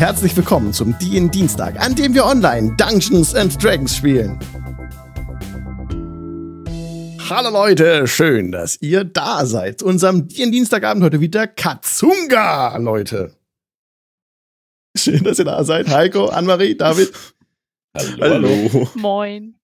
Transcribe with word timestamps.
herzlich 0.00 0.34
willkommen 0.34 0.72
zum 0.72 0.98
DIN 0.98 1.30
Dienstag, 1.30 1.78
an 1.78 1.94
dem 1.94 2.14
wir 2.14 2.24
online 2.24 2.74
Dungeons 2.78 3.34
and 3.34 3.62
Dragons 3.62 3.94
spielen. 3.94 4.38
Hallo 7.28 7.50
Leute, 7.50 8.06
schön, 8.06 8.50
dass 8.50 8.80
ihr 8.80 9.04
da 9.04 9.44
seid. 9.44 9.80
Zu 9.80 9.84
unserem 9.84 10.26
DIN 10.26 10.52
Dienstagabend 10.52 11.04
heute 11.04 11.20
wieder 11.20 11.46
Katsunga, 11.46 12.78
Leute. 12.78 13.36
Schön, 14.96 15.22
dass 15.22 15.38
ihr 15.38 15.44
da 15.44 15.62
seid. 15.64 15.88
Heiko, 15.88 16.28
Annemarie, 16.28 16.78
David. 16.78 17.12
Hallo. 17.94 18.22
Hallo. 18.22 18.88
Moin. 18.94 19.56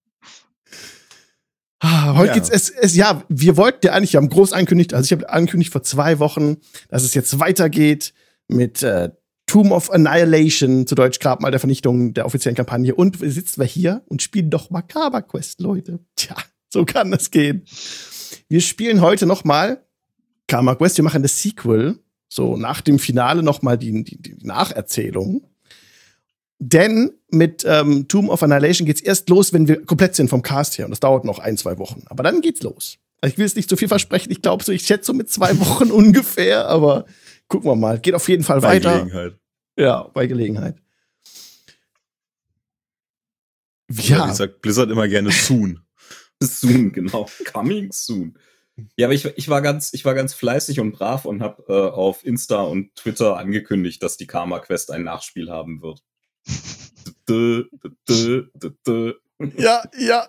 Ah, 1.80 2.14
heute 2.14 2.28
ja. 2.28 2.34
geht's 2.34 2.50
es, 2.50 2.68
es 2.68 2.94
ja, 2.94 3.24
wir 3.30 3.56
wollten 3.56 3.86
ja 3.86 3.92
eigentlich, 3.94 4.12
wir 4.12 4.20
haben 4.20 4.28
groß 4.28 4.52
angekündigt, 4.52 4.92
also 4.92 5.06
ich 5.06 5.12
habe 5.12 5.30
angekündigt 5.30 5.72
vor 5.72 5.82
zwei 5.82 6.18
Wochen, 6.18 6.58
dass 6.90 7.04
es 7.04 7.14
jetzt 7.14 7.40
weitergeht 7.40 8.12
mit 8.48 8.82
äh, 8.82 9.08
Tomb 9.46 9.70
of 9.72 9.90
Annihilation, 9.90 10.86
zu 10.86 10.94
Deutsch 10.94 11.20
Grabmal 11.20 11.50
der 11.50 11.60
Vernichtung 11.60 12.14
der 12.14 12.26
offiziellen 12.26 12.56
Kampagne. 12.56 12.94
Und 12.94 13.18
sitzen 13.20 13.60
wir 13.60 13.66
hier 13.66 14.02
und 14.06 14.22
spielen 14.22 14.50
doch 14.50 14.70
Macabre 14.70 15.22
Quest, 15.22 15.60
Leute. 15.60 16.00
Tja, 16.16 16.36
so 16.68 16.84
kann 16.84 17.10
das 17.10 17.30
gehen. 17.30 17.64
Wir 18.48 18.60
spielen 18.60 19.00
heute 19.00 19.26
noch 19.26 19.44
mal 19.44 19.84
Karma 20.48 20.74
Quest. 20.74 20.96
Wir 20.96 21.04
machen 21.04 21.22
das 21.22 21.40
Sequel, 21.40 21.98
so 22.28 22.56
nach 22.56 22.80
dem 22.80 22.98
Finale 22.98 23.42
noch 23.42 23.62
mal 23.62 23.78
die, 23.78 24.04
die, 24.04 24.20
die 24.20 24.36
Nacherzählung. 24.42 25.48
Denn 26.58 27.12
mit 27.30 27.64
ähm, 27.66 28.08
Tomb 28.08 28.30
of 28.30 28.42
Annihilation 28.42 28.86
geht's 28.86 29.00
erst 29.00 29.28
los, 29.28 29.52
wenn 29.52 29.68
wir 29.68 29.84
komplett 29.84 30.16
sind 30.16 30.28
vom 30.28 30.42
Cast 30.42 30.78
her. 30.78 30.86
Und 30.86 30.90
das 30.90 31.00
dauert 31.00 31.24
noch 31.24 31.38
ein, 31.38 31.56
zwei 31.56 31.78
Wochen. 31.78 32.02
Aber 32.06 32.22
dann 32.22 32.40
geht's 32.40 32.62
los. 32.62 32.98
Also 33.20 33.32
ich 33.32 33.38
will 33.38 33.46
es 33.46 33.56
nicht 33.56 33.68
zu 33.68 33.76
viel 33.76 33.88
versprechen. 33.88 34.30
Ich 34.30 34.42
glaube 34.42 34.64
so, 34.64 34.72
ich 34.72 34.82
schätze 34.82 35.06
so 35.06 35.12
mit 35.12 35.30
zwei 35.30 35.58
Wochen 35.60 35.90
ungefähr, 35.90 36.68
aber 36.68 37.06
gucken 37.48 37.70
wir 37.70 37.76
mal. 37.76 37.98
Geht 37.98 38.14
auf 38.14 38.28
jeden 38.28 38.42
Fall 38.42 38.60
bei 38.60 38.68
weiter. 38.68 38.98
Gelegenheit. 38.98 39.34
Ja, 39.76 40.08
bei 40.14 40.26
Gelegenheit. 40.26 40.76
Ja. 43.90 44.28
Wie 44.28 44.34
sagt 44.34 44.62
Blizzard 44.62 44.90
immer 44.90 45.08
gerne 45.08 45.30
soon. 45.30 45.80
soon, 46.42 46.92
genau. 46.92 47.26
Coming 47.52 47.92
soon. 47.92 48.38
Ja, 48.96 49.06
aber 49.06 49.14
ich, 49.14 49.24
ich, 49.24 49.48
war 49.48 49.62
ganz, 49.62 49.94
ich 49.94 50.04
war 50.04 50.14
ganz 50.14 50.34
fleißig 50.34 50.80
und 50.80 50.92
brav 50.92 51.24
und 51.24 51.42
habe 51.42 51.64
äh, 51.68 51.90
auf 51.90 52.24
Insta 52.24 52.60
und 52.62 52.94
Twitter 52.94 53.38
angekündigt, 53.38 54.02
dass 54.02 54.18
die 54.18 54.26
Karma 54.26 54.58
Quest 54.58 54.90
ein 54.90 55.04
Nachspiel 55.04 55.50
haben 55.50 55.80
wird. 55.80 56.02
ja, 59.56 59.82
ja. 59.98 60.28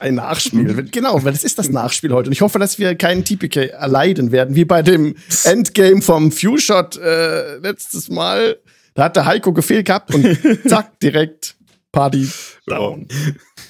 Ein 0.00 0.14
Nachspiel. 0.14 0.88
Genau, 0.90 1.22
weil 1.22 1.32
das 1.32 1.44
ist 1.44 1.58
das 1.58 1.68
Nachspiel 1.68 2.12
heute. 2.12 2.30
Und 2.30 2.32
ich 2.32 2.40
hoffe, 2.40 2.58
dass 2.58 2.78
wir 2.78 2.94
keinen 2.94 3.24
TPK 3.24 3.66
erleiden 3.66 4.32
werden, 4.32 4.54
wie 4.56 4.64
bei 4.64 4.82
dem 4.82 5.14
Endgame 5.44 6.00
vom 6.00 6.32
Few-Shot 6.32 6.96
äh, 6.96 7.56
letztes 7.58 8.08
Mal. 8.08 8.58
Da 8.94 9.04
hat 9.04 9.16
der 9.16 9.26
Heiko 9.26 9.52
gefehlt 9.52 9.86
gehabt 9.86 10.14
und 10.14 10.38
zack, 10.68 10.98
direkt 11.00 11.56
Party 11.92 12.28
down. 12.66 13.08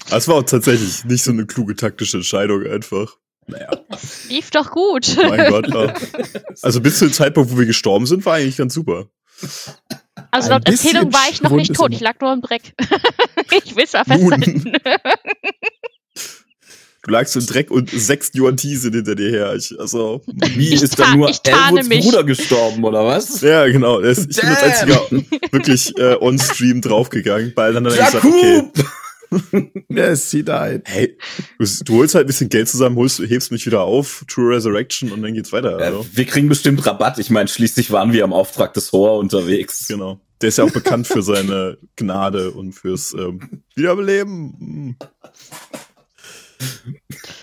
Das 0.09 0.27
war 0.29 0.35
auch 0.35 0.43
tatsächlich 0.43 1.03
nicht 1.03 1.23
so 1.23 1.31
eine 1.31 1.45
kluge 1.45 1.75
taktische 1.75 2.17
Entscheidung 2.17 2.65
einfach. 2.65 3.17
Naja. 3.47 3.69
Lief 4.29 4.51
doch 4.51 4.71
gut. 4.71 5.17
Mein 5.17 5.49
Gott, 5.49 5.67
ja. 5.67 5.93
Also 6.61 6.79
bis 6.79 6.99
zu 6.99 7.05
dem 7.05 7.13
Zeitpunkt, 7.13 7.51
wo 7.51 7.57
wir 7.57 7.65
gestorben 7.65 8.05
sind, 8.05 8.25
war 8.25 8.35
eigentlich 8.35 8.57
ganz 8.57 8.73
super. 8.73 9.07
Also 10.31 10.49
laut 10.49 10.67
Erzählung 10.67 11.11
war 11.11 11.27
ich 11.29 11.41
noch 11.41 11.51
nicht 11.51 11.73
tot, 11.73 11.91
ich 11.91 11.99
lag 11.99 12.19
nur 12.21 12.31
im 12.31 12.41
Dreck. 12.41 12.73
ich 13.65 13.75
will 13.75 13.83
es 13.83 13.91
ja 13.91 14.03
festhalten. 14.05 14.73
Du 17.03 17.09
lagst 17.09 17.35
im 17.35 17.45
Dreck 17.47 17.71
und 17.71 17.89
sechs 17.89 18.31
Yuan-T 18.35 18.75
sind 18.75 18.93
hinter 18.93 19.15
dir 19.15 19.31
her. 19.31 19.55
Ich, 19.55 19.73
also, 19.79 20.21
wie 20.55 20.71
ist 20.71 20.99
dann 20.99 21.17
nur 21.17 21.29
Elwoods 21.29 21.89
Bruder 21.89 22.23
gestorben, 22.23 22.83
oder 22.83 23.03
was? 23.03 23.41
Ja, 23.41 23.65
genau. 23.67 24.01
Ich 24.01 24.17
bin 24.17 24.27
das 24.29 24.61
einzige 24.61 25.25
wirklich 25.51 25.97
äh, 25.97 26.15
on-stream 26.19 26.81
draufgegangen, 26.81 27.53
weil 27.55 27.73
dann 27.73 27.85
dann 27.85 27.93
gesagt, 27.93 28.23
okay. 28.23 28.63
yes, 29.89 30.29
he 30.29 30.43
died. 30.43 30.83
Hey, 30.85 31.17
du, 31.57 31.65
du, 31.85 31.97
holst 31.97 32.13
halt 32.13 32.25
ein 32.25 32.27
bisschen 32.27 32.49
Geld 32.49 32.69
zusammen, 32.69 32.97
holst, 32.97 33.19
hebst 33.19 33.51
mich 33.51 33.65
wieder 33.65 33.81
auf, 33.81 34.23
True 34.27 34.55
Resurrection 34.55 35.11
und 35.11 35.23
dann 35.23 35.33
geht's 35.33 35.51
weiter. 35.51 35.77
Also. 35.77 36.05
wir 36.11 36.25
kriegen 36.25 36.49
bestimmt 36.49 36.85
Rabatt. 36.85 37.17
Ich 37.17 37.31
meine, 37.31 37.47
schließlich 37.47 37.89
waren 37.91 38.13
wir 38.13 38.23
am 38.23 38.33
Auftrag 38.33 38.73
des 38.75 38.91
Hoa 38.91 39.17
unterwegs. 39.17 39.87
Genau. 39.87 40.19
Der 40.41 40.49
ist 40.49 40.57
ja 40.57 40.65
auch 40.65 40.71
bekannt 40.71 41.07
für 41.07 41.21
seine 41.21 41.77
Gnade 41.95 42.51
und 42.51 42.73
fürs 42.73 43.13
ähm, 43.13 43.63
Wiederbeleben. 43.75 44.97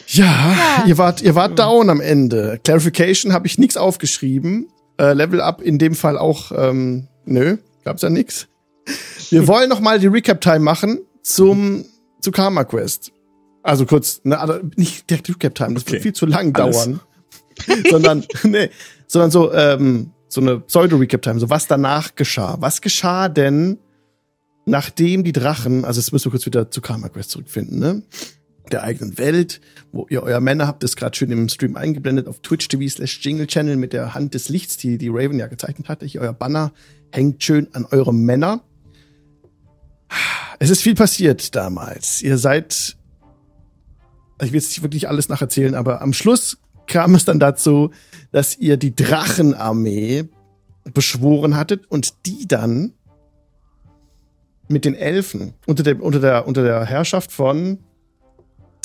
Ja, 0.06 0.24
ja, 0.24 0.84
ihr 0.86 0.98
wart, 0.98 1.22
ihr 1.22 1.34
wart 1.34 1.58
down 1.58 1.90
am 1.90 2.00
Ende. 2.00 2.60
Clarification 2.64 3.32
habe 3.32 3.46
ich 3.46 3.58
nichts 3.58 3.76
aufgeschrieben. 3.76 4.68
Äh, 4.98 5.12
Level 5.12 5.40
Up 5.40 5.60
in 5.62 5.78
dem 5.78 5.94
Fall 5.94 6.18
auch, 6.18 6.50
ähm, 6.54 7.08
nö, 7.24 7.58
gab's 7.84 8.02
ja 8.02 8.10
nix. 8.10 8.48
Wir 9.30 9.46
wollen 9.46 9.68
noch 9.68 9.80
mal 9.80 9.98
die 9.98 10.06
Recap-Time 10.06 10.60
machen 10.60 11.00
zum, 11.22 11.84
zu 12.20 12.32
Karma 12.32 12.64
Quest. 12.64 13.12
Also 13.62 13.86
kurz, 13.86 14.20
ne, 14.24 14.38
also 14.38 14.60
nicht 14.76 15.08
direkt 15.10 15.28
Recap-Time, 15.28 15.74
das 15.74 15.82
okay. 15.82 15.92
wird 15.92 16.02
viel 16.02 16.12
zu 16.14 16.26
lang 16.26 16.54
Alles. 16.56 16.84
dauern. 16.84 17.00
sondern, 17.90 18.24
nee, 18.44 18.70
sondern 19.06 19.30
so, 19.30 19.52
ähm, 19.52 20.12
so 20.28 20.40
eine 20.40 20.60
Pseudo-Recap-Time, 20.60 21.40
so 21.40 21.50
was 21.50 21.66
danach 21.66 22.14
geschah. 22.14 22.56
Was 22.60 22.80
geschah 22.80 23.28
denn, 23.28 23.78
nachdem 24.66 25.24
die 25.24 25.32
Drachen, 25.32 25.84
also 25.84 26.00
jetzt 26.00 26.12
müssen 26.12 26.26
wir 26.26 26.32
kurz 26.32 26.46
wieder 26.46 26.70
zu 26.70 26.80
Karma 26.80 27.08
Quest 27.08 27.30
zurückfinden, 27.30 27.78
ne? 27.78 28.02
Der 28.68 28.82
eigenen 28.82 29.18
Welt, 29.18 29.60
wo 29.92 30.06
ihr 30.10 30.22
euer 30.22 30.40
Männer 30.40 30.66
habt, 30.66 30.84
ist 30.84 30.96
gerade 30.96 31.16
schön 31.16 31.30
im 31.30 31.48
Stream 31.48 31.76
eingeblendet 31.76 32.28
auf 32.28 32.40
Twitch 32.40 32.68
TV 32.68 32.88
slash 32.88 33.20
Jingle 33.22 33.46
Channel 33.46 33.76
mit 33.76 33.92
der 33.92 34.14
Hand 34.14 34.34
des 34.34 34.48
Lichts, 34.48 34.76
die 34.76 34.98
die 34.98 35.08
Raven 35.08 35.38
ja 35.38 35.46
gezeichnet 35.46 35.88
hatte. 35.88 36.06
Hier 36.06 36.20
euer 36.20 36.32
Banner 36.32 36.72
hängt 37.12 37.42
schön 37.42 37.68
an 37.72 37.86
eurem 37.86 38.24
Männer. 38.24 38.62
Es 40.58 40.70
ist 40.70 40.82
viel 40.82 40.94
passiert 40.94 41.54
damals. 41.54 42.22
Ihr 42.22 42.38
seid, 42.38 42.96
ich 44.42 44.52
will 44.52 44.60
jetzt 44.60 44.70
nicht 44.70 44.82
wirklich 44.82 45.08
alles 45.08 45.28
nacherzählen, 45.28 45.74
aber 45.74 46.02
am 46.02 46.12
Schluss 46.12 46.58
kam 46.86 47.14
es 47.14 47.24
dann 47.24 47.38
dazu, 47.38 47.90
dass 48.32 48.58
ihr 48.58 48.76
die 48.76 48.94
Drachenarmee 48.94 50.24
beschworen 50.92 51.56
hattet 51.56 51.86
und 51.90 52.26
die 52.26 52.48
dann 52.48 52.94
mit 54.68 54.84
den 54.84 54.94
Elfen 54.94 55.54
unter 55.66 55.82
der, 55.82 56.02
unter 56.02 56.20
der, 56.20 56.46
unter 56.46 56.62
der 56.62 56.84
Herrschaft 56.84 57.32
von 57.32 57.78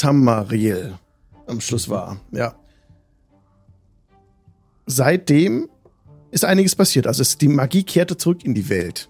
Tamariel 0.03 0.99
am 1.47 1.61
Schluss 1.61 1.87
war. 1.87 2.19
Ja. 2.31 2.55
Seitdem 4.85 5.69
ist 6.29 6.43
einiges 6.43 6.75
passiert. 6.75 7.07
Also 7.07 7.21
es, 7.21 7.37
die 7.37 7.47
Magie 7.47 7.83
kehrte 7.83 8.17
zurück 8.17 8.43
in 8.43 8.53
die 8.53 8.67
Welt. 8.67 9.09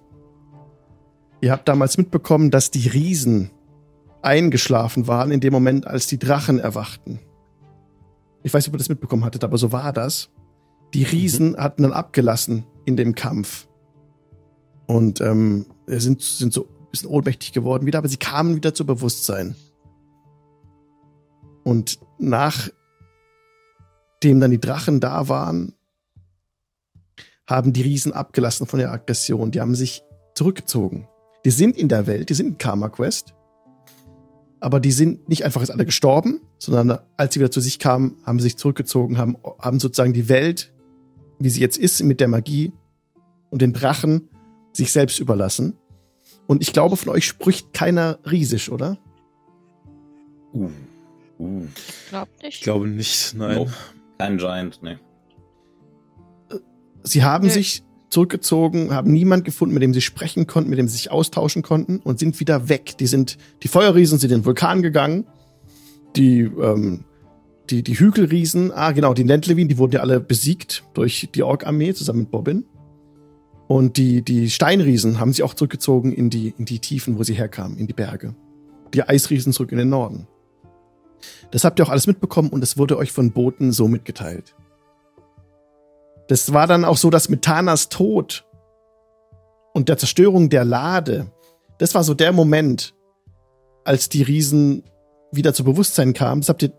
Ihr 1.42 1.52
habt 1.52 1.68
damals 1.68 1.98
mitbekommen, 1.98 2.52
dass 2.52 2.70
die 2.70 2.88
Riesen 2.88 3.50
eingeschlafen 4.22 5.08
waren 5.08 5.32
in 5.32 5.40
dem 5.40 5.52
Moment, 5.52 5.88
als 5.88 6.06
die 6.06 6.20
Drachen 6.20 6.60
erwachten. 6.60 7.20
Ich 8.44 8.54
weiß 8.54 8.64
nicht, 8.64 8.70
ob 8.70 8.76
ihr 8.76 8.78
das 8.78 8.90
mitbekommen 8.90 9.26
hattet, 9.26 9.44
aber 9.44 9.58
so 9.58 9.72
war 9.72 9.94
das. 9.94 10.30
Die 10.94 11.04
Riesen 11.04 11.54
mhm. 11.54 11.58
hatten 11.58 11.82
dann 11.82 11.94
abgelassen 11.94 12.68
in 12.86 12.98
dem 12.98 13.16
Kampf. 13.16 13.68
Und 14.86 15.22
ähm, 15.22 15.66
sind, 15.88 16.22
sind 16.22 16.54
so 16.54 16.66
ein 16.66 16.92
bisschen 16.92 17.10
ohnmächtig 17.10 17.52
geworden 17.52 17.88
wieder, 17.88 17.98
aber 17.98 18.10
sie 18.10 18.18
kamen 18.18 18.56
wieder 18.56 18.76
zu 18.76 18.86
Bewusstsein. 18.86 19.56
Und 21.64 22.00
nachdem 22.20 22.74
dann 24.22 24.52
die 24.52 24.62
Drachen 24.62 25.00
da 25.00 25.30
waren, 25.30 25.74
haben 27.48 27.74
die 27.74 27.82
Riesen 27.82 28.14
abgelassen 28.14 28.68
von 28.68 28.80
der 28.80 28.92
Aggression. 28.92 29.52
Die 29.52 29.62
haben 29.62 29.76
sich 29.76 30.04
zurückgezogen. 30.36 31.08
Die 31.46 31.52
sind 31.52 31.78
in 31.78 31.90
der 31.90 32.08
Welt, 32.08 32.30
die 32.30 32.34
sind 32.34 32.48
in 32.48 32.58
Karma 32.58 32.90
Quest. 32.90 33.34
Aber 34.60 34.80
die 34.80 34.92
sind 34.94 35.28
nicht 35.28 35.44
einfach 35.44 35.60
jetzt 35.60 35.72
alle 35.72 35.86
gestorben, 35.86 36.40
sondern 36.58 37.00
als 37.18 37.34
sie 37.34 37.42
wieder 37.42 37.52
zu 37.52 37.60
sich 37.60 37.80
kamen, 37.80 38.16
haben 38.26 38.40
sie 38.40 38.44
sich 38.44 38.58
zurückgezogen, 38.58 39.18
haben, 39.18 39.38
haben 39.60 39.82
sozusagen 39.82 40.14
die 40.14 40.30
Welt, 40.30 40.72
wie 41.40 41.50
sie 41.50 41.60
jetzt 41.60 41.78
ist, 41.78 42.02
mit 42.02 42.22
der 42.22 42.30
Magie 42.30 42.72
und 43.50 43.62
den 43.62 43.74
Drachen 43.74 44.30
sich 44.72 44.94
selbst 44.94 45.20
überlassen. 45.20 45.78
Und 46.48 46.62
ich 46.62 46.72
glaube, 46.72 46.96
von 46.96 47.10
euch 47.10 47.26
spricht 47.26 47.74
keiner 47.74 48.20
riesig, 48.30 48.72
oder? 48.72 48.98
Uh. 50.54 50.70
Uh. 51.40 51.68
Glaub 52.10 52.30
nicht. 52.42 52.58
Ich 52.58 52.62
glaube 52.62 52.88
nicht, 52.88 53.34
nein. 53.36 53.56
Nope. 53.56 53.74
Kein 54.18 54.38
Giant, 54.38 54.82
ne. 54.84 55.00
Sie 57.04 57.24
haben 57.24 57.46
okay. 57.46 57.54
sich 57.54 57.84
zurückgezogen, 58.10 58.94
haben 58.94 59.12
niemand 59.12 59.44
gefunden, 59.44 59.74
mit 59.74 59.84
dem 59.84 59.94
sie 59.94 60.02
sprechen 60.02 60.48
konnten, 60.48 60.70
mit 60.70 60.80
dem 60.80 60.88
sie 60.88 60.96
sich 60.96 61.12
austauschen 61.12 61.64
konnten 61.64 61.98
und 61.98 62.20
sind 62.20 62.40
wieder 62.40 62.70
weg. 62.70 62.98
Die 63.00 63.08
sind, 63.08 63.38
die 63.64 63.68
Feuerriesen 63.68 64.20
sind 64.20 64.32
in 64.32 64.42
den 64.42 64.46
Vulkan 64.46 64.82
gegangen. 64.82 65.26
Die, 66.16 66.42
ähm, 66.42 67.06
die, 67.70 67.82
die 67.82 68.00
Hügelriesen, 68.00 68.72
ah, 68.72 68.92
genau, 68.92 69.14
die 69.14 69.24
Ländlewin, 69.24 69.68
die 69.68 69.80
wurden 69.80 69.94
ja 69.94 70.02
alle 70.02 70.20
besiegt 70.20 70.84
durch 70.94 71.30
die 71.34 71.44
Ork-Armee 71.44 71.94
zusammen 71.94 72.20
mit 72.20 72.32
Bobbin. 72.32 72.66
Und 73.68 73.98
die, 73.98 74.22
die 74.22 74.50
Steinriesen 74.50 75.20
haben 75.20 75.34
sich 75.34 75.42
auch 75.42 75.56
zurückgezogen 75.56 76.14
in 76.14 76.30
die, 76.30 76.54
in 76.58 76.66
die 76.66 76.80
Tiefen, 76.80 77.18
wo 77.18 77.24
sie 77.24 77.34
herkamen, 77.34 77.78
in 77.78 77.88
die 77.88 77.94
Berge. 77.94 78.36
Die 78.94 79.02
Eisriesen 79.02 79.54
zurück 79.54 79.72
in 79.72 79.80
den 79.80 79.90
Norden. 79.90 80.28
Das 81.52 81.64
habt 81.64 81.80
ihr 81.80 81.86
auch 81.86 81.90
alles 81.90 82.08
mitbekommen 82.08 82.50
und 82.50 82.64
es 82.64 82.78
wurde 82.78 82.98
euch 82.98 83.12
von 83.12 83.32
Boten 83.32 83.72
so 83.72 83.88
mitgeteilt. 83.88 84.56
Das 86.28 86.54
war 86.54 86.68
dann 86.68 86.86
auch 86.86 86.98
so, 86.98 87.10
dass 87.10 87.30
mit 87.30 87.42
Tanas 87.42 87.90
Tod 87.90 88.46
und 89.74 89.90
der 89.90 89.98
Zerstörung 89.98 90.50
der 90.50 90.64
Lade, 90.64 91.32
das 91.78 91.96
war 91.96 92.04
so 92.04 92.14
der 92.14 92.32
Moment, 92.32 92.94
als 93.84 94.10
die 94.10 94.24
Riesen 94.24 94.84
wieder 95.32 95.54
zu 95.54 95.64
Bewusstsein 95.64 96.14
kamen. 96.14 96.42
Das 96.42 96.50
habt 96.50 96.64
ihr 96.64 96.72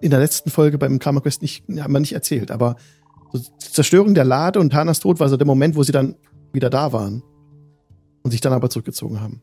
in 0.00 0.10
der 0.10 0.20
letzten 0.20 0.50
Folge 0.50 0.78
beim 0.78 0.98
Karma 0.98 1.20
Quest 1.20 1.42
nicht, 1.42 1.64
haben 1.78 1.92
wir 1.92 2.00
nicht 2.00 2.12
erzählt, 2.12 2.50
aber 2.50 2.76
so 3.32 3.38
die 3.38 3.72
Zerstörung 3.72 4.14
der 4.14 4.24
Lade 4.24 4.60
und 4.60 4.70
Tanas 4.70 5.00
Tod 5.00 5.18
war 5.20 5.28
so 5.28 5.36
der 5.36 5.46
Moment, 5.46 5.74
wo 5.76 5.82
sie 5.82 5.92
dann 5.92 6.16
wieder 6.52 6.70
da 6.70 6.92
waren 6.92 7.22
und 8.22 8.30
sich 8.30 8.40
dann 8.40 8.52
aber 8.52 8.70
zurückgezogen 8.70 9.20
haben. 9.20 9.42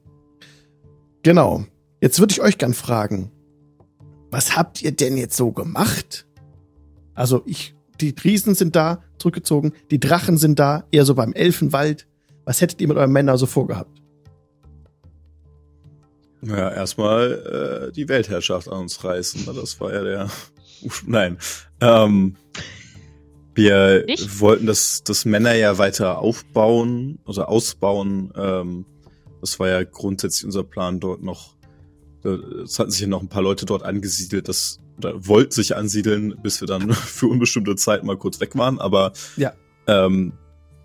Genau. 1.23 1.65
Jetzt 2.01 2.19
würde 2.19 2.31
ich 2.31 2.41
euch 2.41 2.57
gern 2.57 2.73
fragen, 2.73 3.31
was 4.31 4.55
habt 4.55 4.81
ihr 4.81 4.91
denn 4.91 5.17
jetzt 5.17 5.35
so 5.35 5.51
gemacht? 5.51 6.27
Also 7.13 7.43
ich, 7.45 7.75
die 7.99 8.13
Riesen 8.23 8.55
sind 8.55 8.75
da, 8.75 9.03
zurückgezogen, 9.17 9.73
die 9.91 9.99
Drachen 9.99 10.37
sind 10.37 10.59
da, 10.59 10.85
eher 10.91 11.05
so 11.05 11.15
beim 11.15 11.33
Elfenwald. 11.33 12.07
Was 12.45 12.61
hättet 12.61 12.81
ihr 12.81 12.87
mit 12.87 12.97
euren 12.97 13.11
Männern 13.11 13.37
so 13.37 13.45
vorgehabt? 13.45 13.99
Ja, 16.41 16.71
erstmal 16.71 17.89
äh, 17.89 17.91
die 17.91 18.07
Weltherrschaft 18.07 18.69
an 18.69 18.81
uns 18.81 19.03
reißen. 19.03 19.45
Das 19.45 19.79
war 19.81 19.93
ja 19.93 20.03
der. 20.03 20.29
Nein. 21.05 21.37
Ähm, 21.81 22.37
wir 23.53 24.07
ich? 24.07 24.39
wollten 24.39 24.65
das, 24.65 25.03
das 25.03 25.25
Männer 25.25 25.53
ja 25.53 25.77
weiter 25.77 26.19
aufbauen 26.19 27.19
oder 27.25 27.49
ausbauen. 27.49 28.31
Ähm, 28.35 28.85
das 29.41 29.59
war 29.59 29.67
ja 29.67 29.83
grundsätzlich 29.83 30.45
unser 30.45 30.63
Plan, 30.63 30.99
dort 30.99 31.21
noch. 31.21 31.58
Es 32.23 32.79
hatten 32.79 32.91
sich 32.91 33.01
ja 33.01 33.07
noch 33.07 33.21
ein 33.21 33.29
paar 33.29 33.41
Leute 33.41 33.65
dort 33.65 33.83
angesiedelt, 33.83 34.47
das 34.47 34.79
oder 34.97 35.27
wollten 35.27 35.51
sich 35.51 35.75
ansiedeln, 35.75 36.35
bis 36.43 36.61
wir 36.61 36.67
dann 36.67 36.91
für 36.93 37.27
unbestimmte 37.27 37.75
Zeit 37.75 38.03
mal 38.03 38.17
kurz 38.17 38.39
weg 38.39 38.55
waren. 38.55 38.79
Aber 38.79 39.13
ja. 39.37 39.53
ähm, 39.87 40.33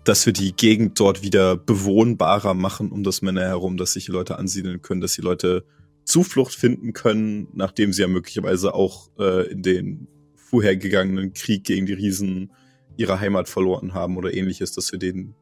dass 0.05 0.25
wir 0.25 0.33
die 0.33 0.55
Gegend 0.55 0.99
dort 0.99 1.21
wieder 1.21 1.57
bewohnbarer 1.57 2.53
machen 2.53 2.91
um 2.91 3.03
das 3.03 3.21
Männer 3.21 3.41
herum, 3.41 3.77
dass 3.77 3.93
sich 3.93 4.05
die 4.05 4.11
Leute 4.11 4.37
ansiedeln 4.37 4.81
können, 4.81 5.01
dass 5.01 5.13
die 5.13 5.21
Leute 5.21 5.65
Zuflucht 6.05 6.53
finden 6.53 6.93
können, 6.93 7.47
nachdem 7.53 7.91
sie 7.91 8.03
ja 8.03 8.07
möglicherweise 8.07 8.73
auch 8.73 9.09
äh, 9.19 9.47
in 9.51 9.63
den 9.63 10.07
vorhergegangenen 10.35 11.33
Krieg 11.33 11.63
gegen 11.63 11.87
die 11.87 11.93
Riesen 11.93 12.51
ihre 12.95 13.19
Heimat 13.19 13.49
verloren 13.49 13.93
haben 13.93 14.15
oder 14.15 14.33
ähnliches, 14.33 14.71
dass 14.71 14.91
wir 14.91 14.99
denen 14.99 15.35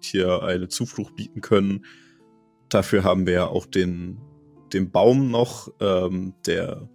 hier 0.00 0.42
eine 0.42 0.68
Zuflucht 0.68 1.16
bieten 1.16 1.40
können. 1.40 1.84
Dafür 2.68 3.02
haben 3.02 3.26
wir 3.26 3.32
ja 3.32 3.46
auch 3.46 3.66
den, 3.66 4.18
den 4.72 4.90
Baum 4.90 5.30
noch, 5.30 5.72
ähm, 5.80 6.34
der, 6.46 6.88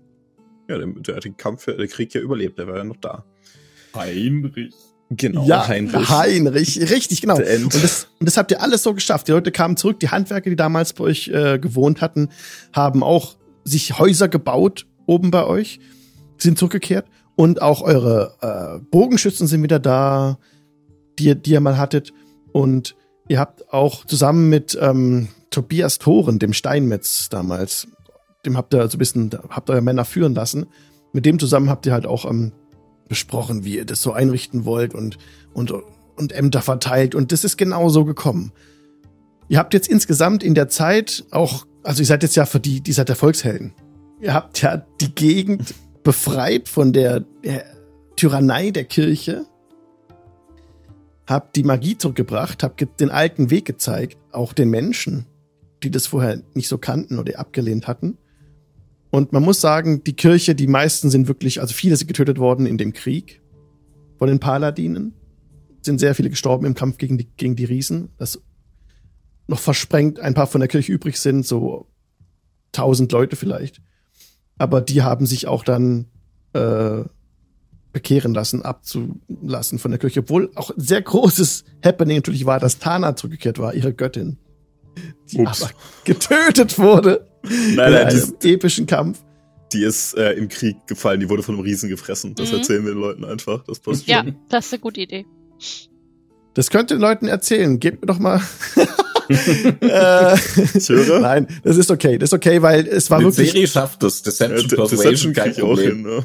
ja, 0.68 0.78
der, 0.78 0.88
der 0.88 1.20
den 1.20 1.38
Kampf, 1.38 1.66
der 1.66 1.88
Krieg 1.88 2.14
ja 2.14 2.22
überlebt, 2.22 2.58
der 2.58 2.68
war 2.68 2.78
ja 2.78 2.84
noch 2.84 2.98
da. 2.98 3.26
Heinrich. 3.96 4.74
Genau, 5.12 5.46
ja, 5.46 5.68
Heinrich. 5.68 6.10
Heinrich, 6.10 6.80
richtig, 6.82 7.22
genau. 7.22 7.38
Und 7.38 7.74
das, 7.76 8.08
und 8.20 8.28
das 8.28 8.38
habt 8.38 8.52
ihr 8.52 8.62
alles 8.62 8.82
so 8.82 8.94
geschafft. 8.94 9.28
Die 9.28 9.32
Leute 9.32 9.52
kamen 9.52 9.78
zurück, 9.78 10.00
die 10.00 10.10
Handwerker, 10.10 10.50
die 10.50 10.56
damals 10.56 10.94
bei 10.94 11.04
euch 11.04 11.28
äh, 11.28 11.60
gewohnt 11.60 12.02
hatten, 12.02 12.30
haben 12.74 13.04
auch 13.04 13.36
sich 13.64 14.00
Häuser 14.00 14.28
gebaut 14.28 14.88
oben 15.06 15.30
bei 15.30 15.46
euch, 15.46 15.80
sind 16.38 16.58
zurückgekehrt 16.58 17.06
und 17.36 17.62
auch 17.62 17.82
eure 17.82 18.36
äh, 18.42 18.80
Bogenschützen 18.90 19.48
sind 19.48 19.62
wieder 19.62 19.80
da, 19.80 20.40
die, 21.20 21.36
die 21.36 21.52
ihr 21.52 21.60
mal 21.60 21.78
hattet. 21.78 22.12
Und 22.52 22.96
ihr 23.28 23.40
habt 23.40 23.72
auch 23.72 24.06
zusammen 24.06 24.50
mit 24.50 24.78
ähm, 24.82 25.28
Tobias 25.56 26.00
Thoren, 26.00 26.38
dem 26.38 26.52
Steinmetz 26.52 27.30
damals, 27.30 27.88
dem 28.46 28.58
habt 28.58 28.74
ihr 28.74 28.90
so 28.90 28.98
ein 28.98 29.00
bisschen, 29.00 29.32
habt 29.50 29.70
euer 29.70 29.80
Männer 29.80 30.04
führen 30.04 30.36
lassen. 30.36 30.66
Mit 31.14 31.26
dem 31.26 31.40
zusammen 31.40 31.70
habt 31.70 31.86
ihr 31.86 31.94
halt 31.94 32.06
auch 32.06 32.30
ähm, 32.30 32.52
besprochen, 33.08 33.64
wie 33.64 33.78
ihr 33.78 33.86
das 33.86 34.02
so 34.02 34.12
einrichten 34.12 34.66
wollt 34.66 34.94
und, 34.94 35.18
und, 35.54 35.72
und 36.18 36.34
Ämter 36.34 36.62
verteilt. 36.62 37.16
Und 37.16 37.32
das 37.32 37.46
ist 37.46 37.56
genau 37.56 37.88
so 37.88 38.04
gekommen. 38.04 38.52
Ihr 39.48 39.58
habt 39.58 39.74
jetzt 39.74 39.88
insgesamt 39.88 40.44
in 40.44 40.56
der 40.56 40.68
Zeit 40.68 41.24
auch, 41.32 41.66
also 41.84 42.02
ihr 42.02 42.06
seid 42.06 42.24
jetzt 42.24 42.36
ja 42.36 42.46
für 42.46 42.60
die, 42.60 42.82
die 42.82 42.92
seid 42.92 43.08
der 43.08 43.16
Volkshelden. 43.16 43.74
Ihr 44.20 44.34
habt 44.34 44.62
ja 44.62 44.86
die 45.00 45.16
Gegend 45.16 45.74
befreit 46.04 46.68
von 46.68 46.92
der, 46.92 47.22
der 47.46 47.64
Tyrannei 48.18 48.72
der 48.72 48.84
Kirche, 48.84 49.46
habt 51.28 51.56
die 51.56 51.64
Magie 51.64 51.98
zurückgebracht, 51.98 52.62
habt 52.62 53.00
den 53.00 53.10
alten 53.10 53.50
Weg 53.50 53.64
gezeigt, 53.64 54.18
auch 54.34 54.52
den 54.52 54.70
Menschen, 54.70 55.28
die 55.86 55.92
das 55.92 56.08
vorher 56.08 56.42
nicht 56.54 56.68
so 56.68 56.78
kannten 56.78 57.20
oder 57.20 57.40
abgelehnt 57.40 57.88
hatten. 57.88 58.18
Und 59.12 59.32
man 59.32 59.44
muss 59.44 59.62
sagen, 59.62 60.04
die 60.04 60.16
Kirche, 60.16 60.56
die 60.56 60.68
meisten 60.68 61.10
sind 61.10 61.28
wirklich, 61.28 61.62
also 61.62 61.74
viele 61.74 61.96
sind 61.96 62.08
getötet 62.08 62.38
worden 62.38 62.66
in 62.66 62.78
dem 62.78 62.92
Krieg 62.92 63.42
von 64.18 64.28
den 64.28 64.40
Paladinen. 64.40 65.14
Sind 65.82 66.00
sehr 66.00 66.16
viele 66.16 66.30
gestorben 66.30 66.66
im 66.66 66.74
Kampf 66.74 66.98
gegen 66.98 67.18
die, 67.18 67.30
gegen 67.38 67.56
die 67.56 67.66
Riesen. 67.66 68.10
Das 68.18 68.42
noch 69.48 69.60
versprengt 69.60 70.20
ein 70.20 70.34
paar 70.34 70.48
von 70.48 70.60
der 70.60 70.68
Kirche 70.68 70.92
übrig 70.92 71.18
sind, 71.18 71.46
so 71.46 71.88
tausend 72.72 73.12
Leute 73.12 73.36
vielleicht. 73.36 73.82
Aber 74.58 74.82
die 74.82 75.04
haben 75.04 75.26
sich 75.26 75.48
auch 75.48 75.64
dann 75.64 76.08
äh, 76.54 77.04
bekehren 77.94 78.34
lassen, 78.34 78.64
abzulassen 78.64 79.80
von 79.80 79.92
der 79.92 80.00
Kirche. 80.00 80.22
Obwohl 80.22 80.52
auch 80.56 80.72
ein 80.72 80.82
sehr 80.82 81.02
großes 81.02 81.64
Happening 81.84 82.18
natürlich 82.18 82.46
war, 82.46 82.60
dass 82.60 82.80
Tana 82.80 83.16
zurückgekehrt 83.16 83.60
war, 83.60 83.74
ihre 83.74 83.94
Göttin. 83.94 84.38
Die 85.32 85.40
Ups. 85.40 85.64
aber 85.64 85.72
getötet 86.04 86.78
wurde. 86.78 87.28
Nein, 87.44 87.76
nein, 87.76 88.08
in 88.10 88.22
einem 88.22 88.36
epischen 88.44 88.86
Kampf. 88.86 89.20
Die 89.74 89.84
ist 89.84 90.16
äh, 90.16 90.34
im 90.34 90.48
Krieg 90.48 90.78
gefallen, 90.88 91.20
die 91.20 91.30
wurde 91.30 91.44
von 91.44 91.56
einem 91.56 91.64
Riesen 91.64 91.90
gefressen. 91.90 92.36
Das 92.36 92.52
mhm. 92.52 92.60
erzählen 92.60 92.86
wir 92.86 92.94
den 92.94 93.02
Leuten 93.02 93.26
einfach. 93.26 93.64
Das 93.66 93.80
passt 93.80 94.08
ja, 94.08 94.24
schon. 94.24 94.36
das 94.50 94.68
ist 94.68 94.74
eine 94.74 94.80
gute 94.80 95.02
Idee. 95.02 95.26
Das 96.54 96.70
könnt 96.70 96.92
ihr 96.92 96.98
den 96.98 97.02
Leuten 97.02 97.28
erzählen. 97.28 97.80
Gebt 97.80 98.02
mir 98.02 98.08
doch 98.08 98.20
mal. 98.20 98.42
äh, 99.30 100.36
ich 100.74 100.90
höre. 100.90 101.20
Nein, 101.20 101.48
das 101.64 101.78
ist 101.78 101.92
okay. 101.92 102.18
Das 102.18 102.30
ist 102.30 102.34
okay, 102.34 102.62
weil 102.62 102.88
es 102.88 103.10
war 103.10 103.20
Mit 103.20 103.28
wirklich. 103.28 103.52
Serie 103.52 103.68
schafft 103.68 104.04
das. 104.04 104.22
Deception 104.22 104.70
ja, 104.70 104.76
Persuasion 104.76 105.34
kein 105.34 105.54
Problem. 105.54 105.90
Hin, 105.90 106.02
ne? 106.04 106.24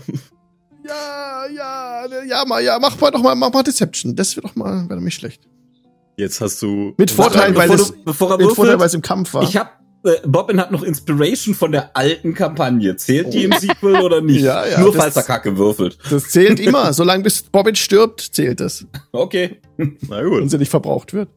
Ja, 0.87 1.47
ja, 1.55 2.07
ja, 2.25 2.45
mal, 2.47 2.63
ja, 2.63 2.79
mach 2.81 2.99
mal 3.01 3.11
doch 3.11 3.23
mal, 3.23 3.35
mach 3.35 3.53
mal 3.53 3.63
Deception. 3.63 4.15
Das 4.17 4.37
wird 4.37 4.47
doch 4.47 4.57
mal, 4.57 4.89
wäre 4.89 5.01
nicht 5.03 5.17
schlecht. 5.17 5.43
Jetzt 6.21 6.41
hast 6.43 6.61
du. 6.61 6.93
Mit 6.99 7.11
Vorteil, 7.11 7.57
weil 7.57 7.71
es, 7.73 7.93
bevor 8.05 8.31
er 8.33 8.37
mit 8.39 8.53
Vorteil, 8.53 8.79
weil 8.79 8.87
es 8.87 8.95
im 8.95 9.01
Kampf 9.01 9.33
war. 9.33 9.43
Ich 9.43 9.57
hab, 9.57 9.81
äh, 10.05 10.17
Bobbin 10.27 10.61
hat 10.61 10.71
noch 10.71 10.83
Inspiration 10.83 11.55
von 11.55 11.73
der 11.73 11.97
alten 11.97 12.35
Kampagne. 12.35 12.95
Zählt 12.97 13.33
die 13.33 13.45
im 13.45 13.53
Sequel 13.53 14.01
oder 14.03 14.21
nicht? 14.21 14.43
Ja, 14.43 14.67
ja. 14.67 14.81
Nur 14.81 14.93
falls 14.93 15.17
er 15.17 15.23
Kacke 15.23 15.57
würfelt. 15.57 15.97
Das 16.11 16.29
zählt 16.29 16.61
immer. 16.67 16.93
Solange 16.93 17.23
bis 17.23 17.43
Bobbin 17.43 17.75
stirbt, 17.75 18.21
zählt 18.21 18.61
es. 18.61 18.87
Okay. 19.13 19.61
Na 20.09 20.23
gut. 20.23 20.43
Und 20.43 20.51
sie 20.51 20.59
nicht 20.59 20.71
verbraucht 20.71 21.15
wird. 21.15 21.31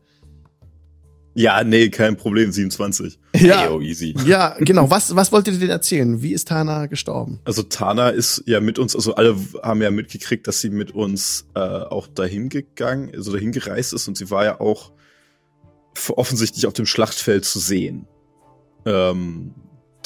Ja, 1.36 1.64
nee, 1.64 1.90
kein 1.90 2.16
Problem, 2.16 2.52
27. 2.52 3.20
Ja, 3.36 3.62
hey, 3.62 3.70
oh, 3.70 3.82
easy. 3.82 4.16
ja, 4.26 4.56
genau. 4.60 4.90
Was, 4.90 5.16
was 5.16 5.32
wolltet 5.32 5.56
ihr 5.56 5.60
denn 5.62 5.70
erzählen? 5.70 6.22
Wie 6.22 6.34
ist 6.34 6.48
Tana 6.48 6.86
gestorben? 6.86 7.40
Also 7.46 7.64
Tana 7.64 8.10
ist 8.10 8.44
ja 8.46 8.60
mit 8.60 8.78
uns, 8.78 8.96
also 8.96 9.16
alle 9.16 9.36
haben 9.64 9.82
ja 9.82 9.90
mitgekriegt, 9.90 10.48
dass 10.48 10.62
sie 10.62 10.70
mit 10.70 10.92
uns 10.92 11.48
äh, 11.56 11.60
auch 11.60 12.08
dahin 12.08 12.50
gegangen, 12.50 13.12
also 13.14 13.34
dahin 13.34 13.52
gereist 13.52 13.94
ist 13.94 14.08
und 14.08 14.18
sie 14.18 14.30
war 14.30 14.46
ja 14.46 14.60
auch 14.60 14.92
offensichtlich 16.10 16.68
auf 16.68 16.74
dem 16.74 16.86
Schlachtfeld 16.86 17.46
zu 17.46 17.60
sehen. 17.60 18.08
Ähm, 18.86 19.56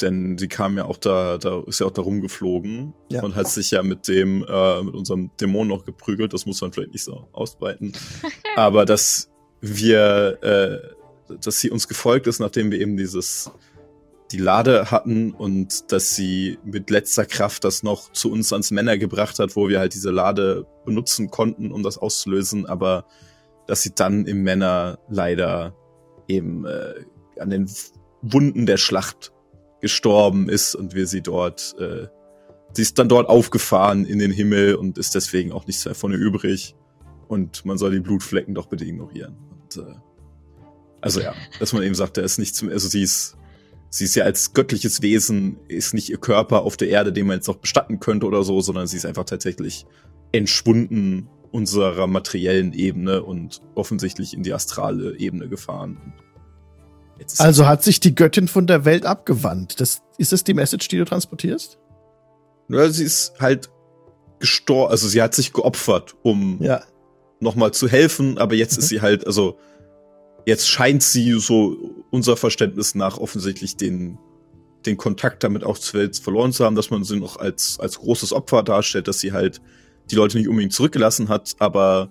denn 0.00 0.38
sie 0.38 0.48
kam 0.48 0.76
ja 0.76 0.84
auch 0.84 0.96
da, 0.96 1.38
da 1.38 1.62
ist 1.66 1.80
ja 1.80 1.86
auch 1.86 1.90
da 1.90 2.02
rumgeflogen 2.02 2.94
ja. 3.10 3.22
und 3.22 3.34
hat 3.34 3.48
sich 3.48 3.72
ja 3.72 3.82
mit 3.82 4.06
dem, 4.08 4.44
äh, 4.48 4.82
mit 4.82 4.94
unserem 4.94 5.30
Dämon 5.40 5.68
noch 5.68 5.84
geprügelt. 5.84 6.32
Das 6.32 6.46
muss 6.46 6.60
man 6.60 6.72
vielleicht 6.72 6.92
nicht 6.92 7.04
so 7.04 7.28
ausbreiten. 7.32 7.92
Aber 8.56 8.84
dass 8.84 9.28
wir 9.60 10.38
äh, 10.42 10.97
dass 11.40 11.60
sie 11.60 11.70
uns 11.70 11.88
gefolgt 11.88 12.26
ist, 12.26 12.40
nachdem 12.40 12.70
wir 12.70 12.80
eben 12.80 12.96
dieses 12.96 13.50
die 14.32 14.38
Lade 14.38 14.90
hatten 14.90 15.32
und 15.32 15.90
dass 15.90 16.14
sie 16.14 16.58
mit 16.64 16.90
letzter 16.90 17.24
Kraft 17.24 17.64
das 17.64 17.82
noch 17.82 18.12
zu 18.12 18.30
uns 18.30 18.52
ans 18.52 18.70
Männer 18.70 18.98
gebracht 18.98 19.38
hat, 19.38 19.56
wo 19.56 19.68
wir 19.68 19.78
halt 19.78 19.94
diese 19.94 20.10
Lade 20.10 20.66
benutzen 20.84 21.30
konnten, 21.30 21.72
um 21.72 21.82
das 21.82 21.98
auszulösen, 21.98 22.66
aber 22.66 23.06
dass 23.66 23.82
sie 23.82 23.94
dann 23.94 24.26
im 24.26 24.42
Männer 24.42 24.98
leider 25.08 25.74
eben 26.26 26.66
äh, 26.66 26.94
an 27.38 27.50
den 27.50 27.70
Wunden 28.20 28.66
der 28.66 28.76
Schlacht 28.76 29.32
gestorben 29.80 30.48
ist 30.48 30.74
und 30.74 30.94
wir 30.94 31.06
sie 31.06 31.22
dort, 31.22 31.74
äh, 31.78 32.08
sie 32.72 32.82
ist 32.82 32.98
dann 32.98 33.08
dort 33.08 33.28
aufgefahren 33.28 34.04
in 34.04 34.18
den 34.18 34.32
Himmel 34.32 34.74
und 34.74 34.98
ist 34.98 35.14
deswegen 35.14 35.52
auch 35.52 35.66
nichts 35.66 35.84
mehr 35.84 35.94
von 35.94 36.12
ihr 36.12 36.18
übrig 36.18 36.74
und 37.28 37.64
man 37.64 37.78
soll 37.78 37.92
die 37.92 38.00
Blutflecken 38.00 38.54
doch 38.54 38.66
bitte 38.66 38.84
ignorieren. 38.84 39.36
Und 39.50 39.76
äh, 39.76 39.94
also 41.00 41.20
ja, 41.20 41.34
dass 41.60 41.72
man 41.72 41.82
eben 41.82 41.94
sagt, 41.94 42.16
da 42.16 42.22
ist 42.22 42.38
nichts 42.38 42.62
mehr, 42.62 42.72
also 42.72 42.88
sie 42.88 43.02
ist, 43.02 43.36
sie 43.90 44.04
ist 44.04 44.14
ja 44.14 44.24
als 44.24 44.52
göttliches 44.52 45.02
Wesen, 45.02 45.58
ist 45.68 45.94
nicht 45.94 46.10
ihr 46.10 46.18
Körper 46.18 46.62
auf 46.62 46.76
der 46.76 46.88
Erde, 46.88 47.12
den 47.12 47.26
man 47.26 47.36
jetzt 47.36 47.48
noch 47.48 47.56
bestatten 47.56 48.00
könnte 48.00 48.26
oder 48.26 48.42
so, 48.42 48.60
sondern 48.60 48.86
sie 48.86 48.96
ist 48.96 49.06
einfach 49.06 49.24
tatsächlich 49.24 49.86
entschwunden 50.32 51.28
unserer 51.50 52.06
materiellen 52.06 52.72
Ebene 52.72 53.22
und 53.22 53.62
offensichtlich 53.74 54.34
in 54.34 54.42
die 54.42 54.52
astrale 54.52 55.18
Ebene 55.18 55.48
gefahren. 55.48 56.12
Also 57.38 57.66
hat 57.66 57.82
sich 57.82 58.00
die 58.00 58.14
Göttin 58.14 58.48
von 58.48 58.66
der 58.66 58.84
Welt 58.84 59.04
abgewandt. 59.04 59.80
Das, 59.80 60.02
ist 60.18 60.32
das 60.32 60.44
die 60.44 60.54
Message, 60.54 60.88
die 60.88 60.98
du 60.98 61.04
transportierst? 61.04 61.78
Ja, 62.68 62.88
sie 62.90 63.04
ist 63.04 63.34
halt 63.40 63.70
gestorben, 64.38 64.90
also 64.90 65.08
sie 65.08 65.20
hat 65.22 65.34
sich 65.34 65.52
geopfert, 65.52 66.14
um 66.22 66.62
ja. 66.62 66.82
nochmal 67.40 67.72
zu 67.72 67.88
helfen, 67.88 68.38
aber 68.38 68.54
jetzt 68.54 68.76
mhm. 68.76 68.82
ist 68.82 68.88
sie 68.88 69.00
halt, 69.00 69.26
also 69.26 69.58
jetzt 70.48 70.66
scheint 70.66 71.02
sie 71.02 71.38
so 71.38 71.76
unser 72.10 72.38
Verständnis 72.38 72.94
nach 72.94 73.18
offensichtlich 73.18 73.76
den, 73.76 74.16
den 74.86 74.96
Kontakt 74.96 75.44
damit 75.44 75.62
auch 75.62 75.76
zur 75.76 76.00
Welt 76.00 76.16
verloren 76.16 76.54
zu 76.54 76.64
haben, 76.64 76.74
dass 76.74 76.90
man 76.90 77.04
sie 77.04 77.20
noch 77.20 77.36
als, 77.36 77.78
als 77.78 77.98
großes 77.98 78.32
Opfer 78.32 78.62
darstellt, 78.62 79.08
dass 79.08 79.20
sie 79.20 79.32
halt 79.32 79.60
die 80.10 80.14
Leute 80.14 80.38
nicht 80.38 80.48
unbedingt 80.48 80.72
zurückgelassen 80.72 81.28
hat, 81.28 81.54
aber 81.58 82.10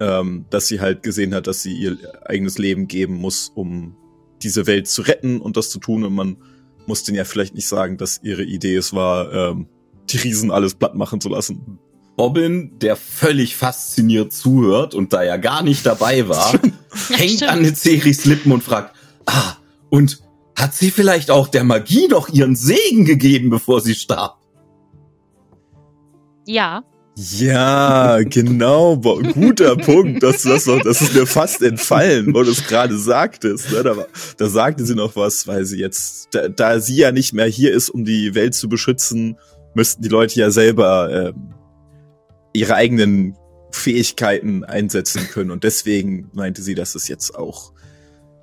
ähm, 0.00 0.44
dass 0.50 0.68
sie 0.68 0.82
halt 0.82 1.02
gesehen 1.02 1.34
hat, 1.34 1.46
dass 1.46 1.62
sie 1.62 1.72
ihr 1.72 1.96
eigenes 2.26 2.58
Leben 2.58 2.88
geben 2.88 3.14
muss, 3.14 3.50
um 3.54 3.96
diese 4.42 4.66
Welt 4.66 4.86
zu 4.86 5.00
retten 5.00 5.40
und 5.40 5.56
das 5.56 5.70
zu 5.70 5.78
tun. 5.78 6.04
Und 6.04 6.14
man 6.14 6.36
muss 6.86 7.04
denen 7.04 7.16
ja 7.16 7.24
vielleicht 7.24 7.54
nicht 7.54 7.68
sagen, 7.68 7.96
dass 7.96 8.20
ihre 8.22 8.42
Idee 8.42 8.76
es 8.76 8.92
war, 8.92 9.32
ähm, 9.32 9.66
die 10.10 10.18
Riesen 10.18 10.50
alles 10.50 10.74
platt 10.74 10.94
machen 10.94 11.22
zu 11.22 11.30
lassen. 11.30 11.78
Bobbin, 12.16 12.78
der 12.78 12.96
völlig 12.96 13.56
fasziniert 13.56 14.32
zuhört 14.32 14.94
und 14.94 15.12
da 15.12 15.22
ja 15.22 15.36
gar 15.38 15.62
nicht 15.62 15.86
dabei 15.86 16.28
war, 16.28 16.52
hängt 17.10 17.42
an 17.42 17.62
Neceris 17.62 18.24
Lippen 18.24 18.52
und 18.52 18.62
fragt, 18.62 18.94
ah, 19.26 19.56
und 19.90 20.20
hat 20.56 20.74
sie 20.74 20.90
vielleicht 20.90 21.30
auch 21.30 21.48
der 21.48 21.64
Magie 21.64 22.08
noch 22.08 22.28
ihren 22.28 22.56
Segen 22.56 23.04
gegeben, 23.04 23.50
bevor 23.50 23.80
sie 23.80 23.94
starb? 23.94 24.38
Ja. 26.46 26.84
Ja, 27.14 28.20
genau, 28.22 28.96
guter 28.96 29.76
Punkt. 29.76 30.22
Das, 30.22 30.42
das, 30.42 30.64
das 30.64 31.02
ist 31.02 31.14
mir 31.14 31.26
fast 31.26 31.60
entfallen, 31.62 32.34
wo 32.34 32.42
du 32.42 32.50
es 32.50 32.66
gerade 32.66 32.96
sagtest. 32.96 33.70
Ne? 33.70 33.82
Da, 33.82 34.06
da 34.38 34.48
sagte 34.48 34.84
sie 34.86 34.94
noch 34.94 35.14
was, 35.14 35.46
weil 35.46 35.66
sie 35.66 35.78
jetzt, 35.78 36.28
da, 36.32 36.48
da 36.48 36.80
sie 36.80 36.96
ja 36.96 37.12
nicht 37.12 37.34
mehr 37.34 37.46
hier 37.46 37.72
ist, 37.72 37.90
um 37.90 38.04
die 38.04 38.34
Welt 38.34 38.54
zu 38.54 38.68
beschützen, 38.68 39.36
müssten 39.74 40.02
die 40.02 40.08
Leute 40.08 40.40
ja 40.40 40.50
selber 40.50 41.10
äh, 41.10 41.32
ihre 42.52 42.74
eigenen 42.74 43.36
Fähigkeiten 43.70 44.64
einsetzen 44.64 45.28
können. 45.28 45.50
Und 45.50 45.64
deswegen 45.64 46.30
meinte 46.34 46.62
sie, 46.62 46.74
dass 46.74 46.94
es 46.94 47.08
jetzt 47.08 47.34
auch, 47.34 47.72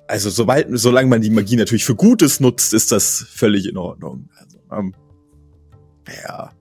also 0.08 0.30
sobald, 0.30 0.66
solange 0.72 1.08
man 1.08 1.20
die 1.20 1.30
Magie 1.30 1.56
natürlich 1.56 1.84
für 1.84 1.94
Gutes 1.94 2.40
nutzt, 2.40 2.74
ist 2.74 2.92
das 2.92 3.26
völlig 3.32 3.68
in 3.68 3.76
Ordnung. 3.76 4.28
Also, 4.36 4.58
ähm, 4.72 4.94
ja 6.24 6.52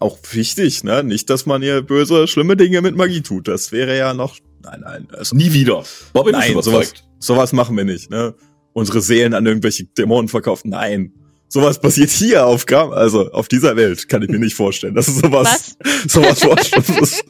auch 0.00 0.18
wichtig, 0.32 0.82
ne? 0.82 1.04
Nicht, 1.04 1.30
dass 1.30 1.46
man 1.46 1.62
hier 1.62 1.82
böse, 1.82 2.26
schlimme 2.26 2.56
Dinge 2.56 2.80
mit 2.80 2.96
Magie 2.96 3.20
tut. 3.20 3.46
Das 3.46 3.70
wäre 3.70 3.96
ja 3.96 4.14
noch. 4.14 4.38
Nein, 4.62 4.80
nein. 4.82 5.08
Also, 5.12 5.36
Nie 5.36 5.52
wieder. 5.52 5.84
Bobby 6.12 6.32
nein, 6.32 6.60
sowas, 6.62 6.94
sowas 7.18 7.52
machen 7.52 7.76
wir 7.76 7.84
nicht, 7.84 8.10
ne? 8.10 8.34
Unsere 8.72 9.02
Seelen 9.02 9.34
an 9.34 9.46
irgendwelche 9.46 9.84
Dämonen 9.84 10.28
verkaufen. 10.28 10.70
Nein. 10.70 11.12
Sowas 11.52 11.80
passiert 11.80 12.10
hier 12.10 12.46
auf 12.46 12.64
Kam 12.64 12.92
also 12.92 13.32
auf 13.32 13.48
dieser 13.48 13.74
Welt, 13.74 14.08
kann 14.08 14.22
ich 14.22 14.28
mir 14.28 14.38
nicht 14.38 14.54
vorstellen. 14.54 14.94
Das 14.94 15.08
ist 15.08 15.18
sowas, 15.18 15.76
Was? 15.82 16.02
sowas 16.08 16.38
vorstellt. 16.38 16.84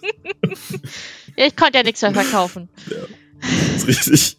ich 1.37 1.57
konnte 1.57 1.79
ja 1.79 1.83
nichts 1.83 2.03
mehr 2.03 2.13
verkaufen. 2.13 2.69
Ja, 2.91 3.75
ist 3.75 3.87
richtig. 3.87 4.37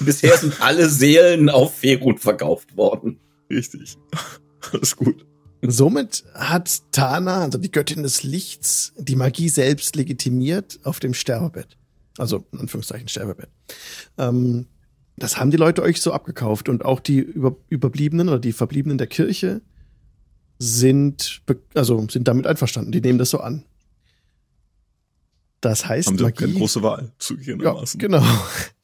Bisher 0.00 0.36
sind 0.36 0.60
alle 0.60 0.88
Seelen 0.88 1.48
auf 1.48 1.78
Ferut 1.78 2.18
verkauft 2.18 2.76
worden. 2.76 3.20
Richtig. 3.48 3.96
Alles 4.72 4.96
gut. 4.96 5.24
Somit 5.62 6.24
hat 6.34 6.82
Tana, 6.90 7.42
also 7.42 7.58
die 7.58 7.70
Göttin 7.70 8.02
des 8.02 8.24
Lichts, 8.24 8.92
die 8.98 9.14
Magie 9.14 9.48
selbst 9.48 9.94
legitimiert 9.94 10.80
auf 10.82 10.98
dem 10.98 11.14
Sterbebett. 11.14 11.78
Also 12.18 12.44
in 12.52 12.58
Anführungszeichen 12.60 13.06
Sterbebett. 13.06 13.50
Ähm, 14.18 14.66
das 15.16 15.38
haben 15.38 15.50
die 15.50 15.56
Leute 15.56 15.82
euch 15.82 16.00
so 16.00 16.12
abgekauft 16.12 16.68
und 16.68 16.84
auch 16.84 17.00
die 17.00 17.18
Über 17.18 17.56
Überbliebenen 17.68 18.28
oder 18.28 18.38
die 18.38 18.52
Verbliebenen 18.52 18.98
der 18.98 19.06
Kirche 19.06 19.60
sind, 20.58 21.42
also 21.74 22.06
sind 22.08 22.28
damit 22.28 22.46
einverstanden. 22.46 22.92
Die 22.92 23.00
nehmen 23.00 23.18
das 23.18 23.30
so 23.30 23.40
an. 23.40 23.64
Das 25.60 25.86
heißt, 25.86 26.08
haben 26.08 26.18
sie 26.18 26.24
Magie, 26.24 26.44
keine 26.44 26.54
große 26.54 26.82
Wahl 26.82 27.12
zugegebenermaßen. 27.18 28.00
Ja, 28.00 28.06
genau. 28.06 28.24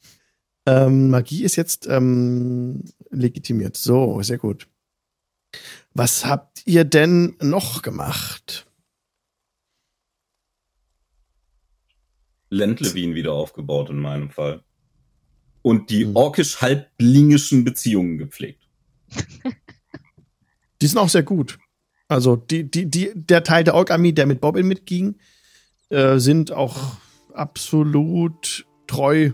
ähm, 0.65 1.09
Magie 1.09 1.43
ist 1.43 1.55
jetzt 1.55 1.87
ähm, 1.87 2.83
legitimiert. 3.09 3.75
So, 3.75 4.21
sehr 4.21 4.37
gut. 4.37 4.67
Was 5.93 6.25
habt 6.25 6.61
ihr 6.65 6.85
denn 6.85 7.35
noch 7.41 7.81
gemacht? 7.81 8.67
Lendlewin 12.49 13.15
wieder 13.15 13.33
aufgebaut 13.33 13.89
in 13.89 13.99
meinem 13.99 14.29
Fall. 14.29 14.63
Und 15.69 15.91
die 15.91 16.05
hm. 16.05 16.15
orkisch-halblingischen 16.15 17.63
Beziehungen 17.63 18.17
gepflegt. 18.17 18.67
Die 20.81 20.87
sind 20.87 20.97
auch 20.97 21.09
sehr 21.09 21.21
gut. 21.21 21.59
Also 22.07 22.35
die, 22.35 22.63
die, 22.63 22.89
die, 22.89 23.11
der 23.13 23.43
Teil 23.43 23.63
der 23.63 23.75
Ork-Armee, 23.75 24.13
der 24.13 24.25
mit 24.25 24.41
Bobbin 24.41 24.67
mitging, 24.67 25.19
äh, 25.89 26.17
sind 26.17 26.51
auch 26.51 26.97
absolut 27.33 28.65
treu. 28.87 29.31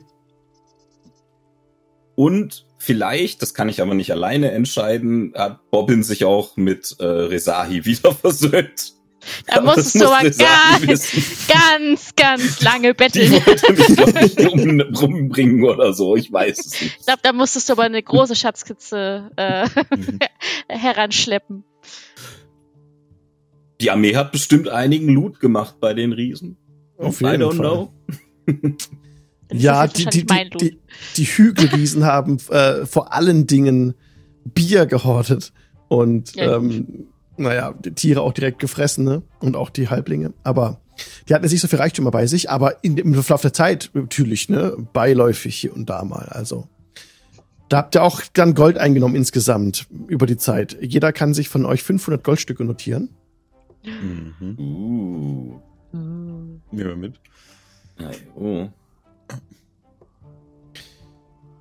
Und 2.16 2.66
Vielleicht, 2.86 3.42
das 3.42 3.56
kann 3.56 3.68
ich 3.68 3.82
aber 3.82 3.96
nicht 3.96 4.12
alleine 4.12 4.52
entscheiden, 4.52 5.34
hat 5.36 5.72
Bobbin 5.72 6.04
sich 6.04 6.24
auch 6.24 6.56
mit 6.56 6.96
äh, 7.00 7.06
Resahi 7.06 7.84
wieder 7.86 8.14
versöhnt. 8.14 8.95
Da 9.48 9.62
musstest 9.62 9.96
du 9.96 10.06
aber 10.08 10.30
ganz, 10.30 11.48
ganz, 11.48 12.16
ganz 12.16 12.62
lange 12.62 12.94
betteln. 12.94 13.32
Die 13.32 13.46
wollte 13.46 13.74
mich, 13.74 14.38
ich, 14.38 14.48
um, 14.52 14.82
rumbringen 14.96 15.64
oder 15.64 15.94
so, 15.94 16.16
ich 16.16 16.32
weiß 16.32 16.60
es 16.60 16.82
nicht. 16.82 16.98
Ich 17.00 17.06
glaube, 17.06 17.22
da 17.24 17.34
musstest 17.34 17.70
du 17.70 17.74
aber 17.74 17.84
eine 17.84 18.02
große 18.02 18.36
Schatzkitze 18.36 19.32
äh, 19.38 19.66
mhm. 19.66 20.20
heranschleppen. 20.70 21.64
Die 23.82 23.92
Armee 23.92 24.16
hat 24.16 24.32
bestimmt 24.32 24.70
einigen 24.70 25.10
Loot 25.10 25.40
gemacht 25.40 25.76
bei 25.80 25.94
den 25.94 26.14
Riesen. 26.14 26.58
Auf 26.98 27.22
jeden 27.22 27.42
I 27.42 27.44
don't 27.44 27.56
Fall. 27.56 27.60
know. 27.60 27.94
ja, 29.52 29.88
die, 29.88 30.06
die, 30.06 30.26
die, 30.26 30.50
die, 30.60 30.80
die 31.18 31.26
Hügelriesen 31.26 32.06
haben 32.06 32.38
äh, 32.50 32.86
vor 32.86 33.14
allen 33.14 33.48
Dingen 33.48 33.96
Bier 34.46 34.86
gehortet 34.86 35.52
und 35.88 36.36
ja, 36.36 36.58
ähm, 36.58 37.08
naja, 37.38 37.74
die 37.74 37.92
Tiere 37.92 38.22
auch 38.22 38.34
direkt 38.34 38.60
gefressen, 38.60 39.04
ne? 39.06 39.24
Und 39.40 39.56
auch 39.56 39.70
die 39.70 39.90
Halblinge. 39.90 40.34
Aber 40.44 40.82
die 41.28 41.34
hatten 41.34 41.44
jetzt 41.44 41.52
nicht 41.52 41.62
so 41.62 41.68
viel 41.68 41.80
Reichtümer 41.80 42.12
bei 42.12 42.28
sich, 42.28 42.50
aber 42.50 42.84
in, 42.84 42.98
im 42.98 43.14
Verlauf 43.14 43.42
der 43.42 43.54
Zeit 43.54 43.92
natürlich, 43.94 44.50
ne, 44.50 44.76
beiläufig 44.94 45.56
hier 45.56 45.74
und 45.74 45.90
da 45.90 46.04
mal. 46.04 46.28
Also 46.30 46.68
da 47.70 47.78
habt 47.78 47.96
ihr 47.96 48.04
auch 48.04 48.22
dann 48.34 48.54
Gold 48.54 48.78
eingenommen 48.78 49.16
insgesamt 49.16 49.88
über 50.08 50.26
die 50.26 50.38
Zeit. 50.38 50.78
Jeder 50.82 51.12
kann 51.12 51.34
sich 51.34 51.50
von 51.50 51.66
euch 51.66 51.84
500 51.84 52.24
Goldstücke 52.24 52.64
notieren. 52.64 53.10
Mhm. 53.84 54.56
Uh. 54.58 55.60
Nehmen 55.92 56.62
wir 56.72 56.96
mit. 56.96 57.20
Ja, 58.00 58.12
oh. 58.36 58.68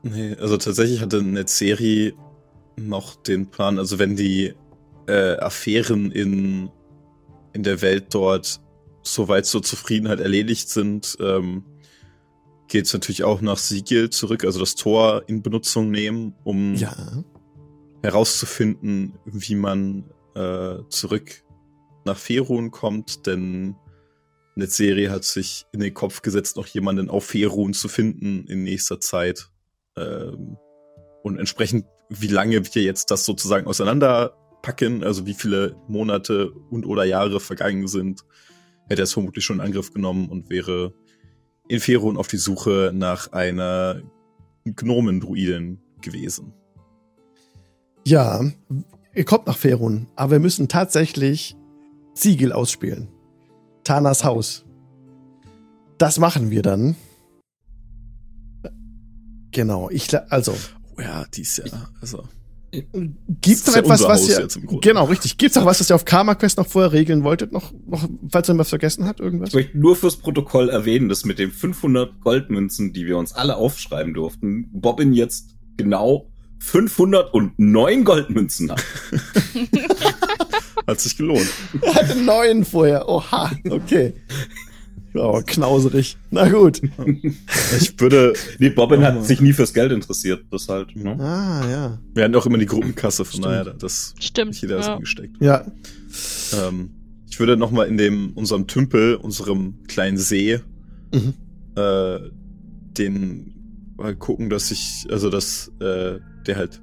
Nee, 0.02 0.36
also 0.38 0.56
tatsächlich 0.58 1.00
hatte 1.00 1.22
Netzeri 1.22 2.14
noch 2.76 3.14
den 3.14 3.46
Plan, 3.46 3.78
also 3.78 3.98
wenn 3.98 4.16
die 4.16 4.54
äh, 5.06 5.36
Affären 5.36 6.10
in, 6.10 6.70
in 7.52 7.62
der 7.62 7.82
Welt 7.82 8.06
dort 8.14 8.60
soweit 9.02 9.46
zur 9.46 9.62
Zufriedenheit 9.62 10.20
erledigt 10.20 10.68
sind, 10.68 11.16
ähm, 11.20 11.64
geht 12.68 12.86
es 12.86 12.92
natürlich 12.92 13.24
auch 13.24 13.40
nach 13.40 13.58
Siegel 13.58 14.10
zurück, 14.10 14.44
also 14.44 14.60
das 14.60 14.74
Tor 14.74 15.24
in 15.26 15.42
Benutzung 15.42 15.90
nehmen, 15.90 16.34
um 16.44 16.74
ja. 16.74 16.96
herauszufinden, 18.02 19.18
wie 19.26 19.54
man 19.54 20.10
äh, 20.34 20.78
zurück 20.88 21.44
nach 22.04 22.16
Ferun 22.16 22.70
kommt, 22.70 23.26
denn 23.26 23.76
Netzeri 24.56 25.06
hat 25.06 25.24
sich 25.24 25.66
in 25.72 25.80
den 25.80 25.94
Kopf 25.94 26.22
gesetzt, 26.22 26.56
noch 26.56 26.66
jemanden 26.66 27.10
auf 27.10 27.26
Ferun 27.26 27.74
zu 27.74 27.88
finden 27.88 28.46
in 28.46 28.62
nächster 28.62 29.00
Zeit. 29.00 29.48
Ähm, 29.96 30.56
und 31.22 31.38
entsprechend, 31.38 31.86
wie 32.08 32.28
lange 32.28 32.62
wir 32.74 32.82
jetzt 32.82 33.10
das 33.10 33.24
sozusagen 33.24 33.66
auseinanderpacken, 34.64 35.04
also 35.04 35.26
wie 35.26 35.34
viele 35.34 35.76
Monate 35.88 36.50
und 36.70 36.86
oder 36.86 37.04
Jahre 37.04 37.40
vergangen 37.40 37.86
sind, 37.86 38.24
hätte 38.88 39.02
er 39.02 39.04
es 39.04 39.12
vermutlich 39.12 39.44
schon 39.44 39.56
in 39.56 39.66
Angriff 39.66 39.92
genommen 39.92 40.28
und 40.28 40.50
wäre 40.50 40.94
in 41.68 41.80
Ferun 41.80 42.16
auf 42.16 42.28
die 42.28 42.36
Suche 42.36 42.90
nach 42.94 43.32
einer 43.32 44.02
Gnomendruiden 44.64 45.80
gewesen. 46.00 46.52
Ja, 48.06 48.42
ihr 49.14 49.24
kommt 49.24 49.46
nach 49.46 49.56
Ferun, 49.56 50.08
aber 50.16 50.32
wir 50.32 50.40
müssen 50.40 50.68
tatsächlich 50.68 51.56
Siegel 52.14 52.52
ausspielen. 52.52 53.08
Tanas 53.82 54.24
Haus. 54.24 54.64
Das 55.98 56.18
machen 56.18 56.50
wir 56.50 56.62
dann. 56.62 56.96
Genau, 59.52 59.88
ich 59.90 60.14
also. 60.30 60.54
Oh 60.96 61.00
ja, 61.00 61.24
dies 61.32 61.62
ja, 61.64 61.88
also. 62.00 62.24
Gibt's 63.40 63.66
noch 63.66 63.76
etwas, 63.76 64.02
was 64.02 64.28
ihr, 64.28 64.48
genau, 64.80 65.04
richtig. 65.04 65.38
Gibt's 65.38 65.56
noch 65.56 65.64
was, 65.64 65.80
was 65.80 65.90
ihr 65.90 65.94
auf 65.94 66.04
Karma 66.04 66.34
Quest 66.34 66.58
noch 66.58 66.66
vorher 66.66 66.92
regeln 66.92 67.24
wolltet? 67.24 67.52
Noch, 67.52 67.72
noch, 67.86 68.08
falls 68.30 68.48
ihr 68.48 68.58
was 68.58 68.68
vergessen 68.68 69.06
hat, 69.06 69.20
irgendwas? 69.20 69.50
Ich 69.50 69.54
möchte 69.54 69.78
nur 69.78 69.96
fürs 69.96 70.16
Protokoll 70.16 70.68
erwähnen, 70.70 71.08
dass 71.08 71.24
mit 71.24 71.38
den 71.38 71.50
500 71.50 72.20
Goldmünzen, 72.20 72.92
die 72.92 73.06
wir 73.06 73.18
uns 73.18 73.32
alle 73.32 73.56
aufschreiben 73.56 74.14
durften, 74.14 74.68
Bobbin 74.72 75.12
jetzt 75.12 75.56
genau 75.76 76.30
509 76.58 78.04
Goldmünzen 78.04 78.70
hat. 78.70 78.84
hat 80.86 81.00
sich 81.00 81.16
gelohnt. 81.16 81.48
Er 81.80 81.94
hatte 81.94 82.18
neun 82.18 82.64
vorher. 82.64 83.08
Oha, 83.08 83.50
okay. 83.70 84.14
Oh, 85.14 85.40
knauserig. 85.46 86.16
Na 86.30 86.48
gut. 86.48 86.82
Ich 87.80 87.98
würde. 88.00 88.34
Nee, 88.58 88.70
Bobbin 88.70 89.00
oh. 89.00 89.04
hat 89.04 89.24
sich 89.24 89.40
nie 89.40 89.52
fürs 89.52 89.72
Geld 89.72 89.92
interessiert. 89.92 90.44
Das 90.50 90.68
halt. 90.68 90.94
Ne? 90.96 91.16
Ah, 91.20 91.68
ja. 91.68 91.98
Wir 92.14 92.24
hatten 92.24 92.34
auch 92.34 92.46
immer 92.46 92.58
die 92.58 92.66
Gruppenkasse, 92.66 93.24
von 93.24 93.42
daher, 93.42 93.64
das. 93.64 94.14
Stimmt. 94.18 94.60
Jeder 94.60 94.78
ist 94.78 94.86
ja. 94.86 94.94
angesteckt. 94.96 95.36
Ja. 95.40 95.64
Ähm, 96.52 96.90
ich 97.28 97.40
würde 97.40 97.56
noch 97.56 97.70
mal 97.70 97.88
in 97.88 97.96
dem, 97.96 98.32
unserem 98.34 98.66
Tümpel, 98.66 99.16
unserem 99.16 99.82
kleinen 99.88 100.18
See, 100.18 100.60
mhm. 101.12 101.34
äh, 101.76 102.18
den 102.96 103.54
mal 103.96 104.14
gucken, 104.14 104.50
dass 104.50 104.70
ich, 104.70 105.06
also 105.10 105.30
dass 105.30 105.68
äh, 105.80 106.18
der 106.46 106.56
halt 106.56 106.80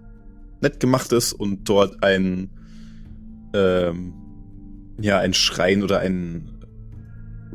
nett 0.61 0.79
gemacht 0.79 1.11
ist 1.11 1.33
und 1.33 1.67
dort 1.69 2.03
ein, 2.03 2.49
ähm, 3.53 4.13
ja, 4.99 5.19
ein 5.19 5.33
Schrein 5.33 5.83
oder 5.83 5.99
ein, 5.99 6.50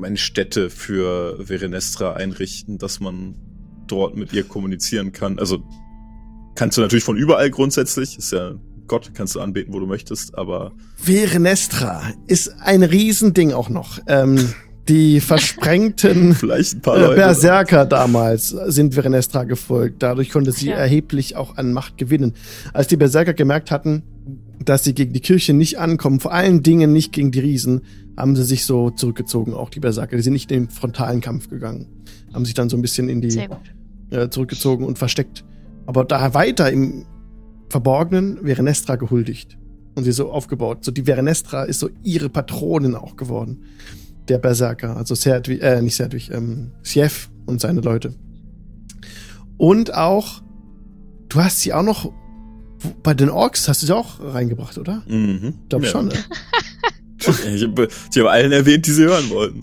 eine 0.02 0.16
Stätte 0.16 0.70
für 0.70 1.44
Verenestra 1.46 2.14
einrichten, 2.14 2.78
dass 2.78 3.00
man 3.00 3.34
dort 3.86 4.16
mit 4.16 4.32
ihr 4.32 4.44
kommunizieren 4.44 5.12
kann. 5.12 5.38
Also 5.38 5.62
kannst 6.54 6.76
du 6.76 6.82
natürlich 6.82 7.04
von 7.04 7.16
überall 7.16 7.50
grundsätzlich, 7.50 8.18
ist 8.18 8.32
ja 8.32 8.54
Gott, 8.86 9.12
kannst 9.14 9.34
du 9.34 9.40
anbeten, 9.40 9.74
wo 9.74 9.80
du 9.80 9.86
möchtest, 9.86 10.36
aber. 10.36 10.72
Verenestra 10.96 12.02
ist 12.26 12.54
ein 12.60 12.82
Riesending 12.82 13.52
auch 13.52 13.68
noch. 13.68 13.98
Ähm, 14.06 14.54
die 14.88 15.20
versprengten 15.20 16.34
Vielleicht 16.34 16.74
ein 16.74 16.80
paar 16.82 16.98
Leute. 16.98 17.16
Berserker 17.16 17.84
damals 17.84 18.48
sind 18.48 18.94
Verenestra 18.94 19.44
gefolgt. 19.44 20.02
Dadurch 20.02 20.30
konnte 20.30 20.52
sie 20.52 20.68
ja. 20.68 20.76
erheblich 20.76 21.36
auch 21.36 21.56
an 21.56 21.72
Macht 21.72 21.98
gewinnen. 21.98 22.34
Als 22.72 22.86
die 22.86 22.96
Berserker 22.96 23.34
gemerkt 23.34 23.70
hatten, 23.70 24.04
dass 24.68 24.84
sie 24.84 24.94
gegen 24.94 25.12
die 25.12 25.20
Kirche 25.20 25.52
nicht 25.54 25.78
ankommen, 25.78 26.20
vor 26.20 26.32
allen 26.32 26.62
Dingen 26.62 26.92
nicht 26.92 27.12
gegen 27.12 27.30
die 27.30 27.40
Riesen, 27.40 27.82
haben 28.16 28.36
sie 28.36 28.44
sich 28.44 28.64
so 28.64 28.90
zurückgezogen, 28.90 29.54
auch 29.54 29.70
die 29.70 29.80
Berserker. 29.80 30.16
Die 30.16 30.22
sind 30.22 30.32
nicht 30.32 30.50
in 30.50 30.64
den 30.64 30.70
frontalen 30.70 31.20
Kampf 31.20 31.48
gegangen. 31.48 31.86
Haben 32.34 32.44
sich 32.44 32.54
dann 32.54 32.68
so 32.68 32.76
ein 32.76 32.82
bisschen 32.82 33.08
in 33.08 33.20
die 33.20 33.48
äh, 34.10 34.28
zurückgezogen 34.28 34.84
und 34.84 34.98
versteckt. 34.98 35.44
Aber 35.86 36.04
da 36.04 36.34
weiter 36.34 36.70
im 36.70 37.06
Verborgenen 37.68 38.44
Verenestra 38.44 38.96
gehuldigt. 38.96 39.56
Und 39.94 40.04
sie 40.04 40.12
so 40.12 40.30
aufgebaut. 40.30 40.84
So 40.84 40.92
die 40.92 41.04
Verenestra 41.04 41.64
ist 41.64 41.80
so 41.80 41.88
ihre 42.02 42.28
Patronin 42.28 42.94
auch 42.94 43.16
geworden 43.16 43.62
der 44.28 44.38
Berserker, 44.38 44.96
also 44.96 45.14
Serdwig, 45.14 45.62
äh, 45.62 45.80
nicht 45.82 45.96
Serdwig, 45.96 46.30
ähm, 46.32 46.72
Sjef 46.82 47.30
und 47.46 47.60
seine 47.60 47.80
Leute. 47.80 48.14
Und 49.56 49.94
auch, 49.94 50.42
du 51.28 51.40
hast 51.40 51.60
sie 51.60 51.72
auch 51.72 51.82
noch 51.82 52.12
bei 53.02 53.14
den 53.14 53.30
Orks 53.30 53.68
hast 53.68 53.82
du 53.82 53.86
sie 53.86 53.94
auch 53.94 54.20
reingebracht, 54.20 54.78
oder? 54.78 55.02
Mhm. 55.06 55.54
Ich 55.62 55.68
glaube 55.68 55.86
ja. 55.86 55.90
schon, 55.90 56.08
ne? 56.08 56.14
ich 57.54 57.62
habe 57.64 57.88
hab 57.88 58.26
allen 58.26 58.52
erwähnt, 58.52 58.86
die 58.86 58.92
sie 58.92 59.04
hören 59.04 59.30
wollten. 59.30 59.62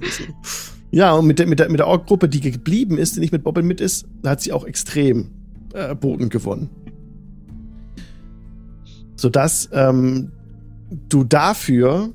Ja, 0.92 1.14
und 1.14 1.26
mit 1.26 1.40
der, 1.40 1.48
mit 1.48 1.60
der, 1.60 1.70
mit 1.70 1.80
der 1.80 1.88
Ork-Gruppe, 1.88 2.30
die 2.30 2.40
geblieben 2.40 2.98
ist, 2.98 3.16
die 3.16 3.20
nicht 3.20 3.32
mit 3.32 3.44
Bobbin 3.44 3.66
mit 3.66 3.82
ist, 3.82 4.06
da 4.22 4.32
hat 4.32 4.42
sie 4.42 4.52
auch 4.52 4.66
extrem 4.66 5.32
äh, 5.74 5.96
Boden 5.96 6.30
gewonnen. 6.30 6.70
Sodass 9.16 9.70
ähm, 9.74 10.32
du 11.10 11.24
dafür 11.24 12.12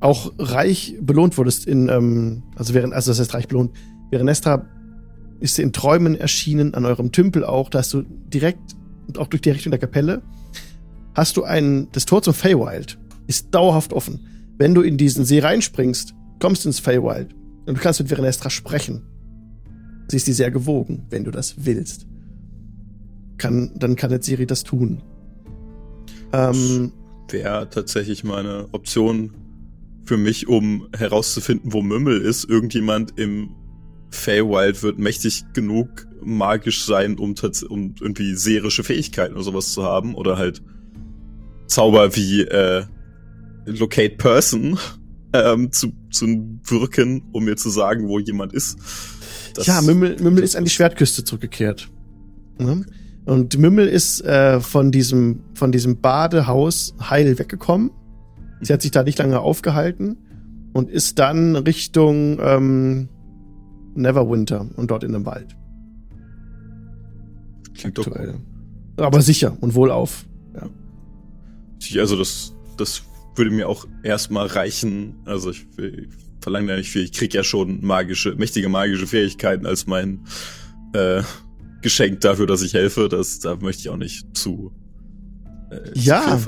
auch 0.00 0.32
reich 0.38 0.96
belohnt 1.00 1.38
wurdest 1.38 1.66
in, 1.66 1.88
ähm, 1.88 2.42
also 2.56 2.74
während, 2.74 2.92
also 2.92 3.10
das 3.10 3.20
heißt 3.20 3.34
reich 3.34 3.48
belohnt, 3.48 3.72
während 4.10 4.26
Nestra 4.26 4.66
ist 5.40 5.58
in 5.58 5.72
Träumen 5.72 6.14
erschienen, 6.14 6.74
an 6.74 6.84
eurem 6.84 7.12
Tümpel 7.12 7.44
auch, 7.44 7.70
da 7.70 7.78
hast 7.78 7.94
du 7.94 8.02
direkt 8.02 8.73
und 9.06 9.18
auch 9.18 9.26
durch 9.26 9.42
die 9.42 9.50
Richtung 9.50 9.70
der 9.70 9.80
Kapelle, 9.80 10.22
hast 11.14 11.36
du 11.36 11.44
ein, 11.44 11.88
das 11.92 12.04
Tor 12.06 12.22
zum 12.22 12.34
Feywild 12.34 12.98
ist 13.26 13.54
dauerhaft 13.54 13.92
offen. 13.92 14.26
Wenn 14.58 14.74
du 14.74 14.82
in 14.82 14.96
diesen 14.96 15.24
See 15.24 15.40
reinspringst, 15.40 16.14
kommst 16.40 16.64
du 16.64 16.68
ins 16.68 16.78
Feywild 16.78 17.34
und 17.66 17.78
du 17.78 17.80
kannst 17.80 18.00
mit 18.00 18.08
Verenestra 18.08 18.50
sprechen. 18.50 19.02
Sie 20.08 20.16
ist 20.16 20.26
dir 20.26 20.34
sehr 20.34 20.50
gewogen, 20.50 21.06
wenn 21.10 21.24
du 21.24 21.30
das 21.30 21.64
willst. 21.64 22.06
Kann, 23.38 23.72
dann 23.76 23.96
kann 23.96 24.10
jetzt 24.10 24.26
Siri 24.26 24.46
das 24.46 24.62
tun. 24.62 25.02
Ähm, 26.32 26.92
Wäre 27.30 27.68
tatsächlich 27.70 28.22
meine 28.22 28.68
Option 28.72 29.32
für 30.04 30.18
mich, 30.18 30.46
um 30.46 30.88
herauszufinden, 30.96 31.72
wo 31.72 31.80
Mümmel 31.80 32.20
ist. 32.20 32.44
Irgendjemand 32.44 33.18
im 33.18 33.54
Feywild 34.14 34.82
wird 34.82 34.98
mächtig 34.98 35.44
genug 35.52 36.06
magisch 36.22 36.84
sein, 36.84 37.18
um, 37.18 37.34
um 37.68 37.94
irgendwie 38.00 38.34
seherische 38.34 38.84
Fähigkeiten 38.84 39.34
oder 39.34 39.42
sowas 39.42 39.72
zu 39.72 39.82
haben. 39.84 40.14
Oder 40.14 40.38
halt 40.38 40.62
Zauber 41.66 42.16
wie 42.16 42.42
äh, 42.42 42.84
Locate 43.66 44.16
Person 44.16 44.78
ähm, 45.32 45.72
zu, 45.72 45.92
zu 46.10 46.26
wirken, 46.64 47.24
um 47.32 47.44
mir 47.44 47.56
zu 47.56 47.70
sagen, 47.70 48.08
wo 48.08 48.18
jemand 48.18 48.52
ist. 48.52 48.78
Das 49.54 49.66
ja, 49.66 49.80
Mümmel, 49.82 50.16
Mümmel 50.20 50.42
ist 50.42 50.56
an 50.56 50.64
die 50.64 50.70
Schwertküste 50.70 51.24
zurückgekehrt. 51.24 51.88
Mhm. 52.58 52.86
Und 53.26 53.58
Mümmel 53.58 53.88
ist 53.88 54.20
äh, 54.22 54.60
von 54.60 54.92
diesem 54.92 55.40
von 55.54 55.72
diesem 55.72 56.00
Badehaus 56.00 56.94
heil 57.00 57.38
weggekommen 57.38 57.90
Sie 58.64 58.72
hat 58.72 58.82
sich 58.82 58.90
da 58.90 59.02
nicht 59.02 59.18
lange 59.18 59.40
aufgehalten 59.40 60.16
und 60.72 60.90
ist 60.90 61.18
dann 61.18 61.56
Richtung 61.56 62.38
ähm, 62.40 63.08
Neverwinter 63.94 64.66
und 64.76 64.90
dort 64.90 65.04
in 65.04 65.12
dem 65.12 65.26
Wald. 65.26 65.56
Klingt 67.74 67.98
doch 67.98 68.06
Aktuell. 68.06 68.36
Aber 68.96 69.20
sicher 69.22 69.56
und 69.60 69.74
wohlauf. 69.74 70.24
Ja. 70.54 72.00
Also 72.00 72.16
das, 72.16 72.54
das 72.76 73.02
würde 73.34 73.50
mir 73.50 73.68
auch 73.68 73.86
erstmal 74.02 74.46
reichen. 74.46 75.16
Also 75.24 75.50
ich, 75.50 75.66
ich 75.78 76.08
verlange 76.40 76.70
ja 76.70 76.76
nicht 76.78 76.90
viel. 76.90 77.02
Ich 77.02 77.12
krieg 77.12 77.34
ja 77.34 77.42
schon 77.42 77.84
magische, 77.84 78.34
mächtige 78.36 78.68
magische 78.68 79.06
Fähigkeiten 79.06 79.66
als 79.66 79.86
mein 79.86 80.20
äh, 80.92 81.22
Geschenk 81.82 82.20
dafür, 82.20 82.46
dass 82.46 82.62
ich 82.62 82.74
helfe. 82.74 83.08
Das, 83.08 83.40
da 83.40 83.56
möchte 83.56 83.82
ich 83.82 83.88
auch 83.88 83.96
nicht 83.96 84.36
zu 84.36 84.72
ja, 85.94 86.40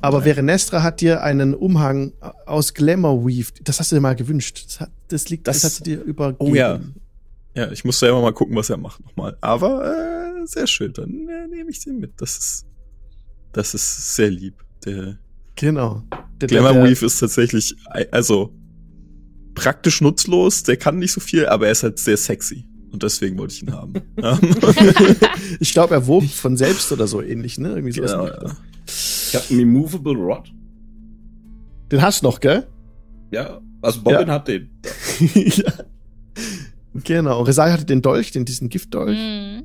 aber 0.00 0.18
Nein. 0.18 0.24
Verenestra 0.24 0.82
hat 0.82 1.00
dir 1.00 1.22
einen 1.22 1.54
Umhang 1.54 2.12
aus 2.46 2.74
Glamour 2.74 3.24
Weave, 3.26 3.52
das 3.62 3.80
hast 3.80 3.92
du 3.92 3.96
dir 3.96 4.00
mal 4.00 4.16
gewünscht. 4.16 4.64
Das, 4.66 4.80
hat, 4.80 4.90
das 5.08 5.28
liegt, 5.28 5.46
das, 5.46 5.60
das 5.60 5.64
hat 5.64 5.76
sie 5.78 5.82
dir 5.84 6.02
übergeben. 6.02 6.50
Oh 6.50 6.54
ja. 6.54 6.80
Ja, 7.54 7.70
ich 7.70 7.84
muss 7.84 7.98
selber 7.98 8.22
mal 8.22 8.32
gucken, 8.32 8.56
was 8.56 8.70
er 8.70 8.78
macht 8.78 9.04
nochmal. 9.04 9.36
Aber 9.40 9.84
äh, 9.84 10.46
sehr 10.46 10.66
schön, 10.66 10.92
dann 10.92 11.28
äh, 11.28 11.46
nehme 11.48 11.70
ich 11.70 11.80
den 11.84 11.98
mit. 11.98 12.12
Das 12.16 12.38
ist, 12.38 12.66
das 13.52 13.74
ist 13.74 14.16
sehr 14.16 14.30
lieb. 14.30 14.54
Der 14.84 15.18
genau. 15.54 16.02
Der, 16.40 16.48
Glamour 16.48 16.72
der, 16.72 16.84
Weave 16.84 17.04
ist 17.04 17.18
tatsächlich, 17.18 17.76
also 18.10 18.54
praktisch 19.54 20.00
nutzlos. 20.00 20.62
Der 20.62 20.78
kann 20.78 20.98
nicht 20.98 21.12
so 21.12 21.20
viel, 21.20 21.46
aber 21.46 21.66
er 21.66 21.72
ist 21.72 21.82
halt 21.82 21.98
sehr 21.98 22.16
sexy. 22.16 22.64
Und 22.92 23.02
deswegen 23.02 23.38
wollte 23.38 23.54
ich 23.54 23.62
ihn 23.62 23.72
haben. 23.72 23.94
ich 25.60 25.72
glaube, 25.72 25.94
er 25.94 26.06
wog 26.06 26.24
von 26.24 26.56
selbst 26.56 26.92
oder 26.92 27.06
so 27.06 27.22
ähnlich, 27.22 27.58
ne? 27.58 27.70
Irgendwie 27.70 27.92
sowas. 27.92 28.12
Genau, 28.12 28.26
ja. 28.26 28.56
Ich 28.86 29.34
habe 29.34 29.44
einen 29.50 29.60
Immovable 29.60 30.14
Rod. 30.14 30.52
Den 31.90 32.02
hast 32.02 32.22
du 32.22 32.26
noch, 32.26 32.40
gell? 32.40 32.66
Ja, 33.30 33.60
also 33.80 34.02
Bobbin 34.02 34.28
ja. 34.28 34.34
hat 34.34 34.48
den. 34.48 34.70
ja. 35.34 35.72
Genau. 36.94 37.42
Resai 37.42 37.72
hatte 37.72 37.86
den 37.86 38.02
Dolch, 38.02 38.30
den 38.30 38.44
diesen 38.44 38.68
Giftdolch. 38.68 39.18
Mhm. 39.18 39.62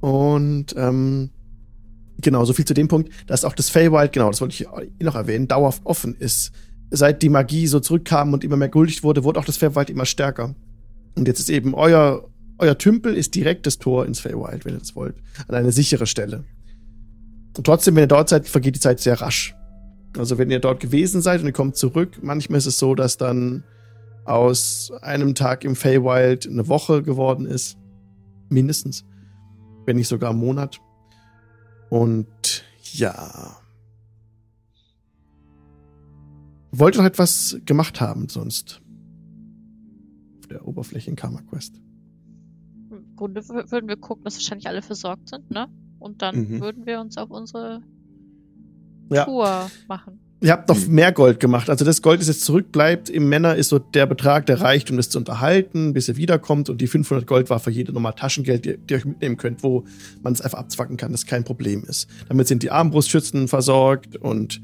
Und 0.00 0.74
ähm, 0.76 1.30
genau, 2.20 2.44
so 2.44 2.52
viel 2.52 2.64
zu 2.64 2.74
dem 2.74 2.88
Punkt, 2.88 3.10
dass 3.26 3.44
auch 3.44 3.54
das 3.54 3.70
Feywild, 3.70 4.12
genau, 4.12 4.28
das 4.30 4.40
wollte 4.40 4.54
ich 4.54 4.68
noch 5.00 5.14
erwähnen, 5.14 5.48
dauerhaft 5.48 5.82
offen 5.84 6.14
ist. 6.16 6.52
Seit 6.90 7.22
die 7.22 7.28
Magie 7.28 7.66
so 7.66 7.80
zurückkam 7.80 8.32
und 8.32 8.44
immer 8.44 8.56
mehr 8.56 8.68
gültig 8.68 9.02
wurde, 9.02 9.24
wurde 9.24 9.40
auch 9.40 9.44
das 9.44 9.56
Feywild 9.56 9.90
immer 9.90 10.06
stärker. 10.06 10.54
Und 11.14 11.28
jetzt 11.28 11.40
ist 11.40 11.50
eben 11.50 11.74
euer, 11.74 12.28
euer 12.58 12.78
Tümpel 12.78 13.14
ist 13.14 13.34
direkt 13.34 13.66
das 13.66 13.78
Tor 13.78 14.06
ins 14.06 14.20
Feywild, 14.20 14.64
wenn 14.64 14.74
ihr 14.74 14.80
das 14.80 14.96
wollt. 14.96 15.16
An 15.48 15.54
eine 15.54 15.72
sichere 15.72 16.06
Stelle. 16.06 16.44
Und 17.56 17.64
trotzdem, 17.64 17.94
wenn 17.94 18.04
ihr 18.04 18.08
dort 18.08 18.28
seid, 18.28 18.48
vergeht 18.48 18.74
die 18.74 18.80
Zeit 18.80 19.00
sehr 19.00 19.20
rasch. 19.20 19.54
Also 20.18 20.38
wenn 20.38 20.50
ihr 20.50 20.60
dort 20.60 20.80
gewesen 20.80 21.22
seid 21.22 21.40
und 21.40 21.46
ihr 21.46 21.52
kommt 21.52 21.76
zurück, 21.76 22.18
manchmal 22.22 22.58
ist 22.58 22.66
es 22.66 22.78
so, 22.78 22.94
dass 22.94 23.16
dann 23.16 23.64
aus 24.24 24.92
einem 25.02 25.34
Tag 25.34 25.64
im 25.64 25.76
Feywild 25.76 26.46
eine 26.46 26.68
Woche 26.68 27.02
geworden 27.02 27.46
ist. 27.46 27.76
Mindestens. 28.48 29.04
Wenn 29.86 29.96
nicht 29.96 30.08
sogar 30.08 30.30
ein 30.30 30.38
Monat. 30.38 30.80
Und 31.90 32.64
ja. 32.92 33.56
Wollt 36.72 36.96
ihr 36.96 37.02
noch 37.02 37.06
etwas 37.06 37.58
gemacht 37.64 38.00
haben 38.00 38.28
sonst? 38.28 38.80
Der 40.48 40.66
Oberfläche 40.66 41.10
in 41.10 41.16
Karma 41.16 41.40
Quest. 41.42 41.80
Im 42.90 43.16
Grunde 43.16 43.46
würden 43.48 43.88
wir 43.88 43.96
gucken, 43.96 44.24
dass 44.24 44.34
wahrscheinlich 44.36 44.68
alle 44.68 44.82
versorgt 44.82 45.28
sind, 45.28 45.50
ne? 45.50 45.68
Und 45.98 46.22
dann 46.22 46.36
mhm. 46.36 46.60
würden 46.60 46.86
wir 46.86 47.00
uns 47.00 47.16
auf 47.16 47.30
unsere 47.30 47.82
ja. 49.10 49.24
Tour 49.24 49.70
machen. 49.88 50.20
Ihr 50.40 50.52
habt 50.52 50.68
noch 50.68 50.86
mehr 50.86 51.10
Gold 51.12 51.40
gemacht. 51.40 51.70
Also 51.70 51.86
das 51.86 52.02
Gold, 52.02 52.20
das 52.20 52.28
jetzt 52.28 52.44
zurückbleibt 52.44 53.08
im 53.08 53.30
Männer, 53.30 53.54
ist 53.54 53.70
so 53.70 53.78
der 53.78 54.04
Betrag, 54.04 54.44
der 54.44 54.60
reicht, 54.60 54.90
um 54.90 54.98
das 54.98 55.08
zu 55.08 55.18
unterhalten, 55.18 55.94
bis 55.94 56.08
er 56.08 56.16
wiederkommt. 56.16 56.68
Und 56.68 56.82
die 56.82 56.86
500 56.86 57.26
Gold 57.26 57.48
war 57.48 57.60
für 57.60 57.70
jede 57.70 57.94
Nummer 57.94 58.14
Taschengeld, 58.14 58.66
die, 58.66 58.76
die 58.76 58.92
ihr 58.92 58.98
euch 58.98 59.06
mitnehmen 59.06 59.38
könnt, 59.38 59.62
wo 59.62 59.84
man 60.22 60.34
es 60.34 60.42
einfach 60.42 60.58
abzwacken 60.58 60.98
kann, 60.98 61.12
das 61.12 61.24
kein 61.24 61.44
Problem 61.44 61.84
ist. 61.84 62.08
Damit 62.28 62.46
sind 62.46 62.62
die 62.62 62.70
Armbrustschützen 62.70 63.48
versorgt 63.48 64.16
und 64.16 64.60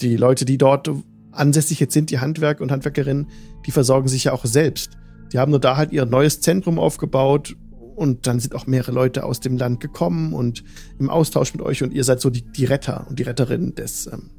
die 0.00 0.16
Leute, 0.16 0.44
die 0.44 0.58
dort 0.58 0.90
ansässig 1.30 1.78
jetzt 1.78 1.94
sind, 1.94 2.10
die 2.10 2.18
Handwerker 2.18 2.62
und 2.62 2.72
Handwerkerinnen, 2.72 3.28
die 3.66 3.70
versorgen 3.70 4.08
sich 4.08 4.24
ja 4.24 4.32
auch 4.32 4.44
selbst. 4.44 4.98
Die 5.32 5.38
haben 5.38 5.50
nur 5.50 5.60
da 5.60 5.76
halt 5.76 5.92
ihr 5.92 6.06
neues 6.06 6.40
Zentrum 6.40 6.78
aufgebaut 6.78 7.56
und 7.96 8.26
dann 8.26 8.40
sind 8.40 8.54
auch 8.54 8.66
mehrere 8.66 8.92
Leute 8.92 9.24
aus 9.24 9.40
dem 9.40 9.56
Land 9.56 9.80
gekommen 9.80 10.32
und 10.32 10.64
im 10.98 11.10
Austausch 11.10 11.52
mit 11.52 11.62
euch 11.62 11.82
und 11.82 11.92
ihr 11.92 12.04
seid 12.04 12.20
so 12.20 12.30
die, 12.30 12.42
die 12.42 12.64
Retter 12.64 13.06
und 13.08 13.18
die 13.18 13.24
Retterin 13.24 13.74
des, 13.74 14.06
ähm, 14.06 14.30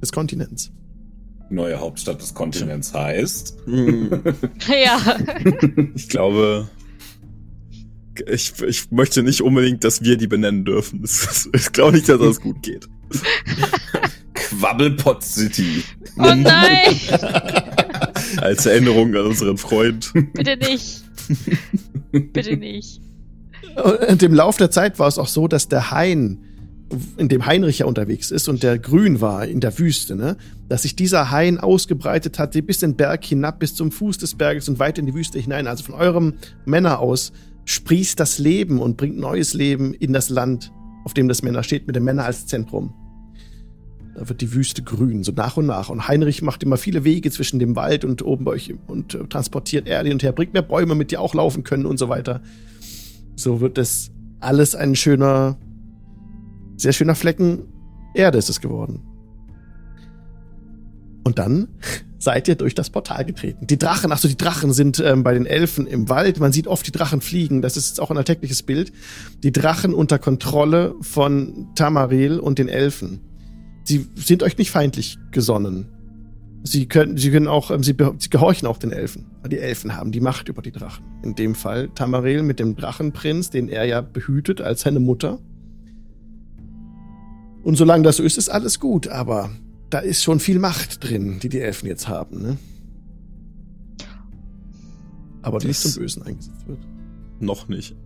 des 0.00 0.12
Kontinents. 0.12 0.72
Neue 1.50 1.78
Hauptstadt 1.78 2.20
des 2.22 2.32
Kontinents 2.32 2.94
heißt. 2.94 3.58
ja. 3.66 5.16
ich 5.94 6.08
glaube, 6.08 6.68
ich, 8.26 8.54
ich 8.62 8.90
möchte 8.90 9.22
nicht 9.22 9.42
unbedingt, 9.42 9.84
dass 9.84 10.02
wir 10.02 10.16
die 10.16 10.26
benennen 10.26 10.64
dürfen. 10.64 11.04
Ich 11.54 11.72
glaube 11.72 11.92
nicht, 11.92 12.08
dass 12.08 12.18
das 12.18 12.40
gut 12.40 12.62
geht. 12.62 12.88
Quabbelpot 14.34 15.22
City. 15.22 15.82
Oh 16.18 16.34
nein! 16.34 16.96
Als 18.38 18.66
Erinnerung 18.66 19.14
an 19.14 19.26
unseren 19.26 19.58
Freund. 19.58 20.12
Bitte 20.34 20.56
nicht. 20.56 21.02
Bitte 22.32 22.56
nicht. 22.56 23.00
Und 24.08 24.22
im 24.22 24.34
Laufe 24.34 24.58
der 24.58 24.70
Zeit 24.70 24.98
war 24.98 25.08
es 25.08 25.18
auch 25.18 25.28
so, 25.28 25.48
dass 25.48 25.68
der 25.68 25.90
Hain, 25.90 26.44
in 27.16 27.28
dem 27.28 27.46
Heinrich 27.46 27.78
ja 27.78 27.86
unterwegs 27.86 28.30
ist 28.30 28.48
und 28.48 28.62
der 28.62 28.78
grün 28.78 29.20
war 29.20 29.46
in 29.46 29.60
der 29.60 29.78
Wüste, 29.78 30.14
ne, 30.14 30.36
dass 30.68 30.82
sich 30.82 30.94
dieser 30.94 31.30
Hain 31.30 31.58
ausgebreitet 31.58 32.38
hat, 32.38 32.52
bis 32.66 32.80
den 32.80 32.96
Berg 32.96 33.24
hinab, 33.24 33.60
bis 33.60 33.74
zum 33.74 33.90
Fuß 33.90 34.18
des 34.18 34.34
Berges 34.34 34.68
und 34.68 34.78
weit 34.78 34.98
in 34.98 35.06
die 35.06 35.14
Wüste 35.14 35.38
hinein. 35.38 35.66
Also 35.66 35.84
von 35.84 35.94
eurem 35.94 36.34
Männer 36.66 36.98
aus 36.98 37.32
sprießt 37.64 38.18
das 38.18 38.38
Leben 38.38 38.80
und 38.80 38.96
bringt 38.96 39.16
neues 39.16 39.54
Leben 39.54 39.94
in 39.94 40.12
das 40.12 40.28
Land, 40.28 40.72
auf 41.04 41.14
dem 41.14 41.28
das 41.28 41.42
Männer 41.42 41.62
steht, 41.62 41.86
mit 41.86 41.96
dem 41.96 42.04
Männer 42.04 42.24
als 42.24 42.46
Zentrum. 42.46 42.92
Da 44.14 44.28
wird 44.28 44.40
die 44.40 44.52
Wüste 44.52 44.82
grün, 44.82 45.24
so 45.24 45.32
nach 45.32 45.56
und 45.56 45.66
nach. 45.66 45.88
Und 45.88 46.06
Heinrich 46.06 46.42
macht 46.42 46.62
immer 46.62 46.76
viele 46.76 47.04
Wege 47.04 47.30
zwischen 47.30 47.58
dem 47.58 47.76
Wald 47.76 48.04
und 48.04 48.22
oben 48.22 48.44
bei 48.44 48.52
euch 48.52 48.74
und 48.86 49.14
äh, 49.14 49.24
transportiert 49.26 49.86
Erde 49.86 50.12
und 50.12 50.22
her, 50.22 50.32
bringt 50.32 50.52
mehr 50.52 50.62
Bäume 50.62 50.94
mit, 50.94 51.10
die 51.10 51.16
auch 51.16 51.34
laufen 51.34 51.64
können 51.64 51.86
und 51.86 51.98
so 51.98 52.08
weiter. 52.08 52.42
So 53.36 53.60
wird 53.60 53.78
das 53.78 54.10
alles 54.40 54.74
ein 54.74 54.96
schöner, 54.96 55.56
sehr 56.76 56.92
schöner 56.92 57.14
Flecken 57.14 57.62
Erde 58.14 58.38
ist 58.38 58.50
es 58.50 58.60
geworden. 58.60 59.00
Und 61.24 61.38
dann 61.38 61.68
seid 62.18 62.48
ihr 62.48 62.56
durch 62.56 62.74
das 62.74 62.90
Portal 62.90 63.24
getreten. 63.24 63.66
Die 63.66 63.78
Drachen, 63.78 64.12
achso, 64.12 64.28
die 64.28 64.36
Drachen 64.36 64.72
sind 64.72 65.00
ähm, 65.00 65.22
bei 65.22 65.34
den 65.34 65.46
Elfen 65.46 65.86
im 65.86 66.08
Wald. 66.08 66.38
Man 66.38 66.52
sieht 66.52 66.66
oft 66.66 66.86
die 66.86 66.92
Drachen 66.92 67.20
fliegen. 67.20 67.62
Das 67.62 67.76
ist 67.76 67.88
jetzt 67.88 68.00
auch 68.00 68.10
ein 68.10 68.16
alltägliches 68.16 68.62
Bild. 68.62 68.92
Die 69.42 69.52
Drachen 69.52 69.94
unter 69.94 70.18
Kontrolle 70.18 70.94
von 71.00 71.68
Tamaril 71.74 72.38
und 72.38 72.58
den 72.58 72.68
Elfen 72.68 73.20
sie 73.84 74.06
sind 74.16 74.42
euch 74.42 74.58
nicht 74.58 74.70
feindlich 74.70 75.18
gesonnen. 75.30 75.88
Sie 76.64 76.86
können, 76.86 77.16
sie 77.16 77.30
können 77.30 77.48
auch, 77.48 77.70
ähm, 77.70 77.82
sie, 77.82 77.96
sie 78.18 78.30
gehorchen 78.30 78.68
auch 78.68 78.78
den 78.78 78.92
Elfen. 78.92 79.26
Die 79.50 79.58
Elfen 79.58 79.96
haben 79.96 80.12
die 80.12 80.20
Macht 80.20 80.48
über 80.48 80.62
die 80.62 80.70
Drachen. 80.70 81.04
In 81.22 81.34
dem 81.34 81.54
Fall 81.54 81.88
Tamarel 81.88 82.42
mit 82.42 82.60
dem 82.60 82.76
Drachenprinz, 82.76 83.50
den 83.50 83.68
er 83.68 83.84
ja 83.84 84.00
behütet 84.00 84.60
als 84.60 84.82
seine 84.82 85.00
Mutter. 85.00 85.40
Und 87.64 87.76
solange 87.76 88.04
das 88.04 88.16
so 88.16 88.22
ist, 88.22 88.38
ist 88.38 88.48
alles 88.48 88.78
gut, 88.78 89.08
aber 89.08 89.50
da 89.90 89.98
ist 89.98 90.22
schon 90.22 90.40
viel 90.40 90.58
Macht 90.58 91.02
drin, 91.08 91.38
die 91.40 91.48
die 91.48 91.60
Elfen 91.60 91.88
jetzt 91.88 92.08
haben, 92.08 92.40
ne? 92.42 92.58
Aber 95.42 95.58
die 95.58 95.66
nicht 95.68 95.80
zum 95.80 95.94
Bösen 95.94 96.22
eingesetzt 96.22 96.66
wird. 96.68 96.78
Noch 97.40 97.68
nicht. 97.68 97.96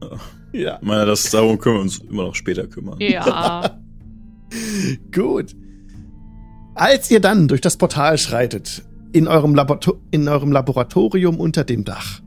Ja. 0.53 0.79
Ich 0.81 0.87
meine, 0.87 1.05
das, 1.05 1.31
darum 1.31 1.59
können 1.59 1.77
wir 1.77 1.83
uns 1.83 1.99
immer 1.99 2.25
noch 2.25 2.35
später 2.35 2.67
kümmern. 2.67 2.99
Ja. 3.01 3.79
Gut. 5.15 5.55
Als 6.77 7.11
ihr 7.11 7.21
dann 7.21 7.49
durch 7.49 7.63
das 7.63 7.79
Portal 7.79 8.19
schreitet, 8.19 8.83
in 9.13 9.29
eurem, 9.29 9.55
Laborator 9.55 9.97
in 10.11 10.29
eurem 10.29 10.53
Laboratorium 10.53 11.41
unter 11.41 11.65
dem 11.65 11.85
Dach, 11.85 12.21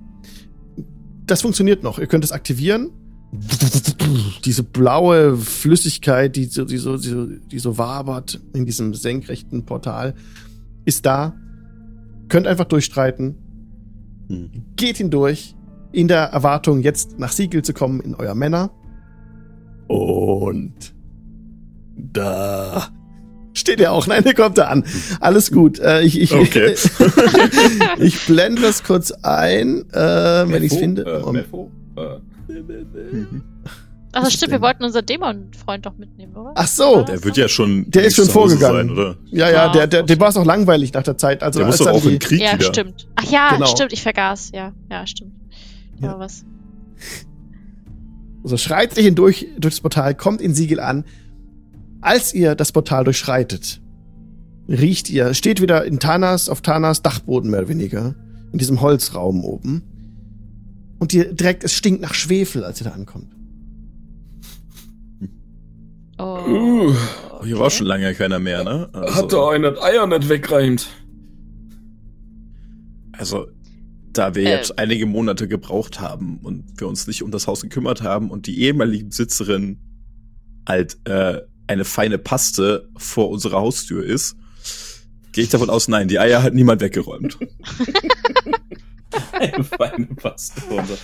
das 1.27 1.43
funktioniert 1.43 1.83
noch. 1.83 1.99
Ihr 1.99 2.07
könnt 2.07 2.23
es 2.23 2.31
aktivieren. 2.31 2.89
Diese 4.45 4.63
blaue 4.63 5.37
Flüssigkeit, 5.37 6.35
die 6.35 6.45
so, 6.45 6.65
die 6.65 6.79
so, 6.79 6.97
die 6.97 7.09
so, 7.09 7.25
die 7.27 7.59
so 7.59 7.77
wabert 7.77 8.41
in 8.55 8.65
diesem 8.65 8.95
senkrechten 8.95 9.65
Portal, 9.67 10.15
ist 10.83 11.05
da. 11.05 11.35
Könnt 12.27 12.47
einfach 12.47 12.65
durchstreiten. 12.65 13.35
Hm. 14.29 14.49
Geht 14.75 14.97
hindurch, 14.97 15.55
in 15.91 16.07
der 16.07 16.23
Erwartung, 16.23 16.81
jetzt 16.81 17.19
nach 17.19 17.31
Siegel 17.31 17.61
zu 17.61 17.73
kommen 17.73 17.99
in 17.99 18.15
euer 18.15 18.33
Männer. 18.33 18.71
Und 19.87 20.95
da 21.95 22.89
Steht 23.53 23.79
ja 23.79 23.91
auch. 23.91 24.07
Nein, 24.07 24.23
der 24.23 24.33
kommt 24.33 24.57
da 24.57 24.65
an. 24.67 24.83
Alles 25.19 25.51
gut. 25.51 25.79
Äh, 25.79 26.01
ich, 26.01 26.19
ich, 26.19 26.33
okay. 26.33 26.75
ich 27.97 28.25
blende 28.25 28.61
das 28.61 28.83
kurz 28.83 29.11
ein, 29.11 29.89
äh, 29.91 29.95
wenn 30.47 30.63
ich 30.63 30.71
es 30.71 30.77
finde. 30.77 31.03
Äh, 31.03 31.31
Mefo? 31.31 31.71
Äh. 31.95 32.19
Ach, 34.11 34.29
stimmt, 34.29 34.51
wir 34.51 34.61
wollten 34.61 34.83
unseren 34.83 35.05
Dämon-Freund 35.05 35.85
doch 35.85 35.97
mitnehmen, 35.97 36.35
oder? 36.35 36.51
Ach 36.55 36.67
so. 36.67 37.03
Der 37.03 37.23
wird 37.23 37.37
ja 37.37 37.47
schon. 37.47 37.89
Der 37.91 38.05
ist 38.05 38.15
schon 38.15 38.25
vorgegangen. 38.25 38.87
Sein, 38.87 38.97
oder? 38.97 39.17
Ja, 39.27 39.49
ja, 39.49 39.71
der, 39.71 39.87
der, 39.87 40.03
der 40.03 40.19
war 40.19 40.29
es 40.29 40.37
auch 40.37 40.45
langweilig 40.45 40.93
nach 40.93 41.03
der 41.03 41.17
Zeit. 41.17 41.43
Also, 41.43 41.59
der 41.59 41.67
muss 41.67 41.77
doch 41.77 41.87
auch 41.87 42.05
im 42.05 42.17
Krieg 42.17 42.41
Ja, 42.41 42.53
wieder. 42.53 42.65
stimmt. 42.65 43.07
Ach 43.15 43.29
ja, 43.29 43.51
genau. 43.53 43.65
stimmt, 43.67 43.93
ich 43.93 44.01
vergaß. 44.01 44.51
Ja, 44.53 44.73
ja, 44.89 45.05
stimmt. 45.05 45.33
Ja. 46.01 46.11
Aber 46.11 46.19
was. 46.21 46.43
Also 48.43 48.57
schreit 48.57 48.95
sich 48.95 49.05
hindurch 49.05 49.47
durch 49.57 49.75
das 49.75 49.81
Portal, 49.81 50.15
kommt 50.15 50.41
in 50.41 50.53
Siegel 50.53 50.79
an, 50.79 51.03
als 52.01 52.33
ihr 52.33 52.55
das 52.55 52.71
Portal 52.71 53.03
durchschreitet, 53.03 53.81
riecht 54.67 55.09
ihr, 55.09 55.33
steht 55.33 55.61
wieder 55.61 55.85
in 55.85 55.99
Tanas, 55.99 56.49
auf 56.49 56.61
Tanas 56.61 57.01
Dachboden 57.01 57.49
mehr 57.49 57.61
oder 57.61 57.69
weniger, 57.69 58.15
in 58.51 58.59
diesem 58.59 58.81
Holzraum 58.81 59.43
oben. 59.43 59.83
Und 60.99 61.13
ihr 61.13 61.33
direkt, 61.33 61.63
es 61.63 61.73
stinkt 61.73 62.01
nach 62.01 62.13
Schwefel, 62.13 62.63
als 62.63 62.81
ihr 62.81 62.85
da 62.85 62.91
ankommt. 62.91 63.33
Oh. 66.17 66.39
Uh, 66.47 66.93
hier 67.45 67.57
war 67.57 67.69
schon 67.69 67.87
lange 67.87 68.13
keiner 68.13 68.39
mehr, 68.39 68.63
ne? 68.65 68.89
Also, 68.91 69.15
Hat 69.15 69.33
da 69.33 69.49
einer 69.49 69.81
Eier 69.81 70.05
nicht 70.05 70.27
wegreimt. 70.27 70.87
Also, 73.13 73.47
da 74.11 74.35
wir 74.35 74.43
äh. 74.43 74.49
jetzt 74.49 74.77
einige 74.77 75.05
Monate 75.05 75.47
gebraucht 75.47 76.01
haben 76.01 76.39
und 76.43 76.79
wir 76.79 76.87
uns 76.87 77.07
nicht 77.07 77.23
um 77.23 77.31
das 77.31 77.47
Haus 77.47 77.61
gekümmert 77.61 78.03
haben 78.03 78.29
und 78.29 78.47
die 78.47 78.61
ehemalige 78.61 79.05
Besitzerin 79.05 79.79
halt 80.67 80.97
äh, 81.05 81.41
eine 81.69 81.85
feine 81.85 82.17
Paste 82.17 82.89
vor 82.97 83.29
unserer 83.29 83.61
Haustür 83.61 84.03
ist, 84.03 84.35
gehe 85.31 85.43
ich 85.43 85.49
davon 85.49 85.69
aus, 85.69 85.87
nein, 85.87 86.07
die 86.07 86.19
Eier 86.19 86.41
hat 86.41 86.55
niemand 86.55 86.81
weggeräumt. 86.81 87.37
eine 89.31 89.63
feine 89.63 90.07
Paste 90.07 90.61
vor 90.61 90.79
unserer 90.79 90.97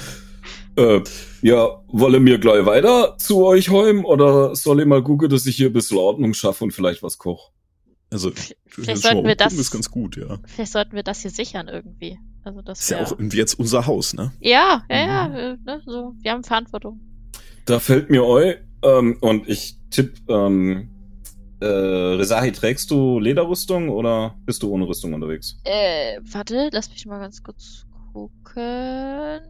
äh, 0.78 1.02
ja, 1.42 1.84
wolle 1.88 2.20
mir 2.20 2.38
gleich 2.38 2.66
weiter 2.66 3.16
zu 3.18 3.46
euch 3.46 3.70
heim 3.70 4.04
oder 4.04 4.56
soll 4.56 4.82
ich 4.82 4.88
mal 4.88 5.04
gucken, 5.04 5.30
dass 5.30 5.46
ich 5.46 5.56
hier 5.56 5.68
ein 5.68 5.74
bisschen 5.74 5.98
Ordnung 5.98 6.34
schaffe 6.34 6.66
und 6.66 6.72
vielleicht 6.72 7.02
was 7.02 7.18
koche? 7.18 7.52
Also, 8.12 8.32
vielleicht 8.68 9.04
sollten 9.04 9.26
wir 9.26 9.36
das, 9.36 9.54
ist 9.54 9.72
ganz 9.72 9.90
gut, 9.90 10.18
ja. 10.18 10.38
Vielleicht 10.48 10.72
sollten 10.72 10.96
wir 10.96 11.04
das 11.04 11.22
hier 11.22 11.32
sichern 11.32 11.68
irgendwie. 11.68 12.18
Also 12.44 12.62
das 12.62 12.82
ist 12.82 12.90
ja 12.90 13.02
auch 13.02 13.12
irgendwie 13.12 13.38
jetzt 13.38 13.58
unser 13.58 13.88
Haus, 13.88 14.14
ne? 14.14 14.32
Ja, 14.40 14.84
ja, 14.90 14.98
ja, 14.98 15.28
mhm. 15.30 15.36
Äh, 15.36 15.58
ne, 15.66 15.82
so, 15.86 16.14
wir 16.22 16.32
haben 16.32 16.44
Verantwortung. 16.44 17.00
Da 17.66 17.80
fällt 17.80 18.10
mir 18.10 18.24
eu, 18.24 18.54
ähm, 18.84 19.18
und 19.22 19.48
ich 19.48 19.78
tipp, 19.96 20.14
ähm, 20.28 20.90
äh, 21.60 21.66
Resahi, 21.66 22.52
trägst 22.52 22.92
du 22.92 23.20
Lederrüstung 23.20 23.90
oder 23.90 24.36
bist 24.46 24.62
du 24.64 24.72
ohne 24.72 24.88
Rüstung 24.88 25.14
unterwegs? 25.14 25.58
Äh, 25.64 26.20
warte, 26.32 26.70
lass 26.72 26.90
mich 26.90 27.06
mal 27.06 27.20
ganz 27.20 27.42
kurz 27.42 27.86
gucken. 28.14 29.42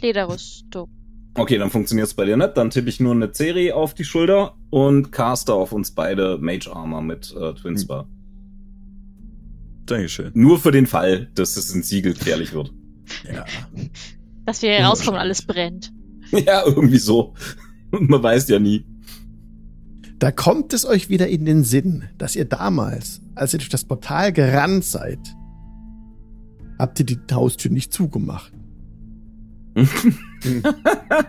Lederrüstung. 0.00 0.90
Okay, 1.34 1.58
dann 1.58 1.70
funktioniert's 1.70 2.14
bei 2.14 2.24
dir 2.24 2.36
nicht. 2.36 2.56
Dann 2.56 2.70
tippe 2.70 2.88
ich 2.88 3.00
nur 3.00 3.14
eine 3.14 3.32
Ceri 3.32 3.72
auf 3.72 3.94
die 3.94 4.04
Schulter 4.04 4.56
und 4.70 5.12
caster 5.12 5.54
auf 5.54 5.72
uns 5.72 5.92
beide 5.92 6.38
Mage 6.38 6.68
Armor 6.72 7.02
mit 7.02 7.34
äh, 7.34 7.54
Twinspar. 7.54 8.02
Hm. 8.02 8.08
Dankeschön. 9.86 10.32
Nur 10.34 10.58
für 10.58 10.72
den 10.72 10.86
Fall, 10.86 11.30
dass 11.34 11.56
es 11.56 11.74
ein 11.74 11.82
Siegel 11.82 12.14
gefährlich 12.14 12.52
wird. 12.52 12.72
Ja. 13.32 13.44
Dass 14.44 14.62
wir 14.62 14.76
hier 14.76 14.84
rauskommen 14.84 15.14
und 15.14 15.20
alles 15.20 15.42
brennt. 15.42 15.92
Ja, 16.30 16.62
irgendwie 16.66 16.98
so. 16.98 17.32
Man 17.90 18.22
weiß 18.22 18.48
ja 18.50 18.58
nie. 18.58 18.84
Da 20.18 20.32
kommt 20.32 20.72
es 20.72 20.84
euch 20.84 21.08
wieder 21.08 21.28
in 21.28 21.44
den 21.44 21.62
Sinn, 21.62 22.08
dass 22.18 22.34
ihr 22.34 22.44
damals, 22.44 23.20
als 23.36 23.52
ihr 23.52 23.60
durch 23.60 23.68
das 23.68 23.84
Portal 23.84 24.32
gerannt 24.32 24.84
seid, 24.84 25.20
habt 26.78 26.98
ihr 26.98 27.06
die 27.06 27.18
Haustür 27.30 27.70
nicht 27.70 27.92
zugemacht. 27.92 28.52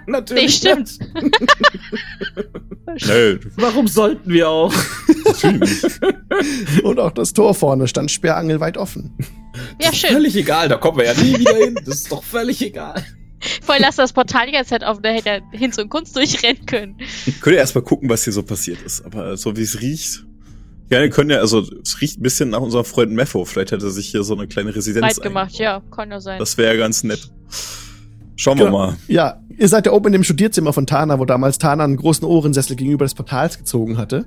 Natürlich. 0.08 0.64
Nee, 2.90 2.98
stimmt. 3.00 3.54
Warum 3.58 3.88
sollten 3.88 4.32
wir 4.32 4.50
auch? 4.50 4.74
Und 6.84 7.00
auch 7.00 7.12
das 7.12 7.34
Tor 7.34 7.54
vorne 7.54 7.88
stand 7.88 8.10
sperrangelweit 8.10 8.78
offen. 8.78 9.14
Ja, 9.80 9.94
schön. 9.94 10.12
Völlig 10.12 10.36
egal, 10.36 10.70
da 10.70 10.78
kommen 10.78 10.98
wir 10.98 11.06
ja 11.06 11.14
nie 11.14 11.38
wieder 11.38 11.56
hin. 11.56 11.76
Das 11.86 11.96
ist 11.96 12.12
doch 12.12 12.24
völlig 12.24 12.64
egal. 12.64 13.04
Vorher 13.62 13.82
lass 13.82 13.96
das 13.96 14.14
Portal 14.14 14.48
die 14.48 14.52
ganze 14.52 14.72
Zeit 14.72 14.84
offen, 14.84 15.02
da 15.04 15.10
hätte 15.10 15.30
er 15.30 15.42
Hinz 15.52 15.78
und 15.78 15.90
Kunst 15.90 16.16
durchrennen 16.16 16.66
können. 16.66 16.98
Könnt 17.42 17.56
ihr 17.56 17.60
erstmal 17.60 17.84
gucken, 17.84 18.10
was 18.10 18.24
hier 18.24 18.34
so 18.34 18.44
passiert 18.44 18.82
ist. 18.82 19.06
Aber 19.06 19.38
so 19.38 19.56
wie 19.56 19.62
es 19.62 19.82
riecht, 19.82 20.26
Ja, 20.90 21.02
wir 21.02 21.10
können 21.10 21.30
ja, 21.30 21.38
also 21.38 21.64
es 21.84 22.02
riecht 22.02 22.20
ein 22.20 22.24
bisschen 22.24 22.50
nach 22.50 22.62
unserem 22.62 22.86
Freund 22.86 23.12
Mepho. 23.12 23.46
Vielleicht 23.46 23.72
hätte 23.72 23.86
er 23.86 23.92
sich 23.92 24.08
hier 24.10 24.24
so 24.24 24.36
eine 24.36 24.48
kleine 24.48 24.76
Residenz 24.76 25.18
Weit 25.18 25.22
gemacht, 25.22 25.54
ja, 25.56 25.82
kann 25.92 26.10
ja 26.10 26.20
sein. 26.20 26.40
Das 26.40 26.58
wäre 26.58 26.74
ja 26.74 26.80
ganz 26.80 27.04
nett. 27.04 27.30
Schauen 28.36 28.58
genau. 28.58 28.72
wir 28.72 28.78
mal. 28.78 28.98
Ja, 29.08 29.42
ihr 29.58 29.68
seid 29.68 29.86
ja 29.86 29.92
oben 29.92 30.08
in 30.08 30.14
dem 30.14 30.24
Studierzimmer 30.24 30.74
von 30.74 30.88
Tana, 30.88 31.20
wo 31.20 31.26
damals 31.26 31.58
Tana 31.58 31.84
einen 31.84 31.98
großen 31.98 32.26
Ohrensessel 32.26 32.76
gegenüber 32.76 33.06
des 33.06 33.14
Portals 33.14 33.58
gezogen 33.58 33.98
hatte 33.98 34.26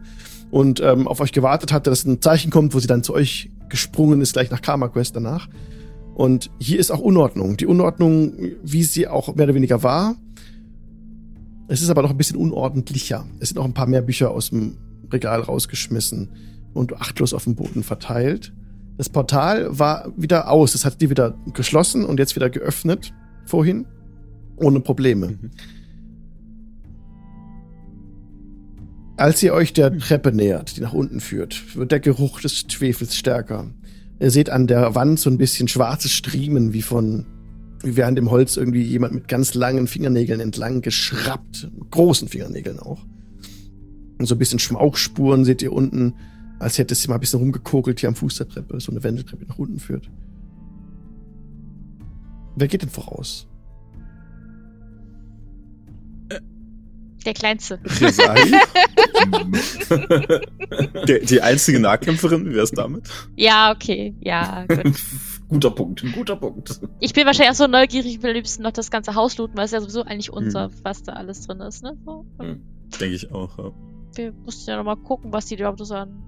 und 0.50 0.80
ähm, 0.80 1.08
auf 1.08 1.20
euch 1.20 1.32
gewartet 1.32 1.72
hatte, 1.72 1.90
dass 1.90 2.04
ein 2.04 2.20
Zeichen 2.20 2.50
kommt, 2.50 2.74
wo 2.74 2.78
sie 2.78 2.86
dann 2.86 3.02
zu 3.02 3.14
euch 3.14 3.50
gesprungen 3.68 4.20
ist, 4.20 4.34
gleich 4.34 4.50
nach 4.50 4.60
Karma 4.60 4.88
Quest 4.88 5.16
danach. 5.16 5.48
Und 6.14 6.50
hier 6.58 6.78
ist 6.78 6.90
auch 6.90 7.00
Unordnung. 7.00 7.56
Die 7.56 7.66
Unordnung, 7.66 8.34
wie 8.62 8.82
sie 8.82 9.08
auch 9.08 9.34
mehr 9.34 9.44
oder 9.44 9.54
weniger 9.54 9.82
war. 9.82 10.16
Es 11.68 11.80
ist 11.80 11.90
aber 11.90 12.02
noch 12.02 12.10
ein 12.10 12.16
bisschen 12.16 12.36
unordentlicher. 12.36 13.26
Es 13.40 13.48
sind 13.48 13.58
auch 13.58 13.64
ein 13.64 13.74
paar 13.74 13.86
mehr 13.86 14.02
Bücher 14.02 14.30
aus 14.30 14.50
dem 14.50 14.76
Regal 15.10 15.40
rausgeschmissen 15.40 16.30
und 16.74 16.94
achtlos 16.94 17.32
auf 17.34 17.44
dem 17.44 17.54
Boden 17.54 17.82
verteilt. 17.82 18.52
Das 18.98 19.08
Portal 19.08 19.78
war 19.78 20.12
wieder 20.16 20.50
aus. 20.50 20.74
Es 20.74 20.84
hat 20.84 21.00
die 21.00 21.10
wieder 21.10 21.34
geschlossen 21.54 22.04
und 22.04 22.18
jetzt 22.18 22.36
wieder 22.36 22.50
geöffnet 22.50 23.14
vorhin. 23.46 23.86
Ohne 24.56 24.80
Probleme. 24.80 25.28
Mhm. 25.28 25.50
Als 29.16 29.42
ihr 29.42 29.52
euch 29.52 29.72
der 29.72 29.96
Treppe 29.98 30.32
nähert, 30.32 30.76
die 30.76 30.80
nach 30.80 30.94
unten 30.94 31.20
führt, 31.20 31.76
wird 31.76 31.92
der 31.92 32.00
Geruch 32.00 32.40
des 32.40 32.64
Schwefels 32.68 33.16
stärker. 33.16 33.70
Ihr 34.22 34.30
seht 34.30 34.50
an 34.50 34.68
der 34.68 34.94
Wand 34.94 35.18
so 35.18 35.28
ein 35.28 35.36
bisschen 35.36 35.66
schwarze 35.66 36.08
Striemen, 36.08 36.72
wie 36.72 36.82
von, 36.82 37.26
wie 37.82 37.96
während 37.96 38.16
dem 38.16 38.30
Holz 38.30 38.56
irgendwie 38.56 38.82
jemand 38.82 39.14
mit 39.14 39.26
ganz 39.26 39.54
langen 39.54 39.88
Fingernägeln 39.88 40.38
entlang 40.38 40.80
geschraubt, 40.80 41.68
großen 41.90 42.28
Fingernägeln 42.28 42.78
auch. 42.78 43.04
Und 44.20 44.26
so 44.26 44.36
ein 44.36 44.38
bisschen 44.38 44.60
Schmauchspuren 44.60 45.44
seht 45.44 45.60
ihr 45.60 45.72
unten, 45.72 46.14
als 46.60 46.78
hätte 46.78 46.94
es 46.94 47.08
mal 47.08 47.14
ein 47.14 47.20
bisschen 47.20 47.40
rumgekokelt 47.40 47.98
hier 47.98 48.10
am 48.10 48.14
Fuß 48.14 48.36
der 48.36 48.48
Treppe, 48.48 48.78
so 48.78 48.92
eine 48.92 49.02
Wendeltreppe 49.02 49.44
nach 49.44 49.58
unten 49.58 49.80
führt. 49.80 50.08
Wer 52.54 52.68
geht 52.68 52.82
denn 52.82 52.90
voraus? 52.90 53.48
Der 57.24 57.34
Kleinste. 57.34 57.78
die, 61.06 61.20
die 61.26 61.40
einzige 61.40 61.78
Nahkämpferin, 61.80 62.48
wie 62.48 62.54
wär's 62.54 62.72
damit? 62.72 63.08
Ja, 63.36 63.72
okay. 63.72 64.14
Ja, 64.20 64.64
gut. 64.66 64.92
guter 65.48 65.70
Punkt, 65.70 66.04
guter 66.14 66.36
Punkt. 66.36 66.80
Ich 67.00 67.12
bin 67.12 67.26
wahrscheinlich 67.26 67.52
auch 67.52 67.56
so 67.56 67.66
neugierig, 67.66 68.16
ich 68.16 68.22
will 68.22 68.30
am 68.30 68.36
liebsten 68.36 68.62
noch 68.62 68.72
das 68.72 68.90
ganze 68.90 69.14
Haus 69.14 69.36
looten, 69.38 69.56
weil 69.56 69.66
es 69.66 69.70
ja 69.70 69.80
sowieso 69.80 70.02
eigentlich 70.02 70.32
unser, 70.32 70.66
hm. 70.66 70.72
was 70.82 71.02
da 71.02 71.12
alles 71.12 71.46
drin 71.46 71.60
ist, 71.60 71.82
ne? 71.82 71.96
So. 72.04 72.24
Hm. 72.38 72.62
Denke 73.00 73.14
ich 73.14 73.30
auch, 73.30 73.56
ja. 73.58 73.70
Wir 74.14 74.32
mussten 74.32 74.70
ja 74.70 74.76
nochmal 74.76 74.96
gucken, 74.96 75.32
was 75.32 75.46
die 75.46 75.54
überhaupt 75.54 75.78
so 75.78 75.84
sagen. 75.84 76.22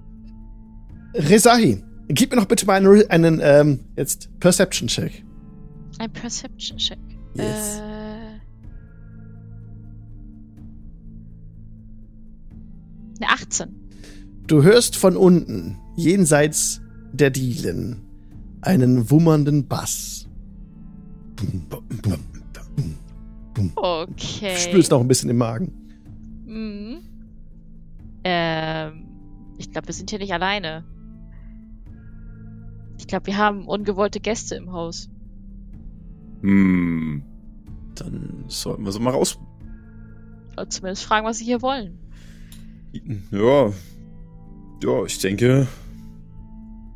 Rezahi, 1.13 1.83
gib 2.07 2.31
mir 2.31 2.37
noch 2.37 2.45
bitte 2.45 2.65
mal 2.65 2.73
einen, 2.73 3.09
einen 3.09 3.39
ähm, 3.43 3.79
jetzt 3.95 4.29
Perception-Check. 4.39 5.23
Ein 5.99 6.11
Perception-Check. 6.11 6.99
Yes. 7.35 7.79
Äh, 7.79 7.94
Eine 13.19 13.31
18. 13.31 13.69
Du 14.47 14.63
hörst 14.63 14.95
von 14.95 15.17
unten, 15.17 15.77
jenseits 15.95 16.81
der 17.13 17.29
Dielen, 17.29 18.01
einen 18.61 19.09
wummernden 19.09 19.67
Bass. 19.67 20.27
Okay. 23.75 24.53
Du 24.53 24.59
spürst 24.59 24.91
noch 24.91 24.99
ein 24.99 25.07
bisschen 25.07 25.29
im 25.29 25.37
Magen. 25.37 25.73
Mhm. 26.45 26.97
Ähm, 28.23 29.05
ich 29.57 29.71
glaube, 29.71 29.87
wir 29.87 29.93
sind 29.93 30.09
hier 30.09 30.19
nicht 30.19 30.33
alleine. 30.33 30.83
Ich 32.97 33.07
glaube, 33.07 33.27
wir 33.27 33.37
haben 33.37 33.67
ungewollte 33.67 34.19
Gäste 34.19 34.55
im 34.55 34.71
Haus. 34.71 35.09
Hm. 36.41 37.23
Dann 37.95 38.45
sollten 38.47 38.83
wir 38.83 38.91
so 38.91 38.99
mal 38.99 39.11
raus. 39.11 39.39
Oder 40.53 40.69
zumindest 40.69 41.03
fragen, 41.03 41.25
was 41.25 41.37
sie 41.37 41.45
hier 41.45 41.61
wollen. 41.61 41.99
Ja. 43.31 43.71
Ja, 44.83 45.05
ich 45.05 45.19
denke, 45.19 45.67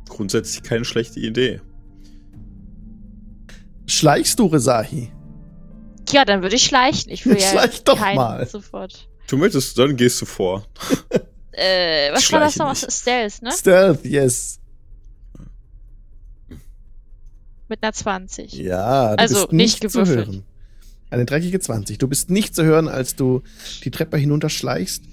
grundsätzlich 0.08 0.62
keine 0.62 0.84
schlechte 0.84 1.20
Idee. 1.20 1.60
Schleichst 3.86 4.38
du, 4.38 4.46
Resahi? 4.46 5.10
Ja, 6.10 6.24
dann 6.24 6.42
würde 6.42 6.56
ich 6.56 6.64
schleichen. 6.64 7.10
Ich 7.10 7.26
will 7.26 7.36
ja 7.40 7.48
Schleich 7.48 7.82
doch 7.84 7.98
mal. 7.98 8.46
sofort. 8.46 9.08
Du 9.28 9.36
möchtest, 9.36 9.78
dann 9.78 9.96
gehst 9.96 10.20
du 10.20 10.26
vor. 10.26 10.66
äh, 11.52 12.12
was 12.12 12.30
war 12.32 12.40
das 12.40 12.56
noch? 12.56 12.76
Stealth, 12.76 13.42
ne? 13.42 13.52
Stealth, 13.52 14.04
yes. 14.04 14.58
Mit 17.68 17.82
einer 17.82 17.92
20. 17.92 18.52
Ja, 18.54 19.16
du 19.16 19.22
also 19.22 19.34
bist 19.42 19.52
nicht, 19.52 19.82
nicht 19.82 19.92
zu 19.92 20.04
hören. 20.04 20.44
Eine 21.10 21.24
dreckige 21.24 21.60
20. 21.60 21.98
Du 21.98 22.08
bist 22.08 22.30
nicht 22.30 22.54
zu 22.54 22.64
hören, 22.64 22.88
als 22.88 23.14
du 23.14 23.42
die 23.84 23.90
Treppe 23.90 24.16
hinunterschleichst 24.16 25.04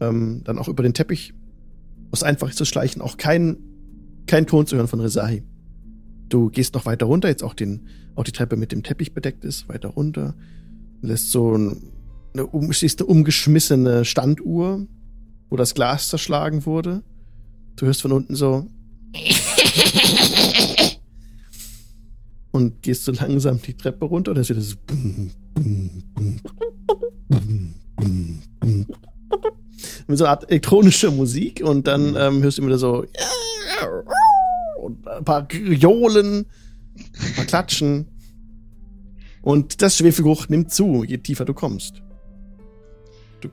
ähm, 0.00 0.42
dann 0.44 0.58
auch 0.58 0.68
über 0.68 0.82
den 0.82 0.94
Teppich 0.94 1.34
aus 2.10 2.22
einfach 2.22 2.52
zu 2.52 2.64
schleichen, 2.64 3.02
auch 3.02 3.16
kein, 3.16 3.58
kein 4.26 4.46
Ton 4.46 4.66
zu 4.66 4.76
hören 4.76 4.88
von 4.88 5.00
Rezahi. 5.00 5.42
Du 6.28 6.50
gehst 6.50 6.74
noch 6.74 6.86
weiter 6.86 7.06
runter, 7.06 7.28
jetzt 7.28 7.42
auch 7.44 7.54
den, 7.54 7.86
auch 8.14 8.24
die 8.24 8.32
Treppe 8.32 8.56
mit 8.56 8.72
dem 8.72 8.82
Teppich 8.82 9.14
bedeckt 9.14 9.44
ist, 9.44 9.68
weiter 9.68 9.88
runter, 9.88 10.34
lässt 11.02 11.30
so 11.30 11.54
eine, 11.54 12.46
um, 12.46 12.72
siehst 12.72 13.00
eine 13.00 13.08
umgeschmissene 13.08 14.04
Standuhr, 14.04 14.86
wo 15.50 15.56
das 15.56 15.74
Glas 15.74 16.08
zerschlagen 16.08 16.66
wurde. 16.66 17.02
Du 17.76 17.86
hörst 17.86 18.02
von 18.02 18.12
unten 18.12 18.34
so 18.34 18.66
und 22.52 22.82
gehst 22.82 23.04
so 23.04 23.12
langsam 23.12 23.60
die 23.60 23.74
Treppe 23.74 24.06
runter 24.06 24.32
und 24.32 24.36
dann 24.36 24.42
ist 24.42 24.50
das 24.50 24.76
mit 30.06 30.18
so 30.18 30.24
einer 30.24 30.32
Art 30.32 30.50
elektronischer 30.50 31.10
Musik 31.10 31.62
und 31.64 31.86
dann 31.86 32.10
mhm. 32.10 32.16
ähm, 32.16 32.42
hörst 32.42 32.58
du 32.58 32.62
immer 32.62 32.78
so 32.78 33.04
und 34.86 35.06
ein 35.08 35.24
paar 35.24 35.46
Jolen, 35.52 36.46
ein 36.96 37.34
paar 37.34 37.44
Klatschen. 37.44 38.06
Und 39.42 39.82
das 39.82 39.96
Schwefelgeruch 39.96 40.48
nimmt 40.48 40.72
zu, 40.72 41.04
je 41.04 41.18
tiefer 41.18 41.44
du 41.44 41.54
kommst. 41.54 42.02
Du 43.40 43.48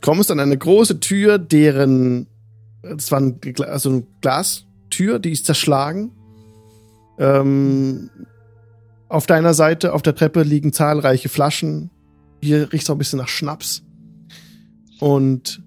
kommst 0.00 0.30
an 0.30 0.40
eine 0.40 0.56
große 0.56 1.00
Tür, 1.00 1.38
deren, 1.38 2.26
das 2.82 3.10
war 3.10 3.20
ein, 3.20 3.40
also 3.66 3.90
eine 3.90 4.06
Glastür, 4.20 5.18
die 5.18 5.32
ist 5.32 5.46
zerschlagen. 5.46 6.12
Ähm, 7.18 8.10
auf 9.08 9.26
deiner 9.26 9.54
Seite, 9.54 9.92
auf 9.92 10.02
der 10.02 10.14
Treppe 10.14 10.42
liegen 10.42 10.72
zahlreiche 10.72 11.28
Flaschen. 11.28 11.90
Hier 12.42 12.72
riecht 12.72 12.84
es 12.84 12.90
auch 12.90 12.94
ein 12.94 12.98
bisschen 12.98 13.18
nach 13.18 13.28
Schnaps. 13.28 13.82
Und 15.00 15.62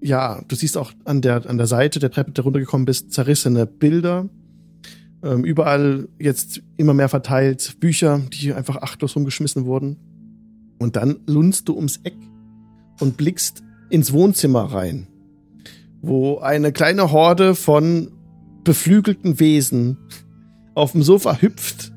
ja, 0.00 0.42
du 0.48 0.56
siehst 0.56 0.76
auch 0.76 0.92
an 1.04 1.22
der, 1.22 1.48
an 1.48 1.58
der 1.58 1.66
Seite 1.66 1.98
der 1.98 2.10
Treppe, 2.10 2.32
der 2.32 2.44
runtergekommen 2.44 2.84
bist, 2.84 3.12
zerrissene 3.12 3.66
Bilder. 3.66 4.28
Ähm, 5.22 5.44
überall 5.44 6.08
jetzt 6.18 6.62
immer 6.76 6.94
mehr 6.94 7.08
verteilt 7.08 7.78
Bücher, 7.78 8.20
die 8.32 8.52
einfach 8.52 8.76
achtlos 8.76 9.14
rumgeschmissen 9.14 9.64
wurden. 9.64 9.96
Und 10.78 10.96
dann 10.96 11.20
lunst 11.26 11.68
du 11.68 11.76
ums 11.76 12.00
Eck 12.02 12.16
und 13.00 13.16
blickst 13.16 13.62
ins 13.90 14.12
Wohnzimmer 14.12 14.64
rein, 14.64 15.06
wo 16.00 16.38
eine 16.38 16.72
kleine 16.72 17.12
Horde 17.12 17.54
von 17.54 18.10
beflügelten 18.64 19.38
Wesen 19.38 19.96
auf 20.74 20.92
dem 20.92 21.02
Sofa 21.02 21.40
hüpft 21.40 21.92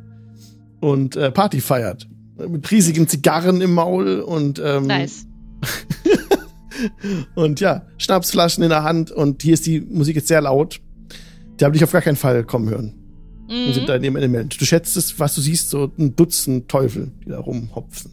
und 0.79 1.15
äh, 1.15 1.31
Party 1.31 1.61
feiert. 1.61 2.07
Mit 2.37 2.69
riesigen 2.69 3.07
Zigarren 3.07 3.61
im 3.61 3.73
Maul 3.73 4.19
und 4.19 4.61
ähm, 4.63 4.87
nice. 4.87 5.25
und 7.35 7.59
ja, 7.59 7.85
Schnapsflaschen 7.97 8.63
in 8.63 8.69
der 8.69 8.83
Hand 8.83 9.11
und 9.11 9.41
hier 9.41 9.53
ist 9.53 9.65
die 9.65 9.81
Musik 9.81 10.15
jetzt 10.15 10.27
sehr 10.27 10.41
laut. 10.41 10.81
Die 11.59 11.65
haben 11.65 11.73
dich 11.73 11.83
auf 11.83 11.91
gar 11.91 12.01
keinen 12.01 12.17
Fall 12.17 12.43
kommen 12.43 12.69
hören. 12.69 12.93
Mhm. 13.47 13.67
Und 13.67 13.73
sind 13.73 13.89
da 13.89 13.95
in 13.95 14.01
dem 14.01 14.15
Element. 14.15 14.59
Du 14.59 14.65
schätzt 14.65 14.97
es, 14.97 15.19
was 15.19 15.35
du 15.35 15.41
siehst, 15.41 15.69
so 15.69 15.91
ein 15.97 16.15
Dutzend 16.15 16.67
Teufel, 16.67 17.11
die 17.23 17.29
da 17.29 17.39
rumhopfen. 17.39 18.11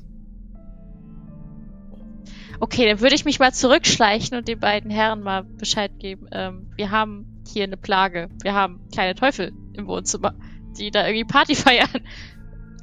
Okay, 2.61 2.87
dann 2.87 3.01
würde 3.01 3.17
ich 3.17 3.25
mich 3.25 3.41
mal 3.41 3.53
zurückschleichen 3.53 4.39
und 4.39 4.47
den 4.47 4.61
beiden 4.61 4.91
Herren 4.91 5.23
mal 5.23 5.43
Bescheid 5.43 5.91
geben. 5.99 6.29
Ähm, 6.31 6.69
wir 6.77 6.93
haben 6.93 7.43
hier 7.49 7.65
eine 7.65 7.77
Plage. 7.77 8.29
Wir 8.43 8.55
haben 8.55 8.81
kleine 8.93 9.17
Teufel 9.17 9.53
im 9.73 9.89
Wohnzimmer, 9.89 10.35
die 10.79 10.93
da 10.93 11.05
irgendwie 11.07 11.25
Party 11.25 11.55
feiern. 11.57 11.89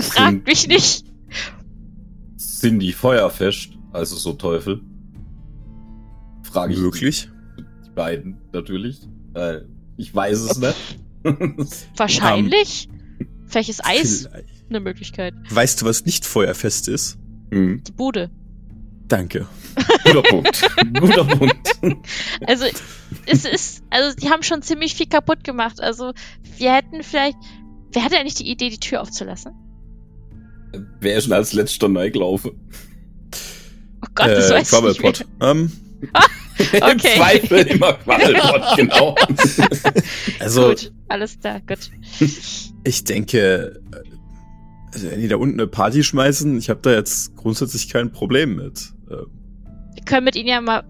Fragt 0.01 0.45
mich 0.45 0.67
nicht. 0.67 1.05
Sind 2.35 2.79
die 2.79 2.91
feuerfest? 2.91 3.78
Also 3.91 4.15
so 4.15 4.33
Teufel. 4.33 4.81
Frage 6.43 6.73
ich. 6.73 6.81
Wirklich? 6.81 7.29
Die 7.85 7.89
beiden 7.91 8.37
natürlich. 8.53 9.01
Äh, 9.33 9.61
ich 9.97 10.13
weiß 10.13 10.39
es 10.39 10.57
nicht. 10.57 10.99
Wahrscheinlich. 11.97 12.87
Um, 12.89 12.99
Vielleicht 13.47 13.69
ist 13.69 13.85
Eis 13.85 14.27
vielleicht. 14.29 14.47
eine 14.69 14.79
Möglichkeit. 14.79 15.33
Weißt 15.49 15.81
du, 15.81 15.85
was 15.85 16.05
nicht 16.05 16.25
feuerfest 16.25 16.87
ist? 16.87 17.17
Mhm. 17.49 17.83
Die 17.83 17.91
Bude. 17.91 18.29
Danke. 19.07 19.47
Guter 20.05 20.21
Punkt. 20.21 20.69
Guter 20.99 21.25
Punkt. 21.25 21.79
Also, 22.45 22.65
es 23.25 23.45
ist, 23.45 23.83
also, 23.89 24.15
die 24.15 24.29
haben 24.29 24.43
schon 24.43 24.61
ziemlich 24.61 24.93
viel 24.93 25.07
kaputt 25.07 25.43
gemacht. 25.43 25.81
Also, 25.81 26.13
wir 26.57 26.73
hätten 26.73 27.01
vielleicht, 27.01 27.37
wer 27.91 28.03
hatte 28.03 28.17
eigentlich 28.19 28.35
die 28.35 28.49
Idee, 28.49 28.69
die 28.69 28.77
Tür 28.79 29.01
aufzulassen? 29.01 29.53
Wer 31.01 31.17
ist 31.17 31.23
schon 31.23 31.33
als 31.33 31.53
letzter 31.53 31.89
neu 31.89 32.11
gelaufen? 32.11 32.51
Oh 32.53 32.88
Gott, 34.15 34.27
das 34.27 34.49
äh, 34.49 34.53
weiß 34.55 34.71
ich 34.73 34.81
nicht. 34.81 34.99
Quabbelpot. 34.99 35.25
Ähm, 35.41 35.71
Im 36.73 36.83
Okay. 36.83 37.15
Zweifel 37.17 37.57
immer 37.67 37.93
Quabbelpot, 37.93 38.61
genau. 38.77 39.15
also, 40.39 40.69
Gut, 40.69 40.91
alles 41.07 41.39
klar, 41.39 41.61
gut. 41.65 41.89
ich 42.83 43.03
denke, 43.05 43.81
also 44.93 45.09
wenn 45.11 45.21
die 45.21 45.27
da 45.27 45.37
unten 45.37 45.59
eine 45.59 45.67
Party 45.67 46.03
schmeißen, 46.03 46.57
ich 46.57 46.69
habe 46.69 46.79
da 46.81 46.91
jetzt 46.91 47.35
grundsätzlich 47.35 47.89
kein 47.89 48.11
Problem 48.11 48.55
mit. 48.57 48.91
Ähm, 49.09 49.27
Wir 49.95 50.03
können 50.03 50.25
mit 50.25 50.35
ihnen 50.35 50.47
ja 50.49 50.59
mal 50.61 50.83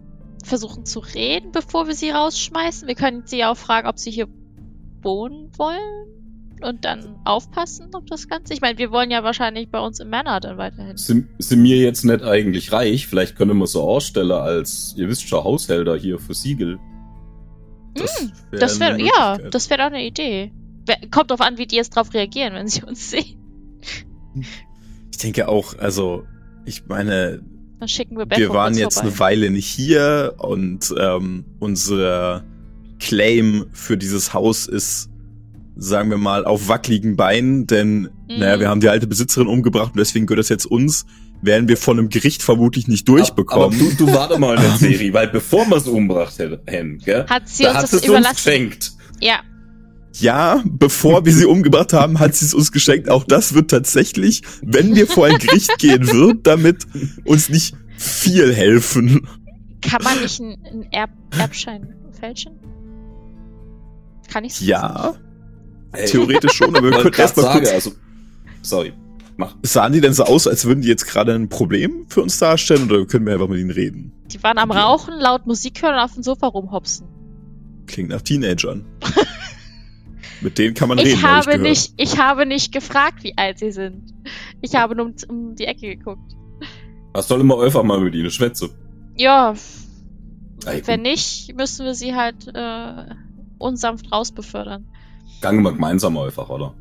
versuchen 0.43 0.85
zu 0.85 0.99
reden, 0.99 1.51
bevor 1.51 1.87
wir 1.87 1.93
sie 1.95 2.09
rausschmeißen. 2.11 2.87
Wir 2.87 2.95
können 2.95 3.23
sie 3.25 3.37
ja 3.37 3.51
auch 3.51 3.57
fragen, 3.57 3.87
ob 3.87 3.99
sie 3.99 4.09
hier 4.11 4.27
wohnen 5.01 5.51
wollen 5.57 6.18
und 6.63 6.85
dann 6.85 7.15
aufpassen 7.25 7.93
auf 7.93 8.03
das 8.09 8.27
Ganze. 8.27 8.53
Ich 8.53 8.61
meine, 8.61 8.77
wir 8.77 8.91
wollen 8.91 9.11
ja 9.11 9.23
wahrscheinlich 9.23 9.69
bei 9.69 9.79
uns 9.79 9.99
im 9.99 10.09
Manor 10.09 10.39
dann 10.39 10.57
weiterhin. 10.57 10.97
Sind, 10.97 11.27
sind 11.39 11.61
mir 11.61 11.77
jetzt 11.77 12.03
nicht 12.03 12.23
eigentlich 12.23 12.71
reich? 12.71 13.07
Vielleicht 13.07 13.35
können 13.35 13.57
wir 13.57 13.67
so 13.67 13.83
ausstellen 13.83 14.31
als, 14.31 14.93
ihr 14.97 15.07
wisst 15.07 15.27
schon, 15.27 15.43
Haushälter 15.43 15.95
hier 15.97 16.19
für 16.19 16.33
Siegel. 16.33 16.77
das 17.95 18.29
wär 18.51 18.59
Das 18.59 18.79
wäre, 18.79 18.93
eine 18.93 19.03
ja, 19.05 19.37
das 19.37 19.69
wäre 19.69 19.79
doch 19.79 19.87
eine 19.87 20.05
Idee. 20.05 20.51
Kommt 21.11 21.31
drauf 21.31 21.41
an, 21.41 21.57
wie 21.57 21.67
die 21.67 21.75
jetzt 21.75 21.95
drauf 21.95 22.13
reagieren, 22.13 22.53
wenn 22.53 22.67
sie 22.67 22.83
uns 22.83 23.09
sehen. 23.11 23.37
Ich 25.11 25.17
denke 25.17 25.47
auch, 25.47 25.77
also, 25.77 26.23
ich 26.65 26.87
meine, 26.87 27.41
Dann 27.79 27.87
schicken 27.87 28.17
wir 28.17 28.25
Beth 28.25 28.39
wir 28.39 28.49
waren 28.49 28.75
jetzt 28.75 28.95
vorbei. 28.95 29.09
eine 29.09 29.19
Weile 29.19 29.49
nicht 29.51 29.67
hier 29.67 30.35
und 30.37 30.93
ähm, 30.99 31.45
unser 31.59 32.43
Claim 32.99 33.67
für 33.71 33.97
dieses 33.97 34.33
Haus 34.33 34.67
ist, 34.67 35.08
sagen 35.79 36.09
wir 36.09 36.17
mal, 36.17 36.45
auf 36.45 36.67
wackeligen 36.67 37.15
Beinen, 37.15 37.65
denn, 37.67 38.01
Mhm. 38.01 38.09
naja, 38.39 38.59
wir 38.59 38.69
haben 38.69 38.81
die 38.81 38.89
alte 38.89 39.07
Besitzerin 39.07 39.47
umgebracht 39.47 39.91
und 39.93 39.97
deswegen 39.99 40.25
gehört 40.25 40.39
das 40.39 40.49
jetzt 40.49 40.65
uns, 40.65 41.05
werden 41.41 41.67
wir 41.69 41.77
von 41.77 41.97
einem 41.97 42.09
Gericht 42.09 42.43
vermutlich 42.43 42.87
nicht 42.87 43.07
durchbekommen. 43.07 43.79
Aber 43.79 43.89
du, 43.95 44.05
du 44.05 44.13
warte 44.13 44.37
mal 44.37 44.55
in 44.57 44.61
der 44.61 44.71
Serie, 44.77 45.13
weil 45.13 45.29
bevor 45.29 45.65
wir 45.67 45.77
es 45.77 45.87
umgebracht 45.87 46.37
hätten, 46.37 46.97
gell? 46.99 47.25
Hat 47.29 47.47
sie 47.47 47.63
da 47.63 47.69
uns 47.69 47.77
hat 47.77 47.83
das 47.83 47.93
es 47.93 47.99
uns 48.01 48.07
überlassen. 48.07 48.35
geschenkt. 48.35 48.91
Ja, 49.21 49.39
Ja, 50.19 50.63
bevor 50.65 51.25
wir 51.25 51.31
sie 51.33 51.45
umgebracht 51.45 51.93
haben, 51.93 52.19
hat 52.19 52.35
sie 52.35 52.45
es 52.45 52.53
uns 52.53 52.71
geschenkt. 52.73 53.09
Auch 53.09 53.23
das 53.23 53.53
wird 53.53 53.71
tatsächlich, 53.71 54.41
wenn 54.61 54.95
wir 54.95 55.07
vor 55.07 55.27
ein 55.27 55.37
Gericht 55.37 55.77
gehen, 55.77 56.05
wird 56.11 56.45
damit 56.45 56.85
uns 57.23 57.47
nicht 57.49 57.73
viel 57.95 58.53
helfen. 58.53 59.25
kann 59.81 60.03
man 60.03 60.19
nicht 60.21 60.41
einen, 60.41 60.87
Erb 60.91 61.11
Erbschein 61.37 61.93
fälschen? 62.19 62.51
Kann 64.31 64.43
ich 64.43 64.59
Ja, 64.61 65.15
Ey, 65.91 66.07
theoretisch 66.07 66.53
schon, 66.53 66.75
aber 66.75 66.91
wir 66.91 66.91
grad 67.03 67.19
erstmal 67.19 67.45
sagen, 67.45 67.59
kurz. 67.59 67.73
also, 67.73 67.91
sorry, 68.61 68.93
mach. 69.37 69.55
Sahen 69.63 69.93
die 69.93 70.01
denn 70.01 70.13
so 70.13 70.23
aus, 70.23 70.47
als 70.47 70.65
würden 70.65 70.81
die 70.81 70.87
jetzt 70.87 71.05
gerade 71.05 71.33
ein 71.33 71.49
Problem 71.49 72.05
für 72.09 72.21
uns 72.21 72.37
darstellen 72.37 72.89
oder 72.89 73.05
können 73.05 73.25
wir 73.25 73.33
einfach 73.33 73.47
mit 73.47 73.59
ihnen 73.59 73.71
reden? 73.71 74.11
Die 74.27 74.41
waren 74.43 74.57
am 74.57 74.71
Rauchen, 74.71 75.15
laut 75.19 75.47
Musik 75.47 75.81
hören 75.81 75.95
und 75.95 76.01
auf 76.01 76.13
dem 76.13 76.23
Sofa 76.23 76.47
rumhopsen. 76.47 77.07
Klingt 77.87 78.09
nach 78.09 78.21
Teenagern. 78.21 78.85
mit 80.41 80.57
denen 80.57 80.75
kann 80.75 80.89
man 80.89 80.99
reden. 80.99 81.09
Ich 81.09 81.23
hab 81.23 81.47
habe 81.47 81.57
gehört. 81.57 81.61
nicht, 81.61 81.93
ich 81.97 82.17
habe 82.17 82.45
nicht 82.45 82.71
gefragt, 82.71 83.23
wie 83.23 83.37
alt 83.37 83.59
sie 83.59 83.71
sind. 83.71 84.13
Ich 84.61 84.75
habe 84.75 84.95
nur 84.95 85.07
um, 85.07 85.15
um 85.27 85.55
die 85.55 85.65
Ecke 85.65 85.95
geguckt. 85.95 86.35
Was 87.13 87.27
soll 87.27 87.41
immer 87.41 87.59
einfach 87.61 87.83
mal 87.83 87.99
mit 87.99 88.13
ihnen 88.13 88.29
schwätze? 88.29 88.69
Ja, 89.15 89.55
Ey, 90.65 90.85
wenn 90.85 91.01
nicht, 91.01 91.55
müssen 91.55 91.85
wir 91.85 91.95
sie 91.95 92.15
halt 92.15 92.47
äh, 92.53 93.05
unsanft 93.57 94.11
rausbefördern. 94.11 94.85
Gange 95.41 95.61
wir 95.61 95.73
gemeinsam 95.73 96.17
einfach, 96.17 96.49
oder? 96.49 96.73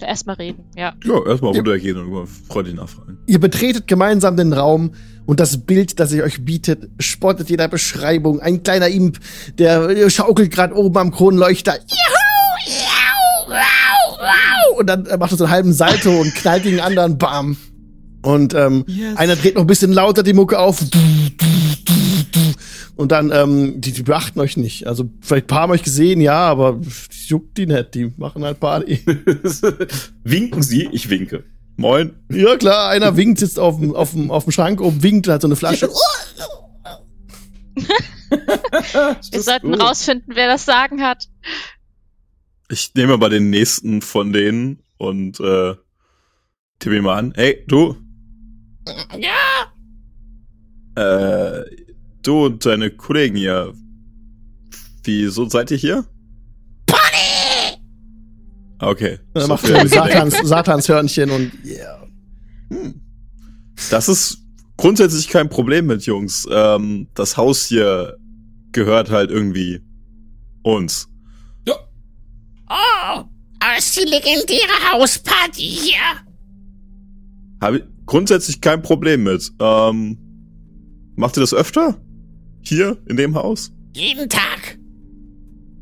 Erstmal 0.00 0.36
reden, 0.36 0.64
ja. 0.76 0.92
Ja, 1.04 1.26
erstmal 1.26 1.52
runtergehen 1.54 1.96
und 1.96 2.10
mal 2.10 2.26
freundlich 2.26 2.74
nachfragen. 2.74 3.18
Ihr 3.26 3.40
betretet 3.40 3.86
gemeinsam 3.86 4.36
den 4.36 4.52
Raum 4.52 4.92
und 5.26 5.40
das 5.40 5.64
Bild, 5.64 5.98
das 6.00 6.10
sich 6.10 6.22
euch 6.22 6.44
bietet, 6.44 6.90
spottet 6.98 7.50
jeder 7.50 7.68
Beschreibung. 7.68 8.40
Ein 8.40 8.62
kleiner 8.62 8.88
Imp, 8.88 9.18
der 9.58 10.10
schaukelt 10.10 10.50
gerade 10.50 10.74
oben 10.74 10.96
am 10.98 11.10
Kronleuchter. 11.10 11.74
Juhu, 11.74 12.66
jau, 12.66 13.48
wow, 13.48 14.18
wow. 14.18 14.78
Und 14.78 14.86
dann 14.86 15.04
macht 15.18 15.32
er 15.32 15.38
so 15.38 15.44
einen 15.44 15.52
halben 15.52 15.72
Salto 15.72 16.20
und 16.20 16.34
knallt 16.34 16.64
gegen 16.64 16.76
den 16.76 16.84
anderen. 16.84 17.16
Bam. 17.18 17.56
Und 18.22 18.54
ähm, 18.54 18.84
einer 19.16 19.36
dreht 19.36 19.54
noch 19.54 19.62
ein 19.62 19.66
bisschen 19.66 19.92
lauter 19.92 20.22
die 20.22 20.34
Mucke 20.34 20.58
auf. 20.58 20.82
Und 23.00 23.12
dann, 23.12 23.32
ähm, 23.32 23.80
die, 23.80 23.92
die 23.92 24.02
beachten 24.02 24.38
euch 24.40 24.58
nicht. 24.58 24.86
Also 24.86 25.08
vielleicht 25.22 25.44
ein 25.44 25.46
paar 25.46 25.62
haben 25.62 25.72
euch 25.72 25.82
gesehen, 25.82 26.20
ja, 26.20 26.36
aber 26.36 26.78
juckt 27.28 27.56
die 27.56 27.64
nicht. 27.64 27.94
Die 27.94 28.12
machen 28.18 28.44
halt 28.44 28.60
Party. 28.60 29.00
Winken 30.22 30.62
Sie, 30.62 30.86
ich 30.92 31.08
winke. 31.08 31.44
Moin. 31.78 32.14
Ja 32.28 32.58
klar, 32.58 32.90
einer 32.90 33.16
winkt, 33.16 33.38
sitzt 33.38 33.58
auf 33.58 33.80
dem, 33.80 33.96
auf 33.96 34.10
dem, 34.10 34.30
auf 34.30 34.44
dem 34.44 34.52
Schrank 34.52 34.82
oben, 34.82 35.02
winkt, 35.02 35.28
hat 35.28 35.40
so 35.40 35.48
eine 35.48 35.56
Flasche. 35.56 35.88
Wir 38.28 39.42
sollten 39.42 39.72
rausfinden, 39.72 40.34
wer 40.34 40.48
das 40.48 40.66
Sagen 40.66 41.00
hat. 41.00 41.26
Ich 42.68 42.92
nehme 42.94 43.16
mal 43.16 43.30
den 43.30 43.48
nächsten 43.48 44.02
von 44.02 44.34
denen 44.34 44.82
und 44.98 45.40
äh, 45.40 45.74
tippe 46.80 46.98
ihn 46.98 47.04
mal 47.04 47.16
an. 47.18 47.32
Hey, 47.34 47.64
du. 47.66 47.96
Ja, 49.18 49.72
Äh, 50.96 51.79
du 52.22 52.46
und 52.46 52.64
deine 52.66 52.90
Kollegen 52.90 53.36
hier. 53.36 53.72
Wieso 55.04 55.48
seid 55.48 55.70
ihr 55.70 55.76
hier? 55.76 56.04
Party! 56.86 57.78
Okay. 58.78 59.18
Dann 59.34 59.42
So 59.42 59.48
macht 59.48 59.66
so 59.66 59.72
gedacht. 59.72 59.88
Satans, 59.88 60.38
Satanshörnchen 60.44 61.30
und 61.30 61.52
yeah. 61.64 62.06
Hm. 62.70 63.00
Das 63.90 64.08
ist 64.08 64.38
grundsätzlich 64.76 65.28
kein 65.28 65.48
Problem 65.48 65.86
mit 65.86 66.04
Jungs. 66.04 66.46
Ähm, 66.50 67.08
das 67.14 67.36
Haus 67.36 67.66
hier 67.66 68.16
gehört 68.72 69.10
halt 69.10 69.30
irgendwie 69.30 69.80
uns. 70.62 71.08
Oh, 72.72 73.24
aber 73.58 73.76
es 73.76 73.86
ist 73.86 73.96
die 73.96 74.08
legendäre 74.08 74.92
Hausparty 74.92 75.60
hier. 75.60 75.98
Habe 77.60 77.78
ich 77.78 77.84
grundsätzlich 78.06 78.60
kein 78.60 78.80
Problem 78.80 79.24
mit. 79.24 79.50
Ähm, 79.58 80.18
macht 81.16 81.36
ihr 81.36 81.40
das 81.40 81.52
öfter? 81.52 82.00
Hier 82.62 82.98
in 83.06 83.16
dem 83.16 83.34
Haus? 83.34 83.72
Jeden 83.94 84.28
Tag. 84.28 84.78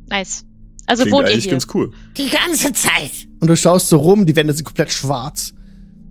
Nice. 0.09 0.45
Also 0.87 1.03
Klingt 1.03 1.17
wohnt 1.17 1.29
ihr 1.29 1.33
eigentlich 1.35 1.45
hier? 1.45 1.53
ganz 1.53 1.67
cool. 1.75 1.93
Die 2.17 2.31
ganze 2.31 2.73
Zeit. 2.73 3.11
Und 3.41 3.49
du 3.49 3.57
schaust 3.57 3.89
so 3.89 3.99
rum, 3.99 4.25
die 4.27 4.35
Wände 4.37 4.55
sind 4.55 4.65
komplett 4.65 4.91
schwarz. 4.93 5.53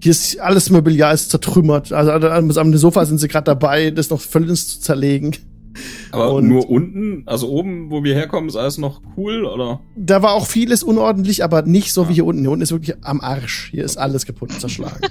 Hier 0.04 0.12
ist 0.12 0.40
alles 0.40 0.70
Mobiliar 0.70 1.14
ist 1.14 1.32
zertrümmert. 1.32 1.92
Also 1.92 2.12
am 2.12 2.78
Sofa 2.78 3.06
sind 3.06 3.18
sie 3.18 3.28
gerade 3.28 3.46
dabei, 3.46 3.90
das 3.90 4.12
noch 4.12 4.22
völlig 4.22 4.68
zu 4.68 4.80
zerlegen. 4.80 5.36
Aber 6.12 6.34
Und- 6.36 6.48
nur 6.48 6.70
unten, 6.70 7.24
also 7.28 7.50
oben, 7.50 7.90
wo 7.90 8.04
wir 8.04 8.14
herkommen, 8.14 8.50
ist 8.50 8.56
alles 8.56 8.78
noch 8.78 9.02
cool, 9.16 9.46
oder? 9.46 9.80
Da 9.96 10.22
war 10.22 10.34
auch 10.34 10.46
vieles 10.48 10.84
unordentlich, 10.84 11.44
aber 11.44 11.64
nicht 11.64 11.94
so 11.94 12.10
wie 12.10 12.14
hier 12.14 12.26
unten. 12.26 12.42
Hier 12.42 12.52
unten 12.52 12.62
ist 12.62 12.72
wirklich 12.72 12.96
am 13.04 13.22
Arsch. 13.22 13.70
Hier 13.72 13.84
ist 13.84 13.98
alles 13.98 14.26
kaputt 14.26 14.52
und 14.52 14.60
zerschlagen. 14.62 15.02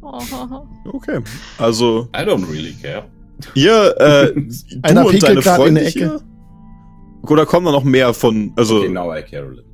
Oh, 0.00 0.18
Okay. 0.86 1.20
Also, 1.58 2.08
I 2.16 2.20
don't 2.20 2.48
really 2.50 2.72
care. 2.72 3.04
Ihr, 3.54 3.94
äh, 3.98 4.34
Einer 4.82 5.02
du 5.02 5.06
und 5.08 5.12
pinkelt 5.12 5.22
deine 5.22 5.42
Freunde 5.42 5.80
der 5.80 5.88
Ecke. 5.88 5.98
hier? 5.98 6.20
Oder 7.30 7.46
kommen 7.46 7.66
da 7.66 7.72
noch 7.72 7.84
mehr 7.84 8.14
von, 8.14 8.52
also 8.56 8.78
Okay, 8.78 8.88
now 8.88 9.12
I 9.14 9.20
little. 9.30 9.64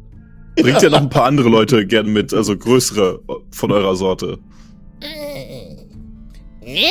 bringt 0.57 0.83
ja 0.83 0.91
noch 0.91 1.01
ein 1.03 1.09
paar 1.11 1.25
andere 1.25 1.49
Leute 1.49 1.87
gerne 1.87 2.09
mit, 2.09 2.33
also 2.35 2.57
größere 2.57 3.21
von 3.51 3.71
eurer 3.73 3.95
Sorte. 3.97 4.39
Äh, 5.01 5.77
Nee. 6.67 6.87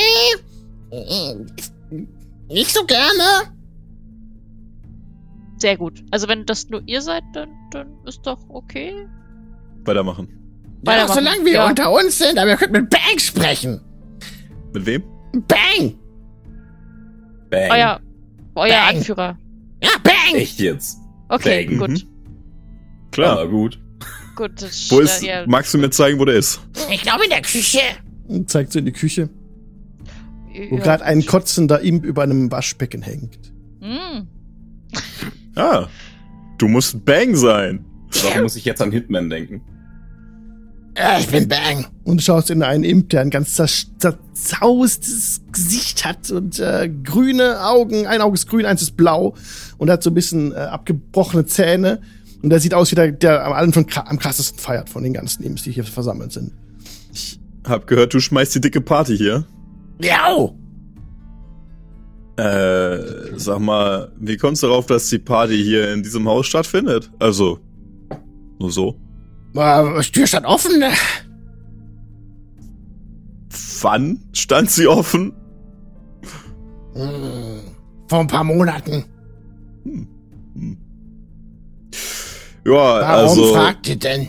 Äh, 0.90 1.34
Nicht 2.48 2.72
so 2.72 2.84
gerne. 2.86 3.50
Sehr 5.58 5.76
gut. 5.76 6.04
Also 6.12 6.28
wenn 6.28 6.46
das 6.46 6.68
nur 6.68 6.82
ihr 6.86 7.00
seid, 7.00 7.24
dann, 7.32 7.48
dann 7.72 7.88
ist 8.06 8.20
doch 8.24 8.38
okay. 8.48 8.92
Weitermachen. 9.84 10.28
Ja, 10.86 10.92
Weitermachen. 10.92 11.14
solange 11.24 11.44
wir 11.44 11.52
Ja. 11.54 11.68
unter 11.68 11.90
uns 11.92 12.18
sind, 12.18 12.38
aber 12.38 12.50
wir 12.50 12.56
können 12.56 12.72
mit 12.72 12.90
Bang 12.90 13.18
sprechen. 13.18 13.80
Mit 14.72 14.86
wem? 14.86 15.02
Bang. 15.48 15.94
Bang. 17.54 17.70
Euer, 17.70 18.00
euer 18.54 18.68
Bang. 18.68 18.96
Anführer. 18.96 19.38
Ja, 19.82 19.90
Bang. 20.02 20.34
Echt 20.34 20.58
jetzt? 20.60 20.98
Okay, 21.28 21.66
Bang. 21.66 21.78
gut. 21.78 21.88
Mhm. 21.90 22.02
Ah, 22.06 23.10
Klar. 23.10 23.48
gut. 23.48 23.80
Gut. 24.36 24.62
Das 24.62 24.90
Wo 24.90 25.00
ist, 25.00 25.22
ja, 25.22 25.46
magst 25.46 25.72
du 25.74 25.78
mir 25.78 25.90
zeigen, 25.90 26.18
wo 26.18 26.24
der 26.24 26.36
ist? 26.36 26.60
Ich 26.90 27.02
glaube 27.02 27.24
in 27.24 27.30
der 27.30 27.42
Küche. 27.42 27.80
Und 28.26 28.50
zeigt 28.50 28.72
so 28.72 28.78
in 28.78 28.86
die 28.86 28.92
Küche, 28.92 29.28
wo 30.70 30.76
ja. 30.76 30.82
gerade 30.82 31.04
ein 31.04 31.24
kotzender 31.24 31.80
Imp 31.80 32.04
über 32.04 32.22
einem 32.22 32.50
Waschbecken 32.50 33.02
hängt. 33.02 33.52
Mm. 33.80 34.26
Ah, 35.54 35.88
du 36.58 36.68
musst 36.68 37.04
Bang 37.04 37.36
sein. 37.36 37.84
Warum 38.22 38.42
muss 38.42 38.56
ich 38.56 38.64
jetzt 38.64 38.80
an 38.82 38.90
Hitman 38.90 39.30
denken? 39.30 39.60
Ich 41.18 41.26
bin 41.28 41.48
Bang. 41.48 41.86
Und 42.04 42.20
du 42.20 42.22
schaust 42.22 42.50
in 42.50 42.62
einen 42.62 42.84
Imp, 42.84 43.08
der 43.10 43.22
ein 43.22 43.30
ganz 43.30 43.54
zerzaustes 43.54 45.40
Gesicht 45.50 46.04
hat 46.04 46.30
und 46.30 46.60
äh, 46.60 46.88
grüne 47.02 47.66
Augen. 47.66 48.06
Ein 48.06 48.20
Auge 48.20 48.34
ist 48.34 48.46
grün, 48.48 48.64
eins 48.64 48.80
ist 48.82 48.96
blau 48.96 49.34
und 49.78 49.90
hat 49.90 50.04
so 50.04 50.10
ein 50.10 50.14
bisschen 50.14 50.52
äh, 50.52 50.56
abgebrochene 50.56 51.46
Zähne. 51.46 52.00
Und 52.42 52.50
der 52.50 52.60
sieht 52.60 52.74
aus 52.74 52.92
wie 52.92 52.94
der, 52.94 53.10
der 53.10 53.44
am, 53.44 53.52
allen 53.54 53.72
von, 53.72 53.86
kra- 53.86 54.06
am 54.06 54.18
krassesten 54.18 54.58
feiert 54.60 54.88
von 54.88 55.02
den 55.02 55.14
ganzen 55.14 55.42
Imps, 55.42 55.62
die 55.62 55.72
hier 55.72 55.82
versammelt 55.84 56.32
sind. 56.32 56.52
Hab 57.66 57.86
gehört, 57.86 58.14
du 58.14 58.20
schmeißt 58.20 58.54
die 58.54 58.60
dicke 58.60 58.80
Party 58.80 59.16
hier. 59.16 59.46
Ja. 60.00 60.50
Äh, 62.36 62.98
sag 63.36 63.60
mal, 63.60 64.12
wie 64.20 64.36
kommst 64.36 64.62
du 64.62 64.66
darauf, 64.66 64.86
dass 64.86 65.08
die 65.08 65.18
Party 65.18 65.56
hier 65.62 65.92
in 65.92 66.02
diesem 66.02 66.28
Haus 66.28 66.46
stattfindet? 66.46 67.10
Also, 67.18 67.58
nur 68.58 68.70
so. 68.70 69.00
Äh, 69.54 70.02
Tür 70.02 70.26
stand 70.26 70.46
offen. 70.46 70.78
ne? 70.78 70.90
Wann 73.80 74.20
stand 74.32 74.70
sie 74.70 74.86
offen? 74.86 75.32
Hm, 76.94 77.60
vor 78.08 78.20
ein 78.20 78.26
paar 78.26 78.44
Monaten. 78.44 79.04
Ja, 82.64 82.72
Warum 82.72 83.28
also 83.28 83.52
fragt 83.52 83.88
ihr 83.88 83.96
denn? 83.96 84.28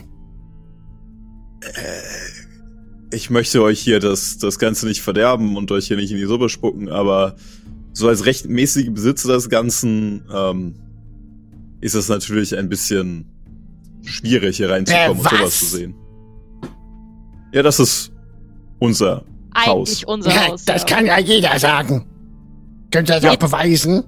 ich 3.10 3.30
möchte 3.30 3.62
euch 3.62 3.80
hier 3.80 3.98
das, 3.98 4.38
das 4.38 4.58
Ganze 4.58 4.86
nicht 4.86 5.00
verderben 5.00 5.56
und 5.56 5.72
euch 5.72 5.88
hier 5.88 5.96
nicht 5.96 6.10
in 6.12 6.18
die 6.18 6.26
Suppe 6.26 6.48
spucken, 6.48 6.88
aber 6.88 7.36
so 7.92 8.08
als 8.08 8.26
rechtmäßige 8.26 8.90
Besitzer 8.90 9.32
des 9.32 9.48
Ganzen 9.48 10.22
ähm, 10.32 10.74
ist 11.80 11.94
es 11.94 12.08
natürlich 12.08 12.56
ein 12.56 12.68
bisschen 12.68 13.35
schwierig, 14.06 14.56
hier 14.56 14.70
reinzukommen 14.70 15.06
Äh, 15.06 15.10
und 15.10 15.22
sowas 15.22 15.40
was? 15.42 15.58
zu 15.58 15.64
sehen. 15.76 15.94
Ja, 17.52 17.62
das 17.62 17.78
ist 17.80 18.12
unser 18.78 19.24
Haus. 19.56 19.86
Eigentlich 19.88 20.06
unser 20.08 20.30
Ja, 20.34 20.48
Haus. 20.48 20.64
das 20.64 20.82
ja. 20.82 20.88
kann 20.96 21.06
ja 21.06 21.18
jeder 21.18 21.58
sagen. 21.58 22.06
Könnt 22.90 23.08
ihr 23.10 23.20
das 23.20 23.24
auch 23.32 23.36
beweisen? 23.38 24.04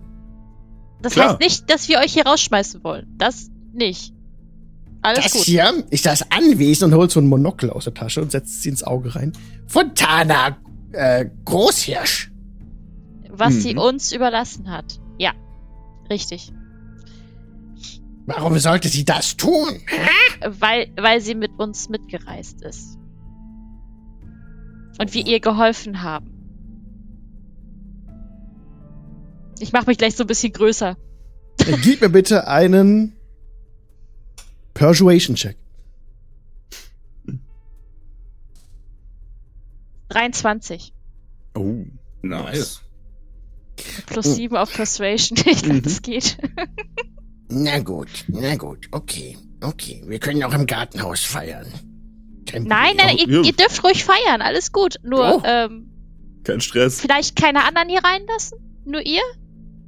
Das 1.02 1.12
Klar. 1.14 1.30
heißt 1.30 1.40
nicht, 1.40 1.70
dass 1.70 1.88
wir 1.88 1.98
euch 1.98 2.12
hier 2.12 2.26
rausschmeißen 2.26 2.82
wollen. 2.84 3.06
Das 3.18 3.50
nicht. 3.72 4.12
Alles 5.00 5.24
Das 5.24 5.32
gut. 5.32 5.42
hier 5.42 5.84
ist 5.90 6.06
das 6.06 6.24
Anwesen 6.32 6.86
Und 6.92 6.94
holt 6.98 7.10
so 7.12 7.20
ein 7.20 7.28
Monokel 7.28 7.70
aus 7.70 7.84
der 7.84 7.94
Tasche 7.94 8.20
und 8.20 8.32
setzt 8.32 8.62
sie 8.62 8.68
ins 8.68 8.82
Auge 8.82 9.14
rein. 9.14 9.32
von 9.66 9.94
Tana 9.94 10.56
äh, 10.92 11.26
Großhirsch. 11.44 12.32
Was 13.30 13.54
Mhm. 13.54 13.60
sie 13.60 13.76
uns 13.76 14.12
überlassen 14.12 14.70
hat. 14.70 14.98
Ja. 15.18 15.32
Richtig. 16.10 16.52
Warum 18.28 18.58
sollte 18.58 18.88
sie 18.88 19.04
das 19.06 19.36
tun? 19.38 19.80
Weil, 20.46 20.92
weil 21.00 21.20
sie 21.22 21.34
mit 21.34 21.50
uns 21.58 21.88
mitgereist 21.88 22.60
ist. 22.62 22.98
Und 25.00 25.14
wir 25.14 25.26
ihr 25.26 25.40
geholfen 25.40 26.02
haben. 26.02 26.34
Ich 29.60 29.72
mache 29.72 29.86
mich 29.86 29.96
gleich 29.96 30.14
so 30.14 30.24
ein 30.24 30.26
bisschen 30.26 30.52
größer. 30.52 30.96
Dann 31.56 31.80
gib 31.80 32.02
mir 32.02 32.10
bitte 32.10 32.46
einen 32.46 33.16
Persuasion-Check. 34.74 35.56
23. 40.10 40.92
Oh. 41.54 41.84
Nice. 42.22 42.82
Plus 44.06 44.26
Oh. 44.26 44.34
7 44.34 44.56
auf 44.56 44.72
Persuasion. 44.72 45.38
Ich 45.46 45.62
glaube, 45.62 45.78
Mhm. 45.78 45.82
das 45.82 46.02
geht. 46.02 46.38
Na 47.50 47.78
gut, 47.80 48.08
na 48.28 48.56
gut, 48.56 48.88
okay, 48.92 49.38
okay. 49.62 50.02
Wir 50.06 50.18
können 50.18 50.42
auch 50.44 50.52
im 50.52 50.66
Gartenhaus 50.66 51.20
feiern. 51.22 51.66
Kein 52.46 52.64
Nein, 52.64 52.96
nein, 52.96 53.16
ihr, 53.18 53.28
ja. 53.28 53.42
ihr 53.42 53.52
dürft 53.52 53.82
ruhig 53.84 54.04
feiern. 54.04 54.40
Alles 54.42 54.72
gut. 54.72 54.96
Nur, 55.02 55.36
Oh. 55.36 55.42
ähm, 55.44 55.90
Kein 56.44 56.60
Stress. 56.60 57.00
vielleicht 57.00 57.36
keine 57.36 57.64
anderen 57.64 57.88
hier 57.88 58.02
reinlassen? 58.04 58.58
Nur 58.84 59.04
ihr? 59.04 59.20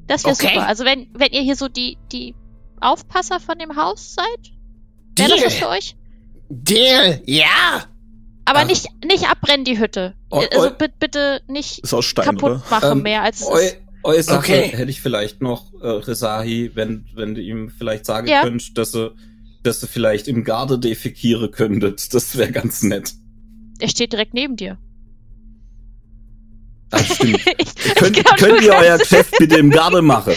Das 0.06 0.24
wäre 0.24 0.34
Okay. 0.34 0.48
super. 0.54 0.66
Also 0.66 0.84
wenn, 0.84 1.08
wenn 1.14 1.32
ihr 1.32 1.40
hier 1.42 1.56
so 1.56 1.68
die, 1.68 1.96
die 2.12 2.34
Aufpasser 2.80 3.40
von 3.40 3.58
dem 3.58 3.76
Haus 3.76 4.14
seid, 4.14 4.52
wäre 5.16 5.30
das 5.30 5.44
was 5.46 5.54
für 5.54 5.68
euch? 5.68 5.96
Deal, 6.48 7.22
ja. 7.26 7.84
Aber 8.44 8.64
nicht, 8.64 8.88
nicht 9.04 9.28
abbrennen 9.30 9.64
die 9.64 9.78
Hütte. 9.78 10.14
Oh, 10.30 10.42
also 10.52 10.68
oh. 10.68 10.70
bi- 10.76 10.88
bitte 10.98 11.40
nicht 11.46 11.78
Ist 11.80 11.94
aus 11.94 12.04
Stein, 12.06 12.24
kaputt 12.24 12.42
oder? 12.42 12.62
machen 12.70 12.92
Ähm, 12.92 13.02
mehr 13.02 13.22
als 13.22 13.42
es 13.42 13.46
Eu, 13.46 13.54
ist. 13.56 13.76
Eu 14.04 14.20
Sache 14.22 14.38
Okay. 14.38 14.68
hätte 14.76 14.90
ich 14.90 15.00
vielleicht 15.00 15.42
noch, 15.42 15.72
äh, 15.82 15.86
Resahi, 15.86 16.70
wenn, 16.74 17.06
wenn 17.14 17.34
du 17.34 17.40
ihm 17.40 17.70
vielleicht 17.70 18.06
sagen 18.06 18.26
Ja. 18.28 18.42
könnt, 18.42 18.76
dass 18.78 18.92
du, 18.92 19.14
dass 19.62 19.80
du 19.80 19.86
vielleicht 19.86 20.28
im 20.28 20.44
Garde 20.44 20.78
defekiere 20.78 21.50
könntet. 21.50 22.14
Das 22.14 22.36
wäre 22.36 22.50
ganz 22.52 22.82
nett. 22.82 23.12
Er 23.78 23.88
steht 23.88 24.12
direkt 24.12 24.34
neben 24.34 24.56
dir. 24.56 24.78
Ah, 26.92 26.98
stimmt. 26.98 27.40
ich, 27.58 27.94
Könnt, 27.94 28.16
ich 28.16 28.24
glaub, 28.24 28.36
könnt 28.38 28.62
ihr 28.62 28.72
euer 28.74 28.98
Geschäft 28.98 29.34
bitte 29.38 29.56
im 29.58 29.70
Garde 29.70 30.02
machen? 30.02 30.34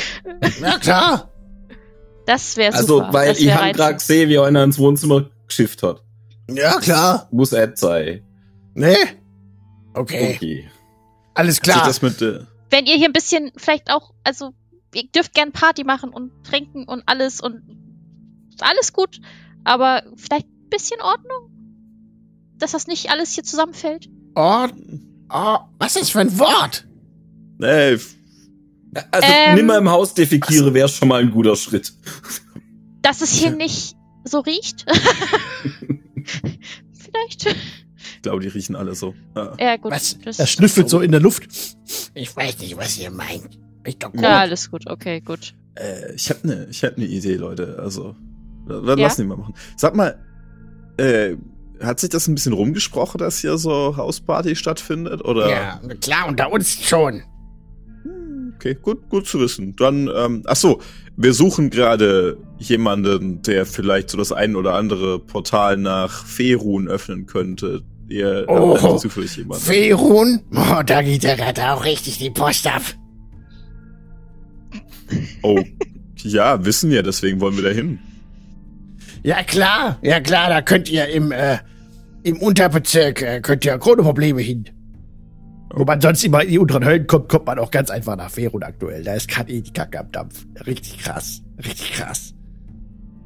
Na 0.61 0.77
klar. 0.77 1.29
Das 2.25 2.55
wäre 2.57 2.73
Also, 2.73 2.99
super. 2.99 3.13
weil 3.13 3.29
das 3.29 3.39
ich 3.39 3.51
habe 3.53 3.71
gerade 3.73 3.95
gesehen, 3.95 4.29
wie 4.29 4.37
einer 4.39 4.63
ins 4.63 4.77
Wohnzimmer 4.77 5.29
geschifft 5.47 5.83
hat. 5.83 6.03
Ja, 6.49 6.79
klar. 6.79 7.27
Muss 7.31 7.51
Ed 7.53 7.77
sein. 7.77 8.21
Ne? 8.75 8.95
Okay, 9.93 10.35
Okay. 10.35 10.69
alles 11.33 11.59
klar. 11.59 11.85
das 11.85 12.01
mit, 12.01 12.21
äh, 12.21 12.39
Wenn 12.73 12.87
ihr 12.87 12.95
hier 12.95 13.05
ein 13.05 13.13
bisschen 13.13 13.51
vielleicht 13.55 13.91
auch, 13.91 14.15
also 14.23 14.55
ihr 14.95 15.03
dürft 15.03 15.35
gern 15.35 15.51
Party 15.51 15.83
machen 15.83 16.09
und 16.09 16.31
trinken 16.43 16.85
und 16.85 17.03
alles 17.05 17.39
und 17.39 17.61
alles 18.61 18.93
gut, 18.93 19.21
aber 19.63 20.01
vielleicht 20.15 20.47
ein 20.47 20.69
bisschen 20.71 20.99
Ordnung? 20.99 21.51
Dass 22.57 22.71
das 22.71 22.87
nicht 22.87 23.11
alles 23.11 23.33
hier 23.33 23.43
zusammenfällt? 23.43 24.09
Oh, 24.33 24.65
oh, 25.29 25.57
was 25.77 25.95
ist 25.95 26.01
das 26.01 26.09
für 26.09 26.21
ein 26.21 26.39
Wort? 26.39 26.87
nee, 27.59 27.99
Also 29.11 29.27
Ähm, 29.31 29.55
nimmer 29.55 29.77
im 29.77 29.91
Haus 29.91 30.15
defekiere 30.15 30.73
wäre 30.73 30.89
schon 30.89 31.09
mal 31.09 31.21
ein 31.21 31.29
guter 31.29 31.55
Schritt. 31.55 31.93
Dass 33.03 33.21
es 33.21 33.33
hier 33.33 33.51
nicht 33.55 33.95
so 34.23 34.39
riecht? 34.39 34.87
vielleicht? 36.93 37.55
Ich 38.23 38.29
glaube, 38.29 38.41
die 38.41 38.47
riechen 38.47 38.77
alle 38.77 38.95
so. 38.95 39.13
Ja. 39.35 39.53
Ja, 39.59 39.75
gut. 39.75 39.91
Was? 39.91 40.17
Das, 40.23 40.39
Er 40.39 40.47
schnüffelt 40.47 40.89
so 40.89 41.01
in 41.01 41.11
der 41.11 41.19
Luft. 41.19 41.43
Ich 42.13 42.33
weiß 42.33 42.57
nicht, 42.59 42.77
was 42.77 42.97
ihr 42.97 43.11
meint. 43.11 43.59
Ich 43.85 43.97
doch 43.97 44.13
gut. 44.13 44.21
ja, 44.21 44.39
alles 44.39 44.71
gut. 44.71 44.89
Okay, 44.89 45.19
gut. 45.19 45.53
Äh, 45.75 46.13
ich 46.15 46.29
habe 46.29 46.39
eine 46.43 46.67
ich 46.69 46.81
hab 46.85 46.97
ne 46.97 47.03
Idee, 47.03 47.35
Leute. 47.35 47.77
Also, 47.79 48.15
dann 48.65 48.85
Ja? 48.87 48.93
lassen 49.07 49.23
die 49.23 49.27
mal 49.27 49.35
machen. 49.37 49.53
Sag 49.75 49.93
mal, 49.93 50.17
äh, 50.95 51.35
hat 51.81 51.99
sich 51.99 52.11
das 52.11 52.29
ein 52.29 52.35
bisschen 52.35 52.53
rumgesprochen, 52.53 53.17
dass 53.17 53.39
hier 53.39 53.57
so 53.57 53.97
Hausparty 53.97 54.55
stattfindet? 54.55 55.25
Oder? 55.25 55.49
Ja, 55.49 55.81
klar, 55.99 56.29
unter 56.29 56.49
uns 56.49 56.81
schon. 56.81 57.23
Hm, 58.03 58.53
Okay, 58.55 58.77
gut, 58.81 59.09
gut 59.09 59.27
zu 59.27 59.41
wissen. 59.41 59.75
Dann, 59.75 60.09
ähm, 60.15 60.43
ach 60.45 60.55
so, 60.55 60.79
wir 61.17 61.33
suchen 61.33 61.69
gerade 61.69 62.37
jemanden, 62.59 63.41
der 63.41 63.65
vielleicht 63.65 64.09
so 64.09 64.17
das 64.17 64.31
ein 64.31 64.55
oder 64.55 64.75
andere 64.75 65.19
Portal 65.19 65.75
nach 65.75 66.25
Ferun 66.25 66.87
öffnen 66.87 67.25
könnte. 67.25 67.83
Ihr 68.13 68.45
Oh. 68.47 68.79
habt 68.79 68.99
zufällig 68.99 69.35
jemanden. 69.37 69.63
Ferun? 69.63 70.41
Oh, 70.55 70.83
da 70.85 71.01
geht 71.01 71.23
der 71.23 71.35
gerade 71.35 71.71
auch 71.71 71.83
richtig 71.83 72.19
die 72.19 72.29
Post 72.29 72.67
ab. 72.67 72.83
oh, 75.41 75.59
ja, 76.17 76.63
wissen 76.63 76.91
wir, 76.91 77.01
deswegen 77.03 77.41
wollen 77.41 77.55
wir 77.57 77.63
da 77.63 77.69
hin. 77.69 77.97
Ja 79.23 79.41
klar, 79.43 79.97
ja 80.03 80.19
klar, 80.19 80.49
da 80.49 80.61
könnt 80.61 80.89
ihr 80.91 81.07
im, 81.07 81.31
äh, 81.31 81.57
im 82.23 82.37
Unterbezirk, 82.37 83.21
äh, 83.21 83.41
könnt 83.41 83.65
ihr 83.65 83.79
ohne 83.83 84.03
Probleme 84.03 84.41
hin. 84.41 84.65
Wo 85.73 85.85
man 85.85 85.99
sonst 86.01 86.23
immer 86.23 86.43
in 86.43 86.49
die 86.49 86.59
unteren 86.59 86.85
Höllen 86.85 87.07
kommt, 87.07 87.29
kommt 87.29 87.47
man 87.47 87.57
auch 87.57 87.71
ganz 87.71 87.89
einfach 87.89 88.15
nach 88.15 88.29
Ferun 88.29 88.61
aktuell. 88.61 89.03
Da 89.03 89.15
ist 89.15 89.27
gerade 89.27 89.51
eh 89.51 89.61
die 89.61 89.73
Kacke 89.73 89.99
am 90.01 90.11
Dampf. 90.11 90.45
Richtig 90.67 90.99
krass. 90.99 91.41
Richtig 91.57 91.93
krass. 91.93 92.35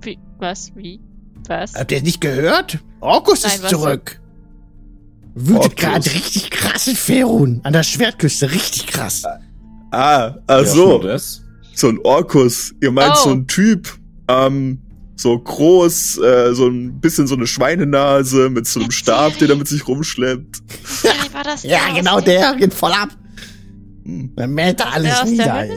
Wie, 0.01 0.17
was? 0.37 0.71
Wie? 0.75 1.01
Was? 1.47 1.75
Habt 1.75 1.91
ihr 1.91 1.97
es 1.97 2.03
nicht 2.03 2.21
gehört? 2.21 2.79
Orkus 3.01 3.43
Nein, 3.43 3.51
ist 3.55 3.63
was 3.63 3.69
zurück. 3.71 4.21
Wütet 5.39 5.55
Orkus. 5.63 5.75
gerade 5.75 6.05
richtig 6.13 6.49
krass 6.51 6.87
in 6.87 6.95
Ferun. 6.95 7.61
An 7.63 7.73
der 7.73 7.83
Schwertküste, 7.83 8.51
richtig 8.51 8.87
krass. 8.87 9.23
Ah, 9.91 10.35
ach 10.47 10.59
Ja, 10.59 10.65
so, 10.65 11.01
so 11.75 11.87
ein 11.89 11.99
Orkus. 12.03 12.73
Ihr 12.81 12.91
meint 12.91 13.13
Oh. 13.17 13.23
so 13.23 13.29
ein 13.31 13.47
Typ, 13.47 13.87
ähm, 14.27 14.79
so 15.15 15.37
groß, 15.37 16.17
äh, 16.19 16.53
so 16.53 16.67
ein 16.67 16.99
bisschen 16.99 17.27
so 17.27 17.35
eine 17.35 17.47
Schweinenase 17.47 18.49
mit 18.49 18.67
so 18.67 18.79
einem 18.79 18.91
Stab, 18.91 19.37
den 19.37 19.49
er 19.49 19.55
mit 19.55 19.67
sich 19.67 19.87
rumschleppt. 19.87 20.57
Hey, 21.03 21.33
war 21.33 21.43
das 21.43 21.63
Ja, 21.63 21.79
genau 21.95 22.19
der 22.19 22.55
geht 22.55 22.73
voll 22.73 22.91
ab. 22.91 23.09
Hm. 24.03 24.31
Dann 24.35 24.51
mäht 24.53 24.79
er 24.79 24.93
alles 24.93 25.13
Der 25.13 25.23
der 25.23 25.31
nieder. 25.31 25.53
Hölle? 25.53 25.69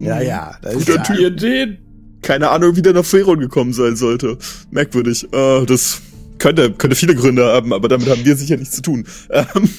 ey. 0.00 0.06
Ja, 0.06 0.20
ja. 0.20 0.56
Das 0.62 0.74
ist 0.74 0.88
ja, 0.88 1.02
Typ. 1.02 1.78
Keine 2.22 2.50
Ahnung, 2.50 2.74
wie 2.76 2.82
der 2.82 2.92
nach 2.92 3.04
Ferun 3.04 3.38
gekommen 3.40 3.72
sein 3.72 3.94
sollte. 3.96 4.38
Merkwürdig. 4.70 5.26
Äh, 5.32 5.64
das 5.66 6.00
könnte, 6.38 6.72
könnte 6.72 6.96
viele 6.96 7.14
Gründe 7.14 7.44
haben, 7.44 7.72
aber 7.72 7.88
damit 7.88 8.08
haben 8.08 8.24
wir 8.24 8.36
sicher 8.36 8.56
nichts 8.56 8.76
zu 8.76 8.82
tun. 8.82 9.06
Ähm, 9.30 9.70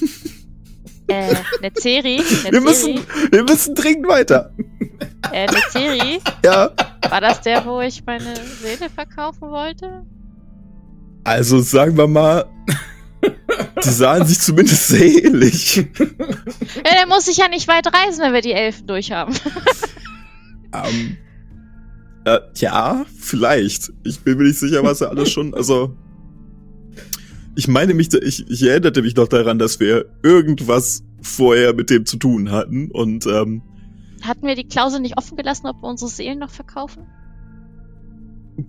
Äh, 1.08 1.36
Netzeri? 1.62 2.22
wir, 2.52 2.62
müssen, 2.62 3.00
wir 3.32 3.44
müssen 3.44 3.74
dringend 3.74 4.08
weiter. 4.08 4.54
Äh, 5.32 5.48
Netzeri? 5.48 6.20
Ja. 6.46 6.72
War 7.10 7.22
das 7.22 7.42
der, 7.42 7.66
wo 7.66 7.82
ich 7.82 8.06
meine 8.06 8.36
Seele 8.62 8.92
verkaufen 8.94 9.50
wollte? 9.50 10.06
Also 11.24 11.62
sagen 11.62 11.98
wir 11.98 12.06
mal, 12.06 12.46
Die 13.84 13.90
sahen 13.90 14.26
sich 14.26 14.40
zumindest 14.40 14.88
sehr 14.88 15.26
ähnlich. 15.26 15.78
Ja, 15.78 15.84
der 16.96 17.08
muss 17.08 17.26
sich 17.26 17.38
ja 17.38 17.48
nicht 17.48 17.68
weit 17.68 17.88
reisen, 17.88 18.22
wenn 18.22 18.34
wir 18.34 18.42
die 18.42 18.54
Elfen 18.54 18.88
durchhaben. 18.88 19.36
Ähm, 20.72 21.18
äh, 22.26 22.38
ja, 22.58 23.04
vielleicht. 23.20 23.92
Ich 24.04 24.20
bin 24.20 24.38
mir 24.38 24.44
nicht 24.44 24.60
sicher, 24.60 24.84
was 24.84 25.02
er 25.02 25.10
alles 25.10 25.32
schon, 25.32 25.52
also. 25.56 25.98
Ich 27.60 27.68
meine 27.68 27.94
mich, 27.94 28.14
ich, 28.14 28.50
ich 28.50 28.64
erinnerte 28.64 29.02
mich 29.02 29.18
noch 29.18 29.28
daran, 29.28 29.60
dass 29.60 29.82
wir 29.82 30.06
irgendwas 30.24 31.04
vorher 31.22 31.74
mit 31.74 31.90
dem 31.90 32.06
zu 32.06 32.16
tun 32.16 32.52
hatten 32.52 32.90
und 32.90 33.26
ähm, 33.26 33.62
Hatten 34.22 34.48
wir 34.48 34.56
die 34.56 34.64
Klausel 34.64 35.02
nicht 35.02 35.18
offen 35.18 35.36
gelassen, 35.36 35.68
ob 35.68 35.82
wir 35.82 35.90
unsere 35.90 36.10
Seelen 36.10 36.40
noch 36.40 36.52
verkaufen? 36.52 37.04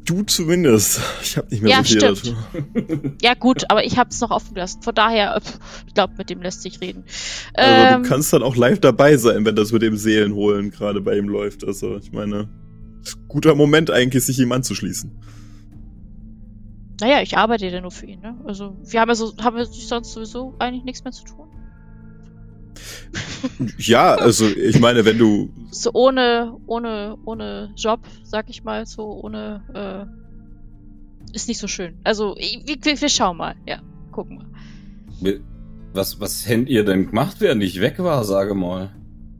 du 0.04 0.22
zumindest. 0.24 1.00
Ich 1.22 1.36
habe 1.36 1.46
nicht 1.50 1.62
mehr 1.62 1.70
Ja, 1.70 1.78
so 1.78 1.84
viel 1.84 2.00
stimmt. 2.00 2.36
dazu. 2.74 3.12
Ja, 3.22 3.34
gut, 3.34 3.64
aber 3.70 3.84
ich 3.84 3.96
habe 3.96 4.10
es 4.10 4.20
noch 4.20 4.32
offen 4.32 4.54
gelassen. 4.54 4.82
Von 4.82 4.94
daher, 4.96 5.36
äh, 5.36 5.40
ich 5.86 5.94
glaube, 5.94 6.14
mit 6.18 6.28
dem 6.28 6.42
lässt 6.42 6.62
sich 6.62 6.80
reden. 6.80 7.04
Also 7.54 7.94
Ähm, 7.94 8.02
du 8.02 8.08
kannst 8.08 8.32
dann 8.32 8.42
auch 8.42 8.56
live 8.56 8.80
dabei 8.80 9.16
sein, 9.18 9.44
wenn 9.44 9.54
das 9.54 9.70
mit 9.70 9.82
dem 9.82 9.96
Seelenholen 9.96 10.72
gerade 10.72 11.00
bei 11.00 11.16
ihm 11.16 11.28
läuft. 11.28 11.64
Also 11.64 11.96
ich 11.96 12.10
meine, 12.10 12.48
guter 13.28 13.54
Moment 13.54 13.92
eigentlich, 13.92 14.24
sich 14.24 14.40
ihm 14.40 14.50
anzuschließen. 14.50 15.12
Naja, 17.00 17.20
ich 17.22 17.36
arbeite 17.36 17.66
ja 17.66 17.80
nur 17.80 17.90
für 17.90 18.06
ihn, 18.06 18.20
ne? 18.20 18.36
Also, 18.44 18.76
wir 18.84 19.00
haben 19.00 19.08
ja 19.08 19.14
so, 19.14 19.36
haben 19.38 19.56
wir 19.56 19.64
sonst 19.66 20.12
sowieso 20.12 20.54
eigentlich 20.58 20.84
nichts 20.84 21.04
mehr 21.04 21.12
zu 21.12 21.24
tun. 21.24 21.48
Ja, 23.78 24.14
also 24.14 24.46
ich 24.46 24.78
meine, 24.80 25.04
wenn 25.04 25.18
du 25.18 25.50
So 25.70 25.90
ohne, 25.92 26.56
ohne, 26.66 27.16
ohne 27.24 27.72
Job, 27.76 28.00
sag 28.22 28.48
ich 28.48 28.64
mal, 28.64 28.86
so 28.86 29.20
ohne, 29.22 29.62
äh, 29.74 31.34
ist 31.34 31.48
nicht 31.48 31.58
so 31.58 31.66
schön. 31.66 31.98
Also, 32.04 32.36
ich- 32.38 32.62
wir, 32.66 32.76
wir, 32.82 33.00
wir 33.00 33.08
schauen 33.08 33.36
mal, 33.36 33.54
ja, 33.66 33.80
gucken 34.12 34.38
mal. 35.22 35.40
Was, 35.92 36.20
was 36.20 36.48
hättet 36.48 36.68
ihr 36.68 36.84
denn 36.84 37.08
gemacht, 37.08 37.36
während 37.40 37.62
ich 37.62 37.80
weg 37.80 37.98
war, 37.98 38.24
sage 38.24 38.54
mal? 38.54 38.90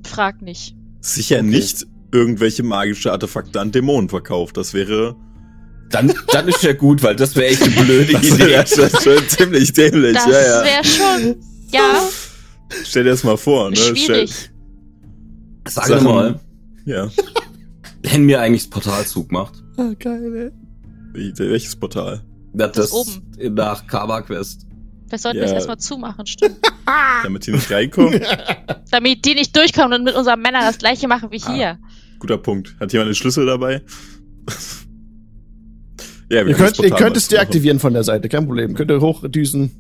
Frag 0.05 0.43
nicht. 0.43 0.75
sicher 1.01 1.37
Okay. 1.39 1.47
nicht 1.47 1.87
irgendwelche 2.13 2.65
magische 2.65 3.13
Artefakte 3.13 3.61
an 3.61 3.71
Dämonen 3.71 4.09
verkauft, 4.09 4.57
das 4.57 4.75
wäre 4.75 5.15
Dann, 5.91 6.13
dann 6.33 6.49
ist 6.49 6.63
ja 6.63 6.73
gut, 6.73 7.03
weil 7.03 7.17
das 7.17 7.35
wäre 7.37 7.47
echt 7.49 7.63
eine 7.63 7.73
blöde 7.73 8.13
das 8.13 8.23
Idee. 8.25 8.39
wäre 8.47 8.67
schon, 8.67 9.29
ziemlich 9.29 9.73
dämlich. 9.73 10.15
Das 10.15 10.27
ja, 10.27 10.33
ja. 10.33 10.65
wäre 10.65 10.85
schon, 10.85 11.37
ja, 11.73 12.03
Stell 12.85 13.05
dir 13.05 13.11
das 13.11 13.25
mal 13.25 13.37
vor, 13.37 13.71
ne? 13.71 13.77
schwierig. 13.77 14.51
Sag 15.67 15.87
Sachen- 15.87 16.05
mal, 16.05 16.41
Stell, 16.83 16.95
ja. 16.95 17.11
wenn 18.03 18.23
mir 18.25 18.41
eigentlich 18.41 18.63
das 18.63 18.71
Portal 18.71 19.05
zugemacht. 19.07 19.55
Ah, 19.77 19.93
geil, 19.99 20.53
Wie- 21.13 21.33
Welches 21.37 21.75
Portal? 21.77 22.23
Das, 22.53 22.73
Das 22.73 22.91
das 22.91 22.93
oben. 22.93 23.55
nach 23.55 23.87
Kaba 23.87 24.23
Quest. 24.23 24.67
Vielleicht 25.09 25.23
sollten 25.25 25.39
Ja. 25.39 25.43
wir 25.43 25.49
es 25.49 25.53
erstmal 25.55 25.79
zumachen, 25.79 26.25
stimmt. 26.27 26.59
Damit 27.25 27.47
die 27.47 27.53
nicht 27.53 27.69
reinkommen? 27.71 28.21
Damit 28.93 29.25
die 29.25 29.35
nicht 29.35 29.57
durchkommen 29.57 29.93
und 29.99 30.05
mit 30.05 30.15
unseren 30.15 30.41
Männern 30.41 30.63
das 30.63 30.79
gleiche 30.79 31.09
machen 31.09 31.31
wie 31.33 31.43
Ah. 31.43 31.53
hier. 31.53 31.79
Guter 32.21 32.39
Punkt. 32.39 32.77
Hat 32.79 32.93
jemand 32.93 33.09
den 33.11 33.15
Schlüssel 33.17 33.47
dabei? 33.47 33.83
Ja, 36.31 36.45
Ihr 36.45 36.55
könnt, 36.55 36.79
ihr 36.79 36.91
könnt 36.91 37.17
es 37.17 37.29
deaktivieren 37.29 37.79
von 37.79 37.93
der 37.93 38.05
Seite, 38.05 38.29
kein 38.29 38.47
Problem. 38.47 38.75
Könnt 38.75 38.91
ihr 38.91 39.01
hochdüsen 39.01 39.71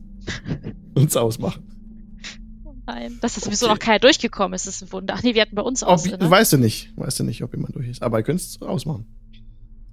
uns 0.94 1.16
ausmachen. 1.16 1.62
Nein, 2.86 3.18
dass 3.20 3.34
das 3.36 3.44
sowieso 3.44 3.66
Okay. 3.66 3.74
noch 3.74 3.78
keiner 3.78 3.98
durchgekommen 4.00 4.54
ist, 4.54 4.66
ist 4.66 4.82
ein 4.82 4.92
Wunder. 4.92 5.14
Ach 5.16 5.22
nee, 5.22 5.34
wir 5.34 5.42
hatten 5.42 5.54
bei 5.54 5.62
uns 5.62 5.82
aus. 5.82 6.04
Ne? 6.06 6.18
Weißt 6.18 6.52
du 6.52 6.56
nicht. 6.58 6.92
Weißt 6.96 7.20
du 7.20 7.24
nicht, 7.24 7.42
ob 7.44 7.54
jemand 7.54 7.76
durch 7.76 7.88
ist. 7.88 8.02
Aber 8.02 8.18
ihr 8.18 8.24
könnt 8.24 8.40
es 8.40 8.60
ausmachen. 8.60 9.06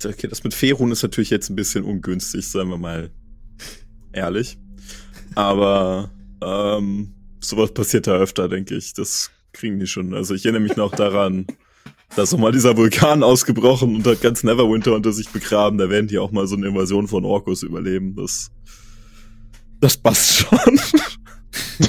Okay, 0.03 0.27
das 0.27 0.43
mit 0.43 0.53
Ferun 0.53 0.91
ist 0.91 1.03
natürlich 1.03 1.29
jetzt 1.29 1.49
ein 1.49 1.55
bisschen 1.55 1.83
ungünstig, 1.83 2.47
sagen 2.47 2.69
wir 2.69 2.77
mal 2.77 3.11
ehrlich. 4.13 4.57
Aber 5.35 6.09
ähm, 6.41 7.13
sowas 7.39 7.71
passiert 7.73 8.07
da 8.07 8.13
öfter, 8.17 8.47
denke 8.49 8.75
ich. 8.75 8.93
Das 8.93 9.31
kriegen 9.53 9.79
die 9.79 9.87
schon. 9.87 10.13
Also 10.13 10.33
ich 10.33 10.45
erinnere 10.45 10.61
mich 10.61 10.75
noch 10.75 10.93
daran, 10.95 11.45
dass 12.15 12.33
auch 12.33 12.37
mal 12.39 12.51
dieser 12.51 12.77
Vulkan 12.77 13.23
ausgebrochen 13.23 13.95
und 13.95 14.07
hat 14.07 14.21
ganz 14.21 14.43
Neverwinter 14.43 14.93
unter 14.93 15.11
sich 15.13 15.29
begraben. 15.29 15.77
Da 15.77 15.89
werden 15.89 16.07
die 16.07 16.17
auch 16.19 16.31
mal 16.31 16.47
so 16.47 16.55
eine 16.55 16.67
Invasion 16.67 17.07
von 17.07 17.25
Orkus 17.25 17.63
überleben. 17.63 18.15
Das, 18.15 18.49
das 19.79 19.97
passt 19.97 20.33
schon. 20.33 20.59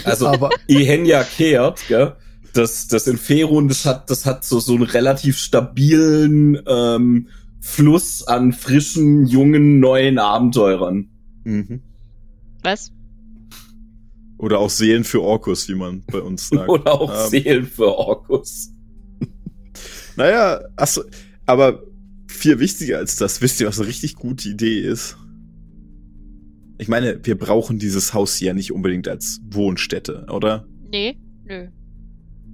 Also, 0.04 0.28
Aber 0.28 0.50
Ihenya 0.66 1.24
kehrt, 1.24 1.86
gell? 1.88 2.14
Das, 2.54 2.86
das 2.88 3.06
Inferun, 3.06 3.68
das 3.68 3.84
hat, 3.84 4.08
das 4.08 4.24
hat 4.24 4.44
so, 4.44 4.60
so 4.60 4.74
einen 4.74 4.84
relativ 4.84 5.36
stabilen 5.38 6.58
ähm, 6.66 7.28
Fluss 7.60 8.26
an 8.26 8.52
frischen, 8.52 9.26
jungen, 9.26 9.78
neuen 9.80 10.18
Abenteurern. 10.18 11.08
mhm. 11.44 11.82
Was? 12.62 12.92
Oder 14.38 14.58
auch 14.58 14.70
Seelen 14.70 15.04
für 15.04 15.20
Orkus, 15.20 15.68
wie 15.68 15.74
man 15.74 16.02
bei 16.10 16.20
uns 16.20 16.48
sagt. 16.48 16.68
Oder 16.68 16.92
auch 16.92 17.12
Ähm, 17.12 17.28
Seelen 17.28 17.66
für 17.66 17.88
Orkus. 17.88 18.70
Naja, 20.18 20.60
achso, 20.74 21.04
aber 21.46 21.84
viel 22.26 22.58
wichtiger 22.58 22.98
als 22.98 23.14
das, 23.14 23.40
wisst 23.40 23.60
ihr, 23.60 23.68
was 23.68 23.78
eine 23.78 23.88
richtig 23.88 24.16
gute 24.16 24.48
Idee 24.48 24.80
ist? 24.80 25.16
Ich 26.76 26.88
meine, 26.88 27.24
wir 27.24 27.38
brauchen 27.38 27.78
dieses 27.78 28.14
Haus 28.14 28.34
hier 28.34 28.52
nicht 28.52 28.72
unbedingt 28.72 29.06
als 29.06 29.40
Wohnstätte, 29.48 30.26
oder? 30.28 30.66
Nee, 30.90 31.16
nö. 31.44 31.68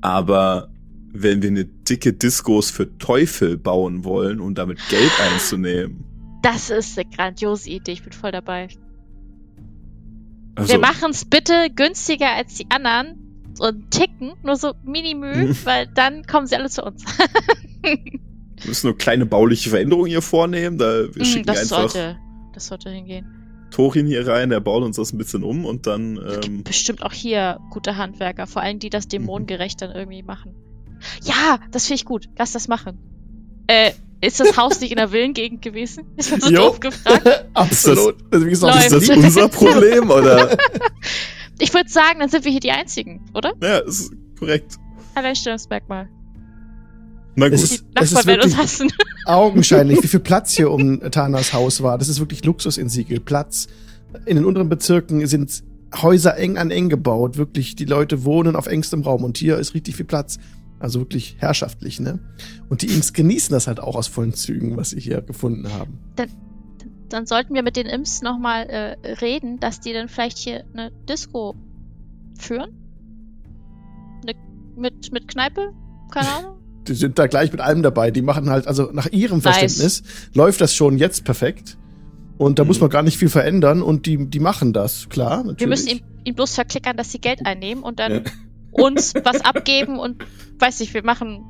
Aber 0.02 0.68
wenn 1.14 1.40
wir 1.40 1.48
eine 1.48 1.64
dicke 1.64 2.12
Diskos 2.12 2.70
für 2.70 2.98
Teufel 2.98 3.56
bauen 3.56 4.04
wollen, 4.04 4.40
um 4.40 4.54
damit 4.54 4.78
Geld 4.90 5.12
einzunehmen. 5.32 6.04
Das 6.42 6.68
ist 6.68 6.98
eine 6.98 7.08
grandiose 7.08 7.70
Idee, 7.70 7.92
ich 7.92 8.02
bin 8.02 8.12
voll 8.12 8.32
dabei. 8.32 8.68
Also, 10.54 10.70
Wir 10.70 10.80
machen 10.80 11.12
es 11.12 11.24
bitte 11.24 11.68
günstiger 11.74 12.30
als 12.32 12.56
die 12.56 12.66
anderen. 12.70 13.23
So 13.54 13.64
einen 13.64 13.88
Ticken, 13.90 14.32
nur 14.42 14.56
so 14.56 14.74
Minimü, 14.84 15.46
Mhm. 15.48 15.56
weil 15.64 15.86
dann 15.94 16.24
kommen 16.24 16.46
sie 16.46 16.56
alle 16.56 16.68
zu 16.70 16.82
uns. 16.84 17.04
wir 17.82 17.98
müssen 18.64 18.86
nur 18.88 18.98
kleine 18.98 19.26
bauliche 19.26 19.70
Veränderungen 19.70 20.08
hier 20.08 20.22
vornehmen. 20.22 20.78
Da 20.78 21.04
wir 21.14 21.22
Mm, 21.22 21.24
schicken 21.24 21.46
das 21.46 21.60
einfach 21.72 21.90
sollte, 21.90 22.18
das 22.52 22.66
sollte 22.66 22.90
hingehen. 22.90 23.26
Torin 23.70 24.06
hier 24.06 24.26
rein, 24.26 24.50
der 24.50 24.60
baut 24.60 24.82
uns 24.84 24.96
das 24.96 25.12
ein 25.12 25.18
bisschen 25.18 25.42
um 25.42 25.64
und 25.64 25.86
dann. 25.86 26.16
Ähm, 26.44 26.62
Bestimmt 26.64 27.02
auch 27.02 27.12
hier 27.12 27.58
gute 27.70 27.96
Handwerker, 27.96 28.46
vor 28.46 28.62
allem 28.62 28.78
die 28.78 28.86
Mhm. 28.88 28.90
das 28.92 29.08
dämonengerecht 29.08 29.80
dann 29.82 29.90
irgendwie 29.92 30.22
machen. 30.22 30.54
Ja, 31.22 31.58
das 31.72 31.86
finde 31.86 31.96
ich 31.96 32.04
gut. 32.04 32.26
Lass 32.38 32.52
das 32.52 32.68
machen. 32.68 32.98
Äh, 33.66 33.92
ist 34.20 34.40
das 34.40 34.56
Haus 34.56 34.80
nicht 34.80 34.90
in 34.90 34.96
der 34.96 35.10
Villengegend 35.12 35.60
gewesen? 35.60 36.04
Ist 36.16 36.30
man 36.30 36.40
so 36.40 36.48
Jo. 36.50 36.56
doof 36.68 36.80
gefragt? 36.80 37.26
absolut. 37.54 38.16
Also, 38.30 38.46
wie 38.46 38.50
gesagt, 38.50 38.76
ist 38.76 38.92
das 38.92 39.16
unser 39.16 39.48
Problem, 39.48 40.10
oder? 40.10 40.56
Ich 41.58 41.72
würde 41.72 41.88
sagen, 41.88 42.20
dann 42.20 42.28
sind 42.28 42.44
wir 42.44 42.50
hier 42.52 42.60
die 42.60 42.70
Einzigen, 42.72 43.20
oder? 43.34 43.52
ja, 43.62 43.78
ist 43.78 44.12
korrekt. 44.38 44.76
Alleinstellungsmerkmal. 45.14 46.08
Na 47.36 47.48
gut. 47.48 47.54
Es 47.54 47.68
Die 47.68 47.74
ist- 47.76 47.84
es 47.94 48.12
Nachbarn 48.12 48.18
ist 48.20 48.26
werden 48.26 48.40
uns 48.42 48.52
wirklich- 48.52 48.62
hassen. 48.62 48.92
augenscheinlich, 49.26 50.02
wie 50.02 50.08
viel 50.08 50.20
Platz 50.20 50.52
hier 50.52 50.70
um 50.70 51.00
Tanas 51.10 51.52
Haus 51.52 51.82
war. 51.82 51.98
Das 51.98 52.08
ist 52.08 52.20
wirklich 52.20 52.44
Luxus 52.44 52.78
in 52.78 52.88
Siegel. 52.88 53.20
Platz. 53.20 53.66
In 54.26 54.36
den 54.36 54.44
unteren 54.44 54.68
Bezirken 54.68 55.26
sind 55.26 55.62
Häuser 56.00 56.36
eng 56.36 56.58
an 56.58 56.70
eng 56.70 56.88
gebaut. 56.88 57.36
Wirklich, 57.36 57.76
die 57.76 57.84
Leute 57.84 58.24
wohnen 58.24 58.56
auf 58.56 58.66
engstem 58.66 59.02
Raum 59.02 59.24
und 59.24 59.38
hier 59.38 59.58
ist 59.58 59.74
richtig 59.74 59.96
viel 59.96 60.04
Platz. 60.06 60.38
Also 60.80 61.00
wirklich 61.00 61.36
herrschaftlich, 61.38 61.98
ne? 62.00 62.18
Und 62.68 62.82
die 62.82 62.88
Imps 62.88 63.12
genießen 63.12 63.52
das 63.52 63.66
halt 63.68 63.80
auch 63.80 63.94
aus 63.96 64.06
vollen 64.08 64.34
Zügen, 64.34 64.76
was 64.76 64.90
sie 64.90 65.00
hier 65.00 65.20
gefunden 65.22 65.72
haben. 65.72 65.98
Dann 66.16 66.28
sollten 67.26 67.54
wir 67.54 67.62
mit 67.62 67.76
den 67.76 67.86
Imps 67.86 68.22
nochmal 68.22 68.64
äh, 68.66 69.12
reden, 69.20 69.60
dass 69.60 69.80
die 69.80 69.92
dann 69.92 70.08
vielleicht 70.08 70.38
hier 70.38 70.64
eine 70.72 70.90
Disco 71.08 71.54
führen. 72.38 72.70
Ne, 74.24 74.32
mit, 74.76 75.12
mit 75.12 75.28
Kneipe? 75.28 75.72
Keine 76.10 76.28
Ahnung. 76.38 76.56
Die 76.86 76.94
sind 76.94 77.18
da 77.18 77.26
gleich 77.26 77.50
mit 77.52 77.60
allem 77.60 77.82
dabei. 77.82 78.10
Die 78.10 78.20
machen 78.22 78.50
halt, 78.50 78.66
also 78.66 78.90
nach 78.92 79.06
ihrem 79.10 79.38
Nice. 79.38 79.42
Verständnis 79.44 80.02
läuft 80.34 80.60
das 80.60 80.74
schon 80.74 80.98
jetzt 80.98 81.24
perfekt. 81.24 81.78
Und 82.36 82.58
da 82.58 82.64
Mhm. 82.64 82.68
muss 82.68 82.80
man 82.80 82.90
gar 82.90 83.02
nicht 83.02 83.16
viel 83.16 83.28
verändern 83.28 83.80
und 83.80 84.06
die, 84.06 84.26
die 84.28 84.40
machen 84.40 84.72
das, 84.72 85.08
klar. 85.08 85.38
Natürlich. 85.38 85.60
Wir 85.60 85.66
müssen 85.68 85.88
ihm, 85.88 86.00
ihm 86.24 86.34
bloß 86.34 86.54
verklickern, 86.56 86.96
dass 86.96 87.12
sie 87.12 87.20
Geld 87.20 87.46
einnehmen 87.46 87.82
und 87.84 88.00
dann 88.00 88.12
Ja. 88.12 88.20
uns 88.72 89.14
was 89.24 89.40
abgeben 89.42 89.98
und 89.98 90.24
weiß 90.58 90.80
nicht, 90.80 90.92
wir 90.94 91.04
machen. 91.04 91.44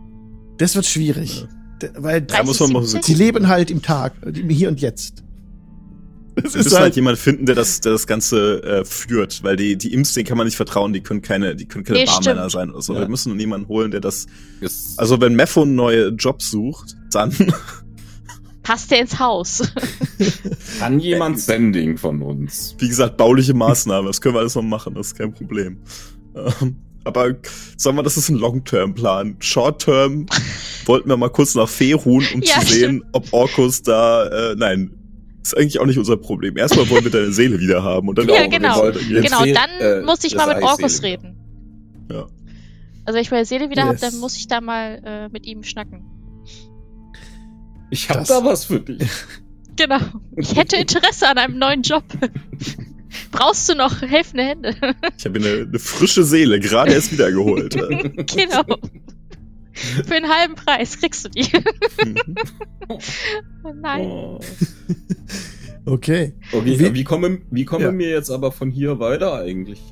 das 0.59 0.75
wird 0.77 0.85
schwierig. 0.87 1.47
D- 1.83 1.89
Weil 1.97 2.21
Da 2.23 2.45
muss 2.45 2.61
man 2.61 2.73
mal 2.73 2.83
so 2.85 2.99
30, 2.99 3.07
die 3.17 3.21
leben 3.21 3.49
halt 3.49 3.71
im 3.73 3.83
Tag, 3.83 4.13
im 4.25 4.49
Hier 4.51 4.69
und 4.69 4.81
Jetzt. 4.81 5.24
Das 6.37 6.55
Wir 6.55 6.63
müssen 6.65 6.79
halt 6.79 6.97
jemand 6.97 7.19
finden, 7.19 7.47
der 7.47 7.55
das, 7.55 7.81
der 7.81 7.93
das 7.93 8.07
Ganze 8.07 8.63
äh, 8.63 8.85
führt, 8.85 9.43
weil 9.45 9.57
die, 9.57 9.77
die 9.77 9.93
Imps, 9.93 10.15
denen 10.15 10.27
kann 10.27 10.37
man 10.37 10.47
nicht 10.47 10.57
vertrauen, 10.57 10.93
die 10.93 11.01
können 11.01 11.23
keine, 11.23 11.55
die 11.55 11.67
können 11.67 11.85
keine 11.85 12.01
Nee, 12.01 12.07
Barmänner 12.07 12.49
stimmt. 12.49 12.53
sein 12.53 12.71
oder 12.71 12.83
so. 12.83 12.95
Ja. 12.95 13.01
Wir 13.01 13.09
müssen 13.09 13.39
jemanden 13.39 13.69
holen, 13.69 13.91
der 13.93 14.01
das. 14.01 14.27
Das, 14.61 14.95
Also 14.97 15.21
wenn 15.21 15.35
Mepho 15.37 15.65
neue 15.65 16.09
Jobs 16.09 16.51
sucht, 16.51 16.97
dann 17.13 17.33
Passt 18.65 18.91
der 18.91 19.01
ins 19.03 19.19
Haus? 19.19 19.63
kann 20.79 20.99
jemand 20.99 21.39
Sending 21.39 21.99
von 21.99 22.23
uns. 22.23 22.75
wie 22.79 22.89
gesagt, 22.89 23.17
bauliche 23.19 23.53
Maßnahmen, 23.55 24.07
das 24.07 24.21
können 24.23 24.35
wir 24.35 24.41
alles 24.41 24.55
noch 24.55 24.63
machen, 24.63 24.95
das 24.95 25.09
ist 25.09 25.19
kein 25.19 25.35
Problem. 25.35 25.79
Ähm, 26.35 26.77
aber 27.05 27.35
sagen 27.77 27.97
wir, 27.99 28.03
das 28.03 28.17
ist 28.17 28.31
ein 28.31 28.37
Long-Term-Plan. 28.37 29.37
Short-Term 29.39 30.25
wollten 30.87 31.09
wir 31.11 31.17
mal 31.19 31.29
kurz 31.29 31.55
nach 31.55 31.69
Fee 31.69 31.93
ruhen, 31.93 32.27
um 32.35 32.41
Ja, 32.41 32.61
zu 32.61 32.67
sehen, 32.73 33.05
ob 33.13 33.31
Orkus 33.33 33.83
da, 33.83 34.25
äh, 34.53 34.55
nein, 34.57 34.91
ist 35.45 35.57
eigentlich 35.57 35.79
auch 35.79 35.87
nicht 35.87 35.99
unser 35.99 36.17
Problem. 36.17 36.57
Erstmal 36.57 36.89
wollen 36.91 37.05
wir 37.05 37.11
deine 37.11 37.33
Seele 37.33 37.61
wieder 37.61 37.83
haben 37.83 38.09
und 38.09 38.19
dann 38.19 38.29
Ja, 38.29 38.47
genau. 38.47 38.87
Jetzt 38.89 39.09
Genau, 39.09 39.45
dann 39.45 39.71
äh, 39.81 40.03
muss 40.03 40.25
ich 40.25 40.35
mal 40.35 40.53
mit 40.55 40.63
Orkus 40.65 40.97
Seele. 40.99 41.13
reden. 41.13 41.37
Ja. 42.11 42.27
Also 43.05 43.17
wenn 43.17 43.23
ich 43.23 43.31
meine 43.31 43.45
Seele 43.45 43.69
wieder 43.71 43.91
Yes. 43.93 44.01
dann 44.01 44.17
muss 44.19 44.37
ich 44.37 44.47
da 44.49 44.61
mal 44.61 45.01
äh, 45.05 45.29
mit 45.29 45.47
ihm 45.47 45.63
schnacken. 45.63 46.05
Ich 47.91 48.09
hab 48.09 48.19
Das- 48.19 48.29
da 48.29 48.45
was 48.45 48.65
für 48.65 48.81
dich. 48.81 49.07
Genau. 49.77 49.99
Ich 50.37 50.55
hätte 50.55 50.77
Interesse 50.77 51.29
an 51.29 51.37
einem 51.37 51.59
neuen 51.59 51.83
Job. 51.83 52.05
Brauchst 53.33 53.69
du 53.69 53.75
noch 53.75 54.03
helfende 54.03 54.45
Hände? 54.45 54.77
Ich 55.19 55.25
habe 55.25 55.41
eine, 55.41 55.67
eine 55.69 55.79
frische 55.81 56.23
Seele 56.23 56.61
gerade 56.61 56.93
erst 56.93 57.11
wiedergeholt. 57.11 57.73
genau. 58.37 58.63
Für 60.07 60.15
einen 60.15 60.29
halben 60.29 60.55
Preis 60.55 60.99
kriegst 60.99 61.25
du 61.25 61.29
die. 61.31 61.49
Mhm. 62.05 62.35
Oh 63.65 63.73
nein. 63.75 64.07
Oh. 64.07 64.41
Okay. 65.87 66.33
Okay, 66.53 66.79
Wie- 66.79 66.95
wie, 66.95 67.05
kommen, 67.05 67.45
wie 67.51 67.65
kommen 67.67 67.85
Ja. 67.85 67.99
wir 67.99 68.09
jetzt 68.09 68.31
aber 68.31 68.53
von 68.53 68.71
hier 68.71 68.99
weiter 69.01 69.35
eigentlich? 69.35 69.83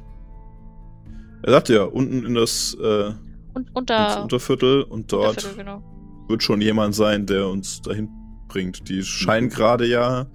er 1.42 1.52
sagte 1.52 1.74
ja, 1.74 1.82
unten 1.84 2.24
in 2.24 2.34
das, 2.34 2.74
äh, 2.80 3.12
Und 3.54 3.68
unter. 3.74 4.22
Unterviertel 4.22 4.82
und 4.84 5.12
dort 5.12 5.36
Unterviertel, 5.44 5.58
genau. 5.58 6.24
wird 6.28 6.42
schon 6.42 6.60
jemand 6.62 6.94
sein, 6.94 7.26
der 7.26 7.46
uns 7.48 7.82
dahin 7.82 8.08
bringt. 8.48 8.88
Die 8.88 9.02
scheinen 9.02 9.50
gerade 9.50 9.86
ja 9.86 10.26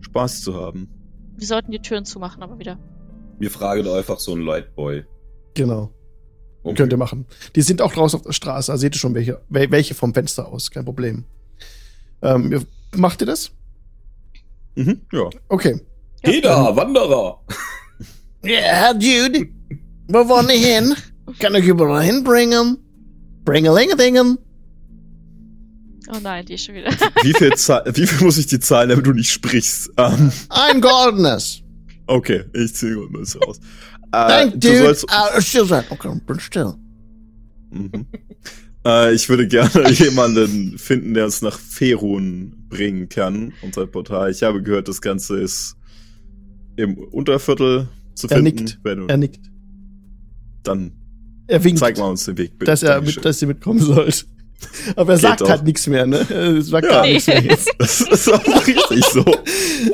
Spaß 0.00 0.42
zu 0.42 0.54
haben. 0.56 0.88
Wir 1.36 1.46
sollten 1.46 1.70
die 1.70 1.80
Türen 1.80 2.04
zumachen, 2.04 2.42
aber 2.42 2.58
wieder. 2.58 2.78
Wir 3.38 3.50
fragen 3.50 3.84
doch 3.84 3.94
einfach 3.96 4.18
so 4.18 4.32
einen 4.32 4.42
Lightboy. 4.44 5.04
Genau. 5.54 5.92
Okay. 6.62 6.74
Könnt 6.76 6.92
ihr 6.92 6.98
machen. 6.98 7.26
Die 7.56 7.62
sind 7.62 7.80
auch 7.80 7.92
draußen 7.92 8.18
auf 8.18 8.26
der 8.26 8.32
Straße, 8.32 8.70
also 8.70 8.80
seht 8.80 8.94
ihr 8.94 8.98
schon 8.98 9.14
welche, 9.14 9.40
wel- 9.50 9.70
welche 9.70 9.94
vom 9.94 10.12
Fenster 10.12 10.46
aus, 10.48 10.70
kein 10.70 10.84
Problem. 10.84 11.24
Ähm, 12.22 12.52
ihr- 12.52 12.62
macht 12.96 13.22
ihr 13.22 13.26
das? 13.26 13.50
Mhm, 14.76 15.00
ja. 15.12 15.30
Okay. 15.48 15.80
Geh 16.22 16.40
da, 16.42 16.74
Wanderer! 16.76 17.40
Ja, 18.44 18.92
Dude. 18.92 19.48
Wo 20.08 20.28
wollen 20.28 20.48
die 20.48 20.58
hin? 20.58 20.94
Kann 21.38 21.54
ich 21.54 21.64
überall 21.66 22.02
hinbringen? 22.04 22.76
Bringelingadingen. 23.44 24.36
Oh 26.12 26.18
nein, 26.22 26.44
die 26.44 26.54
ist 26.54 26.64
schon 26.64 26.74
wieder. 26.74 26.90
Wie 27.22 27.32
viel, 27.34 27.54
Zahl- 27.54 27.84
wie 27.94 28.06
viel 28.06 28.24
muss 28.24 28.36
ich 28.36 28.46
dir 28.48 28.60
zahlen, 28.60 28.88
damit 28.90 29.06
du 29.06 29.12
nicht 29.12 29.30
sprichst? 29.30 29.90
Ähm, 29.96 30.32
Ein 30.48 30.80
goldenes. 30.80 31.62
okay, 32.06 32.44
ich 32.52 32.74
ziehe 32.74 32.94
Goldmünze 32.96 33.38
raus. 33.38 33.60
Äh, 34.12 34.28
Thank 34.50 34.60
du 34.60 34.76
sollst, 34.78 35.06
Ah, 35.08 35.40
still 35.40 35.66
sein. 35.66 35.84
Okay, 35.90 36.20
bin 36.26 36.40
still. 36.40 36.74
Mhm. 37.70 38.06
Äh, 38.82 39.12
ich 39.14 39.28
würde 39.28 39.46
gerne 39.46 39.90
jemanden 39.90 40.78
finden, 40.78 41.12
der 41.12 41.26
uns 41.26 41.42
nach 41.42 41.58
Ferun 41.58 42.64
bringen 42.70 43.10
kann, 43.10 43.52
unser 43.60 43.86
Portal. 43.86 44.30
Ich 44.30 44.42
habe 44.42 44.62
gehört, 44.62 44.88
das 44.88 45.02
Ganze 45.02 45.38
ist 45.38 45.76
im 46.76 46.96
Unterviertel 46.96 47.88
zu 48.14 48.26
Er 48.28 48.36
finden. 48.38 48.64
nickt. 48.64 48.78
Wenn 48.82 49.06
Er 49.10 49.18
nickt. 49.18 49.50
dann 50.62 50.92
Er 51.46 51.62
winkt, 51.62 51.78
zeig 51.78 51.98
mal 51.98 52.06
uns 52.08 52.24
den 52.24 52.38
Weg, 52.38 52.52
bitte. 52.58 52.70
dass, 52.70 52.82
er 52.82 53.02
mit, 53.02 53.22
dass 53.22 53.42
ihr 53.42 53.48
mitkommen 53.48 53.80
sollt. 53.80 54.26
Aber 54.96 55.12
er 55.12 55.18
Geht 55.18 55.22
sagt 55.28 55.40
doch. 55.42 55.48
halt 55.50 55.64
nichts 55.64 55.86
mehr, 55.86 56.06
ne? 56.06 56.26
Er 56.30 56.62
sagt 56.62 56.86
Ja. 56.86 56.90
gar 56.92 57.06
nichts 57.06 57.26
mehr 57.26 57.42
jetzt. 57.42 57.68
das 57.78 58.00
ist 58.00 58.32
auch 58.32 58.66
richtig 58.66 59.04
so. 59.06 59.24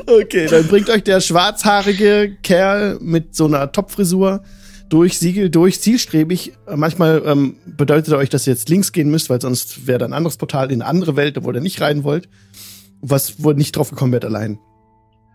Okay, 0.06 0.46
dann 0.46 0.66
bringt 0.68 0.88
euch 0.90 1.02
der 1.04 1.20
schwarzhaarige 1.20 2.36
Kerl 2.42 2.98
mit 3.00 3.34
so 3.36 3.46
einer 3.46 3.70
Topfrisur 3.72 4.42
durch 4.88 5.18
Siegel, 5.18 5.50
durch 5.50 5.80
zielstrebig. 5.80 6.52
Manchmal 6.74 7.22
ähm, 7.26 7.56
bedeutet 7.66 8.12
er 8.12 8.18
euch, 8.18 8.28
dass 8.30 8.46
ihr 8.46 8.52
jetzt 8.52 8.68
links 8.68 8.92
gehen 8.92 9.10
müsst, 9.10 9.30
weil 9.30 9.40
sonst 9.40 9.86
wäre 9.86 9.98
da 9.98 10.04
ein 10.06 10.12
anderes 10.12 10.36
Portal 10.36 10.70
in 10.70 10.82
eine 10.82 10.88
andere 10.90 11.16
Welt, 11.16 11.36
wo 11.42 11.50
ihr 11.52 11.60
nicht 11.60 11.80
rein 11.80 12.04
wollt. 12.04 12.28
Was, 13.00 13.42
wo 13.42 13.50
ihr 13.50 13.56
nicht 13.56 13.76
drauf 13.76 13.90
gekommen 13.90 14.12
wärt 14.12 14.24
allein. 14.24 14.58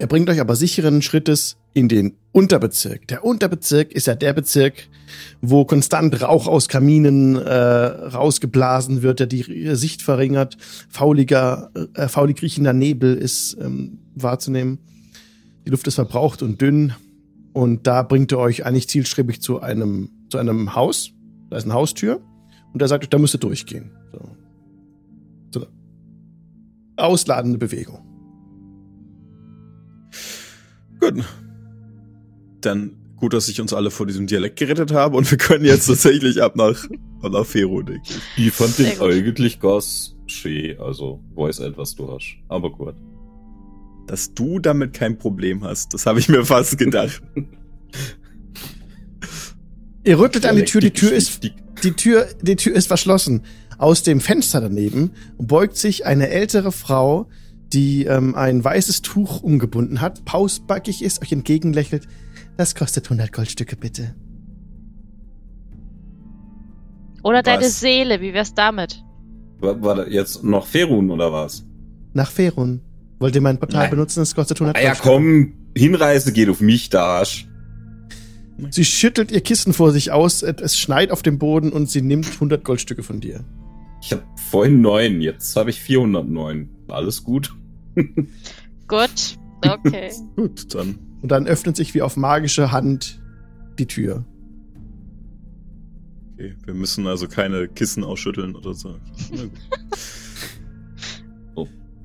Er 0.02 0.08
bringt 0.08 0.32
euch 0.32 0.42
aber 0.42 0.56
sicheren 0.56 1.04
Schrittes 1.04 1.58
in 1.76 1.88
den 1.88 2.16
Unterbezirk. 2.32 3.08
Der 3.10 3.24
Unterbezirk 3.24 3.92
ist 3.92 4.08
ja 4.08 4.16
der 4.16 4.34
Bezirk, 4.34 4.90
wo 5.42 5.64
konstant 5.64 6.24
Rauch 6.24 6.48
aus 6.48 6.68
Kaminen 6.68 7.36
äh, 7.36 7.54
rausgeblasen 7.54 9.04
wird, 9.04 9.20
der 9.20 9.28
die 9.28 9.76
Sicht 9.76 10.02
verringert. 10.02 10.58
Fauliger, 10.90 11.70
äh, 11.94 12.08
faulig 12.08 12.42
riechender 12.42 12.74
Nebel 12.74 13.16
ist 13.16 13.56
ähm, 13.62 14.00
wahrzunehmen. 14.16 14.80
Die 15.68 15.70
Luft 15.70 15.86
ist 15.86 15.94
verbraucht 15.94 16.42
und 16.42 16.60
dünn. 16.60 16.96
Und 17.54 17.86
da 17.86 18.02
bringt 18.02 18.32
er 18.32 18.40
euch 18.40 18.66
eigentlich 18.66 18.90
zielstrebig 18.90 19.40
zu 19.40 19.62
einem, 19.62 20.10
zu 20.32 20.40
einem 20.40 20.74
Haus. 20.74 21.12
Da 21.52 21.58
ist 21.58 21.66
eine 21.66 21.76
Haustür. 21.76 22.22
Und 22.74 22.82
er 22.82 22.88
sagt 22.88 23.04
euch, 23.04 23.10
da 23.12 23.20
müsst 23.20 23.36
ihr 23.36 23.40
durchgehen. 23.40 23.92
So. 24.12 25.60
so 25.60 25.68
ausladende 26.98 27.60
Bewegung. 27.60 28.11
Gut. 31.02 31.26
Dann 32.62 32.96
gut, 33.18 33.34
dass 33.34 33.50
ich 33.50 33.60
uns 33.60 33.74
alle 33.74 33.92
vor 33.92 34.06
diesem 34.08 34.28
Dialekt 34.28 34.58
gerettet 34.58 34.92
habe 34.92 35.18
und 35.18 35.30
wir 35.30 35.38
können 35.38 35.66
jetzt 35.66 35.88
tatsächlich 35.88 36.42
ab 36.42 36.56
nach, 36.56 36.88
nach 37.22 37.46
Ferun. 37.46 37.86
denke 37.86 38.02
ich. 38.38 38.48
Ich 38.48 38.54
fand 38.54 38.78
den 38.80 39.00
eigentlich 39.00 39.60
ganz 39.60 40.16
schön, 40.28 40.80
also 40.80 41.20
weiß 41.36 41.60
etwas 41.60 41.96
du 41.96 42.12
hast. 42.12 42.38
Aber 42.50 42.72
gut. 42.72 42.96
Dass 44.08 44.34
du 44.34 44.60
damit 44.60 44.94
kein 44.94 45.18
Problem 45.18 45.64
hast, 45.64 45.94
das 45.94 46.06
habe 46.06 46.20
ich 46.20 46.30
mir 46.30 46.46
fast 46.46 46.78
gedacht. 46.78 47.22
Ihr 50.04 50.18
rüttelt 50.18 50.48
an 50.48 50.56
die 50.56 50.66
Tür, 50.66 50.82
die 50.82 50.92
Tür 50.92 51.12
ist, 51.12 51.44
die 51.84 51.92
Tür, 51.92 52.28
die 52.42 52.56
Tür 52.56 52.76
ist 52.76 52.88
verschlossen. 52.88 53.44
Aus 53.78 54.02
dem 54.04 54.20
Fenster 54.20 54.62
daneben 54.62 55.12
beugt 55.38 55.78
sich 55.78 56.06
eine 56.06 56.30
ältere 56.30 56.72
Frau, 56.72 57.30
die 57.74 58.06
ähm, 58.06 58.36
ein 58.36 58.64
weißes 58.64 59.02
Tuch 59.02 59.44
umgebunden 59.44 60.02
hat, 60.02 60.26
pausbackig 60.26 61.04
ist, 61.04 61.22
euch 61.22 61.32
entgegenlächelt. 61.32 62.08
Das 62.58 62.76
kostet 62.76 63.06
100 63.06 63.32
Goldstücke, 63.32 63.76
bitte. 63.76 64.16
Oder 67.24 67.44
deine 67.44 67.64
Was? 67.66 67.80
Seele, 67.80 68.22
wie 68.22 68.34
wär's 68.34 68.54
damit? 68.54 69.04
War, 69.60 69.82
war 69.82 69.96
da 69.96 70.08
jetzt 70.08 70.44
noch 70.44 70.66
Ferun 70.66 71.12
oder 71.12 71.32
was? 71.32 71.66
Nach 72.14 72.30
Ferun. 72.32 72.82
Wollt 73.20 73.36
ihr 73.36 73.42
mein 73.42 73.60
Portal 73.60 73.82
Nein. 73.84 73.92
benutzen? 73.92 74.20
Das 74.22 74.34
kostet 74.34 74.60
100 74.60 74.76
Ah 74.76 74.80
ja, 74.82 74.88
Goldstücke. 74.90 75.10
komm, 75.14 75.54
Hinreise 75.78 76.34
geht 76.34 76.50
auf 76.50 76.62
mich, 76.62 76.90
da 76.90 77.04
Arsch. 77.06 77.48
Sie 78.70 78.86
schüttelt 78.86 79.32
ihr 79.32 79.42
Kissen 79.42 79.74
vor 79.74 79.92
sich 79.92 80.12
aus, 80.12 80.44
es 80.44 80.78
schneit 80.78 81.12
auf 81.12 81.22
dem 81.24 81.40
Boden 81.40 81.72
und 81.72 81.90
sie 81.90 82.02
nimmt 82.02 82.28
100 82.32 82.64
Goldstücke 82.64 83.02
von 83.04 83.20
dir. 83.20 83.44
Ich 84.04 84.12
hab 84.12 84.24
vorhin 84.40 84.82
neun, 84.82 85.22
jetzt 85.22 85.56
habe 85.56 85.70
ich 85.70 85.80
409. 85.80 86.70
Alles 86.88 87.24
gut. 87.24 87.54
Gut. 88.88 89.38
Okay. 89.66 90.12
Gut, 90.36 90.74
dann. 90.74 91.00
Und 91.22 91.32
dann 91.32 91.48
öffnet 91.48 91.76
sich 91.76 91.94
wie 91.94 92.02
auf 92.02 92.18
magische 92.18 92.72
Hand 92.72 93.22
die 93.78 93.86
Tür. 93.86 94.26
Okay, 96.34 96.56
wir 96.66 96.74
müssen 96.74 97.06
also 97.06 97.28
keine 97.28 97.68
Kissen 97.68 98.04
ausschütteln 98.04 98.56
oder 98.56 98.74
so. 98.74 98.96
Na 99.32 99.44
gut. 99.44 99.52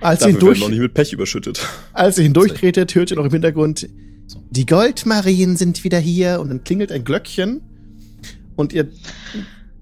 Als 0.00 0.20
ihr, 0.20 0.34
Dafür 0.34 0.48
werden 0.48 0.56
wir 0.56 0.60
noch 0.60 0.68
nicht 0.68 0.80
mit 0.80 0.94
Pech 0.94 1.12
überschüttet. 1.12 1.66
als 1.94 2.18
ihr 2.18 2.24
hindurchtretet, 2.24 2.94
hört 2.94 3.10
ihr 3.10 3.16
noch 3.16 3.24
im 3.24 3.30
Hintergrund, 3.30 3.88
die 4.50 4.66
Goldmarien 4.66 5.56
sind 5.56 5.84
wieder 5.84 5.98
hier 5.98 6.40
und 6.40 6.48
dann 6.50 6.64
klingelt 6.64 6.92
ein 6.92 7.04
Glöckchen 7.04 7.62
und 8.56 8.72
ihr 8.72 8.88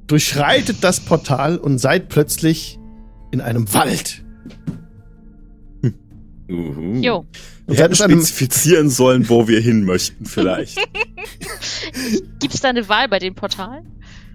durchschreitet 0.07 0.79
das 0.83 1.01
Portal 1.01 1.59
und 1.59 1.79
seid 1.79 2.09
plötzlich 2.09 2.79
in 3.33 3.41
einem 3.41 3.73
Wald. 3.75 4.25
Uhu. 6.49 7.01
Jo. 7.01 7.25
Wir 7.67 7.79
hätten 7.79 7.95
spezifizieren 7.95 8.91
sollen, 8.91 9.29
wo 9.29 9.49
wir 9.49 9.61
hin 9.61 9.85
möchten, 9.85 10.27
vielleicht. 10.27 10.79
Gibt's 12.41 12.61
da 12.61 12.69
eine 12.69 12.89
Wahl 12.89 13.09
bei 13.09 13.19
den 13.19 13.35
Portalen? 13.35 13.87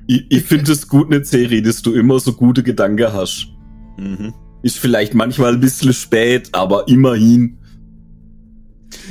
Ich, 0.07 0.25
ich 0.29 0.43
finde 0.43 0.71
es 0.71 0.87
gut, 0.87 1.13
eine 1.13 1.23
Serie, 1.23 1.61
dass 1.61 1.81
du 1.81 1.93
immer 1.93 2.19
so 2.19 2.33
gute 2.33 2.63
Gedanken 2.63 3.13
hast. 3.13 3.47
mhm. 3.97 4.33
Ist 4.61 4.77
vielleicht 4.77 5.13
manchmal 5.13 5.53
ein 5.53 5.61
bisschen 5.61 5.93
spät, 5.93 6.49
aber 6.51 6.87
immerhin. 6.89 7.58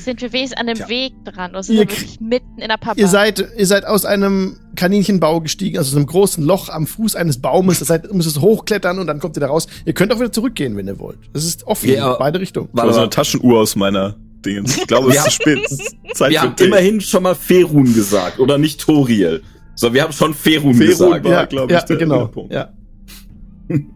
Sind 0.02 0.20
wir 0.20 0.32
wenigstens 0.32 0.58
an 0.58 0.66
dem 0.66 0.76
Tja. 0.76 0.88
Weg 0.88 1.12
dran? 1.24 1.50
Oder 1.52 1.62
sind 1.62 1.76
Ihr 1.76 1.82
wir 1.82 1.88
wirklich 1.90 2.20
mitten 2.20 2.58
in 2.58 2.68
der 2.68 2.76
Papa? 2.78 2.94
ihr 2.98 3.06
seid, 3.08 3.44
ihr 3.56 3.66
seid 3.66 3.84
aus 3.86 4.04
einem 4.04 4.56
Kaninchenbau 4.76 5.40
gestiegen, 5.40 5.78
also 5.78 5.90
aus 5.90 5.96
einem 5.96 6.06
großen 6.06 6.44
Loch 6.44 6.68
am 6.68 6.86
Fuß 6.86 7.14
eines 7.16 7.40
Baumes. 7.40 7.78
Das 7.78 7.90
heißt, 7.90 8.04
ihr 8.06 8.14
müsst 8.14 8.28
es 8.28 8.40
hochklettern 8.40 8.98
und 8.98 9.06
dann 9.06 9.20
kommt 9.20 9.36
ihr 9.36 9.40
da 9.40 9.46
raus. 9.48 9.66
Ihr 9.84 9.92
könnt 9.92 10.12
auch 10.12 10.18
wieder 10.18 10.32
zurückgehen, 10.32 10.76
wenn 10.76 10.86
ihr 10.88 10.98
wollt. 10.98 11.18
Das 11.32 11.44
ist 11.44 11.66
offen, 11.66 11.90
Ja, 11.90 12.14
beide 12.14 12.40
Richtungen. 12.40 12.68
War 12.72 12.92
so 12.92 13.00
eine. 13.00 13.10
Taschenuhr 13.10 13.60
aus 13.60 13.76
meiner 13.76 14.16
Dingens. 14.44 14.76
Ich 14.76 14.86
glaube, 14.86 15.10
es 15.10 15.16
ist 15.16 15.24
zu 15.24 15.30
spät. 15.30 15.58
Es 15.64 15.72
ist 15.72 15.96
Zeit 16.14 16.30
Wir 16.30 16.42
haben 16.42 16.56
Tee. 16.56 16.64
immerhin 16.66 17.00
schon 17.00 17.22
mal 17.22 17.34
Ferun 17.34 17.92
gesagt 17.94 18.38
oder 18.40 18.58
nicht 18.58 18.80
Toriel. 18.80 19.42
So, 19.74 19.92
wir 19.94 20.02
haben 20.02 20.12
schon 20.12 20.34
Ferun, 20.34 20.74
Ferun 20.74 20.88
gesagt. 20.90 21.24
war, 21.24 21.30
ja, 21.32 21.44
glaub 21.44 21.70
ich, 21.70 21.76
ja, 21.76 21.82
der- 21.84 21.96
genau. 21.96 22.18
der 22.20 22.26
Punkt. 22.26 22.52
Ja. 22.52 22.72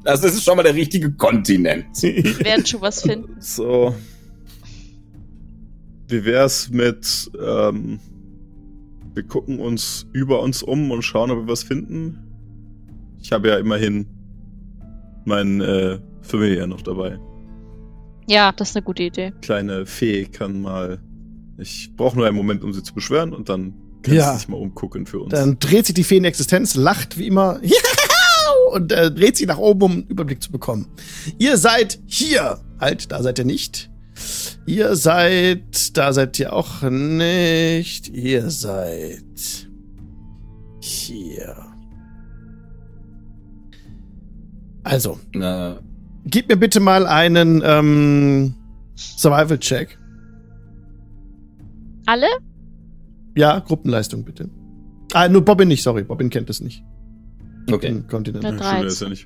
Also 0.04 0.26
es 0.28 0.34
ist 0.34 0.44
schon 0.44 0.56
mal 0.56 0.62
der 0.62 0.74
richtige 0.74 1.12
Kontinent. 1.12 1.86
Wir 2.02 2.38
werden 2.40 2.66
schon 2.66 2.80
was 2.82 3.02
finden. 3.02 3.36
So. 3.40 3.94
Wie 6.12 6.24
wär's 6.26 6.68
mit, 6.68 7.30
ähm, 7.42 7.98
wir 9.14 9.22
gucken 9.22 9.58
uns 9.60 10.06
über 10.12 10.40
uns 10.42 10.62
um 10.62 10.90
und 10.90 11.00
schauen, 11.02 11.30
ob 11.30 11.38
wir 11.38 11.48
was 11.48 11.62
finden? 11.62 12.18
Ich 13.18 13.32
habe 13.32 13.48
ja 13.48 13.56
immerhin 13.56 14.06
meinen 15.24 15.60
äh, 15.62 15.98
Familie 16.20 16.66
noch 16.66 16.82
dabei. 16.82 17.18
Ja, 18.28 18.52
das 18.52 18.70
ist 18.70 18.76
eine 18.76 18.84
gute 18.84 19.04
Idee. 19.04 19.32
kleine 19.40 19.86
Fee 19.86 20.26
kann 20.26 20.60
mal. 20.60 21.00
Ich 21.58 21.92
brauche 21.96 22.16
nur 22.16 22.26
einen 22.26 22.36
Moment, 22.36 22.62
um 22.62 22.72
sie 22.74 22.82
zu 22.82 22.92
beschwören 22.94 23.32
und 23.32 23.48
dann 23.48 23.74
kann 24.02 24.14
Ja. 24.14 24.32
sie 24.32 24.40
sich 24.40 24.48
mal 24.48 24.56
umgucken 24.58 25.06
für 25.06 25.20
uns. 25.20 25.30
Dann 25.30 25.58
dreht 25.58 25.86
sich 25.86 25.94
die 25.94 26.04
Fee 26.04 26.18
in 26.18 26.24
Existenz, 26.24 26.74
lacht 26.74 27.16
wie 27.18 27.26
immer 27.26 27.58
und 28.72 28.92
äh, 28.92 29.10
dreht 29.10 29.36
sich 29.38 29.46
nach 29.46 29.58
oben, 29.58 29.82
um 29.82 29.92
einen 29.92 30.06
Überblick 30.08 30.42
zu 30.42 30.52
bekommen. 30.52 30.88
Ihr 31.38 31.56
seid 31.56 31.98
hier. 32.06 32.60
Halt, 32.78 33.12
da 33.12 33.22
seid 33.22 33.38
ihr 33.38 33.44
nicht. 33.46 33.90
Ihr 34.66 34.94
seid, 34.94 35.96
da 35.96 36.12
seid 36.12 36.38
ihr 36.38 36.52
auch 36.52 36.82
nicht. 36.88 38.08
Ihr 38.08 38.50
seid 38.50 39.68
hier. 40.80 41.56
Also, 44.84 45.18
Äh, 45.34 45.74
gib 46.26 46.48
mir 46.48 46.56
bitte 46.56 46.80
mal 46.80 47.06
einen 47.06 47.62
ähm, 47.64 48.54
Survival-Check. 48.96 49.98
Alle? 52.06 52.26
Ja, 53.36 53.58
Gruppenleistung 53.60 54.24
bitte. 54.24 54.50
Ah, 55.12 55.28
nur 55.28 55.44
Bobbin 55.44 55.68
nicht, 55.68 55.82
sorry. 55.82 56.04
Bobbin 56.04 56.30
kennt 56.30 56.50
es 56.50 56.60
nicht. 56.60 56.84
okay. 57.70 58.02
Kontinent. 58.08 58.44
Das. 58.44 59.16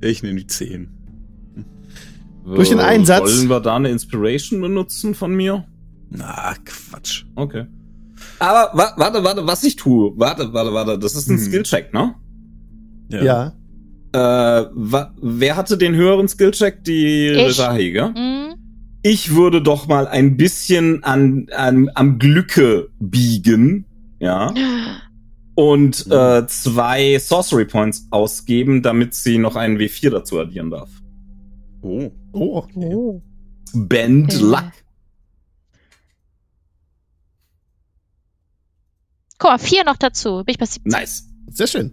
Ich 0.00 0.22
nehme 0.22 0.40
die 0.40 0.46
10. 0.46 0.88
Durch 2.44 2.68
den 2.70 2.78
Äh, 2.78 2.82
Einsatz- 2.82 3.22
Wollen 3.22 3.48
wir 3.48 3.60
da 3.60 3.76
eine 3.76 3.90
Inspiration 3.90 4.60
benutzen 4.60 5.14
von 5.14 5.34
mir? 5.34 5.64
Na, 6.10 6.54
Quatsch. 6.64 7.24
Okay. 7.36 7.66
Aber 8.38 8.70
wa 8.76 8.92
warte, 8.96 9.22
warte, 9.24 9.46
was 9.46 9.64
ich 9.64 9.76
tue. 9.76 10.12
Warte, 10.16 10.52
warte, 10.52 10.72
warte. 10.72 10.98
Das 10.98 11.14
ist 11.14 11.28
ein 11.28 11.36
Mhm. 11.36 11.40
Skillcheck, 11.46 11.92
ne? 11.94 12.14
Ja. 13.10 13.52
Äh, 14.12 14.18
wa 14.72 15.14
wer 15.20 15.56
hatte 15.56 15.78
den 15.78 15.94
höheren 15.94 16.28
Skillcheck? 16.28 16.84
Die 16.84 17.28
Ich. 17.28 17.48
Rezahi, 17.48 17.92
gell? 17.92 18.10
Mhm. 18.10 18.54
Ich 19.02 19.34
würde 19.34 19.62
doch 19.62 19.88
mal 19.88 20.06
ein 20.06 20.36
bisschen 20.36 21.02
an, 21.02 21.46
an 21.56 21.90
am 21.94 22.18
Glücke 22.18 22.88
biegen, 23.00 23.84
ja, 24.20 24.52
und 25.54 26.06
äh, 26.10 26.46
zwei 26.46 27.18
Sorcery 27.18 27.64
Points 27.64 28.06
ausgeben, 28.10 28.82
damit 28.82 29.14
sie 29.14 29.38
noch 29.38 29.56
einen 29.56 29.78
W4 29.78 30.10
dazu 30.10 30.38
addieren 30.38 30.70
darf. 30.70 30.88
Oh. 31.82 32.10
Oh, 32.32 32.56
okay. 32.58 32.94
Oh. 32.94 33.22
Bend 33.74 34.32
Okay. 34.34 34.42
Luck. 34.44 34.72
Guck 39.38 39.50
mal, 39.50 39.58
vier 39.58 39.84
noch 39.84 39.96
dazu. 39.96 40.42
Bin 40.44 40.52
ich 40.52 40.58
bei 40.58 40.66
17. 40.66 40.90
Nice. 40.90 41.28
Sehr 41.50 41.66
schön. 41.66 41.92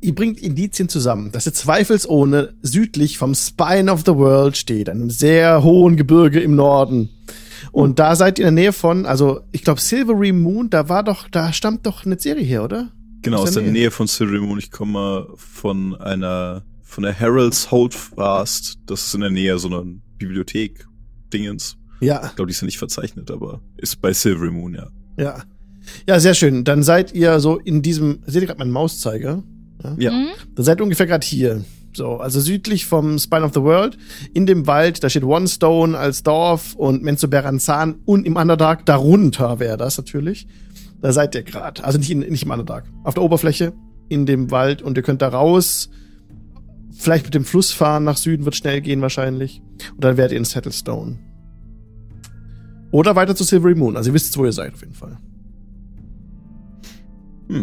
Ihr 0.00 0.14
bringt 0.16 0.40
Indizien 0.40 0.88
zusammen, 0.88 1.30
dass 1.30 1.46
ihr 1.46 1.52
zweifelsohne 1.54 2.54
südlich 2.62 3.18
vom 3.18 3.36
Spine 3.36 3.92
of 3.92 4.00
the 4.04 4.14
World 4.16 4.56
steht, 4.56 4.88
einem 4.88 5.10
sehr 5.10 5.62
hohen 5.62 5.96
Gebirge 5.96 6.40
im 6.40 6.56
Norden. 6.56 7.10
Und 7.70 8.00
da 8.00 8.16
seid 8.16 8.40
ihr 8.40 8.48
in 8.48 8.56
der 8.56 8.64
Nähe 8.64 8.72
von, 8.72 9.06
also 9.06 9.42
ich 9.52 9.62
glaube 9.62 9.80
Silvery 9.80 10.32
Moon, 10.32 10.68
da 10.70 10.88
war 10.88 11.04
doch, 11.04 11.28
da 11.28 11.52
stammt 11.52 11.86
doch 11.86 12.04
eine 12.04 12.18
Serie 12.18 12.44
her, 12.44 12.64
oder? 12.64 12.90
Genau, 13.22 13.36
Aus 13.38 13.50
aus 13.50 13.54
der 13.54 13.62
der 13.62 13.72
Nähe. 13.72 13.82
Nähe 13.82 13.90
von 13.92 14.08
Silvery 14.08 14.40
Moon. 14.40 14.58
Ich 14.58 14.72
komme 14.72 15.28
von 15.36 15.94
einer, 15.94 16.64
von 16.92 17.04
der 17.04 17.14
Herald's 17.14 17.70
Holdfast. 17.70 18.76
Das 18.84 19.06
ist 19.06 19.14
in 19.14 19.22
der 19.22 19.30
Nähe 19.30 19.58
so 19.58 19.68
eine 19.68 19.98
Bibliothek. 20.18 20.86
Dingens. 21.32 21.78
Ja, 22.02 22.26
Ich 22.26 22.36
glaube, 22.36 22.48
die 22.48 22.52
ist 22.52 22.60
ja 22.60 22.66
nicht 22.66 22.78
verzeichnet, 22.78 23.30
aber 23.30 23.62
ist 23.78 24.02
bei 24.02 24.12
Silvery 24.12 24.50
Moon, 24.50 24.74
ja. 24.74 24.88
ja. 25.16 25.42
Ja, 26.06 26.20
sehr 26.20 26.34
schön. 26.34 26.64
Dann 26.64 26.82
seid 26.82 27.14
ihr 27.14 27.40
so 27.40 27.58
in 27.58 27.80
diesem, 27.80 28.18
seht 28.26 28.42
ihr 28.42 28.46
gerade 28.46 28.58
meinen 28.58 28.72
Mauszeiger? 28.72 29.42
Ja. 29.96 30.12
Mhm. 30.12 30.28
Dann 30.54 30.64
seid 30.64 30.80
ihr 30.80 30.84
ungefähr 30.84 31.06
gerade 31.06 31.26
hier. 31.26 31.64
So, 31.94 32.18
also 32.18 32.40
südlich 32.40 32.84
vom 32.84 33.18
Spine 33.18 33.44
of 33.44 33.54
the 33.54 33.62
World, 33.62 33.96
in 34.34 34.44
dem 34.44 34.66
Wald, 34.66 35.02
da 35.02 35.08
steht 35.08 35.24
One 35.24 35.48
Stone 35.48 35.96
als 35.96 36.22
Dorf 36.22 36.74
und 36.74 37.02
Menzoberranzan 37.02 37.96
und 38.04 38.26
im 38.26 38.36
Underdark, 38.36 38.84
darunter 38.84 39.58
wäre 39.60 39.78
das 39.78 39.96
natürlich. 39.96 40.46
Da 41.00 41.12
seid 41.12 41.34
ihr 41.34 41.42
gerade. 41.42 41.82
Also 41.84 41.98
nicht, 41.98 42.10
in, 42.10 42.20
nicht 42.20 42.44
im 42.44 42.50
Underdark. 42.50 42.84
Auf 43.04 43.14
der 43.14 43.22
Oberfläche, 43.22 43.72
in 44.08 44.26
dem 44.26 44.50
Wald 44.50 44.82
und 44.82 44.96
ihr 44.98 45.02
könnt 45.02 45.22
da 45.22 45.28
raus. 45.28 45.88
Vielleicht 46.94 47.24
mit 47.24 47.34
dem 47.34 47.44
Fluss 47.44 47.72
fahren 47.72 48.04
nach 48.04 48.16
Süden, 48.16 48.44
wird 48.44 48.54
schnell 48.56 48.80
gehen 48.80 49.00
wahrscheinlich. 49.00 49.62
Und 49.94 50.04
dann 50.04 50.16
werdet 50.16 50.32
ihr 50.32 50.38
in 50.38 50.44
Settlestone. 50.44 51.18
Oder 52.90 53.16
weiter 53.16 53.34
zu 53.34 53.44
Silvery 53.44 53.74
Moon. 53.74 53.96
Also 53.96 54.10
ihr 54.10 54.14
wisst, 54.14 54.36
wo 54.36 54.44
ihr 54.44 54.52
seid 54.52 54.74
auf 54.74 54.80
jeden 54.82 54.94
Fall. 54.94 55.18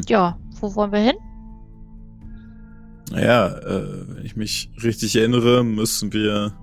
Ja, 0.07 0.37
wo 0.59 0.75
wollen 0.75 0.91
wir 0.91 0.99
hin? 0.99 1.15
Naja, 3.11 3.47
äh, 3.59 4.15
wenn 4.15 4.25
ich 4.25 4.35
mich 4.35 4.71
richtig 4.83 5.15
erinnere, 5.15 5.63
müssen 5.63 6.13
wir 6.13 6.53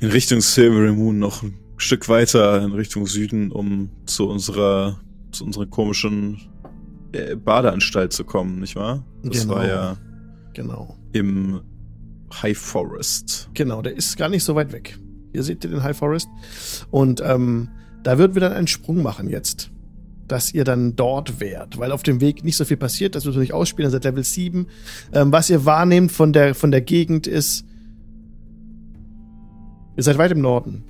in 0.00 0.08
Richtung 0.10 0.40
Silvery 0.40 0.92
Moon 0.92 1.18
noch 1.18 1.42
ein 1.42 1.54
Stück 1.76 2.08
weiter 2.08 2.62
in 2.62 2.72
Richtung 2.72 3.06
Süden, 3.06 3.52
um 3.52 3.90
zu 4.06 4.28
unserer, 4.28 5.00
zu 5.30 5.44
unserer 5.44 5.66
komischen 5.66 6.40
äh, 7.12 7.36
Badeanstalt 7.36 8.12
zu 8.12 8.24
kommen, 8.24 8.60
nicht 8.60 8.74
wahr? 8.76 9.04
Das 9.22 9.42
Genau. 9.42 9.54
war 9.54 9.66
ja 9.66 9.96
Genau. 10.54 10.96
Im 11.12 11.60
High 12.42 12.58
Forest. 12.58 13.50
Genau, 13.54 13.82
der 13.82 13.96
ist 13.96 14.16
gar 14.16 14.28
nicht 14.28 14.44
so 14.44 14.54
weit 14.54 14.72
weg. 14.72 14.98
Hier 15.32 15.42
seht 15.42 15.64
ihr 15.64 15.70
den 15.70 15.82
High 15.82 15.96
Forest. 15.96 16.28
Und 16.90 17.22
ähm, 17.24 17.68
da 18.02 18.18
würden 18.18 18.34
wir 18.34 18.40
dann 18.40 18.52
einen 18.52 18.66
Sprung 18.66 19.02
machen 19.02 19.28
jetzt. 19.28 19.70
Dass 20.26 20.52
ihr 20.52 20.64
dann 20.64 20.94
dort 20.94 21.40
wärt. 21.40 21.78
Weil 21.78 21.92
auf 21.92 22.02
dem 22.02 22.20
Weg 22.20 22.44
nicht 22.44 22.56
so 22.56 22.64
viel 22.64 22.76
passiert, 22.76 23.14
das 23.14 23.24
müssen 23.24 23.36
wir 23.36 23.42
nicht 23.42 23.54
ausspielen, 23.54 23.88
ihr 23.88 23.92
seid 23.92 24.04
Level 24.04 24.24
7. 24.24 24.66
Ähm, 25.12 25.32
was 25.32 25.48
ihr 25.48 25.64
wahrnehmt 25.64 26.12
von 26.12 26.32
der, 26.32 26.54
von 26.54 26.70
der 26.70 26.82
Gegend 26.82 27.26
ist, 27.26 27.64
ihr 29.96 30.02
seid 30.02 30.18
weit 30.18 30.32
im 30.32 30.40
Norden. 30.40 30.84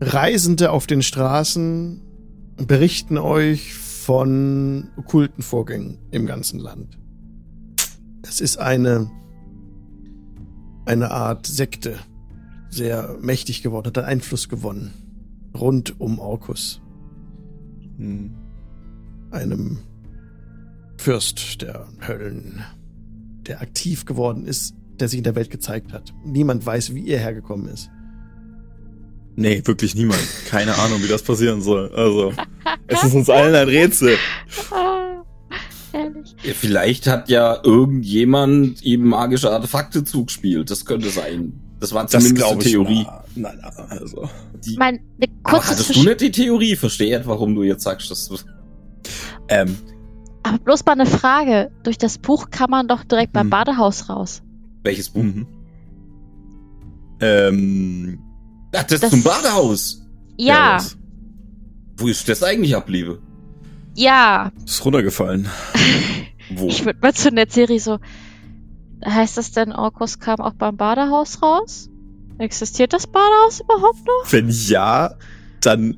Reisende 0.00 0.70
auf 0.70 0.86
den 0.86 1.02
Straßen 1.02 2.02
berichten 2.56 3.18
euch 3.18 3.74
von 4.08 4.88
okkulten 4.96 5.42
Vorgängen 5.42 5.98
im 6.10 6.24
ganzen 6.24 6.58
Land. 6.58 6.98
Es 8.22 8.40
ist 8.40 8.56
eine, 8.56 9.10
eine 10.86 11.10
Art 11.10 11.46
Sekte, 11.46 11.98
sehr 12.70 13.18
mächtig 13.20 13.62
geworden, 13.62 13.88
hat 13.88 13.98
einen 13.98 14.06
Einfluss 14.06 14.48
gewonnen. 14.48 14.94
Rund 15.54 16.00
um 16.00 16.20
Orkus, 16.20 16.80
Hm. 17.98 18.32
einem 19.30 19.80
Fürst 20.96 21.60
der 21.60 21.86
Höllen, 22.00 22.64
der 23.46 23.60
aktiv 23.60 24.06
geworden 24.06 24.46
ist, 24.46 24.74
der 24.98 25.08
sich 25.08 25.18
in 25.18 25.24
der 25.24 25.34
Welt 25.34 25.50
gezeigt 25.50 25.92
hat. 25.92 26.14
Niemand 26.24 26.64
weiß, 26.64 26.94
wie 26.94 27.08
er 27.08 27.18
hergekommen 27.18 27.68
ist. 27.68 27.90
Nee, 29.40 29.62
wirklich 29.64 29.94
niemand. 29.94 30.18
Keine 30.48 30.74
Ahnung, 30.78 31.00
wie 31.00 31.06
das 31.06 31.22
passieren 31.22 31.62
soll. 31.62 31.92
Also, 31.94 32.32
es 32.88 33.04
ist 33.04 33.14
uns 33.14 33.30
allen 33.30 33.54
ein 33.54 33.68
Rätsel. 33.68 34.16
Ehrlich. 35.92 36.34
Ja, 36.42 36.52
vielleicht 36.54 37.06
hat 37.06 37.28
ja 37.28 37.60
irgendjemand 37.62 38.82
ihm 38.82 39.04
magische 39.04 39.50
Artefakte 39.52 40.02
zugespielt. 40.02 40.70
Das 40.72 40.84
könnte 40.84 41.08
sein. 41.10 41.52
Das 41.78 41.94
war 41.94 42.02
Das 42.02 42.10
zumindest 42.10 42.36
glaube 42.36 42.54
eine 42.54 42.64
ich. 42.64 42.70
Theorie. 42.72 43.06
Nein, 43.36 43.58
nein, 43.62 43.86
also. 43.88 44.28
Die, 44.66 44.76
Mein, 44.76 44.94
ne 45.18 45.28
aber 45.44 45.58
kurzes 45.58 45.70
hattest 45.70 45.94
du 45.96 46.02
nicht 46.02 46.20
die 46.20 46.32
Theorie? 46.32 46.74
Verstehe, 46.74 47.22
warum 47.24 47.54
du 47.54 47.62
jetzt 47.62 47.84
sagst, 47.84 48.10
dass 48.10 48.28
du. 48.28 48.36
Ähm, 49.48 49.76
Aber 50.42 50.58
bloß 50.58 50.84
mal 50.84 50.92
eine 50.92 51.06
Frage. 51.06 51.70
Durch 51.84 51.96
das 51.96 52.18
Buch 52.18 52.50
kann 52.50 52.70
man 52.70 52.88
doch 52.88 53.04
direkt 53.04 53.32
beim 53.32 53.44
Hm. 53.46 53.50
Badehaus 53.50 54.08
raus. 54.08 54.42
Welches 54.82 55.10
Buch? 55.10 55.22
mhm. 55.22 55.46
Ähm, 57.20 58.18
Ach, 58.74 58.82
das, 58.84 59.00
Das- 59.00 59.10
zum 59.10 59.22
Badehaus. 59.22 60.02
Ja, 60.36 60.76
das 60.76 60.96
Wo 61.96 62.06
ist 62.08 62.28
das 62.28 62.42
eigentlich 62.42 62.76
abliebe? 62.76 63.20
ja. 63.94 64.52
ist 64.64 64.84
runtergefallen. 64.84 65.48
Wo? 66.50 66.68
Ich 66.68 66.84
würde 66.84 66.98
mal 67.02 67.12
zu 67.14 67.30
der 67.32 67.48
Serie 67.48 67.80
so. 67.80 67.98
Heißt 69.04 69.36
das 69.36 69.52
denn, 69.52 69.72
Orkus 69.72 70.18
kam 70.18 70.40
auch 70.40 70.54
beim 70.54 70.76
Badehaus 70.76 71.42
raus? 71.42 71.88
Existiert 72.38 72.92
das 72.92 73.06
Badehaus 73.06 73.60
überhaupt 73.60 74.06
noch? 74.06 74.32
Wenn 74.32 74.48
ja, 74.48 75.14
dann 75.60 75.96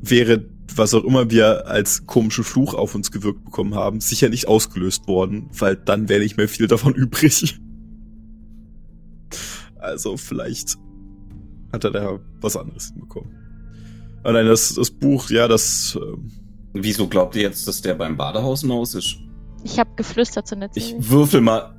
wäre, 0.00 0.44
was 0.74 0.94
auch 0.94 1.04
immer 1.04 1.30
wir 1.30 1.66
als 1.66 2.06
komischen 2.06 2.44
Fluch 2.44 2.74
auf 2.74 2.94
uns 2.94 3.10
gewirkt 3.10 3.44
bekommen 3.44 3.74
haben, 3.74 4.00
sicher 4.00 4.28
nicht 4.28 4.46
ausgelöst 4.48 5.06
worden, 5.08 5.48
weil 5.52 5.76
dann 5.76 6.08
wäre 6.08 6.20
nicht 6.20 6.36
mehr 6.36 6.48
viel 6.48 6.66
davon 6.68 6.94
übrig. 6.96 7.58
Also 9.78 10.16
vielleicht 10.16 10.76
hat 11.72 11.84
er 11.84 11.90
da 11.90 12.18
was 12.40 12.56
anderes 12.56 12.88
hinbekommen. 12.88 13.36
Aber 14.22 14.34
nein, 14.34 14.46
das, 14.46 14.74
das 14.74 14.90
Buch, 14.90 15.30
ja, 15.30 15.48
das, 15.48 15.98
ähm, 16.00 16.30
Wieso 16.72 17.08
glaubt 17.08 17.34
ihr 17.36 17.42
jetzt, 17.42 17.66
dass 17.66 17.82
der 17.82 17.94
beim 17.94 18.16
Badehaus 18.16 18.60
hinaus 18.60 18.94
ist? 18.94 19.16
Ich 19.64 19.78
habe 19.78 19.90
geflüstert 19.96 20.46
zu 20.46 20.56
der 20.56 20.70
Ich 20.74 20.94
würfel 20.98 21.40
mal. 21.40 21.74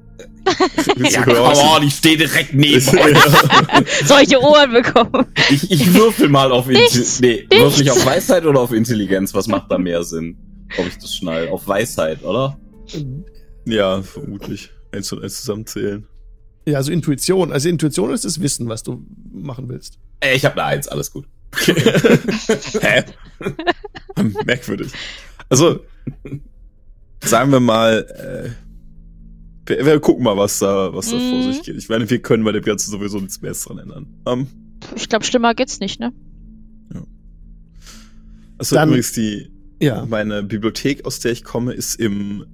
willst 0.96 1.16
Ja, 1.16 1.24
come 1.24 1.40
on, 1.42 1.84
ich 1.84 1.96
stehe 1.96 2.18
direkt 2.18 2.54
neben 2.54 2.76
euch. 2.76 3.18
Solche 4.06 4.40
Ohren 4.40 4.72
bekommen. 4.72 5.26
Ich, 5.50 5.72
ich 5.72 5.94
würfel 5.94 6.30
mal 6.30 6.52
auf 6.52 6.70
Intelligenz. 6.70 7.22
Nee, 7.22 7.48
nichts. 7.50 7.58
würfel 7.58 7.82
ich 7.84 7.92
auf 7.92 8.06
Weisheit 8.06 8.46
oder 8.46 8.60
auf 8.60 8.72
Intelligenz? 8.72 9.34
Was 9.34 9.48
macht 9.48 9.72
da 9.72 9.78
mehr 9.78 10.04
Sinn? 10.04 10.38
Ob 10.78 10.88
ich 10.88 10.98
das 10.98 11.16
schnall? 11.16 11.50
Auf 11.50 11.68
Weisheit, 11.68 12.24
oder? 12.24 12.60
Ja, 13.66 14.02
vermutlich. 14.02 14.72
Eins 14.92 15.12
und 15.12 15.24
eins 15.24 15.40
zusammenzählen. 15.40 16.06
Ja, 16.66 16.78
also 16.78 16.92
Intuition. 16.92 17.52
Also 17.52 17.70
Intuition 17.70 18.12
ist 18.14 18.24
das 18.26 18.40
Wissen, 18.42 18.68
was 18.70 18.84
du 18.84 19.06
machen 19.32 19.68
willst. 19.70 19.98
Ey, 20.20 20.36
ich 20.36 20.46
habe 20.46 20.56
eine 20.62 20.66
Eins, 20.76 20.88
alles 20.88 21.12
gut. 21.12 21.26
Hä? 22.82 23.04
Merkwürdig. 24.46 24.92
Also, 25.50 25.80
sagen 27.24 27.52
wir 27.52 27.60
mal, 27.60 28.06
äh, 28.08 28.50
wir, 29.68 29.86
wir 29.86 30.00
gucken 30.00 30.24
mal, 30.24 30.38
was 30.38 30.60
da, 30.60 30.94
was 30.94 31.10
da 31.10 31.18
vor 31.18 31.20
Mhm. 31.40 31.52
sich 31.54 31.64
geht. 31.64 31.76
Ich 31.78 31.90
meine, 31.90 32.10
wir 32.10 32.22
können 32.22 32.44
bei 32.44 32.52
dem 32.52 32.64
Ganzen 32.64 32.92
sowieso 32.92 33.20
nichts 33.20 33.42
mehr 33.42 33.54
dran 33.54 33.78
ändern. 33.80 34.08
Ähm, 34.28 34.48
Ich 34.96 35.10
glaube, 35.10 35.26
schlimmer 35.26 35.54
geht's 35.56 35.80
nicht, 35.80 36.00
ne? 36.00 36.14
also 38.58 38.76
Dann- 38.76 38.90
übrigens 38.90 39.12
die, 39.14 39.52
Ja. 39.82 40.06
meine 40.06 40.44
Bibliothek, 40.44 41.06
aus 41.06 41.20
der 41.20 41.32
ich 41.32 41.44
komme, 41.44 41.74
ist 41.74 42.00
im, 42.00 42.46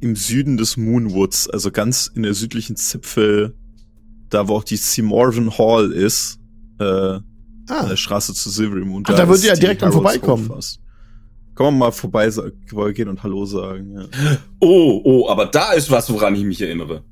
im 0.00 0.16
Süden 0.16 0.56
des 0.56 0.76
Moonwoods, 0.76 1.48
also 1.50 1.70
ganz 1.70 2.10
in 2.14 2.22
der 2.22 2.34
südlichen 2.34 2.76
Zipfel, 2.76 3.54
da 4.28 4.48
wo 4.48 4.56
auch 4.56 4.64
die 4.64 4.76
Seymourven 4.76 5.56
Hall 5.58 5.92
ist, 5.92 6.38
äh, 6.78 6.84
an 6.84 7.24
Ah, 7.68 7.86
der 7.86 7.96
Straße 7.96 8.34
zu 8.34 8.50
Silverymoon. 8.50 9.04
Ach, 9.06 9.14
da 9.14 9.28
würdet 9.28 9.36
ist 9.36 9.44
ihr 9.44 9.54
ja 9.54 9.60
direkt 9.60 9.82
Harrods 9.82 9.94
vorbeikommen. 9.94 10.48
Hochfast. 10.48 10.80
Kann 11.54 11.66
man 11.66 11.78
mal 11.78 11.92
vorbeigehen 11.92 13.08
und 13.08 13.22
Hallo 13.22 13.44
sagen, 13.46 13.92
ja. 13.92 14.06
Oh, 14.58 15.00
oh, 15.04 15.28
aber 15.28 15.46
da 15.46 15.72
ist 15.72 15.90
was, 15.90 16.10
woran 16.12 16.34
ich 16.34 16.42
mich 16.44 16.60
erinnere. 16.62 17.04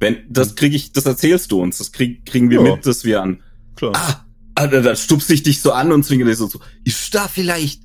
Wenn, 0.00 0.18
das 0.30 0.54
krieg 0.54 0.72
ich, 0.72 0.92
das 0.92 1.04
erzählst 1.04 1.50
du 1.52 1.60
uns, 1.60 1.78
das 1.78 1.92
krieg, 1.92 2.24
kriegen 2.24 2.48
wir 2.48 2.62
Ja. 2.64 2.76
mit, 2.76 2.86
dass 2.86 3.04
wir 3.04 3.20
an. 3.20 3.42
Klar. 3.76 3.92
Ah, 3.96 4.24
ah, 4.54 4.66
da, 4.66 4.80
da 4.80 4.94
stupst 4.96 5.30
ich 5.30 5.42
dich 5.42 5.60
so 5.60 5.72
an 5.72 5.92
und 5.92 6.04
zwinge 6.04 6.24
dich 6.24 6.36
so 6.36 6.46
zu. 6.46 6.60
Ist 6.84 7.14
da 7.14 7.28
vielleicht, 7.28 7.82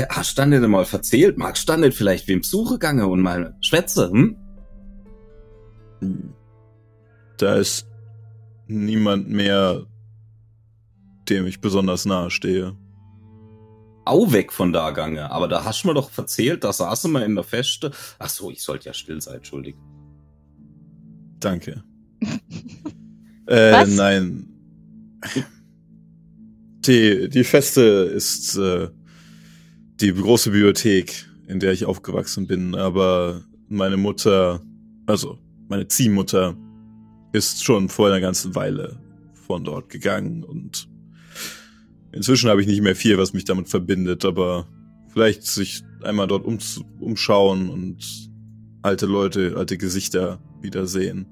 ja, 0.00 0.06
hast 0.10 0.38
du 0.38 0.46
nicht 0.46 0.66
mal 0.66 0.84
verzählt? 0.84 1.38
Magst 1.38 1.68
du 1.68 1.76
nicht 1.76 1.96
vielleicht 1.96 2.28
wem 2.28 2.42
Suche 2.42 2.78
gange 2.78 3.06
und 3.06 3.20
mal 3.20 3.56
schwätze, 3.60 4.10
hm? 4.10 4.36
Da 7.36 7.56
ist 7.56 7.86
niemand 8.66 9.28
mehr, 9.28 9.86
dem 11.28 11.46
ich 11.46 11.60
besonders 11.60 12.04
nahe 12.06 12.30
stehe. 12.30 12.76
Auch 14.06 14.32
weg 14.32 14.52
von 14.52 14.72
da 14.72 14.90
gange, 14.90 15.30
aber 15.30 15.46
da 15.46 15.64
hast 15.64 15.84
du 15.84 15.88
mir 15.88 15.94
doch 15.94 16.10
verzählt, 16.10 16.64
da 16.64 16.72
saßen 16.72 17.12
wir 17.12 17.24
in 17.24 17.34
der 17.34 17.44
Feste. 17.44 17.90
Ach 18.18 18.28
so, 18.30 18.50
ich 18.50 18.62
sollte 18.62 18.86
ja 18.86 18.94
still 18.94 19.20
sein, 19.20 19.36
entschuldig. 19.36 19.76
Danke. 21.38 21.84
äh, 23.46 23.72
Was? 23.72 23.90
nein. 23.90 24.46
Die, 26.86 27.28
die 27.28 27.44
Feste 27.44 27.82
ist 27.82 28.56
äh, 28.56 28.88
die 30.00 30.12
große 30.14 30.50
Bibliothek, 30.50 31.26
in 31.46 31.60
der 31.60 31.72
ich 31.72 31.84
aufgewachsen 31.84 32.46
bin, 32.46 32.74
aber 32.74 33.44
meine 33.68 33.96
Mutter, 33.96 34.62
also 35.06 35.38
meine 35.68 35.88
Ziehmutter, 35.88 36.56
ist 37.32 37.62
schon 37.64 37.88
vor 37.88 38.08
einer 38.08 38.20
ganzen 38.20 38.54
Weile 38.54 38.98
von 39.46 39.64
dort 39.64 39.88
gegangen 39.88 40.42
und 40.42 40.88
inzwischen 42.12 42.48
habe 42.48 42.60
ich 42.60 42.66
nicht 42.66 42.82
mehr 42.82 42.96
viel, 42.96 43.18
was 43.18 43.32
mich 43.32 43.44
damit 43.44 43.68
verbindet, 43.68 44.24
aber 44.24 44.66
vielleicht 45.12 45.44
sich 45.46 45.82
einmal 46.02 46.26
dort 46.26 46.44
um, 46.44 46.58
umschauen 46.98 47.68
und 47.68 48.30
alte 48.82 49.06
Leute, 49.06 49.54
alte 49.56 49.76
Gesichter 49.76 50.40
wiedersehen. 50.62 51.26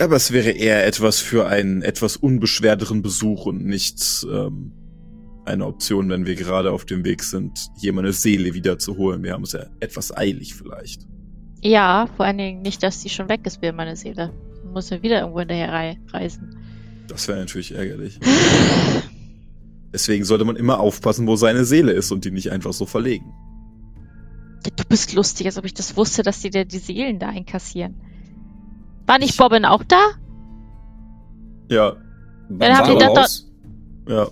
Aber 0.00 0.16
es 0.16 0.32
wäre 0.32 0.50
eher 0.50 0.86
etwas 0.86 1.20
für 1.20 1.46
einen 1.46 1.82
etwas 1.82 2.16
unbeschwerteren 2.16 3.02
Besuch 3.02 3.46
und 3.46 3.64
nicht 3.64 4.26
ähm, 4.30 4.72
eine 5.48 5.66
Option, 5.66 6.08
wenn 6.10 6.26
wir 6.26 6.34
gerade 6.34 6.70
auf 6.72 6.84
dem 6.84 7.04
Weg 7.04 7.22
sind, 7.24 7.68
jemande 7.78 8.12
Seele 8.12 8.54
wiederzuholen. 8.54 9.22
Wir 9.22 9.32
haben 9.32 9.42
es 9.44 9.52
ja 9.52 9.66
etwas 9.80 10.16
eilig 10.16 10.54
vielleicht. 10.54 11.06
Ja, 11.60 12.08
vor 12.16 12.26
allen 12.26 12.38
Dingen 12.38 12.62
nicht, 12.62 12.82
dass 12.82 13.02
die 13.02 13.08
schon 13.08 13.28
weg 13.28 13.40
ist, 13.44 13.60
wie 13.62 13.72
meine 13.72 13.96
Seele. 13.96 14.32
Muss 14.72 14.90
ja 14.90 15.02
wieder 15.02 15.20
irgendwo 15.20 15.40
hinterher 15.40 15.72
rei 15.72 15.98
reisen. 16.12 16.56
Das 17.08 17.26
wäre 17.26 17.38
natürlich 17.40 17.74
ärgerlich. 17.74 18.20
Deswegen 19.92 20.24
sollte 20.24 20.44
man 20.44 20.56
immer 20.56 20.80
aufpassen, 20.80 21.26
wo 21.26 21.36
seine 21.36 21.64
Seele 21.64 21.92
ist 21.92 22.12
und 22.12 22.24
die 22.24 22.30
nicht 22.30 22.50
einfach 22.52 22.72
so 22.74 22.84
verlegen. 22.86 23.32
Du 24.76 24.84
bist 24.88 25.14
lustig, 25.14 25.46
als 25.46 25.56
ob 25.56 25.64
ich 25.64 25.72
das 25.74 25.96
wusste, 25.96 26.22
dass 26.22 26.40
die 26.40 26.50
dir 26.50 26.64
die 26.66 26.78
Seelen 26.78 27.18
da 27.18 27.28
einkassieren. 27.30 27.96
War 29.06 29.18
nicht 29.18 29.36
Bobbin 29.38 29.64
auch 29.64 29.82
da? 29.84 30.10
Ja, 31.70 31.96
Dann 32.50 32.76
haben 32.76 32.90
die 32.92 32.98
da- 32.98 33.08
Badehaus? 33.08 33.50
ja. 34.08 34.28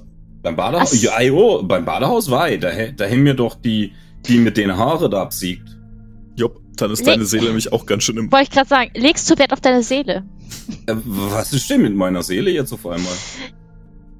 Beim 0.47 0.55
Badehaus? 0.55 1.03
Ja, 1.03 1.21
jo, 1.21 1.61
beim 1.65 1.85
Badehaus 1.85 2.31
war 2.31 2.49
ich. 2.49 2.61
Da, 2.61 2.69
da 2.97 3.05
hängen 3.05 3.25
mir 3.25 3.35
doch 3.35 3.57
die, 3.57 3.93
die 4.29 4.39
mit 4.39 4.57
den 4.57 4.77
Haare 4.77 5.11
da 5.11 5.23
absiegt. 5.23 5.77
Jupp, 6.37 6.61
dann 6.77 6.93
ist 6.93 7.01
Nee. 7.01 7.07
deine 7.13 7.25
Seele 7.25 7.47
nämlich 7.47 7.73
auch 7.73 7.85
ganz 7.85 8.05
schön 8.05 8.17
im. 8.17 8.31
Wollte 8.31 8.45
ich 8.45 8.51
gerade 8.51 8.69
sagen, 8.69 8.91
legst 8.95 9.29
du 9.29 9.37
Wert 9.39 9.53
auf 9.53 9.61
deine 9.61 9.83
Seele? 9.83 10.23
Äh, 10.87 10.95
was 11.05 11.53
ist 11.53 11.69
denn 11.69 11.83
mit 11.83 11.97
meiner 11.97 12.23
Seele 12.23 12.53
jetzt 12.53 12.73
auf 12.73 12.87
einmal? 12.87 13.13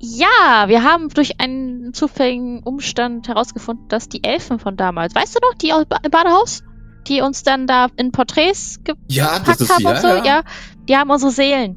Ja, 0.01 0.65
wir 0.67 0.83
haben 0.83 1.11
durch 1.11 1.39
einen 1.41 1.95
zufälligen 1.95 2.61
Umstand 2.65 3.29
herausgefunden, 3.29 3.87
dass 3.89 4.09
die 4.09 4.25
Elfen 4.25 4.59
von 4.59 4.77
damals, 4.77 5.15
weißt 5.15 5.37
du 5.37 5.39
noch, 5.49 5.55
die 5.57 5.73
aus- 5.73 5.85
im 6.03 6.11
Badehaus, 6.11 6.65
die 7.07 7.21
uns 7.21 7.45
dann 7.45 7.69
da 7.69 7.87
in 7.97 8.11
Porträts 8.11 8.81
Ja, 9.09 9.39
gepackt 9.39 9.61
haben 9.71 9.87
und 9.87 9.99
so, 9.99 10.09
ja, 10.27 10.43
die 10.89 10.97
haben 10.97 11.09
unsere 11.11 11.31
Seelen. 11.31 11.77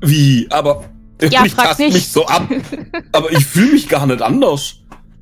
Wie? 0.00 0.46
Aber 0.50 0.84
Ja, 1.22 1.44
ich 1.44 1.52
frag 1.52 1.68
tast 1.68 1.80
mich. 1.80 2.08
so 2.08 2.26
ab. 2.26 2.48
Aber 3.12 3.32
ich 3.32 3.44
fühle 3.46 3.72
mich 3.72 3.88
gar 3.88 4.06
nicht 4.06 4.20
anders. 4.22 4.76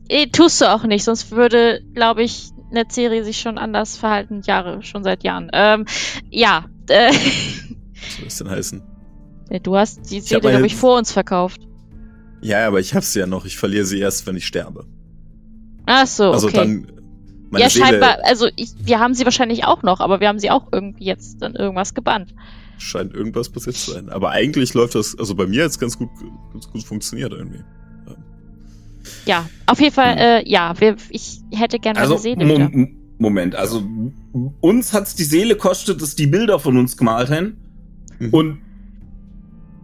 Eh, 0.09 0.27
tust 0.27 0.61
du 0.61 0.71
auch 0.71 0.85
nicht, 0.85 1.05
sonst 1.05 1.31
würde, 1.31 1.81
glaube 1.95 2.23
ich, 2.23 2.51
Netzserie 2.71 3.25
sich 3.25 3.39
schon 3.41 3.57
anders 3.59 3.97
verhalten, 3.97 4.43
Jahre, 4.45 4.83
schon 4.83 5.03
seit 5.05 5.23
Jahren. 5.25 5.51
Ähm, 5.53 5.87
ja, 6.31 6.67
äh, 6.89 7.11
Was 7.13 8.17
soll 8.17 8.25
das 8.25 8.37
denn 8.39 8.51
heißen? 8.51 8.83
du 9.63 9.77
hast 9.77 10.11
die 10.11 10.21
meine- 10.21 10.41
glaube 10.41 10.67
ich, 10.67 10.75
vor 10.77 10.99
uns 10.99 11.13
verkauft. 11.13 11.61
Ja, 12.43 12.67
aber 12.67 12.81
ich 12.81 12.95
hab's 12.95 13.15
ja 13.15 13.27
noch. 13.27 13.45
Ich 13.47 13.57
verliere 13.57 13.85
sie 13.87 14.01
erst, 14.01 14.27
wenn 14.27 14.37
ich 14.37 14.47
sterbe. 14.47 14.85
Ach 15.87 16.07
so, 16.07 16.33
Also 16.33 16.49
okay. 16.49 16.57
dann. 16.57 16.87
Meine 17.51 17.65
ja, 17.65 17.71
Seele 17.71 17.87
scheinbar, 17.87 18.19
also 18.25 18.49
ich, 18.57 18.71
wir 18.81 18.99
haben 18.99 19.15
sie 19.15 19.25
wahrscheinlich 19.25 19.65
auch 19.65 19.83
noch, 19.83 20.01
aber 20.01 20.19
wir 20.21 20.29
haben 20.29 20.41
sie 20.41 20.51
auch 20.51 20.67
irgendwie 20.73 21.05
jetzt 21.05 21.41
dann 21.41 21.55
irgendwas 21.55 21.95
gebannt. 21.95 22.35
Scheint 22.79 23.15
irgendwas 23.15 23.49
passiert 23.49 23.77
zu 23.77 23.93
sein. 23.93 24.09
Aber 24.11 24.31
eigentlich 24.31 24.75
läuft 24.75 24.95
das, 24.95 25.19
also 25.19 25.35
bei 25.35 25.47
mir 25.47 25.63
jetzt 25.63 25.79
ganz 25.81 25.97
gut, 25.99 26.09
ganz 26.53 26.69
gut 26.69 26.83
funktioniert 26.83 27.33
irgendwie. 27.33 27.61
Ja, 29.27 29.49
auf 29.67 29.81
jeden 29.81 29.95
Fall, 29.95 30.13
Hm. 30.13 30.19
äh, 30.19 30.49
ja, 30.49 30.79
wir, 30.81 30.97
ich 31.11 31.41
hätte 31.53 31.79
gerne 31.79 31.99
Also, 32.01 32.17
Seele 32.17 32.45
Mo 32.45 32.55
wieder. 32.59 32.89
Moment, 33.19 33.55
also 33.55 33.83
uns 34.61 34.93
hat's 34.93 35.15
die 35.15 35.25
Seele 35.25 35.57
kostet, 35.57 36.03
dass 36.03 36.15
die 36.17 36.27
Bilder 36.27 36.59
von 36.59 36.77
uns 36.77 36.97
gemalt 36.97 37.31
haben. 37.31 37.57
Mhm. 38.19 38.31
Und 38.31 38.59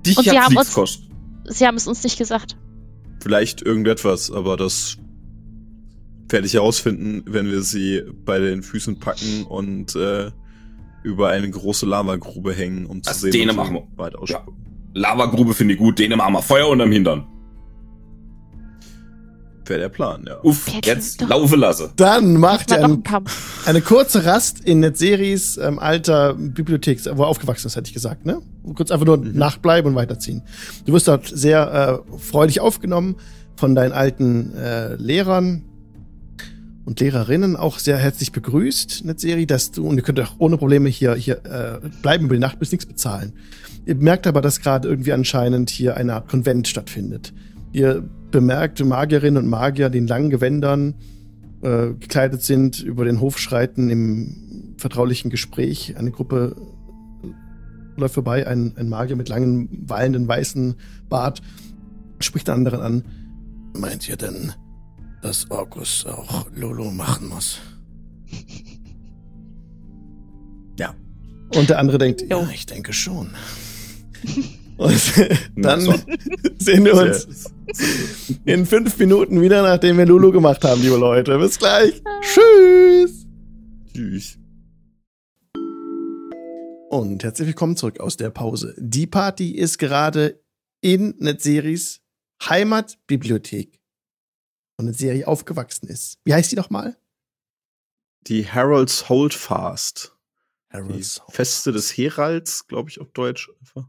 dich 0.05 0.17
Und 0.19 0.25
sie 0.25 0.31
hat's 0.39 0.49
nichts 0.51 0.67
uns- 0.67 0.75
kostet. 0.75 1.11
Sie 1.45 1.67
haben 1.67 1.77
es 1.77 1.87
uns 1.87 2.03
nicht 2.03 2.19
gesagt. 2.19 2.57
Vielleicht 3.23 3.63
irgendetwas, 3.63 4.31
aber 4.31 4.57
das 4.57 4.99
werde 6.29 6.47
ich 6.47 6.55
herausfinden, 6.55 7.23
wenn 7.27 7.47
wir 7.51 7.63
sie 7.63 8.03
bei 8.25 8.39
den 8.39 8.63
Füßen 8.63 8.99
packen 9.01 9.45
und 9.49 9.95
äh, 9.97 10.31
über 11.03 11.29
eine 11.31 11.49
große 11.51 11.87
Lavagrube 11.87 12.53
hängen, 12.53 12.87
um 12.87 13.03
zu 13.03 13.09
Also 13.11 13.31
sehen, 13.31 13.49
sie 13.51 13.57
machen 13.57 13.75
wir. 13.75 13.83
weit 13.97 14.15
ausspucken. 14.17 14.55
Lavagrube 14.95 15.55
finde 15.55 15.75
ich 15.75 15.81
gut, 15.81 15.99
denen 15.99 16.19
machen 16.19 16.35
wir 16.35 16.43
Feuer 16.43 16.69
unterm 16.69 16.93
Hintern. 16.93 17.27
Wäre 19.67 19.81
der 19.81 19.89
Plan, 19.89 20.25
ja. 20.27 20.41
Uff, 20.43 20.67
Ja, 20.69 20.81
jetzt 20.83 21.21
laufe 21.21 21.55
lasse. 21.55 21.93
Dann 21.95 22.35
macht 22.39 22.73
er 22.73 22.85
ein. 22.85 23.05
Eine 23.67 23.81
kurze 23.83 24.25
Rast 24.25 24.59
in 24.65 24.81
Netseris 24.81 25.59
ähm, 25.59 25.79
alter 25.79 26.35
Bibliothek, 26.35 26.99
wo 27.17 27.23
er 27.23 27.29
aufgewachsen 27.29 27.69
ist, 27.69 27.77
hätte 27.77 27.87
ich 27.87 27.95
gesagt, 27.95 28.27
ne? 28.27 28.41
Kurz 28.75 28.91
einfach 28.91 29.07
nur 29.07 29.19
Mhm. 29.19 29.37
nachbleiben 29.39 29.93
und 29.93 29.95
weiterziehen. 29.97 30.43
Du 30.87 30.93
wirst 30.93 31.07
dort 31.07 31.27
sehr 31.33 32.03
äh, 32.13 32.19
freudig 32.19 32.61
aufgenommen 32.61 33.15
von 33.55 33.77
deinen 33.77 33.93
alten 33.93 34.55
äh, 34.57 34.95
Lehrern 34.97 35.63
und 36.91 36.99
Lehrerinnen, 36.99 37.55
auch 37.55 37.79
sehr 37.79 37.99
herzlich 37.99 38.33
begrüßt, 38.33 39.05
Netzeri, 39.05 39.47
dass 39.47 39.71
du, 39.71 39.87
und 39.87 39.97
ihr 39.97 40.03
könnt 40.03 40.19
auch 40.19 40.35
ohne 40.39 40.57
Probleme 40.57 40.89
hier, 40.89 41.15
hier 41.15 41.37
äh, 41.45 41.89
bleiben 42.03 42.25
über 42.25 42.35
die 42.35 42.41
Nacht, 42.41 42.59
bis 42.59 42.73
nichts 42.73 42.85
bezahlen. 42.85 43.33
Ihr 43.87 43.95
merkt 43.95 44.27
aber, 44.27 44.41
dass 44.41 44.61
gerade 44.61 44.89
irgendwie 44.89 45.13
anscheinend 45.13 45.71
hier 45.71 45.97
eine 45.97 46.15
Art 46.15 46.29
Konvent 46.29 46.67
stattfindet. 46.67 47.33
Ihr 47.71 48.03
bemerkt 48.33 48.85
Magierinnen 48.85 49.41
und 49.41 49.49
Magier, 49.49 49.89
die 49.89 49.99
in 49.99 50.09
langen 50.09 50.31
Gewändern 50.31 50.95
äh, 51.63 51.91
gekleidet 51.91 52.43
sind, 52.43 52.81
über 52.81 53.05
den 53.05 53.21
Hof 53.21 53.39
schreiten 53.39 53.89
im 53.89 54.75
vertraulichen 54.77 55.31
Gespräch. 55.31 55.95
Eine 55.97 56.11
Gruppe 56.11 56.57
läuft 57.97 58.15
vorbei, 58.15 58.49
ein, 58.49 58.73
ein 58.77 58.89
Magier 58.89 59.15
mit 59.15 59.29
langem, 59.29 59.69
wallenden, 59.87 60.27
weißen 60.27 60.75
Bart 61.09 61.41
spricht 62.19 62.49
den 62.49 62.55
anderen 62.55 62.81
an. 62.81 63.05
Meint 63.79 64.09
ihr 64.09 64.17
denn, 64.17 64.55
dass 65.23 65.51
Orkus 65.51 66.07
auch 66.07 66.47
Lolo 66.55 66.91
machen 66.91 67.29
muss? 67.29 67.59
Ja. 70.79 70.95
Und 71.55 71.69
der 71.69 71.79
andere 71.79 71.99
denkt, 71.99 72.23
ja, 72.29 72.49
ich 72.51 72.67
denke 72.67 72.93
schon. 72.93 73.31
Und 74.77 75.01
dann 75.57 75.81
so. 75.81 75.95
sehen 76.59 76.85
wir 76.85 76.95
uns 76.95 77.51
in 78.45 78.65
fünf 78.65 78.99
Minuten 78.99 79.41
wieder, 79.43 79.63
nachdem 79.63 79.99
wir 79.99 80.07
Lulu 80.07 80.33
gemacht 80.33 80.65
haben, 80.65 80.81
liebe 80.81 80.97
Leute. 80.97 81.37
Bis 81.39 81.59
gleich. 81.59 82.03
Tschüss. 82.23 83.27
Tschüss. 83.93 84.39
Und 86.89 87.23
herzlich 87.23 87.47
willkommen 87.47 87.77
zurück 87.77 88.01
aus 88.01 88.17
der 88.17 88.31
Pause. 88.31 88.75
Die 88.79 89.07
Party 89.07 89.51
ist 89.51 89.79
gerade 89.79 90.41
in 90.81 91.15
Netseries 91.19 92.01
Heimatbibliothek. 92.49 93.80
Und 94.81 94.87
eine 94.89 94.95
Serie 94.97 95.29
aufgewachsen 95.29 95.89
ist. 95.89 96.19
Wie 96.25 96.33
heißt 96.33 96.51
die 96.51 96.57
nochmal? 96.57 96.97
Die 98.23 98.45
Heralds 98.45 99.09
Holdfast. 99.11 100.17
Heralds 100.69 101.21
Die 101.29 101.33
Feste 101.33 101.71
des 101.73 101.97
Heralds, 101.97 102.67
glaube 102.67 102.89
ich, 102.89 103.01
auf 103.01 103.11
Deutsch. 103.13 103.51
einfach. 103.61 103.89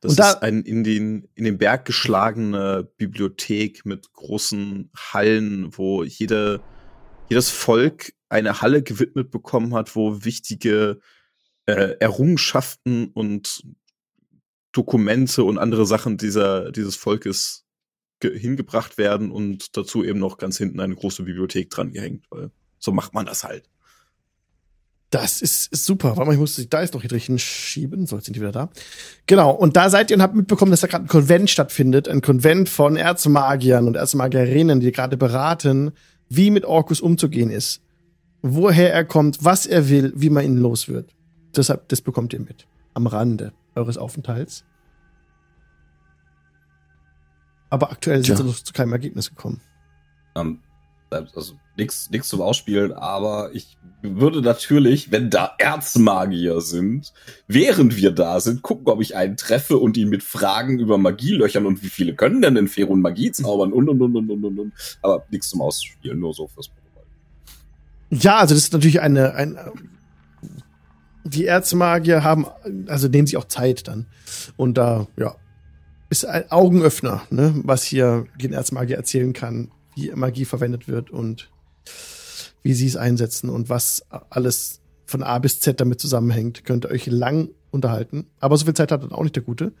Das 0.00 0.16
da- 0.16 0.30
ist 0.32 0.42
ein 0.42 0.62
in 0.62 0.82
den, 0.82 1.28
in 1.34 1.44
den 1.44 1.58
Berg 1.58 1.84
geschlagene 1.84 2.90
Bibliothek 2.96 3.86
mit 3.86 4.12
großen 4.14 4.90
Hallen, 4.96 5.76
wo 5.76 6.02
jede, 6.02 6.60
jedes 7.28 7.50
Volk 7.50 8.12
eine 8.30 8.60
Halle 8.62 8.82
gewidmet 8.82 9.30
bekommen 9.30 9.74
hat, 9.74 9.94
wo 9.94 10.24
wichtige 10.24 11.00
äh, 11.66 11.96
Errungenschaften 12.00 13.08
und 13.08 13.62
Dokumente 14.72 15.44
und 15.44 15.58
andere 15.58 15.86
Sachen 15.86 16.16
dieser, 16.16 16.72
dieses 16.72 16.96
Volkes 16.96 17.64
hingebracht 18.22 18.98
werden 18.98 19.30
und 19.30 19.76
dazu 19.76 20.04
eben 20.04 20.18
noch 20.18 20.38
ganz 20.38 20.58
hinten 20.58 20.80
eine 20.80 20.94
große 20.94 21.22
Bibliothek 21.22 21.70
dran 21.70 21.92
gehängt, 21.92 22.26
weil 22.30 22.50
so 22.78 22.92
macht 22.92 23.14
man 23.14 23.26
das 23.26 23.44
halt. 23.44 23.68
Das 25.10 25.42
ist, 25.42 25.72
ist 25.72 25.86
super. 25.86 26.16
Warte 26.16 26.26
mal, 26.26 26.32
ich 26.34 26.38
muss 26.38 26.54
die 26.54 26.70
Dice 26.70 26.92
noch 26.92 27.00
hier 27.00 27.10
drin 27.10 27.38
schieben. 27.38 28.06
So, 28.06 28.14
jetzt 28.14 28.26
sind 28.26 28.36
die 28.36 28.40
wieder 28.40 28.52
da. 28.52 28.70
Genau. 29.26 29.50
Und 29.50 29.76
da 29.76 29.90
seid 29.90 30.10
ihr 30.10 30.16
und 30.16 30.22
habt 30.22 30.36
mitbekommen, 30.36 30.70
dass 30.70 30.80
da 30.80 30.86
gerade 30.86 31.04
ein 31.04 31.08
Konvent 31.08 31.50
stattfindet. 31.50 32.08
Ein 32.08 32.22
Konvent 32.22 32.68
von 32.68 32.96
Erzmagiern 32.96 33.88
und 33.88 33.96
Erzmagierinnen, 33.96 34.78
die 34.78 34.92
gerade 34.92 35.16
beraten, 35.16 35.90
wie 36.28 36.52
mit 36.52 36.64
Orkus 36.64 37.00
umzugehen 37.00 37.50
ist. 37.50 37.82
Woher 38.40 38.92
er 38.92 39.04
kommt, 39.04 39.44
was 39.44 39.66
er 39.66 39.88
will, 39.88 40.12
wie 40.14 40.30
man 40.30 40.44
ihn 40.44 40.56
los 40.56 40.88
wird. 40.88 41.10
Deshalb, 41.56 41.88
das 41.88 42.00
bekommt 42.00 42.32
ihr 42.32 42.40
mit. 42.40 42.68
Am 42.94 43.08
Rande 43.08 43.52
eures 43.74 43.98
Aufenthalts. 43.98 44.64
Aber 47.70 47.90
aktuell 47.90 48.24
sind 48.24 48.36
Tja. 48.36 48.36
sie 48.36 48.44
noch 48.44 48.58
zu 48.58 48.72
keinem 48.72 48.92
Ergebnis 48.92 49.30
gekommen. 49.30 49.60
Ähm, 50.36 50.60
also 51.10 51.54
nichts 51.76 52.10
nix 52.10 52.28
zum 52.28 52.40
Ausspielen, 52.40 52.92
aber 52.92 53.50
ich 53.52 53.78
würde 54.02 54.42
natürlich, 54.42 55.10
wenn 55.10 55.30
da 55.30 55.54
Erzmagier 55.58 56.60
sind, 56.60 57.12
während 57.48 57.96
wir 57.96 58.12
da 58.12 58.40
sind, 58.40 58.62
gucken, 58.62 58.88
ob 58.88 59.00
ich 59.00 59.16
einen 59.16 59.36
treffe 59.36 59.78
und 59.78 59.96
ihn 59.96 60.08
mit 60.08 60.22
Fragen 60.22 60.78
über 60.78 60.98
Magie 60.98 61.32
löchern 61.32 61.66
und 61.66 61.82
wie 61.82 61.88
viele 61.88 62.14
können 62.14 62.42
denn 62.42 62.56
in 62.56 62.68
Ferun 62.68 63.00
Magie 63.00 63.32
zaubern 63.32 63.72
und 63.72 63.88
und 63.88 64.00
und 64.00 64.16
und 64.16 64.30
und 64.30 64.44
und 64.44 64.58
und. 64.58 64.72
Aber 65.02 65.24
nichts 65.30 65.50
zum 65.50 65.60
Ausspielen, 65.60 66.18
nur 66.18 66.32
so 66.32 66.46
fürs 66.48 66.68
Protokoll. 66.68 67.04
Ja, 68.10 68.38
also 68.38 68.54
das 68.54 68.64
ist 68.64 68.72
natürlich 68.72 69.00
eine, 69.00 69.34
ein, 69.34 69.58
die 71.24 71.46
Erzmagier 71.46 72.24
haben, 72.24 72.46
also 72.86 73.08
nehmen 73.08 73.26
sich 73.26 73.36
auch 73.36 73.46
Zeit 73.46 73.88
dann. 73.88 74.06
Und 74.56 74.78
da, 74.78 75.06
ja, 75.16 75.36
ist 76.10 76.26
ein 76.26 76.50
Augenöffner, 76.50 77.22
ne, 77.30 77.54
was 77.64 77.84
hier 77.84 78.26
den 78.36 78.52
Erzmagier 78.52 78.96
erzählen 78.96 79.32
kann, 79.32 79.70
wie 79.94 80.10
Magie 80.10 80.44
verwendet 80.44 80.88
wird 80.88 81.10
und 81.10 81.50
wie 82.62 82.74
sie 82.74 82.86
es 82.86 82.96
einsetzen 82.96 83.48
und 83.48 83.68
was 83.68 84.04
alles 84.28 84.80
von 85.06 85.22
A 85.22 85.38
bis 85.38 85.60
Z 85.60 85.80
damit 85.80 86.00
zusammenhängt. 86.00 86.64
Könnt 86.64 86.84
ihr 86.84 86.90
euch 86.90 87.06
lang 87.06 87.50
unterhalten. 87.70 88.26
Aber 88.40 88.56
so 88.56 88.64
viel 88.64 88.74
Zeit 88.74 88.92
hat 88.92 89.02
dann 89.02 89.12
auch 89.12 89.22
nicht 89.22 89.36
der 89.36 89.42
Gute. 89.42 89.72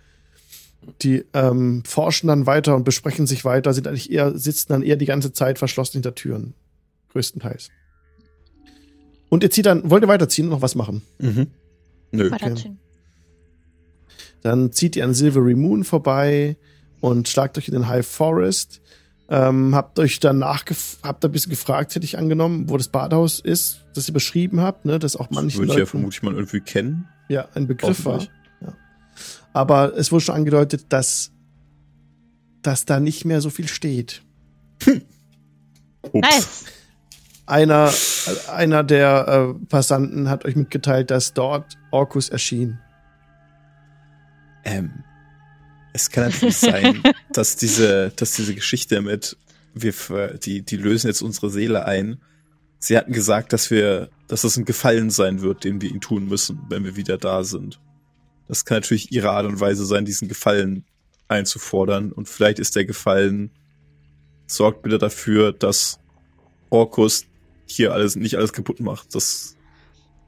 Die 1.02 1.24
ähm, 1.34 1.82
forschen 1.84 2.28
dann 2.28 2.46
weiter 2.46 2.74
und 2.74 2.84
besprechen 2.84 3.26
sich 3.26 3.44
weiter, 3.44 3.74
sind 3.74 3.86
eigentlich 3.86 4.10
eher, 4.10 4.36
sitzen 4.38 4.72
dann 4.72 4.82
eher 4.82 4.96
die 4.96 5.06
ganze 5.06 5.32
Zeit 5.32 5.58
verschlossen 5.58 5.94
hinter 5.94 6.14
Türen. 6.14 6.54
Größtenteils. 7.12 7.68
Und 9.28 9.42
ihr 9.42 9.50
zieht 9.50 9.66
dann, 9.66 9.90
wollt 9.90 10.02
ihr 10.02 10.08
weiterziehen 10.08 10.46
und 10.46 10.50
noch 10.50 10.62
was 10.62 10.74
machen? 10.74 11.02
Mhm. 11.18 11.48
Nö. 12.12 12.30
Weiterziehen. 12.30 12.78
Dann 14.42 14.72
zieht 14.72 14.96
ihr 14.96 15.04
an 15.04 15.14
Silvery 15.14 15.54
Moon 15.54 15.84
vorbei 15.84 16.56
und 17.00 17.28
schlagt 17.28 17.58
euch 17.58 17.68
in 17.68 17.74
den 17.74 17.88
High 17.88 18.06
Forest. 18.06 18.80
Ähm, 19.28 19.74
habt 19.76 19.98
euch 20.00 20.18
danach 20.18 20.64
habt 21.04 21.24
ein 21.24 21.30
bisschen 21.30 21.50
gefragt, 21.50 21.94
hätte 21.94 22.04
ich 22.04 22.18
angenommen, 22.18 22.68
wo 22.68 22.76
das 22.76 22.88
Badhaus 22.88 23.38
ist, 23.38 23.84
das 23.94 24.08
ihr 24.08 24.14
beschrieben 24.14 24.60
habt, 24.60 24.86
ne, 24.86 24.98
das 24.98 25.14
auch 25.14 25.28
Das 25.28 25.36
manchen 25.36 25.60
würde 25.60 25.72
ich 25.72 25.78
ja 25.78 25.86
vermutlich 25.86 26.22
mal 26.22 26.34
irgendwie 26.34 26.60
kennen. 26.60 27.06
ja, 27.28 27.48
ein 27.54 27.68
Begriff 27.68 28.04
war. 28.04 28.20
Ja. 28.60 28.74
Aber 29.52 29.96
es 29.96 30.10
wurde 30.10 30.24
schon 30.24 30.34
angedeutet, 30.34 30.86
dass, 30.88 31.30
dass 32.62 32.86
da 32.86 32.98
nicht 32.98 33.24
mehr 33.24 33.40
so 33.40 33.50
viel 33.50 33.68
steht. 33.68 34.22
Ups. 36.02 36.12
Nice. 36.12 36.64
Einer, 37.46 37.92
einer 38.52 38.82
der 38.84 39.54
äh, 39.56 39.66
Passanten 39.66 40.28
hat 40.28 40.44
euch 40.44 40.56
mitgeteilt, 40.56 41.10
dass 41.10 41.34
dort 41.34 41.76
Orkus 41.92 42.28
erschien. 42.28 42.78
Ähm, 44.64 45.04
es 45.92 46.10
kann 46.10 46.24
natürlich 46.30 46.56
sein, 46.56 47.02
dass 47.32 47.56
diese, 47.56 48.12
dass 48.16 48.32
diese 48.32 48.54
Geschichte 48.54 49.00
mit, 49.02 49.36
wir, 49.74 49.92
ver- 49.92 50.34
die, 50.38 50.62
die 50.62 50.76
lösen 50.76 51.08
jetzt 51.08 51.22
unsere 51.22 51.50
Seele 51.50 51.84
ein. 51.86 52.20
Sie 52.78 52.96
hatten 52.96 53.12
gesagt, 53.12 53.52
dass 53.52 53.70
wir, 53.70 54.10
dass 54.26 54.42
das 54.42 54.56
ein 54.56 54.64
Gefallen 54.64 55.10
sein 55.10 55.42
wird, 55.42 55.64
den 55.64 55.80
wir 55.80 55.90
ihnen 55.90 56.00
tun 56.00 56.28
müssen, 56.28 56.60
wenn 56.68 56.84
wir 56.84 56.96
wieder 56.96 57.18
da 57.18 57.44
sind. 57.44 57.80
Das 58.48 58.64
kann 58.64 58.78
natürlich 58.78 59.12
ihre 59.12 59.30
Art 59.30 59.46
und 59.46 59.60
Weise 59.60 59.84
sein, 59.84 60.04
diesen 60.04 60.28
Gefallen 60.28 60.84
einzufordern. 61.28 62.10
Und 62.12 62.28
vielleicht 62.28 62.58
ist 62.58 62.74
der 62.76 62.84
Gefallen, 62.84 63.50
sorgt 64.46 64.82
bitte 64.82 64.98
dafür, 64.98 65.52
dass 65.52 66.00
Orkus 66.70 67.26
hier 67.66 67.92
alles, 67.92 68.16
nicht 68.16 68.36
alles 68.36 68.52
kaputt 68.52 68.80
macht. 68.80 69.14
Das 69.14 69.56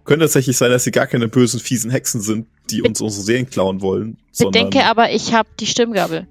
könnte 0.04 0.24
tatsächlich 0.26 0.56
sein, 0.56 0.70
dass 0.70 0.84
sie 0.84 0.90
gar 0.92 1.06
keine 1.06 1.28
bösen, 1.28 1.58
fiesen 1.58 1.90
Hexen 1.90 2.20
sind, 2.20 2.46
die 2.72 2.82
uns 2.82 3.00
unsere 3.00 3.22
Seelen 3.22 3.48
klauen 3.48 3.80
wollen. 3.80 4.16
sondern- 4.32 4.52
Bedenke 4.68 4.84
aber, 4.86 5.10
ich 5.12 5.32
habe 5.32 5.48
die 5.60 5.66
Stimmgabel. 5.66 6.26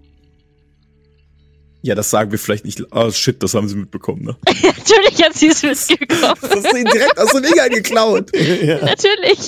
Ja, 1.84 1.96
das 1.96 2.12
sagen 2.12 2.30
wir 2.32 2.38
vielleicht 2.38 2.64
nicht. 2.64 2.94
Ah, 2.94 3.12
shit, 3.12 3.42
das 3.42 3.56
haben 3.56 3.68
sie 3.68 3.74
mitbekommen, 3.76 4.24
ne? 4.24 4.36
Natürlich 4.46 5.24
hat 5.24 5.34
sie 5.34 5.48
es 5.48 5.64
mitgekommen. 5.64 6.36
Das 6.42 6.60
ist 6.64 6.74
ihnen 6.76 6.86
direkt 6.94 7.18
aus 7.20 7.32
dem 7.32 7.44
Egal 7.44 7.70
geklaut. 7.70 8.30
ja. 8.36 8.86
Natürlich. 8.86 9.40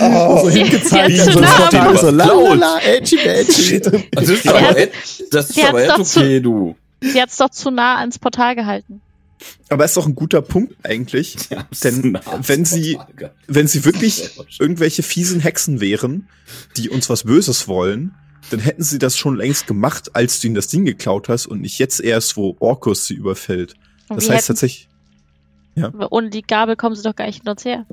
Oh, 0.00 0.40
so 0.42 0.50
Sie- 0.50 0.64
hingezeigt 0.64 1.12
sie 1.16 1.20
hat 1.22 1.32
so 1.32 1.38
nah- 1.40 1.46
Portal, 1.56 1.96
so 1.98 2.10
la 2.10 2.54
la 2.54 2.78
edgy 2.82 3.16
badgy. 3.16 3.80
Also 3.84 4.02
das 4.16 4.30
ist 4.30 4.42
Sie 4.42 4.48
aber, 4.48 4.60
hat- 4.62 4.88
das 5.30 5.50
ist 5.50 5.64
aber 5.64 6.00
okay, 6.00 6.40
du. 6.40 6.74
Sie 7.02 7.22
hat's 7.22 7.36
doch 7.36 7.50
zu 7.50 7.70
nah 7.70 7.98
ans 7.98 8.18
Portal 8.18 8.56
gehalten. 8.56 9.00
Aber 9.68 9.84
ist 9.84 9.96
doch 9.96 10.06
ein 10.06 10.14
guter 10.14 10.42
Punkt 10.42 10.74
eigentlich. 10.84 11.36
Ja, 11.50 11.66
Denn 11.84 12.18
wenn 12.42 12.64
sie, 12.64 12.98
wenn 13.46 13.66
sie 13.68 13.84
wirklich 13.84 14.30
irgendwelche 14.58 15.02
fiesen 15.02 15.40
Hexen 15.40 15.80
wären, 15.80 16.28
die 16.76 16.88
uns 16.90 17.08
was 17.08 17.24
Böses 17.24 17.68
wollen, 17.68 18.14
dann 18.50 18.60
hätten 18.60 18.82
sie 18.82 18.98
das 18.98 19.16
schon 19.16 19.36
längst 19.36 19.66
gemacht, 19.66 20.14
als 20.14 20.40
du 20.40 20.46
ihnen 20.48 20.54
das 20.54 20.68
Ding 20.68 20.84
geklaut 20.84 21.28
hast 21.28 21.46
und 21.46 21.60
nicht 21.60 21.78
jetzt 21.78 22.00
erst, 22.00 22.36
wo 22.36 22.56
Orkus 22.60 23.06
sie 23.06 23.14
überfällt. 23.14 23.74
Und 24.08 24.16
Das 24.16 24.28
heißt 24.30 24.38
hätten, 24.38 24.46
tatsächlich, 24.46 24.88
ohne 26.10 26.30
die 26.30 26.42
Gabel 26.42 26.76
kommen 26.76 26.94
sie 26.94 27.02
doch 27.02 27.14
gar 27.16 27.26
nicht 27.26 27.36
hinter 27.36 27.52
uns 27.52 27.64
her. 27.64 27.86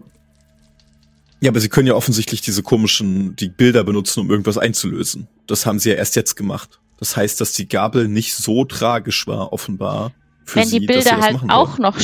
ja, 1.41 1.49
aber 1.49 1.59
sie 1.59 1.69
können 1.69 1.87
ja 1.87 1.95
offensichtlich 1.95 2.41
diese 2.41 2.63
komischen, 2.63 3.35
die 3.35 3.49
Bilder 3.49 3.83
benutzen, 3.83 4.21
um 4.21 4.29
irgendwas 4.29 4.57
einzulösen. 4.57 5.27
Das 5.47 5.65
haben 5.65 5.79
sie 5.79 5.89
ja 5.89 5.95
erst 5.95 6.15
jetzt 6.15 6.35
gemacht. 6.35 6.79
Das 6.99 7.17
heißt, 7.17 7.41
dass 7.41 7.53
die 7.53 7.67
Gabel 7.67 8.07
nicht 8.07 8.33
so 8.35 8.63
tragisch 8.65 9.27
war, 9.27 9.51
offenbar. 9.51 10.13
Wenn 10.53 10.67
sie, 10.67 10.79
die 10.79 10.87
Bilder 10.87 11.17
das 11.17 11.21
halt 11.21 11.39
auch 11.49 11.77
noch 11.77 11.97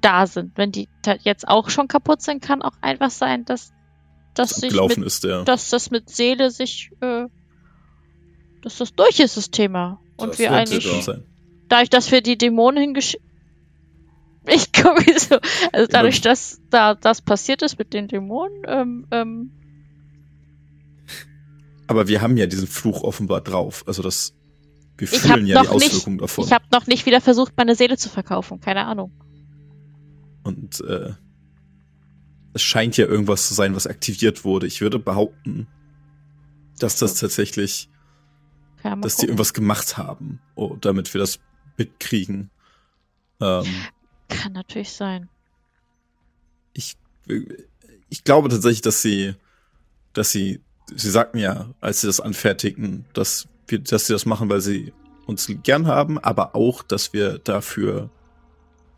da 0.00 0.26
sind, 0.26 0.56
wenn 0.56 0.72
die 0.72 0.88
jetzt 1.22 1.48
auch 1.48 1.70
schon 1.70 1.88
kaputt 1.88 2.22
sind, 2.22 2.42
kann 2.42 2.62
auch 2.62 2.74
einfach 2.80 3.10
sein, 3.10 3.44
dass, 3.44 3.72
dass, 4.34 4.50
sich 4.50 4.70
abgelaufen 4.70 5.00
mit, 5.00 5.06
ist, 5.06 5.24
ja. 5.24 5.44
dass 5.44 5.70
das 5.70 5.90
mit 5.90 6.10
Seele 6.10 6.50
sich, 6.50 6.90
äh, 7.00 7.26
dass 8.62 8.78
das 8.78 8.94
durch 8.94 9.20
ist, 9.20 9.36
das 9.36 9.50
Thema. 9.50 10.00
Und 10.16 10.30
Das 10.30 10.38
wir 10.38 10.52
eigentlich, 10.52 11.06
dadurch, 11.68 11.90
dass 11.90 12.10
wir 12.10 12.20
die 12.22 12.36
Dämonen 12.36 12.80
hingesch... 12.80 13.16
Ich 14.44 14.72
gucke 14.72 15.20
so. 15.20 15.38
Also 15.72 15.86
dadurch, 15.88 16.20
dass 16.20 16.60
da 16.68 16.96
das 16.96 17.22
passiert 17.22 17.62
ist 17.62 17.78
mit 17.78 17.92
den 17.92 18.08
Dämonen, 18.08 18.64
ähm, 18.66 19.06
ähm, 19.12 19.52
Aber 21.86 22.08
wir 22.08 22.20
haben 22.22 22.36
ja 22.36 22.46
diesen 22.46 22.66
Fluch 22.66 23.04
offenbar 23.04 23.40
drauf. 23.40 23.84
Also 23.86 24.02
das, 24.02 24.34
wir 25.10 25.12
Ich 25.12 25.20
fühlen 25.20 25.46
ja 25.46 25.62
die 25.62 25.68
noch 25.68 25.74
nicht- 25.74 25.86
Auswirkungen 25.90 26.18
davon. 26.18 26.44
ich 26.44 26.52
habe 26.52 26.64
noch 26.72 26.86
nicht 26.86 27.06
wieder 27.06 27.20
versucht, 27.20 27.54
meine 27.56 27.74
Seele 27.74 27.96
zu 27.96 28.08
verkaufen. 28.08 28.60
Keine 28.60 28.86
Ahnung. 28.86 29.10
Und 30.44 30.80
äh, 30.82 31.12
es 32.52 32.62
scheint 32.62 32.96
ja 32.96 33.06
irgendwas 33.06 33.48
zu 33.48 33.54
sein, 33.54 33.74
was 33.74 33.86
aktiviert 33.86 34.44
wurde. 34.44 34.66
Ich 34.66 34.80
würde 34.80 34.98
behaupten, 34.98 35.66
dass 36.78 36.96
das 36.96 37.14
tatsächlich, 37.14 37.88
Ja, 38.84 38.94
dass 38.96 39.14
die 39.14 39.20
gucken. 39.22 39.28
irgendwas 39.30 39.54
gemacht 39.54 39.96
haben, 39.96 40.40
oh, 40.54 40.76
damit 40.80 41.12
wir 41.14 41.18
das 41.20 41.38
mitkriegen. 41.76 42.50
Ähm, 43.40 43.64
Kann 44.28 44.52
natürlich 44.52 44.90
sein. 44.92 45.28
ich, 46.74 46.96
ich 48.08 48.24
glaube 48.24 48.48
tatsächlich, 48.48 48.82
dass 48.82 49.02
sie, 49.02 49.34
dass 50.12 50.30
sie, 50.32 50.60
sie 50.94 51.10
sagten 51.10 51.38
ja, 51.38 51.70
als 51.80 52.02
sie 52.02 52.06
das 52.06 52.20
anfertigten, 52.20 53.04
dass 53.14 53.48
wir, 53.72 53.80
dass 53.80 54.06
sie 54.06 54.12
das 54.12 54.24
machen, 54.26 54.48
weil 54.48 54.60
sie 54.60 54.92
uns 55.26 55.50
gern 55.64 55.86
haben, 55.88 56.18
aber 56.18 56.54
auch, 56.54 56.82
dass 56.82 57.12
wir 57.12 57.38
dafür 57.38 58.10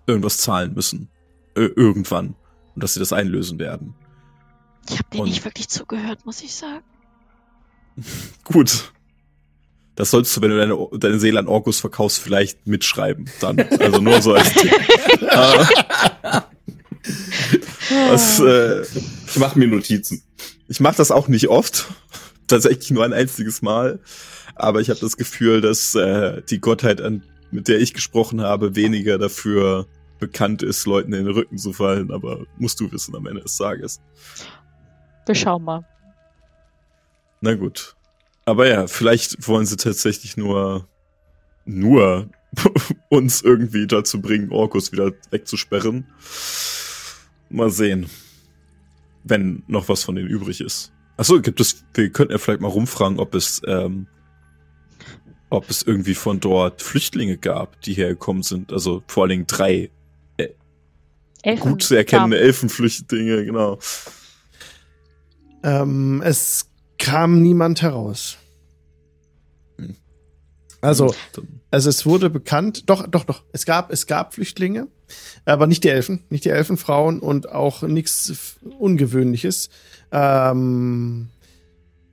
irgendwas 0.07 0.37
zahlen 0.39 0.75
müssen. 0.75 1.09
Ö 1.57 1.71
irgendwann. 1.75 2.35
Und 2.75 2.83
dass 2.83 2.95
sie 2.95 3.01
das 3.01 3.13
einlösen 3.13 3.59
werden. 3.59 3.95
Ich 4.89 4.99
habe 4.99 5.09
dir 5.13 5.21
Und- 5.23 5.29
nicht 5.29 5.45
wirklich 5.45 5.69
zugehört, 5.69 6.27
muss 6.27 6.43
ich 6.43 6.55
sagen. 6.55 6.85
Gut. 8.45 8.93
Das 9.97 10.11
sollst 10.11 10.37
du, 10.37 10.41
wenn 10.43 10.51
du 10.51 10.57
deine, 10.59 10.77
deine 10.99 11.21
Seele 11.21 11.39
an 11.39 11.47
Orkus 11.47 11.79
verkaufst, 11.79 12.19
vielleicht 12.19 12.67
mitschreiben. 12.67 13.31
Dann. 13.41 13.61
Also 13.61 14.01
nur 14.01 14.21
so 14.21 14.35
als 14.35 14.53
Tipp. 14.53 14.73
Äh, 17.91 18.11
Was, 18.11 18.41
äh, 18.41 18.83
Ich 19.27 19.37
mache 19.39 19.59
mir 19.59 19.69
Notizen. 19.69 20.23
ich 20.69 20.81
mache 20.81 20.97
das 20.97 21.11
auch 21.11 21.29
nicht 21.29 21.49
oft. 21.49 21.87
Tatsächlich 22.47 22.91
nur 22.91 23.05
ein 23.05 23.13
einziges 23.13 23.63
Mal. 23.63 24.01
Aber 24.55 24.81
ich 24.81 24.91
habe 24.91 25.01
das 25.01 25.17
Gefühl, 25.17 25.61
dass 25.61 25.95
äh, 25.95 26.43
die 26.43 26.61
Gottheit, 26.61 27.01
an, 27.01 27.25
mit 27.51 27.69
der 27.69 27.81
ich 27.81 27.95
gesprochen 27.95 28.41
habe, 28.41 28.77
weniger 28.77 29.19
dafür 29.19 29.87
bekannt 30.19 30.63
ist, 30.63 30.87
Leuten 30.87 31.13
in 31.13 31.25
den 31.25 31.35
Rücken 31.35 31.59
zu 31.59 31.73
fallen. 31.73 32.11
Aber 32.11 32.45
musst 32.59 32.81
du 32.81 32.91
wissen 32.93 33.15
am 33.17 33.27
Ende 33.27 33.43
des 33.43 33.57
Tages. 33.57 34.01
Wir 35.27 35.35
schauen 35.35 35.65
mal. 35.65 35.87
Na 37.41 37.55
gut. 37.55 37.95
Aber 38.45 38.69
ja, 38.69 38.87
vielleicht 38.87 39.49
wollen 39.49 39.67
sie 39.67 39.77
tatsächlich 39.77 40.37
nur, 40.37 40.87
nur 41.65 42.29
uns 43.09 43.43
irgendwie 43.43 43.87
dazu 43.87 44.21
bringen, 44.21 44.51
Orkus 44.51 44.93
wieder 44.93 45.13
wegzusperren. 45.31 46.07
Mal 47.49 47.71
sehen. 47.71 48.09
Wenn 49.25 49.63
noch 49.67 49.89
was 49.89 50.05
von 50.05 50.15
denen 50.15 50.29
übrig 50.29 50.61
ist. 50.61 50.93
Achso, 51.17 51.41
gibt 51.41 51.61
es, 51.61 51.85
wir 51.95 52.11
könnten 52.11 52.33
ja 52.33 52.39
vielleicht 52.39 52.61
mal 52.61 52.69
rumfragen, 52.69 53.19
ob 53.21 53.35
es, 53.35 53.63
ähm, 53.67 54.07
ob 55.51 55.71
es 55.71 55.83
irgendwie 55.83 56.15
von 56.15 56.41
dort 56.41 56.83
Flüchtlinge 56.83 57.37
gab, 57.37 57.81
die 57.83 57.95
hergekommen 57.95 58.43
sind. 58.43 58.73
Also 58.73 59.03
vor 59.07 59.25
allen 59.25 59.31
Dingen 59.31 59.47
drei 59.47 59.91
Elfen. 61.45 61.71
gut 61.71 61.83
zu 61.83 61.95
erkennende 61.95 62.41
Elfenflüchtlinge, 62.41 63.45
genau. 63.45 63.79
Ähm, 65.63 66.23
es 66.25 66.71
kam 66.99 67.43
niemand 67.43 67.83
heraus. 67.83 68.39
Hm. 69.77 69.97
Also, 70.81 71.15
also 71.71 71.91
es 71.91 72.07
wurde 72.07 72.31
bekannt, 72.31 72.89
doch, 72.89 73.07
doch, 73.07 73.25
doch, 73.25 73.45
es 73.53 73.67
gab, 73.67 73.93
es 73.93 74.07
gab 74.07 74.35
Flüchtlinge, 74.35 74.89
aber 75.45 75.67
nicht 75.67 75.85
die 75.85 75.89
Elfen, 75.89 76.25
nicht 76.31 76.45
die 76.45 76.51
Elfenfrauen 76.51 77.21
und 77.21 77.51
auch 77.51 77.83
nichts 77.83 78.57
Ungewöhnliches. 78.79 79.71
Ähm, 80.13 81.29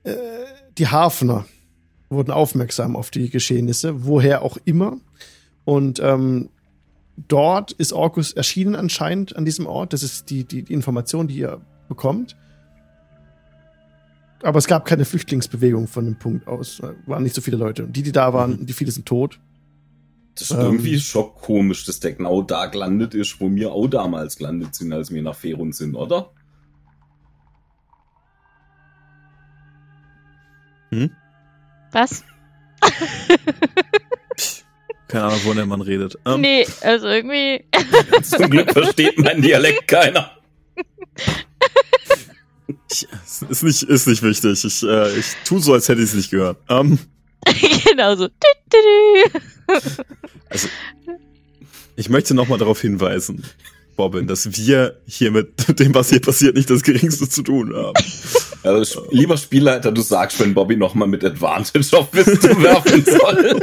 äh, 0.04 0.16
die 0.78 0.88
Hafner 0.88 1.46
wurden 2.10 2.32
aufmerksam 2.32 2.96
auf 2.96 3.10
die 3.10 3.30
Geschehnisse, 3.30 4.06
woher 4.06 4.42
auch 4.42 4.58
immer. 4.66 4.98
Und 5.64 6.00
ähm, 6.00 6.50
dort 7.28 7.72
ist 7.72 7.94
Orkus 7.94 8.34
erschienen 8.34 8.76
anscheinend 8.76 9.36
an 9.36 9.46
diesem 9.46 9.66
Ort. 9.66 9.94
Das 9.94 10.04
ist 10.04 10.30
die, 10.30 10.44
die, 10.44 10.64
die 10.64 10.74
Information, 10.74 11.28
die 11.28 11.38
ihr 11.38 11.62
bekommt. 11.88 12.36
Aber 14.44 14.58
es 14.58 14.68
gab 14.68 14.86
keine 14.86 15.06
Flüchtlingsbewegung 15.06 15.88
von 15.88 16.06
dem 16.06 16.18
Punkt 16.18 16.48
aus. 16.48 16.80
Es 16.80 17.08
waren 17.08 17.24
nicht 17.24 17.36
so 17.36 17.42
viele 17.42 17.58
Leute. 17.58 17.86
Und 17.86 17.96
die, 17.96 18.04
die 18.04 18.12
da 18.12 18.34
waren, 18.34 18.66
die 18.66 18.74
viele 18.74 18.92
sind 18.92 19.06
tot. 19.06 19.40
Das 20.36 20.50
ist 20.50 20.52
Ähm. 20.52 20.62
irgendwie 20.62 21.00
schockkomisch, 21.00 21.86
dass 21.86 22.00
der 22.00 22.14
genau 22.14 22.42
da 22.42 22.68
gelandet 22.68 23.14
ist, 23.14 23.40
wo 23.40 23.54
wir 23.54 23.72
auch 23.72 23.88
damals 23.88 24.38
gelandet 24.38 24.76
sind, 24.76 24.94
als 24.94 25.12
wir 25.12 25.22
nach 25.22 25.36
Ferun 25.36 25.72
sind, 25.74 25.96
oder? 25.96 26.32
Hm? 30.92 31.12
Was? 31.92 32.24
Keine 35.08 35.26
Ahnung, 35.26 35.40
wo 35.44 35.54
der 35.54 35.66
Mann 35.66 35.82
redet. 35.82 36.18
Ähm, 36.26 36.42
nee, 36.42 36.66
also 36.82 37.08
irgendwie. 37.08 37.66
Zum 38.24 38.50
Glück 38.50 38.72
versteht 38.72 39.18
mein 39.20 39.42
Dialekt 39.42 39.88
keiner. 39.88 40.32
Ich, 42.90 43.08
ist 43.50 43.64
nicht, 43.64 43.84
ist 43.84 44.08
nicht 44.08 44.24
wichtig. 44.24 44.64
Ich, 44.64 44.84
äh, 44.84 45.18
ich 45.18 45.26
tu 45.44 45.60
so, 45.60 45.74
als 45.74 45.90
hätte 45.90 46.00
ich 46.02 46.08
es 46.08 46.14
nicht 46.14 46.32
gehört. 46.32 46.58
Ähm, 46.70 46.98
genau 47.86 48.16
so. 48.16 48.30
Also, 50.50 50.68
ich 51.96 52.10
möchte 52.10 52.34
nochmal 52.34 52.58
darauf 52.58 52.82
hinweisen, 52.82 53.44
Bobbin, 53.96 54.28
dass 54.28 54.58
wir 54.58 54.98
hier 55.06 55.32
mit 55.32 55.80
dem, 55.80 55.94
was 55.94 56.10
hier 56.10 56.22
passiert, 56.22 56.56
nicht 56.56 56.70
das 56.70 56.84
Geringste 56.84 57.30
zu 57.30 57.44
tun 57.44 57.76
haben. 57.76 57.94
Also, 58.64 59.08
lieber 59.12 59.38
Spielleiter, 59.38 59.92
du 59.92 60.02
sagst, 60.02 60.40
wenn 60.40 60.54
Bobby 60.54 60.76
nochmal 60.76 61.08
mit 61.08 61.24
Advantage 61.24 61.98
auf 61.98 62.14
Wisdom 62.14 62.64
werfen 62.64 63.06
soll. 63.06 63.62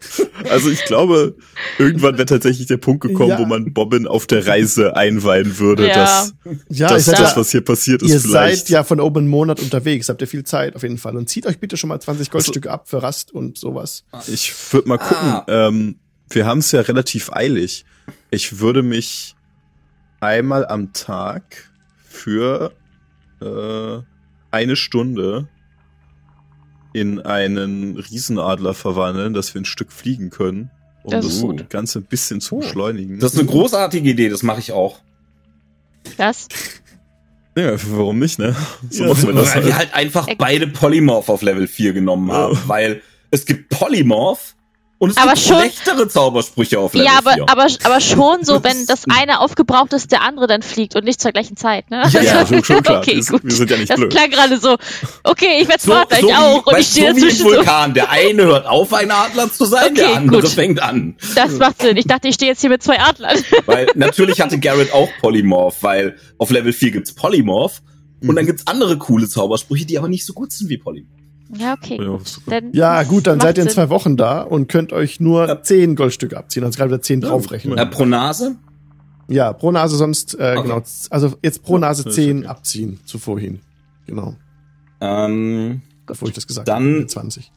Also 0.50 0.70
ich 0.70 0.84
glaube, 0.84 1.34
irgendwann 1.78 2.14
wäre 2.16 2.26
tatsächlich 2.26 2.66
der 2.66 2.76
Punkt 2.76 3.02
gekommen, 3.02 3.30
Ja. 3.30 3.38
wo 3.38 3.44
man 3.44 3.72
Bobbin 3.74 4.06
auf 4.06 4.26
der 4.26 4.46
Reise 4.46 4.96
einweihen 4.96 5.58
würde, 5.58 5.86
Ja. 5.88 5.94
dass, 5.94 6.34
Ja, 6.68 6.88
dass 6.88 7.06
ihr 7.08 7.12
seid, 7.14 7.20
das, 7.20 7.30
ja, 7.32 7.36
was 7.36 7.50
hier 7.50 7.60
passiert 7.62 8.02
ist, 8.02 8.10
ihr 8.10 8.20
vielleicht. 8.20 8.60
seid 8.66 8.68
ja 8.70 8.84
von 8.84 9.00
oben 9.00 9.18
einen 9.20 9.28
Monat 9.28 9.60
unterwegs, 9.60 10.08
habt 10.08 10.20
ihr 10.22 10.28
viel 10.28 10.44
Zeit 10.44 10.76
auf 10.76 10.82
jeden 10.84 10.98
Fall. 10.98 11.16
Und 11.16 11.28
zieht 11.28 11.46
euch 11.46 11.58
bitte 11.58 11.76
schon 11.76 11.88
mal 11.88 12.00
20 12.00 12.30
Goldstücke 12.30 12.70
ab 12.70 12.88
für 12.88 13.02
Rast 13.02 13.32
und 13.32 13.58
sowas. 13.58 14.04
Ich 14.28 14.52
würde 14.72 14.88
mal 14.88 14.98
gucken. 14.98 15.16
Ah. 15.28 15.44
Ähm, 15.48 15.96
wir 16.30 16.46
haben 16.46 16.58
es 16.58 16.70
ja 16.72 16.80
relativ 16.82 17.32
eilig. 17.32 17.84
Ich 18.30 18.60
würde 18.60 18.82
mich 18.82 19.34
einmal 20.20 20.66
am 20.66 20.92
Tag 20.92 21.70
für 22.08 22.72
äh, 23.40 23.98
eine 24.50 24.76
Stunde 24.76 25.48
in 27.00 27.20
einen 27.20 27.96
Riesenadler 27.96 28.74
verwandeln, 28.74 29.34
dass 29.34 29.54
wir 29.54 29.60
ein 29.60 29.64
Stück 29.64 29.92
fliegen 29.92 30.30
können, 30.30 30.70
um 31.02 31.10
Das 31.12 31.24
das, 31.26 31.40
gut. 31.40 31.70
Ganze 31.70 32.00
ein 32.00 32.04
bisschen 32.04 32.40
zu 32.40 32.56
Oh. 32.56 32.58
beschleunigen. 32.60 33.18
Das 33.20 33.34
ist 33.34 33.40
eine 33.40 33.48
großartige 33.48 34.08
Idee, 34.10 34.28
das 34.28 34.42
mache 34.42 34.60
ich 34.60 34.72
auch. 34.72 35.00
Was? 36.16 36.48
ja, 37.56 37.72
warum 37.90 38.18
nicht, 38.18 38.38
ne? 38.38 38.54
So 38.90 39.02
Ja, 39.04 39.08
machen 39.10 39.26
wir 39.28 39.34
das 39.34 39.54
Weil 39.54 39.66
wir 39.66 39.76
halt. 39.76 39.92
halt 39.92 39.94
einfach 39.94 40.28
beide 40.38 40.66
Polymorph 40.68 41.28
auf 41.28 41.42
Level 41.42 41.66
4 41.66 41.92
genommen 41.92 42.30
haben, 42.32 42.54
Ja. 42.54 42.60
weil 42.68 43.02
es 43.30 43.44
gibt 43.46 43.68
Polymorph 43.68 44.54
und 44.98 45.10
es 45.10 45.16
Aber 45.16 45.34
gibt 45.34 45.46
schon- 45.46 45.58
schlechtere 45.60 46.08
Zaubersprüche 46.08 46.78
auf 46.80 46.92
Level 46.92 47.06
Ja, 47.06 47.18
aber, 47.18 47.32
4. 47.34 47.42
aber, 47.48 47.66
aber 47.84 48.00
schon 48.00 48.44
so, 48.44 48.64
wenn 48.64 48.84
das 48.86 49.04
eine 49.08 49.40
aufgebraucht 49.40 49.92
ist, 49.92 50.10
der 50.10 50.22
andere 50.22 50.46
dann 50.48 50.62
fliegt 50.62 50.96
und 50.96 51.04
nicht 51.04 51.20
zur 51.20 51.30
gleichen 51.32 51.56
Zeit, 51.56 51.88
ne? 51.90 52.02
Ja, 52.10 52.20
ja, 52.20 52.46
schon, 52.46 52.64
schon 52.64 52.82
klar. 52.82 52.98
Okay, 53.02 53.16
wir, 53.16 53.22
sind- 53.22 53.32
gut. 53.42 53.44
wir 53.44 53.52
sind 53.56 53.70
ja 53.70 53.76
nicht 53.76 53.90
Das 53.90 53.96
blöd. 53.96 54.10
klang 54.10 54.30
gerade 54.30 54.58
so, 54.58 54.76
okay, 55.22 55.60
ich 55.62 55.68
werde 55.68 55.80
so, 55.82 55.92
smart, 55.92 56.12
so 56.20 56.28
ich 56.28 56.34
auch. 56.34 56.66
Und 56.66 56.76
wie, 56.76 56.80
ich 56.80 56.86
stehe 56.88 57.10
so 57.10 57.16
wie 57.16 57.20
dazwischen 57.20 57.46
ein 57.46 57.50
so, 57.50 57.56
Vulkan. 57.56 57.94
Der 57.94 58.10
eine 58.10 58.42
hört 58.44 58.66
auf, 58.66 58.92
ein 58.92 59.10
Adler 59.10 59.52
zu 59.52 59.64
sein, 59.66 59.94
der 59.94 60.06
Okay, 60.06 60.16
andere 60.16 60.40
gut. 60.42 60.50
fängt 60.50 60.82
an. 60.82 61.16
das 61.34 61.52
macht 61.52 61.80
Sinn. 61.82 61.96
Ich 61.96 62.06
dachte, 62.06 62.26
ich 62.28 62.34
stehe 62.34 62.50
jetzt 62.50 62.60
hier 62.60 62.70
mit 62.70 62.82
zwei 62.82 62.98
Adlern. 63.00 63.38
Weil 63.66 63.86
natürlich 63.94 64.40
hatte 64.40 64.58
Garrett 64.58 64.92
auch 64.92 65.08
Polymorph, 65.20 65.82
weil 65.82 66.16
auf 66.38 66.50
Level 66.50 66.72
4 66.72 66.90
gibt's 66.90 67.12
Polymorph 67.14 67.82
und 68.20 68.30
Mhm. 68.30 68.34
dann 68.36 68.46
gibt's 68.46 68.66
andere 68.66 68.98
coole 68.98 69.28
Zaubersprüche, 69.28 69.86
die 69.86 69.96
aber 69.96 70.08
nicht 70.08 70.26
so 70.26 70.32
gut 70.32 70.50
sind 70.50 70.68
wie 70.70 70.78
Polymorph. 70.78 71.17
Ja, 71.56 71.74
okay. 71.74 71.98
Ja, 72.02 72.18
super. 72.24 72.50
Dann 72.60 72.72
Ja, 72.72 73.02
gut, 73.04 73.26
dann 73.26 73.40
seid 73.40 73.56
ihr 73.58 73.62
in 73.62 73.68
Sinn. 73.68 73.74
zwei 73.76 73.88
Wochen 73.90 74.16
da 74.16 74.42
und 74.42 74.68
könnt 74.68 74.92
euch 74.92 75.18
nur 75.20 75.46
Ja. 75.48 75.62
10 75.62 75.96
Goldstücke 75.96 76.36
abziehen. 76.36 76.64
Also 76.64 76.76
gerade 76.76 76.90
wieder 76.90 77.00
10 77.02 77.20
draufrechnen. 77.22 77.78
Äh, 77.78 77.86
pro 77.86 78.04
Nase? 78.04 78.56
Ja, 79.28 79.52
pro 79.52 79.70
Nase 79.72 79.96
sonst, 79.96 80.34
äh, 80.38 80.54
Okay. 80.56 80.62
genau. 80.68 80.82
Also 81.10 81.34
jetzt 81.42 81.62
pro 81.62 81.78
Nase 81.78 82.04
10 82.10 82.38
okay. 82.40 82.46
abziehen 82.48 83.00
zu 83.04 83.18
vorhin. 83.18 83.60
Genau. 84.06 84.34
Ähm, 85.00 85.82
Bevor 86.06 86.28
ich 86.28 86.34
das 86.34 86.46
gesagt 86.46 86.68
Dann- 86.68 86.94
habe. 86.96 87.06
20. 87.06 87.50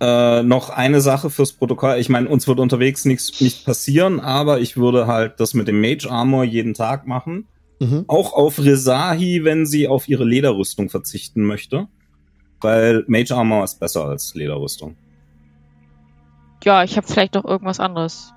äh, 0.00 0.42
noch 0.42 0.70
eine 0.70 1.00
Sache 1.00 1.30
fürs 1.30 1.52
Protokoll. 1.52 1.96
Ich 1.98 2.08
meine, 2.08 2.28
uns 2.28 2.48
wird 2.48 2.58
unterwegs 2.58 3.04
nichts 3.04 3.40
nicht 3.40 3.64
passieren, 3.64 4.18
aber 4.18 4.60
ich 4.60 4.76
würde 4.76 5.06
halt 5.06 5.38
das 5.38 5.54
mit 5.54 5.68
dem 5.68 5.80
Mage 5.80 6.10
Armor 6.10 6.42
jeden 6.42 6.74
Tag 6.74 7.06
machen. 7.06 7.46
Mhm. 7.78 8.04
Auch 8.08 8.32
auf 8.32 8.58
Resahi, 8.58 9.44
wenn 9.44 9.64
sie 9.66 9.86
auf 9.86 10.08
ihre 10.08 10.24
Lederrüstung 10.24 10.88
verzichten 10.88 11.42
möchte. 11.44 11.86
Weil 12.62 13.04
Mage 13.08 13.34
Armor 13.34 13.64
ist 13.64 13.78
besser 13.80 14.04
als 14.04 14.34
Lederrüstung. 14.34 14.96
Ja, 16.64 16.84
ich 16.84 16.96
habe 16.96 17.06
vielleicht 17.06 17.34
noch 17.34 17.44
irgendwas 17.44 17.80
anderes 17.80 18.32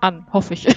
an, 0.00 0.26
hoffe 0.32 0.54
ich. 0.54 0.66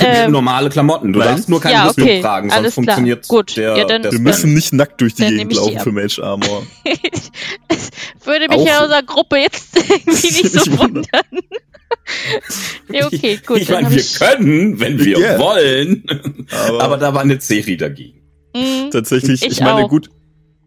Ähm, 0.00 0.32
Normale 0.32 0.68
Klamotten. 0.68 1.14
Du 1.14 1.18
darfst 1.18 1.48
nur 1.48 1.62
keine 1.62 1.74
Ja, 1.76 1.86
Rüstung 1.86 2.04
okay. 2.04 2.20
tragen, 2.20 2.50
sonst 2.50 2.58
Alles 2.58 2.74
klar. 2.74 2.84
funktioniert 2.84 3.26
Gut. 3.26 3.56
der, 3.56 3.74
Ja, 3.78 3.84
dann- 3.86 4.02
der 4.02 4.12
Wir 4.12 4.18
müssen 4.20 4.52
nicht 4.52 4.72
nackt 4.74 5.00
durch 5.00 5.14
die 5.14 5.24
Gegend 5.26 5.50
die 5.50 5.56
laufen 5.56 5.80
für 5.80 5.92
Mage 5.92 6.20
Armor. 6.22 6.62
es 7.68 7.90
würde 8.22 8.48
mich 8.48 8.58
Auch- 8.58 8.66
in 8.78 8.82
unserer 8.84 9.02
Gruppe 9.02 9.38
jetzt 9.38 9.74
irgendwie 9.76 10.10
nicht 10.42 10.52
so 10.52 10.78
wundern. 10.78 11.04
nee, 12.88 13.02
okay, 13.02 13.40
gut. 13.46 13.58
ich 13.62 13.70
meine, 13.70 13.90
wir 13.90 13.96
ich, 13.96 14.18
können, 14.18 14.78
wenn 14.78 15.02
wir 15.02 15.18
Ja. 15.18 15.38
wollen. 15.38 16.04
Aber, 16.68 16.82
Aber 16.82 16.96
da 16.98 17.14
war 17.14 17.22
eine 17.22 17.40
Serie 17.40 17.78
dagegen. 17.78 18.20
Mm, 18.54 18.90
tatsächlich, 18.90 19.42
ich, 19.42 19.52
Ich 19.52 19.60
meine, 19.60 19.84
auch. 19.86 19.88
gut, 19.88 20.10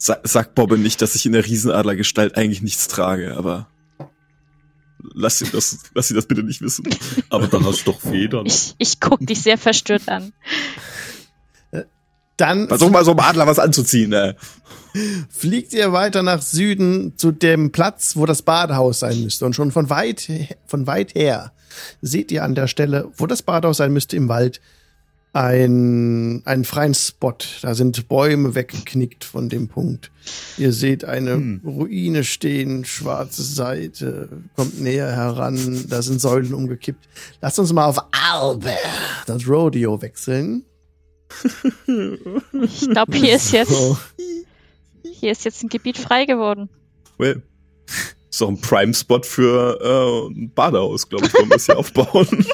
sa 0.02 0.20
sag 0.24 0.56
Bobbe 0.56 0.80
nicht, 0.80 1.02
dass 1.04 1.14
ich 1.14 1.28
in 1.28 1.34
der 1.34 1.46
Riesenadlergestalt 1.46 2.36
eigentlich 2.36 2.64
nichts 2.64 2.88
trage, 2.88 3.38
aber 3.38 3.68
lass 5.14 5.38
sie 5.38 5.46
das, 5.46 5.78
lass 5.94 6.08
sie 6.08 6.16
das 6.16 6.26
bitte 6.26 6.42
nicht 6.42 6.62
wissen. 6.62 6.88
Aber 7.30 7.48
dann 7.48 7.64
hast 7.66 7.86
du 7.86 7.92
doch 7.92 8.02
Federn. 8.02 8.48
ich, 8.48 8.74
ich 8.80 9.00
guck 9.00 9.20
dich 9.20 9.44
sehr 9.44 9.60
verstört 9.60 10.10
an. 10.10 10.34
Dann 12.36 12.68
Versuch 12.68 12.90
mal 12.90 13.06
so 13.06 13.12
einem 13.12 13.20
Adler 13.20 13.46
was 13.46 13.60
anzuziehen, 13.60 14.10
ne? 14.10 14.36
fliegt 15.30 15.72
ihr 15.72 15.94
weiter 15.94 16.24
nach 16.24 16.42
Süden 16.42 17.16
zu 17.16 17.32
dem 17.32 17.72
Platz, 17.72 18.16
wo 18.16 18.26
das 18.26 18.42
Badehaus 18.42 19.00
sein 19.00 19.22
müsste. 19.22 19.46
Und 19.46 19.56
schon 19.56 19.72
von 19.72 19.92
weit, 19.92 20.28
von 20.66 20.88
weit 20.88 21.14
her 21.14 21.54
seht 22.02 22.32
ihr 22.32 22.44
an 22.44 22.56
der 22.56 22.68
Stelle, 22.68 23.12
wo 23.16 23.28
das 23.28 23.44
Badehaus 23.44 23.78
sein 23.78 23.94
müsste 23.94 24.18
im 24.18 24.28
Wald, 24.30 24.62
ein, 25.34 26.42
einen 26.46 26.66
freien 26.66 26.94
Spot. 26.94 27.34
Da 27.62 27.74
sind 27.74 28.08
Bäume 28.08 28.54
weggeknickt 28.54 29.24
von 29.24 29.48
dem 29.50 29.68
Punkt. 29.70 30.12
Ihr 30.58 30.74
seht 30.74 31.06
eine 31.06 31.34
Hm. 31.36 31.62
Ruine 31.64 32.24
stehen, 32.24 32.84
schwarze 32.86 33.44
Seite, 33.44 34.30
kommt 34.56 34.82
näher 34.82 35.10
heran, 35.12 35.86
da 35.90 36.02
sind 36.02 36.20
Säulen 36.22 36.54
umgekippt. 36.54 37.08
Lasst 37.42 37.60
uns 37.60 37.72
mal 37.74 37.86
auf 37.86 37.98
Albert, 38.12 38.78
das 39.26 39.48
Rodeo 39.48 40.02
wechseln. 40.02 40.64
Ich 42.64 42.90
glaube, 42.90 43.16
hier 43.16 43.36
ist 43.38 43.52
jetzt, 43.54 43.72
So. 43.72 43.98
hier 45.20 45.32
ist 45.32 45.46
jetzt 45.46 45.64
ein 45.64 45.70
Gebiet 45.70 45.98
frei 45.98 46.26
geworden. 46.26 46.70
Well, 47.18 47.42
ist 48.30 48.42
doch 48.42 48.50
ein 48.50 48.60
Prime-Spot 48.60 49.22
für 49.24 49.80
äh, 49.82 50.30
ein 50.34 50.52
Badehaus, 50.54 51.08
glaube 51.08 51.28
ich, 51.28 51.34
wollen 51.34 51.50
wir 51.50 51.56
es 51.56 51.66
hier 51.68 51.78
aufbauen. 51.80 52.46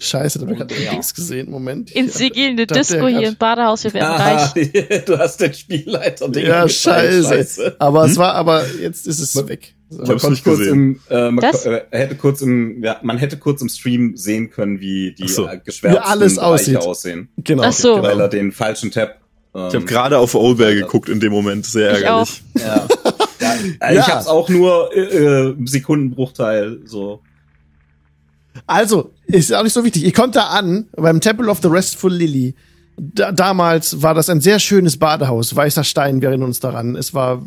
Scheiße, 0.00 0.38
da 0.38 0.46
hab 0.46 0.52
ich 0.52 0.58
gerade 0.58 0.74
Ja. 0.82 0.92
nichts 0.92 1.14
gesehen. 1.14 1.50
Moment. 1.50 1.90
In 1.92 2.06
Ich- 2.06 2.14
Sigil 2.14 2.50
eine 2.50 2.66
Disco 2.66 2.96
er 2.96 3.08
hier 3.08 3.28
im 3.28 3.36
Badehaus, 3.36 3.84
wir 3.84 3.94
werden 3.94 4.06
Ah, 4.06 4.16
reich. 4.52 4.52
du 5.06 5.18
hast 5.18 5.40
den 5.40 5.54
Spielleiter 5.54 6.28
Ding 6.28 6.46
Ja, 6.46 6.64
geteilt, 6.66 7.24
scheiße. 7.26 7.76
Aber 7.78 8.04
es 8.04 8.16
war, 8.16 8.34
aber 8.34 8.64
jetzt 8.80 9.06
ist 9.06 9.20
es 9.20 9.34
Man- 9.34 9.48
weg. 9.48 9.74
So. 9.90 10.02
Ich 10.02 10.10
hab's 10.10 10.22
Man, 10.22 10.32
nicht 10.32 10.44
kurz 10.44 10.58
gesehen. 10.58 11.00
im, 11.08 11.16
äh, 11.16 11.30
man 11.30 11.42
äh, 11.44 11.80
hätte 11.90 12.14
kurz 12.16 12.42
im, 12.42 12.84
ja, 12.84 12.98
man 13.02 13.16
hätte 13.16 13.38
kurz 13.38 13.62
im 13.62 13.70
Stream 13.70 14.16
sehen 14.18 14.50
können, 14.50 14.80
wie 14.80 15.12
die 15.18 15.28
so. 15.28 15.48
äh, 15.48 15.58
geschwärzten 15.64 16.02
alles 16.04 16.38
aussieht. 16.38 16.76
aussehen, 16.76 17.30
Genau. 17.38 17.62
Ach 17.64 17.72
so. 17.72 18.02
weil 18.02 18.20
er 18.20 18.28
den 18.28 18.52
falschen 18.52 18.90
Tab. 18.90 19.16
Ähm, 19.54 19.68
Ich 19.68 19.74
habe 19.76 19.84
gerade 19.86 20.18
auf 20.18 20.34
Olberg 20.34 20.74
geguckt 20.74 21.08
in 21.08 21.20
dem 21.20 21.32
Moment, 21.32 21.64
sehr 21.64 21.92
Ich 21.96 22.04
ärgerlich. 22.04 22.42
ja. 22.58 22.86
ja, 23.40 23.54
äh, 23.80 23.94
Ja. 23.94 24.00
Ich 24.02 24.06
hab's 24.08 24.26
auch 24.26 24.50
nur 24.50 24.94
äh, 24.94 25.00
äh, 25.00 25.54
Sekundenbruchteil 25.64 26.80
so. 26.84 27.22
Also, 28.66 29.12
ist 29.26 29.52
auch 29.54 29.62
nicht 29.62 29.72
so 29.72 29.84
wichtig. 29.84 30.04
Ihr 30.04 30.12
kommt 30.12 30.36
da 30.36 30.48
an, 30.48 30.86
beim 30.96 31.20
Temple 31.20 31.48
of 31.48 31.60
the 31.62 31.68
Restful 31.68 32.12
Lily. 32.12 32.54
Da, 32.96 33.32
damals 33.32 34.02
war 34.02 34.14
das 34.14 34.28
ein 34.28 34.40
sehr 34.40 34.58
schönes 34.58 34.96
Badehaus. 34.96 35.54
Weißer 35.54 35.84
Stein, 35.84 36.20
wir 36.20 36.28
erinnern 36.30 36.48
uns 36.48 36.60
daran. 36.60 36.96
Es 36.96 37.14
war, 37.14 37.42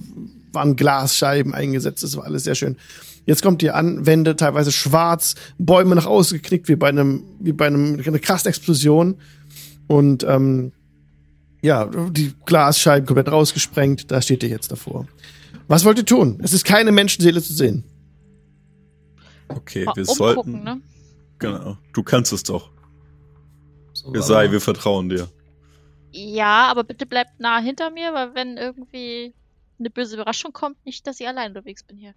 waren 0.53 0.75
Glasscheiben 0.75 1.53
eingesetzt, 1.53 2.03
es 2.03 2.15
war 2.15 2.25
alles 2.25 2.43
sehr 2.45 2.55
schön. 2.55 2.77
Jetzt 3.25 3.43
kommt 3.43 3.61
ihr 3.61 3.75
an, 3.75 4.05
Wände 4.05 4.35
teilweise 4.35 4.71
schwarz, 4.71 5.35
Bäume 5.59 5.95
nach 5.95 6.05
außen 6.07 6.37
geknickt, 6.37 6.67
wie 6.69 6.75
bei 6.75 6.89
einem, 6.89 7.23
wie 7.39 7.51
bei 7.51 7.67
einem, 7.67 8.01
eine 8.05 8.19
krasse 8.19 8.49
Explosion. 8.49 9.15
Und, 9.87 10.23
ähm, 10.23 10.71
ja, 11.61 11.85
die 11.85 12.33
Glasscheiben 12.45 13.05
komplett 13.05 13.31
rausgesprengt. 13.31 14.09
Da 14.09 14.21
steht 14.21 14.41
ihr 14.41 14.49
jetzt 14.49 14.71
davor. 14.71 15.05
Was 15.67 15.85
wollt 15.85 15.99
ihr 15.99 16.05
tun? 16.05 16.39
Es 16.41 16.53
ist 16.53 16.65
keine 16.65 16.91
Menschenseele 16.91 17.41
zu 17.41 17.53
sehen. 17.53 17.83
Okay, 19.47 19.85
Mal 19.85 19.95
wir 19.95 20.09
umgucken, 20.09 20.15
sollten. 20.15 20.63
ne? 20.63 20.81
Genau. 21.41 21.77
Du 21.93 22.03
kannst 22.03 22.31
es 22.33 22.43
doch. 22.43 22.71
so 23.93 24.11
Gesai, 24.11 24.51
wir 24.51 24.61
vertrauen 24.61 25.09
dir. 25.09 25.27
Ja, 26.11 26.67
aber 26.69 26.83
bitte 26.83 27.05
bleibt 27.05 27.39
nah 27.39 27.59
hinter 27.59 27.89
mir, 27.89 28.13
weil 28.13 28.35
wenn 28.35 28.57
irgendwie 28.57 29.33
eine 29.79 29.89
böse 29.89 30.15
Überraschung 30.15 30.53
kommt, 30.53 30.83
nicht, 30.85 31.05
dass 31.07 31.19
ich 31.19 31.27
allein 31.27 31.49
unterwegs 31.51 31.83
bin 31.83 31.97
hier. 31.97 32.13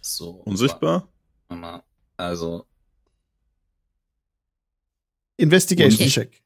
so, 0.00 0.30
Unsichtbar? 0.44 1.08
Also, 2.16 2.66
Investigation 5.36 6.00
Okay. 6.00 6.10
Check. 6.10 6.42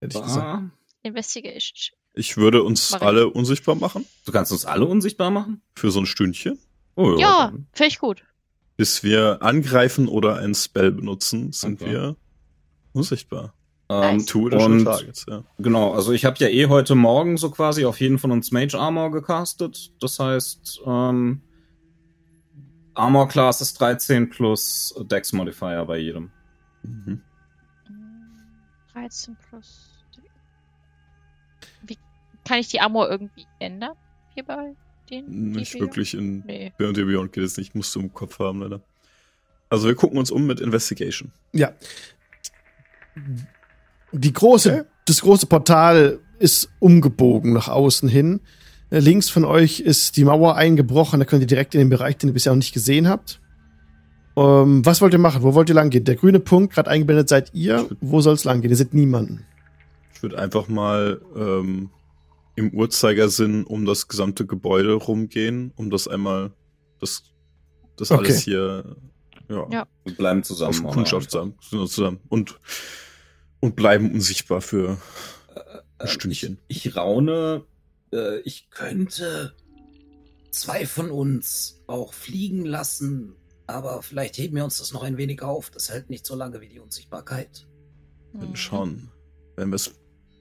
Hätte 0.00 0.16
ich 0.18 0.22
gesagt. 0.24 0.46
ah, 0.46 0.70
Investigation. 1.02 1.96
Ich 2.14 2.36
würde 2.36 2.62
uns 2.62 2.90
Mach 2.92 3.00
ich. 3.00 3.06
alle 3.06 3.28
unsichtbar 3.28 3.74
machen. 3.74 4.04
du 4.24 4.32
kannst 4.32 4.50
uns 4.52 4.64
alle 4.64 4.86
unsichtbar 4.86 5.30
machen? 5.30 5.62
Für 5.76 5.90
so 5.90 6.00
ein 6.00 6.06
Stündchen. 6.06 6.58
Oh, 6.96 7.16
Ja, 7.18 7.48
dann. 7.50 7.66
finde 7.72 7.88
ich 7.88 7.98
gut. 7.98 8.24
Bis 8.80 9.02
wir 9.02 9.42
angreifen 9.42 10.08
oder 10.08 10.36
ein 10.36 10.54
Spell 10.54 10.90
benutzen, 10.90 11.52
sind 11.52 11.82
Okay. 11.82 11.90
wir 11.90 12.16
unsichtbar. 12.94 13.52
Ähm, 13.90 14.16
Nice. 14.16 14.24
Two 14.24 14.48
und 14.48 14.84
targets, 14.86 15.26
ja. 15.28 15.44
Genau, 15.58 15.92
also 15.92 16.12
ich 16.12 16.24
habe 16.24 16.38
ja 16.38 16.48
eh 16.48 16.64
heute 16.64 16.94
Morgen 16.94 17.36
so 17.36 17.50
quasi 17.50 17.84
auf 17.84 18.00
jeden 18.00 18.18
von 18.18 18.30
uns 18.30 18.52
Mage 18.52 18.78
Armor 18.78 19.10
gecastet. 19.10 19.92
Das 20.00 20.18
heißt, 20.18 20.80
ähm, 20.86 21.42
Armor 22.94 23.28
Class 23.28 23.60
ist 23.60 23.78
13 23.78 24.30
plus 24.30 24.94
Dex 25.10 25.34
Modifier 25.34 25.84
bei 25.84 25.98
jedem. 25.98 26.30
Mhm. 26.82 27.20
13 28.94 29.36
plus. 29.50 29.90
Wie 31.82 31.98
kann 32.48 32.58
ich 32.60 32.68
die 32.68 32.80
Armor 32.80 33.10
irgendwie 33.10 33.44
ändern? 33.58 33.92
Hier 34.32 34.44
bei 34.44 34.74
den? 35.10 35.52
Nicht 35.52 35.74
die 35.74 35.80
wirklich 35.80 36.14
in 36.14 36.44
Nee. 36.46 36.72
Beyond 36.78 36.96
the 36.96 37.04
Beyond 37.04 37.32
geht 37.32 37.44
es 37.44 37.56
nicht, 37.56 37.74
musst 37.74 37.94
du 37.94 38.00
im 38.00 38.12
Kopf 38.12 38.38
haben, 38.38 38.60
leider. 38.62 38.80
Also 39.68 39.86
wir 39.86 39.94
gucken 39.94 40.18
uns 40.18 40.30
um 40.30 40.46
mit 40.46 40.60
Investigation. 40.60 41.30
Ja. 41.52 41.72
Die 44.12 44.32
große, 44.32 44.86
das 45.06 45.20
große 45.20 45.46
Portal 45.46 46.18
ist 46.38 46.70
umgebogen 46.80 47.52
nach 47.52 47.68
außen 47.68 48.08
hin. 48.08 48.40
Links 48.90 49.30
von 49.30 49.44
euch 49.44 49.80
ist 49.80 50.16
die 50.16 50.24
Mauer 50.24 50.56
eingebrochen. 50.56 51.20
Da 51.20 51.26
könnt 51.26 51.42
ihr 51.42 51.46
direkt 51.46 51.74
in 51.74 51.80
den 51.80 51.90
Bereich, 51.90 52.16
den 52.16 52.30
ihr 52.30 52.32
bisher 52.32 52.52
noch 52.52 52.58
nicht 52.58 52.74
gesehen 52.74 53.08
habt. 53.08 53.40
Ähm, 54.36 54.84
was 54.84 55.00
wollt 55.00 55.12
ihr 55.12 55.20
machen? 55.20 55.42
Wo 55.42 55.54
wollt 55.54 55.68
ihr 55.68 55.74
langgehen? 55.74 56.04
Der 56.04 56.16
grüne 56.16 56.40
Punkt, 56.40 56.74
gerade 56.74 56.90
eingeblendet 56.90 57.28
seid 57.28 57.54
ihr. 57.54 57.88
Wo 58.00 58.20
soll 58.20 58.34
es 58.34 58.44
langgehen? 58.44 58.70
Ihr 58.70 58.76
seht 58.76 58.94
niemanden. 58.94 59.44
Ich 60.14 60.22
würde 60.22 60.38
einfach 60.38 60.68
mal 60.68 61.20
ähm, 61.36 61.90
im 62.60 62.72
Uhrzeigersinn 62.74 63.64
um 63.64 63.84
das 63.86 64.06
gesamte 64.06 64.46
Gebäude 64.46 64.92
rumgehen, 64.94 65.72
um 65.76 65.90
das 65.90 66.06
einmal, 66.06 66.52
das, 67.00 67.24
das 67.96 68.10
Okay. 68.10 68.24
alles 68.24 68.40
hier, 68.40 68.96
ja, 69.48 69.66
Ja. 69.70 69.86
Wir 70.04 70.14
bleiben 70.14 70.42
zusammen. 70.44 70.84
auf? 70.86 70.92
Kundschaft 70.94 71.30
zusammen, 71.30 71.54
wir 71.70 71.86
zusammen 71.86 72.20
und, 72.28 72.60
und 73.60 73.76
bleiben 73.76 74.12
unsichtbar 74.12 74.60
für 74.60 74.98
Ähm, 75.98 76.06
Stündchen. 76.06 76.58
Ich, 76.68 76.86
ich 76.86 76.96
raune, 76.96 77.64
äh, 78.12 78.38
ich 78.40 78.70
könnte 78.70 79.54
zwei 80.50 80.86
von 80.86 81.10
uns 81.10 81.82
auch 81.86 82.12
fliegen 82.12 82.64
lassen, 82.64 83.34
aber 83.66 84.02
vielleicht 84.02 84.38
heben 84.38 84.56
wir 84.56 84.64
uns 84.64 84.78
das 84.78 84.92
noch 84.92 85.02
ein 85.02 85.16
wenig 85.16 85.42
auf. 85.42 85.70
Das 85.70 85.90
hält 85.90 86.10
nicht 86.10 86.26
so 86.26 86.34
lange 86.36 86.60
wie 86.60 86.68
die 86.68 86.80
Unsichtbarkeit. 86.80 87.66
Mhm. 88.32 88.40
Dann 88.40 88.56
schauen, 88.56 89.10
wenn 89.56 89.68
wir 89.70 89.76
es 89.76 89.94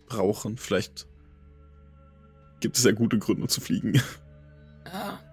brauchen, 0.07 0.57
vielleicht 0.57 1.07
gibt 2.59 2.77
es 2.77 2.83
ja 2.83 2.91
gute 2.91 3.17
Gründe 3.19 3.47
zu 3.47 3.61
fliegen. 3.61 3.93
Ja. 4.85 5.19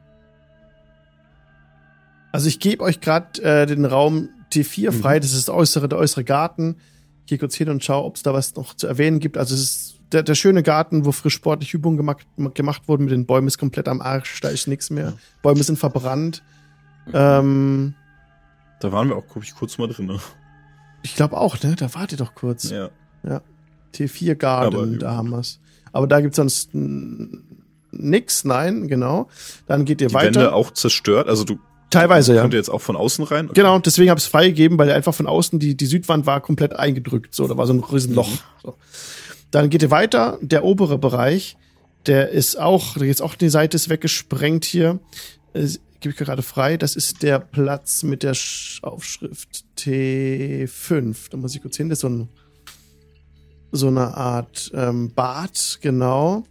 Also 2.33 2.49
ich 2.49 2.59
gebe 2.61 2.83
euch 2.85 3.01
gerade 3.01 3.43
äh, 3.43 3.67
den 3.67 3.85
Raum 3.87 4.29
T4 4.53 4.91
Mhm. 4.93 5.01
frei. 5.01 5.21
Das 5.21 5.33
ist 5.33 5.49
der 5.49 5.55
äußere, 5.55 5.89
der 5.89 5.99
äußere 5.99 6.25
Garten. 6.25 6.77
Ich 7.23 7.27
gehe 7.31 7.39
kurz 7.39 7.55
hin 7.55 7.71
und 7.71 7.83
schaue, 7.83 8.05
ob 8.05 8.17
es 8.17 8.23
da 8.23 8.35
was 8.35 8.55
noch 8.57 8.75
zu 8.75 8.87
erwähnen 8.87 9.21
gibt. 9.21 9.39
Also 9.39 9.55
es 9.55 9.61
ist 9.63 10.01
der, 10.13 10.23
der 10.23 10.35
schöne 10.35 10.63
Garten, 10.63 11.05
wo 11.07 11.13
frisch 11.13 11.35
sportliche 11.35 11.77
Übungen 11.79 11.97
gemacht, 11.97 12.27
gemacht 12.55 12.83
wurden 12.89 13.05
mit 13.05 13.13
den 13.13 13.25
Bäumen, 13.27 13.49
ist 13.49 13.57
komplett 13.59 13.89
am 13.89 14.01
Arsch. 14.03 14.41
Da 14.43 14.49
ist 14.51 14.69
nichts 14.69 14.91
mehr. 14.91 15.15
Bäume 15.43 15.63
sind 15.63 15.79
verbrannt. 15.79 16.43
Ähm, 17.15 17.95
Da 18.81 18.93
waren 18.93 19.09
wir 19.09 19.17
auch, 19.17 19.27
glaube 19.27 19.45
ich, 19.45 19.55
kurz 19.55 19.79
mal 19.79 19.89
drin. 19.89 20.07
Ne? 20.07 20.21
ich 21.03 21.15
glaube 21.15 21.37
auch, 21.39 21.61
ne? 21.63 21.75
Da 21.77 21.95
wart 21.95 22.13
ihr 22.13 22.19
doch 22.19 22.35
kurz. 22.35 22.69
Ja. 22.71 22.91
T4 23.95 24.35
Garden, 24.35 24.77
Aber- 24.77 24.87
da 24.99 25.13
haben 25.15 25.31
wir's. 25.31 25.59
Aber 25.97 26.07
da 26.07 26.21
gibt's 26.21 26.37
sonst 26.37 26.71
nix, 26.75 28.45
nein, 28.45 28.87
genau. 28.87 29.29
Dann 29.67 29.85
geht 29.85 30.01
ihr 30.01 30.09
Die 30.09 30.15
weiter. 30.15 30.41
Wände 30.41 30.53
auch 30.53 30.71
zerstört, 30.73 31.29
also 31.29 31.45
du 31.45 31.59
Teilweise, 31.89 32.35
ja. 32.35 32.43
könnt 32.43 32.53
ihr 32.53 32.59
jetzt 32.59 32.69
auch 32.69 32.81
von 32.81 32.97
außen 32.97 33.25
rein. 33.25 33.49
Genau, 33.55 33.79
deswegen 33.79 34.11
habe 34.11 34.19
ich 34.19 34.25
es 34.25 34.31
freigegeben, 34.31 34.77
weil 34.77 34.91
einfach 34.91 35.15
von 35.15 35.27
außen 35.29 35.61
die, 35.61 35.77
die 35.77 35.87
Südwand 35.87 36.27
war 36.27 36.41
komplett 36.41 36.75
eingedrückt. 36.75 37.33
So, 37.33 37.47
da 37.47 37.57
war 37.57 37.67
so 37.67 37.75
ein 37.75 37.81
Riesenloch. 37.81 38.29
Mhm. 38.29 38.39
So. 38.63 38.75
Dann 39.53 39.71
geht 39.71 39.83
ihr 39.83 39.91
weiter. 39.93 40.37
Der 40.43 40.65
obere 40.65 40.99
Bereich, 40.99 41.57
der 42.07 42.31
ist 42.31 42.59
auch, 42.59 42.97
jetzt 42.97 43.23
auch 43.23 43.37
die 43.37 43.49
Seite 43.49 43.77
ist 43.77 43.89
weggesprengt 43.89 44.65
hier. 44.65 44.99
Äh, 45.55 45.69
Gebe 46.01 46.13
ich 46.13 46.17
gerade 46.17 46.43
frei. 46.43 46.77
Das 46.77 46.97
ist 46.97 47.23
der 47.23 47.39
Platz 47.39 48.03
mit 48.03 48.23
der 48.23 48.35
Sch 48.35 48.83
Aufschrift 48.83 49.65
T5. 49.79 51.31
Da 51.31 51.37
muss 51.37 51.55
ich 51.55 51.63
kurz 51.63 51.77
hin. 51.77 51.89
Das 51.89 51.99
ist 51.99 52.03
so, 52.03 52.09
ein, 52.09 52.29
so 53.77 53.89
eine 53.89 54.17
Art 54.17 54.71
ähm, 54.75 55.13
Bad, 55.15 55.79
genau. 55.81 56.45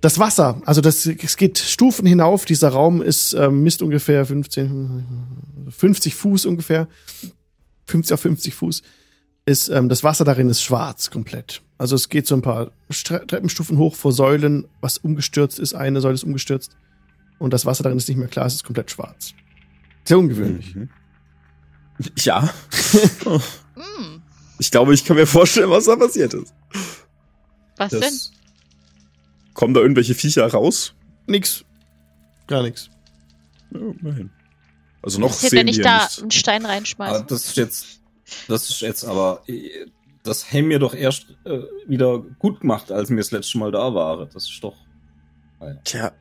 Das 0.00 0.18
Wasser, 0.18 0.62
also 0.64 0.80
das, 0.80 1.06
es 1.06 1.36
geht 1.36 1.58
Stufen 1.58 2.06
hinauf. 2.06 2.44
Dieser 2.44 2.68
Raum 2.68 3.02
ist 3.02 3.32
ähm, 3.32 3.62
misst 3.62 3.82
ungefähr 3.82 4.24
15, 4.24 5.04
50 5.70 6.14
Fuß 6.14 6.46
ungefähr. 6.46 6.86
50 7.86 8.14
auf 8.14 8.20
50 8.20 8.54
Fuß. 8.54 8.82
Ist, 9.44 9.68
ähm, 9.70 9.88
das 9.88 10.04
Wasser 10.04 10.24
darin 10.24 10.48
ist 10.50 10.62
schwarz 10.62 11.10
komplett. 11.10 11.62
Also 11.78 11.96
es 11.96 12.08
geht 12.08 12.26
so 12.26 12.34
ein 12.34 12.42
paar 12.42 12.70
Stre 12.90 13.26
Treppenstufen 13.26 13.78
hoch 13.78 13.96
vor 13.96 14.12
Säulen, 14.12 14.66
was 14.80 14.98
umgestürzt 14.98 15.58
ist. 15.58 15.74
Eine 15.74 16.00
Säule 16.00 16.14
ist 16.14 16.24
umgestürzt. 16.24 16.76
Und 17.38 17.52
das 17.52 17.66
Wasser 17.66 17.82
darin 17.82 17.98
ist 17.98 18.08
nicht 18.08 18.18
mehr 18.18 18.28
klar, 18.28 18.46
es 18.46 18.54
ist 18.54 18.64
komplett 18.64 18.90
schwarz. 18.90 19.32
Sehr 20.04 20.18
ungewöhnlich. 20.18 20.74
Mhm. 20.74 20.90
Ja. 22.16 22.48
Mm, 23.78 24.17
Ich 24.58 24.70
glaube, 24.70 24.94
ich 24.94 25.04
kann 25.04 25.16
mir 25.16 25.26
vorstellen, 25.26 25.70
was 25.70 25.84
da 25.84 25.96
passiert 25.96 26.34
ist. 26.34 26.52
was 27.76 27.90
denn? 27.90 28.00
Das 28.00 28.32
kommen 29.54 29.74
da 29.74 29.80
irgendwelche 29.80 30.14
Viecher 30.14 30.46
raus? 30.46 30.94
Nix. 31.26 31.64
Gar 32.46 32.62
nichts. 32.62 32.90
Ja, 33.72 33.80
immerhin. 33.80 34.30
Also 35.02 35.20
noch 35.20 35.28
Passiert, 35.28 35.50
sehen 35.50 35.58
wenn 35.60 35.68
ich 35.68 35.76
wir 35.78 35.84
da 35.84 35.98
nichts. 35.98 36.20
einen 36.20 36.30
Stein 36.30 36.64
Aber 36.64 36.74
reinschmeiße. 36.74 37.24
das 37.28 37.46
ist 37.46 37.56
jetzt 37.56 37.86
Das 38.48 38.68
ist 38.68 38.80
jetzt 38.80 39.04
aber, 39.04 39.42
das 40.24 40.52
haben 40.52 40.68
mir 40.68 40.78
doch 40.78 40.94
erst 40.94 41.26
äh, 41.44 41.60
wieder 41.86 42.18
gut 42.38 42.60
gemacht, 42.60 42.90
als 42.90 43.10
wir 43.10 43.16
das 43.16 43.30
letzte 43.30 43.58
Mal 43.58 43.70
da 43.70 43.94
waren. 43.94 44.28
Das 44.32 44.48
ist 44.50 44.62
doch. 44.62 44.76
Tja. 45.84 46.12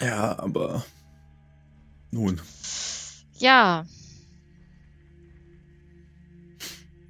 Ja, 0.00 0.38
aber 0.38 0.84
nun. 2.10 2.40
Ja, 3.38 3.86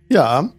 Ja. 0.09 0.53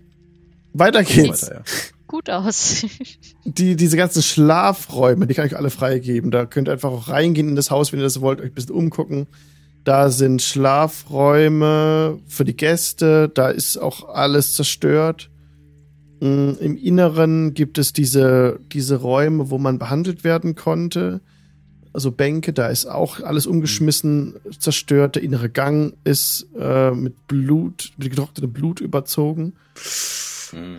Weiter 0.74 1.03
geht's. 1.03 1.44
Weiter, 1.44 1.56
ja. 1.56 1.61
gut 2.07 2.30
aus. 2.30 2.86
Die, 3.45 3.76
diese 3.76 3.95
ganzen 3.95 4.22
Schlafräume, 4.22 5.26
die 5.26 5.34
kann 5.34 5.48
ich 5.48 5.56
alle 5.56 5.69
freigeben. 5.69 6.32
Da 6.32 6.45
könnt 6.45 6.68
ihr 6.68 6.74
einfach 6.74 6.91
auch 6.91 7.07
reingehen 7.07 7.48
in 7.48 7.56
das 7.56 7.72
Haus, 7.72 7.94
wenn 7.94 7.99
ihr 7.99 8.03
das 8.03 8.19
wollt, 8.19 8.41
euch 8.41 8.48
ein 8.48 8.53
bisschen 8.53 8.76
umgucken. 8.76 9.28
Da 9.86 10.10
sind 10.10 10.41
Schlafräume 10.41 12.19
für 12.28 12.44
die 12.44 12.57
Gäste, 12.57 13.30
da 13.30 13.48
ist 13.48 13.78
auch 13.78 14.10
alles 14.10 14.53
zerstört. 14.53 15.30
Mm, 16.19 16.52
Im 16.60 16.76
Inneren 16.76 17.53
gibt 17.53 17.78
es 17.78 17.94
diese, 17.94 18.60
diese 18.74 18.98
Räume, 18.98 19.49
wo 19.49 19.57
man 19.57 19.80
behandelt 19.80 20.26
werden 20.26 20.56
konnte. 20.56 21.22
Also 21.98 22.11
Bänke, 22.11 22.53
da 22.53 22.68
ist 22.68 22.86
auch 22.86 23.22
alles 23.22 23.48
umgeschmissen, 23.48 24.36
zerstört. 24.60 25.15
Der 25.15 25.24
innere 25.24 25.49
Gang 25.49 25.95
ist 26.03 26.45
äh, 26.56 26.91
mit 26.91 27.28
Blut, 27.28 27.91
mit 27.98 28.11
getrocknetem 28.11 28.53
Blut 28.53 28.82
überzogen. 28.82 29.56
Hm. 30.52 30.78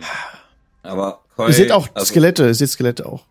Aber 0.81 1.19
Koi, 1.35 1.47
ihr 1.47 1.53
seht 1.53 1.73
auch 1.73 1.89
also 1.93 2.05
Skelette, 2.05 2.45
ihr 2.45 2.55
seht 2.55 2.69
Skelette 2.69 3.05
auch. 3.05 3.25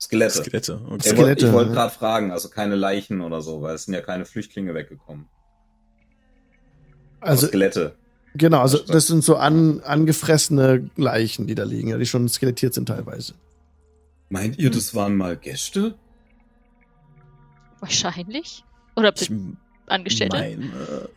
Skelette. 0.00 0.42
Skelette. 0.42 0.80
Okay. 0.86 0.96
Ich 0.96 1.02
Skelette, 1.02 1.18
wollte 1.26 1.46
ich 1.46 1.52
wollte 1.52 1.72
gerade 1.72 1.92
fragen, 1.92 2.30
also 2.30 2.48
keine 2.48 2.74
Leichen 2.74 3.20
oder 3.20 3.42
so, 3.42 3.60
weil 3.60 3.74
es 3.74 3.84
sind 3.84 3.92
ja 3.92 4.00
keine 4.00 4.24
Flüchtlinge 4.24 4.72
weggekommen. 4.72 5.26
Also 7.20 7.42
Also 7.42 7.46
Skelette. 7.48 7.96
Genau, 8.32 8.60
also 8.62 8.78
das 8.78 9.08
sind 9.08 9.22
so 9.22 9.36
an, 9.36 9.82
angefressene 9.82 10.88
Leichen, 10.96 11.46
die 11.46 11.54
da 11.54 11.64
liegen, 11.64 11.88
ja, 11.88 11.98
die 11.98 12.06
schon 12.06 12.26
skelettiert 12.30 12.72
sind 12.72 12.86
teilweise. 12.86 13.34
Meint 14.30 14.58
ihr, 14.58 14.70
das 14.70 14.94
waren 14.94 15.18
mal 15.18 15.36
Gäste? 15.36 15.94
Wahrscheinlich. 17.80 18.64
Oder 18.96 19.12
Ich 19.16 19.30
Angestellte. 19.86 20.36
meine, 20.36 21.08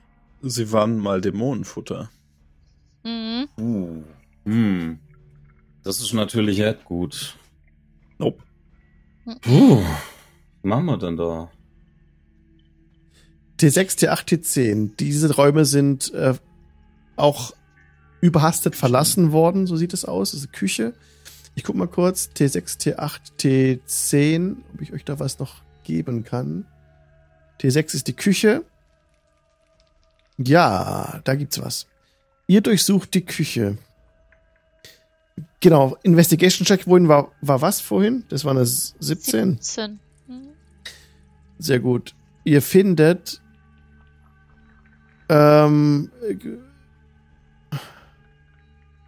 sie 0.42 0.72
waren 0.72 0.98
mal 0.98 1.22
Dämonenfutter. 1.22 2.10
Mhm. 3.04 3.48
Uh. 3.58 4.04
Hm. 4.46 5.00
Das 5.84 6.00
ist 6.00 6.14
natürlich 6.14 6.60
echt 6.60 6.86
gut. 6.86 7.36
Nope. 8.18 8.44
Puh. 9.42 9.78
Was 9.78 10.64
machen 10.64 10.86
wir 10.86 10.98
denn 10.98 11.18
da? 11.18 11.50
T6, 13.60 14.00
T8, 14.00 14.28
T10, 14.28 14.96
diese 14.98 15.36
Räume 15.36 15.66
sind 15.66 16.12
äh, 16.14 16.34
auch 17.16 17.54
überhastet 18.20 18.76
verlassen 18.76 19.32
worden, 19.32 19.68
so 19.68 19.76
sieht 19.76 19.94
es 19.94 20.06
aus, 20.06 20.32
das 20.32 20.40
ist 20.42 20.48
eine 20.48 20.52
Küche. 20.58 20.94
Ich 21.54 21.64
guck 21.64 21.76
mal 21.76 21.88
kurz, 21.88 22.30
T6, 22.36 22.80
T8, 22.80 23.20
T10, 23.40 24.58
ob 24.74 24.82
ich 24.82 24.94
euch 24.94 25.06
da 25.06 25.20
was 25.20 25.38
noch 25.38 25.62
geben 25.84 26.24
kann. 26.24 26.66
T6 27.60 27.96
ist 27.96 28.08
die 28.08 28.16
Küche. 28.16 28.64
Ja, 30.38 31.22
da 31.24 31.36
gibt's 31.36 31.62
was. 31.62 31.88
Ihr 32.48 32.62
durchsucht 32.62 33.14
die 33.14 33.26
Küche. 33.26 33.78
Genau, 35.60 35.96
Investigation 36.02 36.66
Check 36.66 36.88
wohin 36.88 37.08
war, 37.08 37.32
war 37.42 37.62
was 37.62 37.82
vorhin? 37.82 38.26
Das 38.30 38.46
war 38.46 38.52
eine 38.52 38.66
17. 38.66 39.58
17. 39.62 40.00
Mhm. 40.28 40.48
Sehr 41.60 41.80
gut. 41.80 42.16
Ihr 42.44 42.64
findet 42.64 43.42
ähm, 45.30 46.12
äh, 46.28 46.36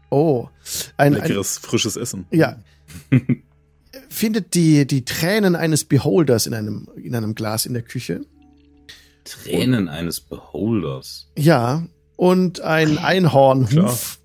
oh 0.10 0.48
ein, 0.96 1.16
ein 1.16 1.22
Leckeres, 1.22 1.58
frisches 1.58 1.96
Essen. 1.98 2.28
ja 2.32 2.58
findet 4.14 4.54
die 4.54 4.86
die 4.88 5.04
Tränen 5.06 5.56
eines 5.56 5.84
Beholders 5.86 6.46
in 6.48 6.54
einem 6.54 6.88
in 6.96 7.16
einem 7.16 7.36
Glas 7.36 7.66
in 7.66 7.74
der 7.74 7.84
Küche. 7.84 8.22
Tränen 9.26 9.90
eines 9.90 10.20
Beholders. 10.22 11.28
Ja 11.38 11.88
und 12.16 12.62
ein 12.62 12.98
Einhornhuf 12.98 14.20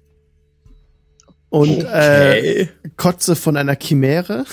und 1.49 1.71
äh, 1.85 1.85
Okay. 1.85 2.69
Kotze 2.97 3.35
von 3.37 3.57
einer 3.57 3.77
Chimäre. 3.77 4.45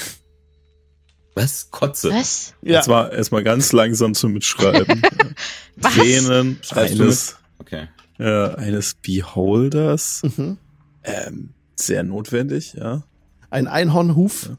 Was? 1.33 1.69
Kotze? 1.69 2.11
Was? 2.11 2.53
Ja, 2.61 2.75
Jetzt 2.75 2.87
mal 2.87 3.09
erstmal 3.11 3.43
ganz 3.43 3.73
langsam 3.73 4.13
zum 4.13 4.31
Mitschreiben. 4.33 5.01
Was? 5.75 5.93
Tränen 5.93 6.59
eines, 6.73 7.35
Okay. 7.59 7.87
äh, 8.19 8.23
eines 8.55 8.93
Beholders. 8.95 10.21
mhm. 10.37 10.57
Ähm, 11.03 11.49
sehr 11.75 12.03
notwendig, 12.03 12.73
ja. 12.75 13.03
ein 13.49 13.67
Einhornhuf. 13.67 14.51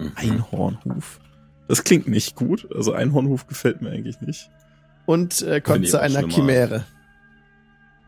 Mhm. 0.00 0.12
Einhornhuf. 0.16 1.20
Das 1.68 1.84
klingt 1.84 2.08
nicht 2.08 2.34
gut. 2.34 2.68
Also 2.74 2.92
Einhornhuf 2.92 3.46
gefällt 3.46 3.80
mir 3.82 3.90
eigentlich 3.90 4.20
nicht. 4.20 4.50
Und 5.06 5.42
äh, 5.42 5.60
Kotze 5.60 6.00
einer 6.00 6.20
schlimmer. 6.20 6.34
Chimäre. 6.34 6.84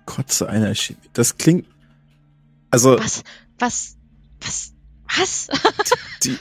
Kotze 0.07 0.49
einer 0.49 0.75
Chemie. 0.75 0.99
Das 1.13 1.37
klingt. 1.37 1.67
Also, 2.71 2.99
Was? 2.99 3.23
Was? 3.59 3.97
Was? 4.41 4.73
Was? 5.17 5.49
die, 6.25 6.37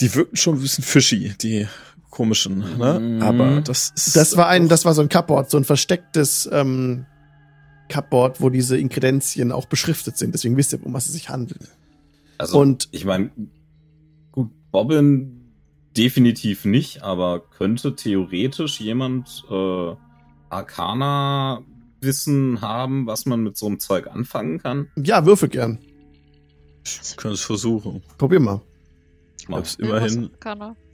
die 0.00 0.14
wirken 0.14 0.36
schon 0.36 0.56
ein 0.56 0.60
bisschen 0.60 0.84
fishy, 0.84 1.34
die 1.40 1.66
komischen, 2.10 2.78
ne? 2.78 2.98
Mhm. 3.00 3.22
Aber 3.22 3.60
das 3.60 3.92
ist. 3.94 4.16
Das 4.16 4.36
war 4.36 4.48
ein, 4.48 4.68
das 4.68 4.84
war 4.84 4.94
so 4.94 5.02
ein 5.02 5.08
Cupboard, 5.08 5.50
so 5.50 5.56
ein 5.56 5.64
verstecktes 5.64 6.48
ähm, 6.52 7.06
Cupboard, 7.88 8.40
wo 8.40 8.50
diese 8.50 8.76
Inkredenzien 8.76 9.52
auch 9.52 9.66
beschriftet 9.66 10.18
sind. 10.18 10.32
Deswegen 10.34 10.56
wisst 10.56 10.72
ihr, 10.72 10.84
um 10.84 10.92
was 10.92 11.06
es 11.06 11.12
sich 11.12 11.28
handelt. 11.28 11.68
Also, 12.38 12.58
Und 12.58 12.88
ich 12.92 13.04
meine, 13.04 13.30
Bobbin 14.70 15.52
definitiv 15.96 16.64
nicht, 16.64 17.02
aber 17.02 17.40
könnte 17.40 17.96
theoretisch 17.96 18.80
jemand 18.80 19.44
äh, 19.50 19.94
Arcana-Wissen 20.50 22.60
haben, 22.60 23.06
was 23.06 23.26
man 23.26 23.42
mit 23.42 23.56
so 23.56 23.66
einem 23.66 23.80
Zeug 23.80 24.06
anfangen 24.06 24.58
kann? 24.58 24.88
ja, 24.96 25.24
würfel 25.26 25.48
gern. 25.48 25.78
Ich 26.84 27.16
könnte 27.16 27.34
es 27.34 27.42
versuchen. 27.42 28.02
Probier 28.16 28.40
mal. 28.40 28.62
Ich 29.40 29.48
hab's 29.48 29.74
immerhin. 29.76 30.30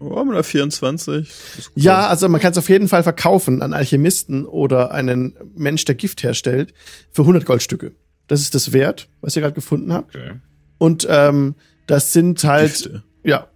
Oh, 0.01 0.25
mit 0.25 0.35
einer 0.35 0.43
24. 0.43 1.29
Ist 1.59 1.75
gut. 1.75 1.83
Ja, 1.83 2.09
also 2.09 2.29
man 2.29 2.41
kann 2.41 2.53
es 2.53 2.59
auf 2.59 2.69
jeden 2.69 2.89
Fall 2.89 3.03
verkaufen 3.03 3.63
an 3.63 3.73
Alchemisten 3.73 4.45
oder 4.45 4.93
einen 4.93 5.37
Mensch, 5.55 5.85
der 5.85 5.95
Gift 5.95 6.23
herstellt, 6.23 6.75
für 7.11 7.23
100 7.23 7.47
Goldstücke. 7.47 7.93
Das 8.27 8.41
ist 8.41 8.55
das 8.55 8.73
Wert, 8.73 9.09
was 9.21 9.37
ihr 9.37 9.43
gerade 9.43 9.55
gefunden 9.55 9.93
habt. 9.93 10.17
Okay. 10.17 10.33
Und 10.79 11.07
ähm, 11.09 11.55
das 11.87 12.13
sind 12.13 12.43
halt 12.45 12.73
Gifte. 12.73 13.03
ja 13.23 13.49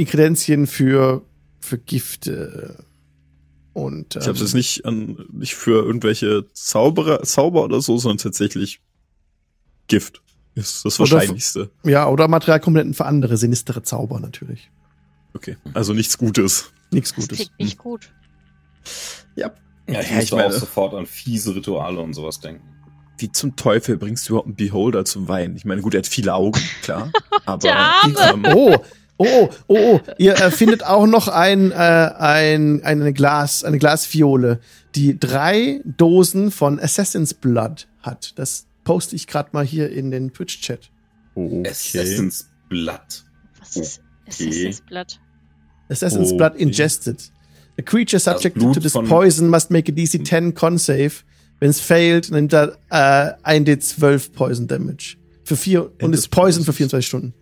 Inkredenzien 0.00 0.66
für 0.66 1.22
für 1.60 1.78
Gifte. 1.78 2.84
Und 3.72 4.16
ähm, 4.16 4.22
Ich 4.22 4.26
habe 4.28 4.36
es 4.36 4.40
jetzt 4.40 4.54
nicht 4.54 4.84
an, 4.84 5.26
nicht 5.32 5.54
für 5.54 5.84
irgendwelche 5.84 6.46
Zauberer, 6.54 7.22
Zauber 7.22 7.64
oder 7.64 7.80
so, 7.80 7.98
sondern 7.98 8.18
tatsächlich 8.18 8.80
Gift. 9.86 10.22
Ist 10.54 10.84
das 10.84 10.98
Oder- 10.98 11.12
Wahrscheinlichste. 11.12 11.70
ja 11.84 12.08
oder 12.08 12.26
Materialkomponenten 12.28 12.94
für 12.94 13.04
andere 13.06 13.36
sinistere 13.36 13.82
Zauber 13.82 14.18
natürlich. 14.20 14.70
Okay. 15.34 15.56
Also 15.74 15.92
nichts 15.92 16.18
Gutes. 16.18 16.72
Nichts 16.90 17.10
Das 17.10 17.16
Gutes. 17.28 17.38
klingt 17.38 17.58
nicht 17.60 17.78
gut. 17.78 18.10
Ja, 19.36 19.52
ich 19.86 19.94
Ja, 19.94 20.00
ich 20.20 20.32
meine- 20.32 20.46
auch 20.46 20.52
sofort 20.52 20.94
an 20.94 21.06
fiese 21.06 21.54
Rituale 21.54 22.00
und 22.00 22.14
sowas 22.14 22.40
denken. 22.40 22.66
Wie 23.18 23.30
zum 23.30 23.54
Teufel 23.54 23.96
bringst 23.98 24.26
du 24.28 24.32
überhaupt 24.32 24.46
einen 24.46 24.56
Beholder 24.56 25.04
zum 25.04 25.28
Weinen? 25.28 25.54
Ich 25.56 25.64
meine, 25.66 25.82
gut, 25.82 25.94
er 25.94 25.98
hat 25.98 26.06
viele 26.06 26.34
Augen, 26.34 26.58
klar. 26.82 27.12
Aber 27.46 27.58
Der 27.60 27.78
Arme. 27.78 28.14
ähm, 28.32 28.44
Oh, 28.56 28.76
oh, 29.20 29.26
oh, 29.26 29.50
oh, 29.68 29.76
oh. 29.76 30.00
Ihr 30.18 30.34
äh, 30.34 30.50
findet 30.50 30.84
auch 30.84 31.06
noch 31.06 31.28
ein, 31.28 31.70
äh, 31.70 31.74
ein, 31.74 32.82
eine 32.82 33.12
Glas, 33.12 33.64
eine 33.64 33.78
Glasfiole, 33.78 34.60
die 34.94 35.18
drei 35.18 35.80
Dosen 35.84 36.50
von 36.50 36.80
Assassin's 36.80 37.34
Blood 37.34 37.86
hat. 38.02 38.38
Das 38.38 38.66
poste 38.84 39.14
ich 39.16 39.26
gerade 39.26 39.50
mal 39.52 39.64
hier 39.64 39.90
in 39.90 40.10
den 40.10 40.32
Twitch-Chat. 40.32 40.90
okay. 41.34 41.68
Assassin's 41.68 42.48
Blood. 42.68 43.24
Was 43.58 43.76
ist 43.76 44.00
Okay. 44.30 44.46
Assassin's 44.48 44.80
Blood? 44.82 45.20
Assassin's 45.88 46.32
Oh, 46.32 46.36
Blood 46.36 46.52
okay. 46.54 46.62
ingested. 46.62 47.20
A 47.78 47.82
creature 47.82 48.20
subjected 48.20 48.60
Blut 48.60 48.74
to 48.74 48.80
this 48.80 48.92
poison 48.92 49.48
must 49.48 49.70
make 49.70 49.88
a 49.88 49.92
DC 49.92 50.24
10 50.24 50.54
con 50.54 50.78
save. 50.78 51.24
Wenn 51.58 51.70
es 51.70 51.80
failed, 51.80 52.30
nimmt 52.30 52.52
er 52.52 52.78
äh, 52.90 53.32
1d12 53.44 54.32
Poison 54.32 54.66
Damage. 54.68 55.16
Für 55.44 55.56
vier, 55.56 55.90
und 56.00 56.14
ist 56.14 56.28
Poison 56.28 56.64
für 56.64 56.72
Poisons. 56.72 56.76
24 56.76 57.06
Stunden. 57.06 57.34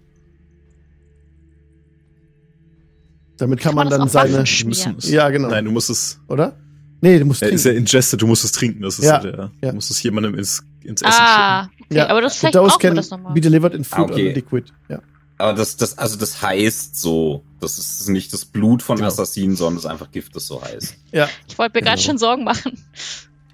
Damit 3.39 3.61
kann, 3.61 3.71
Kann 3.71 3.75
man, 3.77 3.85
man 3.87 3.91
dann 3.93 4.03
auf 4.03 4.11
seine. 4.13 4.39
Müssen. 4.65 4.97
Ja, 5.03 5.29
genau. 5.31 5.49
Nein, 5.49 5.65
du 5.65 5.71
musst 5.71 5.91
es. 5.91 6.21
Oder? 6.29 6.57
Nee, 7.01 7.19
du 7.21 7.25
musst 7.25 7.41
Er 7.43 7.51
ist 7.51 7.65
ja 7.65 7.71
trinken. 7.71 7.87
ingested, 7.87 8.21
du 8.21 8.27
musst 8.27 8.45
es 8.45 8.51
trinken. 8.53 8.83
Das 8.83 8.99
ist 8.99 9.05
Ja, 9.05 9.13
ja, 9.13 9.19
der. 9.31 9.51
ja. 9.63 9.69
Du 9.71 9.75
musst 9.77 9.91
es 9.91 10.03
jemandem 10.03 10.35
ins, 10.35 10.63
ins 10.83 11.01
Essen 11.03 11.15
Ah, 11.21 11.63
okay. 11.85 11.95
Ja. 11.95 12.09
Aber 12.09 12.21
das 12.21 12.41
The 12.41 12.49
vielleicht 12.51 12.81
can 12.81 12.97
das 12.97 13.11
nochmal. 13.11 13.33
be 13.35 13.41
delivered 13.41 13.75
in 13.75 13.85
food 13.85 13.99
Ah, 14.11 14.13
okay. 14.13 14.29
or 14.29 14.35
liquid. 14.35 14.65
Ja. 14.89 15.01
Aber 15.41 15.53
das, 15.53 15.77
das, 15.77 15.97
also 15.97 16.17
das 16.17 16.43
heißt 16.43 16.97
so, 17.01 17.45
das 17.61 17.79
ist 17.79 18.09
nicht 18.09 18.33
das 18.33 18.45
Blut 18.45 18.83
von 18.83 18.97
Genau. 18.97 19.07
Assassinen, 19.07 19.55
sondern 19.55 19.77
das 19.77 19.85
ist 19.85 19.91
einfach 19.91 20.11
Gift, 20.11 20.35
das 20.35 20.47
so 20.49 20.61
heißt. 20.61 20.97
ja. 21.13 21.29
Ich 21.47 21.57
wollte 21.57 21.79
mir 21.79 21.83
gerade 21.85 21.97
Genau. 22.01 22.07
schon 22.11 22.19
Sorgen 22.19 22.43
machen. 22.43 22.73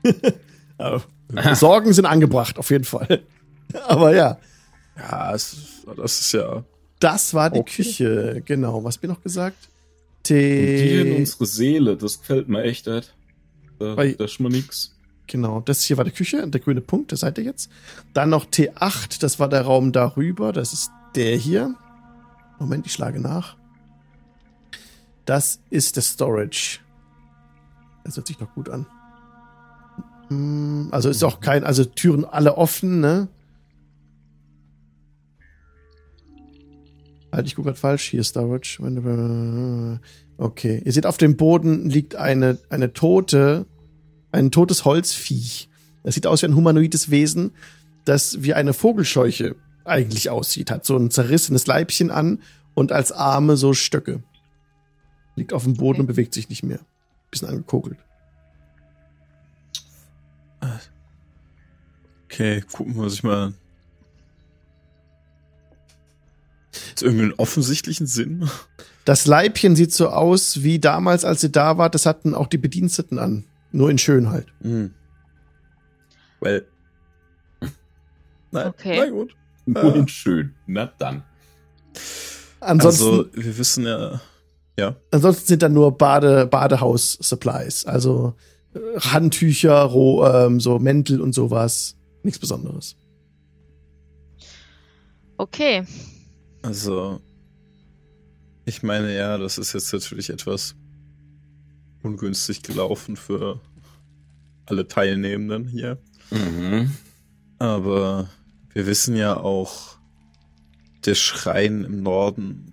Sorgen 1.55 1.93
sind 1.93 2.07
angebracht, 2.07 2.59
auf 2.59 2.71
jeden 2.71 2.85
Fall. 2.85 3.23
Aber 3.89 4.15
ja, 4.15 4.39
Ja, 4.97 5.35
es, 5.35 5.57
das 5.97 6.21
ist 6.21 6.33
ja. 6.33 6.65
das 7.01 7.35
war 7.35 7.51
die 7.51 7.59
Okay. 7.61 7.83
Küche. 7.83 8.43
Genau. 8.47 8.83
Was 8.85 8.97
ich 8.97 9.03
noch 9.09 9.23
gesagt? 9.23 9.69
Die 10.29 11.01
in 11.01 11.17
unsere 11.17 11.47
Seele, 11.47 11.97
das 11.97 12.21
gefällt 12.21 12.49
mir 12.49 12.63
echt, 12.63 12.87
Ed. 12.87 13.15
Da, 13.79 13.97
Weil- 13.97 14.15
da 14.15 14.25
ist 14.25 14.33
schon 14.33 14.45
mal 14.45 14.51
nix. 14.53 14.91
Genau, 15.27 15.61
das 15.61 15.83
hier 15.83 15.97
war 15.97 16.05
die 16.05 16.11
Küche, 16.11 16.47
der 16.49 16.61
grüne 16.61 16.83
Punkt, 16.83 17.11
das 17.11 17.21
seid 17.21 17.39
ihr 17.39 17.45
jetzt. 17.45 17.71
Dann 18.13 18.29
noch 18.31 18.45
T8, 18.45 19.21
das 19.23 19.41
war 19.41 19.49
der 19.49 19.63
Raum 19.63 19.91
darüber, 19.93 20.53
das 20.53 20.73
ist 20.75 20.91
der 21.15 21.37
hier. 21.37 21.75
Moment, 22.59 22.87
ich 22.87 22.93
schlage 22.93 23.21
nach. 23.21 23.57
Das 25.25 25.61
ist 25.71 25.97
der 25.97 26.03
Storage. 26.03 26.81
Das 28.05 28.17
hört 28.17 28.27
sich 28.27 28.37
doch 28.37 28.53
gut 28.55 28.69
an. 28.69 28.87
Hm, 30.29 30.89
Also 30.91 31.09
ist 31.09 31.23
auch 31.25 31.41
kein, 31.41 31.65
also 31.65 31.85
Türen 31.85 32.25
alle 32.27 32.57
offen, 32.59 33.01
ne? 33.01 33.29
Halt, 37.35 37.47
ich 37.47 37.55
gucke 37.55 37.67
gerade 37.67 37.79
falsch. 37.79 38.05
Hier 38.05 38.23
Storage. 38.23 38.79
Okay. 40.37 40.83
Ihr 40.85 40.93
seht, 40.93 41.07
auf 41.07 41.17
dem 41.17 41.37
Boden 41.37 41.89
liegt 41.91 42.17
eine, 42.17 42.59
eine 42.71 42.93
tote, 42.93 43.67
ein 44.33 44.51
totes 44.51 44.85
Holzviech. 44.85 45.69
Das 46.03 46.15
sieht 46.15 46.27
aus 46.27 46.43
wie 46.43 46.47
ein 46.47 46.57
humanoides 46.57 47.11
Wesen, 47.11 47.53
das 48.05 48.43
wie 48.43 48.55
eine 48.55 48.73
Vogelscheuche 48.73 49.57
eigentlich 49.85 50.31
aussieht. 50.31 50.71
Hat 50.71 50.85
so 50.85 50.97
ein 50.97 51.11
zerrissenes 51.11 51.67
Leibchen 51.67 52.11
an 52.11 52.41
und 52.75 52.93
als 52.93 53.13
Arme 53.13 53.57
so 53.57 53.73
Stöcke. 53.75 54.23
Liegt 55.37 55.53
auf 55.53 55.65
dem 55.65 55.75
Boden 55.75 55.95
Okay. 55.95 56.01
und 56.01 56.07
bewegt 56.07 56.35
sich 56.35 56.49
nicht 56.49 56.63
mehr. 56.63 56.81
Bisschen 57.31 57.49
angekokelt. 57.49 57.99
Okay, 62.27 62.63
gucken 62.73 62.97
wir 62.97 63.11
sich 63.11 63.23
mal. 63.23 63.53
Ist 67.05 67.09
irgendwie 67.11 67.25
einen 67.25 67.35
offensichtlichen 67.35 68.07
Sinn? 68.07 68.49
Das 69.05 69.27
Leibchen 69.27 69.77
sieht 69.77 69.93
so 69.93 70.09
aus 70.09 70.63
wie 70.63 70.79
damals, 70.79 71.25
als 71.27 71.43
ihr 71.43 71.51
da 71.51 71.77
wart. 71.77 71.95
Das 71.95 72.07
hatten 72.07 72.35
auch 72.35 72.47
die 72.47 72.57
Bediensteten 72.57 73.19
an. 73.19 73.45
Nur 73.73 73.91
in 73.91 73.99
schön 73.99 74.31
halt. 74.31 74.47
Hm. 74.63 74.95
Well. 76.41 76.65
Nein, 78.51 78.69
Okay. 78.69 78.97
na 78.99 79.11
gut. 79.11 79.37
Nur 79.67 79.95
in 79.95 80.09
schön. 80.09 80.55
Na 80.67 80.91
dann. 80.99 81.25
Ansonsten, 82.61 83.05
also, 83.05 83.27
wir 83.35 83.59
wissen 83.59 83.85
ja. 83.85 84.21
Ja. 84.79 84.97
ansonsten 85.11 85.47
sind 85.47 85.63
da 85.63 85.69
nur 85.69 85.97
Bade, 85.99 86.47
Badehaus-Supplies. 86.47 87.85
Also 87.85 88.35
äh, 88.75 88.79
Handtücher, 89.01 89.83
Roh, 89.83 90.25
ähm, 90.27 90.59
so 90.61 90.79
Mäntel 90.79 91.21
und 91.21 91.35
sowas. 91.35 91.97
Nichts 92.23 92.39
Besonderes. 92.39 92.97
Okay. 95.37 95.85
Also, 96.65 97.21
ich 98.65 98.83
meine, 98.83 99.15
ja, 99.15 99.37
das 99.37 99.59
ist 99.59 99.75
jetzt 99.75 99.93
natürlich 99.93 100.31
etwas 100.31 100.75
ungünstig 102.03 102.63
gelaufen 102.63 103.17
für 103.17 103.61
alle 104.65 104.89
Teilnehmenden 104.89 105.69
hier. 105.69 105.99
Mhm. 106.31 106.91
Aber 107.59 108.31
wir 108.73 108.87
wissen 108.87 109.15
ja 109.15 109.37
auch, 109.37 109.99
der 111.05 111.15
Schrein 111.15 111.85
im 111.85 112.03
Norden, 112.03 112.73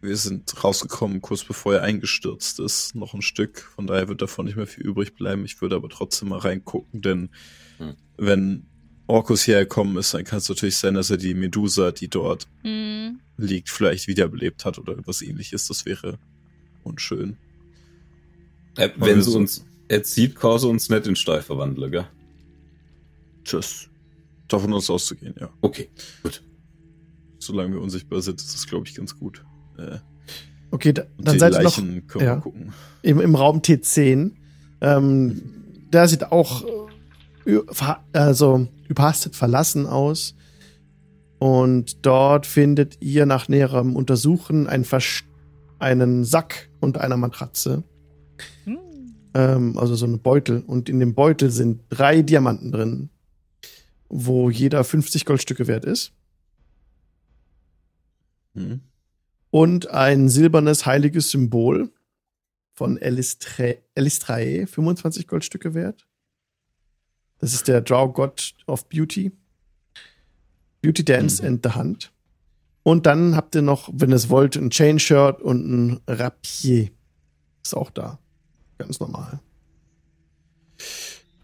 wir 0.00 0.16
sind 0.16 0.64
rausgekommen, 0.64 1.20
kurz 1.20 1.44
bevor 1.44 1.74
er 1.74 1.82
eingestürzt 1.82 2.60
ist, 2.60 2.94
noch 2.94 3.12
ein 3.12 3.20
Stück. 3.20 3.60
Von 3.60 3.86
daher 3.86 4.08
wird 4.08 4.22
davon 4.22 4.46
nicht 4.46 4.56
mehr 4.56 4.66
viel 4.66 4.84
übrig 4.86 5.14
bleiben. 5.14 5.44
Ich 5.44 5.60
würde 5.60 5.76
aber 5.76 5.90
trotzdem 5.90 6.30
mal 6.30 6.38
reingucken, 6.38 7.02
denn 7.02 7.28
Hm. 7.76 7.94
wenn 8.16 8.66
Orkus 9.06 9.42
hierher 9.42 9.64
gekommen 9.64 9.96
ist, 9.96 10.14
dann 10.14 10.24
kann 10.24 10.38
es 10.38 10.48
natürlich 10.48 10.76
sein, 10.76 10.94
dass 10.94 11.10
er 11.10 11.16
die 11.16 11.34
Medusa, 11.34 11.90
die 11.92 12.08
dort 12.08 12.46
Hm. 12.62 13.20
liegt, 13.36 13.68
vielleicht 13.68 14.06
wiederbelebt 14.08 14.64
hat 14.64 14.78
oder 14.78 14.96
was 15.06 15.22
ähnliches. 15.22 15.66
Das 15.68 15.84
wäre 15.86 16.18
unschön. 16.84 17.36
Äh, 18.76 18.90
wenn 18.96 19.22
sie 19.22 19.30
so- 19.30 19.38
uns 19.38 19.64
erzieht, 19.88 20.36
kann 20.36 20.58
sie 20.58 20.68
uns 20.68 20.88
nicht 20.88 21.06
in 21.06 21.16
Stein 21.16 21.42
verwandeln, 21.42 21.90
gell? 21.92 22.06
Tschüss. 23.44 23.88
Davon 24.48 24.72
aus 24.72 24.88
auszugehen, 24.90 25.34
ja. 25.40 25.50
Okay, 25.60 25.88
gut. 26.22 26.42
Solange 27.38 27.74
wir 27.74 27.80
unsichtbar 27.80 28.20
sind, 28.22 28.40
ist 28.40 28.54
das, 28.54 28.66
glaube 28.66 28.86
ich, 28.86 28.94
ganz 28.94 29.16
gut. 29.18 29.44
Äh, 29.78 29.98
Okay, 30.70 30.94
da, 30.94 31.02
dann 31.18 31.38
seid 31.38 31.52
ihr 31.52 31.60
noch 31.62 31.76
können 31.76 32.24
ja. 32.24 32.36
gucken. 32.36 32.72
im, 33.02 33.20
im 33.20 33.34
Raum 33.34 33.58
T10. 33.60 34.30
Ähm, 34.80 35.42
der 35.92 36.08
sieht 36.08 36.32
auch 36.32 36.64
äh, 37.44 37.58
also 38.14 38.68
überhastet 38.92 39.34
verlassen 39.36 39.86
aus. 39.86 40.34
Und 41.38 42.06
dort 42.06 42.46
findet 42.46 43.02
ihr 43.02 43.26
nach 43.26 43.48
näherem 43.48 43.96
Untersuchen 43.96 44.68
ein 44.68 44.86
einen 45.78 46.24
Sack 46.24 46.70
unter 46.80 47.00
einer 47.00 47.16
Matratze. 47.16 47.82
Hm. 48.64 48.78
Ähm, 49.34 49.76
also 49.76 49.96
so 49.96 50.06
ein 50.06 50.20
Beutel. 50.20 50.62
Und 50.64 50.88
in 50.88 51.00
dem 51.00 51.14
Beutel 51.14 51.50
sind 51.50 51.82
drei 51.88 52.22
Diamanten 52.22 52.70
drin, 52.70 53.10
wo 54.08 54.50
jeder 54.50 54.84
50 54.84 55.24
Goldstücke 55.24 55.66
wert 55.66 55.84
ist. 55.84 56.12
Hm. 58.54 58.82
und 59.48 59.88
ein 59.88 60.28
silbernes 60.28 60.84
heiliges 60.84 61.30
Symbol 61.30 61.90
von 62.74 62.98
Elistra- 62.98 63.78
Elistrae, 63.94 64.66
25 64.66 65.26
Goldstücke 65.26 65.72
wert. 65.72 66.06
Das 67.42 67.52
ist 67.54 67.66
der 67.68 67.80
Drow 67.80 68.12
God 68.14 68.54
of 68.66 68.88
Beauty. 68.88 69.32
Beauty 70.80 71.04
Dance 71.04 71.42
Mhm. 71.42 71.48
and 71.48 71.66
the 71.66 71.74
Hunt. 71.74 72.12
Und 72.84 73.04
dann 73.06 73.36
habt 73.36 73.54
ihr 73.56 73.62
noch, 73.62 73.90
wenn 73.92 74.10
ihr 74.10 74.16
es 74.16 74.30
wollt, 74.30 74.56
ein 74.56 74.70
Chain 74.70 74.98
Shirt 74.98 75.42
und 75.42 75.66
ein 75.68 76.00
Rapier. 76.06 76.90
Ist 77.64 77.76
auch 77.76 77.90
da. 77.90 78.18
Ganz 78.78 78.98
normal. 79.00 79.40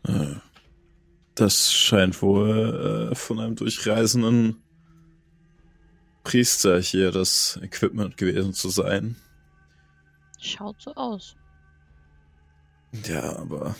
Äh, 0.05 0.37
Das 1.35 1.73
scheint 1.73 2.21
wohl 2.23 3.11
äh, 3.13 3.15
von 3.15 3.39
einem 3.39 3.55
durchreisenden 3.55 4.57
Priester 6.25 6.81
hier 6.81 7.11
das 7.13 7.59
Equipment 7.63 8.17
gewesen 8.17 8.53
zu 8.55 8.69
sein. 8.71 9.15
Schaut 10.41 10.81
so 10.83 10.95
aus. 10.95 11.37
Ja, 13.07 13.37
aber 13.37 13.77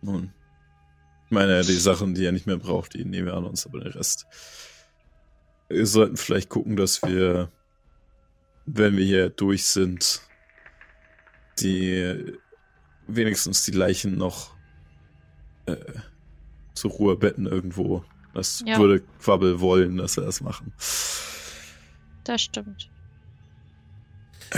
nun. 0.00 0.32
Ich 1.32 1.34
meine, 1.34 1.62
die 1.62 1.72
Sachen, 1.72 2.14
die 2.14 2.26
er 2.26 2.32
nicht 2.32 2.46
mehr 2.46 2.58
braucht, 2.58 2.92
die 2.92 3.06
nehmen 3.06 3.28
wir 3.28 3.32
an 3.32 3.46
uns, 3.46 3.64
aber 3.64 3.80
den 3.80 3.92
Rest. 3.92 4.26
Wir 5.70 5.86
sollten 5.86 6.18
vielleicht 6.18 6.50
gucken, 6.50 6.76
dass 6.76 7.00
wir, 7.02 7.50
wenn 8.66 8.98
wir 8.98 9.06
hier 9.06 9.30
durch 9.30 9.64
sind, 9.64 10.20
die 11.58 12.34
wenigstens 13.06 13.64
die 13.64 13.70
Leichen 13.70 14.18
noch 14.18 14.54
äh, 15.64 15.76
zur 16.74 16.90
Ruhe 16.90 17.16
betten 17.16 17.46
irgendwo. 17.46 18.04
Das 18.34 18.62
Ja. 18.66 18.78
würde 18.78 19.00
Quabbel 19.00 19.58
wollen, 19.60 19.96
dass 19.96 20.18
wir 20.18 20.24
das 20.24 20.42
machen. 20.42 20.74
Das 22.24 22.42
stimmt. 22.42 22.90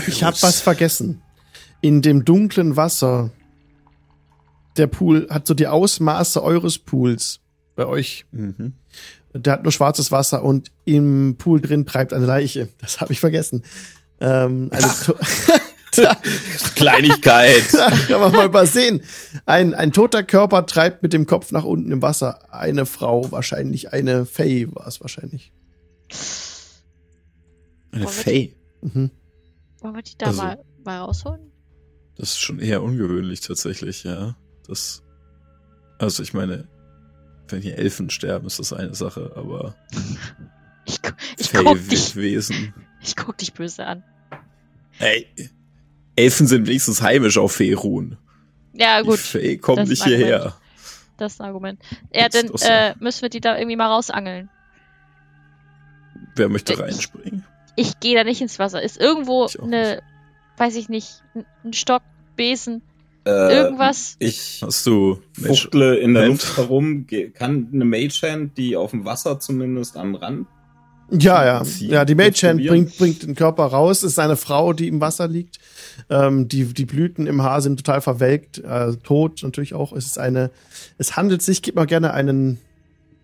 Ich 0.07 0.25
habe 0.25 0.35
was 0.41 0.59
vergessen. 0.59 1.21
In 1.79 2.01
dem 2.01 2.25
dunklen 2.25 2.75
Wasser, 2.75 3.31
der 4.77 4.87
Pool 4.87 5.27
hat 5.29 5.47
so 5.47 5.53
die 5.53 5.67
Ausmaße 5.67 6.41
eures 6.43 6.77
Pools 6.77 7.39
bei 7.75 7.85
euch. 7.85 8.25
Mhm. 8.31 8.73
Der 9.33 9.53
hat 9.53 9.63
nur 9.63 9.71
schwarzes 9.71 10.11
Wasser 10.11 10.43
und 10.43 10.71
im 10.85 11.35
Pool 11.37 11.59
drin 11.59 11.85
treibt 11.85 12.13
eine 12.13 12.25
Leiche. 12.25 12.69
Das 12.79 13.01
habe 13.01 13.11
ich 13.13 13.19
vergessen. 13.19 13.63
Ähm, 14.21 14.69
da 14.71 16.15
Kleinigkeit. 16.75 17.63
kann 18.07 18.19
man 18.21 18.31
mal 18.31 18.45
übersehen. 18.45 19.01
Ein, 19.45 19.73
ein 19.73 19.91
toter 19.91 20.23
Körper 20.23 20.65
treibt 20.65 21.03
mit 21.03 21.11
dem 21.13 21.25
Kopf 21.25 21.51
nach 21.51 21.63
unten 21.65 21.91
im 21.91 22.01
Wasser. 22.01 22.53
Eine 22.53 22.85
Frau, 22.85 23.31
wahrscheinlich 23.31 23.91
eine 23.93 24.25
Fey 24.25 24.73
war 24.73 24.87
es 24.87 25.01
wahrscheinlich. 25.01 25.51
Eine 27.91 28.05
Wollen 28.05 28.15
wir 28.15 28.23
Fee. 28.23 28.53
Mhm. 28.81 29.11
Wollen 29.81 29.95
wir 29.95 30.01
die 30.01 30.17
da 30.17 30.27
Also- 30.27 30.41
mal, 30.43 30.63
mal 30.83 30.99
rausholen? 30.99 31.51
Das 32.17 32.29
ist 32.29 32.39
schon 32.39 32.59
eher 32.59 32.81
ungewöhnlich 32.81 33.41
tatsächlich, 33.41 34.05
ja. 34.05 34.37
Das, 34.67 35.03
also 35.99 36.23
ich 36.23 36.33
meine, 36.33 36.67
wenn 37.47 37.61
hier 37.61 37.77
Elfen 37.77 38.09
sterben, 38.09 38.47
ist 38.47 38.59
das 38.59 38.73
eine 38.73 38.93
Sache, 38.95 39.31
aber 39.35 39.75
Ich, 40.87 41.01
gu- 41.01 41.11
ich, 41.37 41.51
guck 41.51 41.89
dich, 41.89 42.13
Fey-Wesen. 42.13 42.73
ich 43.01 43.15
guck 43.15 43.37
dich 43.39 43.53
böse 43.53 43.85
an. 43.85 44.03
Hey, 44.91 45.27
Elfen 46.15 46.45
sind 46.47 46.67
wenigstens 46.67 47.01
heimisch 47.01 47.37
auf 47.39 47.53
Feerun. 47.53 48.17
Ja, 48.73 49.01
Die 49.01 49.07
gut. 49.07 49.17
Fey 49.19 49.57
kommen 49.57 49.77
das 49.79 49.89
nicht 49.89 50.03
hierher. 50.03 50.55
Das 51.17 51.33
ist 51.33 51.41
ein 51.41 51.47
Argument. 51.47 51.81
Ja, 52.13 52.29
dann 52.29 52.51
äh, 52.61 52.93
müssen 52.99 53.21
wir 53.23 53.29
die 53.29 53.39
da 53.41 53.57
irgendwie 53.57 53.77
mal 53.77 53.87
rausangeln. 53.87 54.49
Wer 56.35 56.49
möchte 56.49 56.73
Ich- 56.73 56.79
reinspringen? 56.79 57.43
Ich 57.77 57.99
gehe 57.99 58.15
da 58.15 58.23
nicht 58.23 58.39
ins 58.41 58.57
Wasser. 58.59 58.81
Ist 58.81 58.97
irgendwo 58.97 59.47
eine, 59.61 60.01
weiß 60.57 60.75
ich 60.77 60.87
nicht, 60.87 61.23
ein 61.65 61.73
Stock, 61.73 62.03
Besen, 62.37 62.81
Äh, 63.25 63.55
Irgendwas? 63.55 64.15
Ich 64.19 64.61
Hast 64.63 64.85
du 64.85 65.19
fuchtle 65.33 65.97
in 65.97 66.13
der 66.13 66.23
Hand? 66.23 66.31
Luft 66.33 66.57
herum. 66.57 67.07
Kann 67.33 67.69
eine 67.73 67.85
Magehand, 67.85 68.57
die 68.57 68.75
auf 68.75 68.91
dem 68.91 69.03
Wasser 69.05 69.39
zumindest 69.39 69.97
am 69.97 70.13
Rand 70.15 70.47
Ja, 71.09 71.43
ja. 71.43 71.63
Ja, 71.79 72.05
die 72.05 72.13
Mage 72.13 72.47
Hand 72.47 72.59
Probieren. 72.59 72.67
bringt, 72.85 72.97
bringt 72.97 73.23
den 73.23 73.33
Körper 73.35 73.65
raus. 73.65 74.03
Es 74.03 74.11
ist 74.13 74.19
eine 74.19 74.35
Frau, 74.37 74.73
die 74.73 74.87
im 74.87 75.01
Wasser 75.01 75.27
liegt. 75.27 75.57
Ähm, 76.09 76.47
die, 76.47 76.65
die 76.65 76.85
Blüten 76.85 77.25
im 77.25 77.41
Haar 77.41 77.61
sind 77.61 77.77
total 77.77 78.01
verwelkt, 78.01 78.59
äh, 78.59 78.95
tot 78.97 79.41
natürlich 79.41 79.73
auch. 79.73 79.91
Es 79.93 80.05
ist 80.05 80.19
eine, 80.19 80.51
es 80.99 81.15
handelt 81.15 81.41
sich, 81.41 81.61
gib 81.63 81.75
mal 81.75 81.85
gerne 81.85 82.13
einen, 82.13 82.59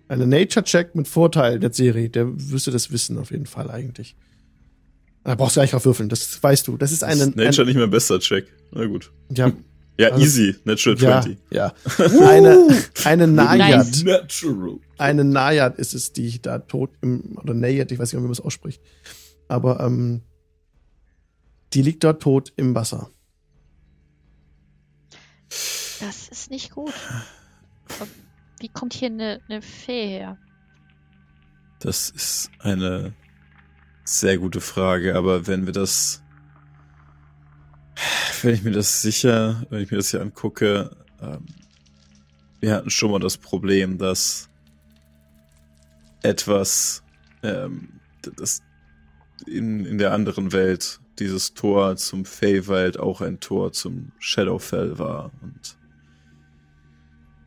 einen 0.07 0.29
Nature-Check 0.29 0.95
mit 0.95 1.07
Vorteil 1.07 1.59
der 1.59 1.73
Serie. 1.73 2.09
Der 2.09 2.27
wüsste 2.49 2.71
das 2.71 2.91
wissen 2.91 3.17
auf 3.19 3.29
jeden 3.31 3.45
Fall 3.45 3.69
eigentlich. 3.69 4.15
Da 5.23 5.35
brauchst 5.35 5.55
du 5.55 5.59
eigentlich 5.59 5.71
drauf 5.71 5.85
würfeln, 5.85 6.09
das 6.09 6.41
weißt 6.41 6.67
du. 6.67 6.77
Das 6.77 6.91
ist 6.91 7.03
eine, 7.03 7.23
Ist 7.25 7.35
Nature 7.35 7.67
nicht 7.67 7.75
mehr 7.77 7.85
besser 7.87 8.19
Check. 8.19 8.47
Na 8.71 8.85
gut. 8.87 9.11
ein, 9.29 9.35
ja, 9.35 9.51
Ja, 9.97 10.09
Also- 10.09 10.23
easy. 10.23 10.55
Natural 10.63 10.97
ja, 10.99 11.21
20. 11.21 11.37
ja. 11.51 11.73
eine, 12.27 12.67
eine 13.05 13.27
Nayad. 13.27 14.03
Natural. 14.03 14.79
eine 14.97 15.23
Nayad 15.23 15.77
ist 15.77 15.93
es, 15.93 16.13
die 16.13 16.41
da 16.41 16.59
tot 16.59 16.91
im, 17.01 17.37
oder 17.37 17.53
Nayad, 17.53 17.91
ich 17.91 17.99
weiß 17.99 18.11
nicht, 18.13 18.19
wie 18.19 18.23
man 18.23 18.31
es 18.31 18.39
ausspricht. 18.41 18.81
Aber 19.47 19.79
ähm, 19.81 20.21
die 21.73 21.81
liegt 21.81 22.03
dort 22.03 22.21
tot 22.21 22.53
im 22.55 22.73
Wasser. 22.73 23.09
Das 25.99 26.29
ist 26.29 26.49
nicht 26.49 26.71
gut. 26.71 26.93
Wie 28.59 28.69
kommt 28.69 28.93
hier 28.93 29.09
eine, 29.09 29.39
eine 29.47 29.61
Fee 29.61 30.07
her? 30.07 30.37
Das 31.79 32.09
ist 32.09 32.49
eine 32.59 33.13
sehr 34.03 34.37
gute 34.37 34.61
Frage, 34.61 35.15
aber 35.15 35.47
wenn 35.47 35.65
wir 35.65 35.73
das, 35.73 36.20
wenn 38.41 38.53
ich 38.53 38.63
mir 38.63 38.71
das 38.71 39.01
sicher, 39.01 39.65
wenn 39.69 39.81
ich 39.81 39.91
mir 39.91 39.97
das 39.97 40.11
hier 40.11 40.21
angucke, 40.21 40.95
ähm, 41.21 41.45
wir 42.59 42.75
hatten 42.75 42.89
schon 42.89 43.11
mal 43.11 43.19
das 43.19 43.37
Problem, 43.37 43.97
dass 43.97 44.49
etwas, 46.21 47.03
ähm, 47.43 47.99
das 48.37 48.61
in, 49.47 49.85
in 49.85 49.97
der 49.97 50.13
anderen 50.13 50.51
Welt 50.51 50.99
dieses 51.19 51.53
Tor 51.53 51.97
zum 51.97 52.25
Feywild 52.25 52.99
auch 52.99 53.21
ein 53.21 53.39
Tor 53.39 53.73
zum 53.73 54.11
Shadowfell 54.19 54.97
war 54.99 55.31
und 55.41 55.77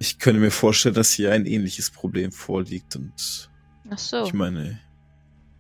ich 0.00 0.18
könnte 0.18 0.40
mir 0.40 0.50
vorstellen, 0.50 0.94
dass 0.94 1.12
hier 1.12 1.32
ein 1.32 1.46
ähnliches 1.46 1.90
Problem 1.90 2.32
vorliegt 2.32 2.96
und 2.96 3.50
Ach 3.88 3.98
so. 3.98 4.24
ich 4.24 4.34
meine, 4.34 4.80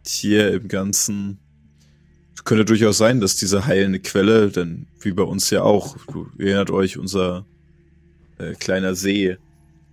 hier 0.06 0.52
im 0.52 0.68
Ganzen 0.68 1.38
könnte 2.42 2.64
durchaus 2.64 2.98
sein, 2.98 3.20
dass 3.20 3.36
diese 3.36 3.66
heilende 3.66 4.00
Quelle, 4.00 4.50
denn 4.50 4.86
wie 5.00 5.12
bei 5.12 5.22
uns 5.22 5.50
ja 5.50 5.62
auch, 5.62 5.96
du 6.06 6.28
erinnert 6.38 6.70
euch, 6.70 6.98
unser 6.98 7.46
äh, 8.38 8.54
kleiner 8.54 8.94
See 8.94 9.36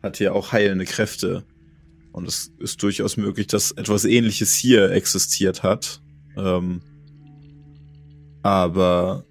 hat 0.02 0.20
ja 0.20 0.32
auch 0.32 0.52
heilende 0.52 0.86
Kräfte. 0.86 1.44
Und 2.12 2.28
es 2.28 2.52
ist 2.58 2.82
durchaus 2.84 3.16
möglich, 3.18 3.48
dass 3.48 3.72
etwas 3.72 4.06
ähnliches 4.06 4.54
hier 4.56 4.92
existiert 4.92 5.64
hat. 5.64 6.02
Ähm, 6.36 6.82
aber 8.44 9.24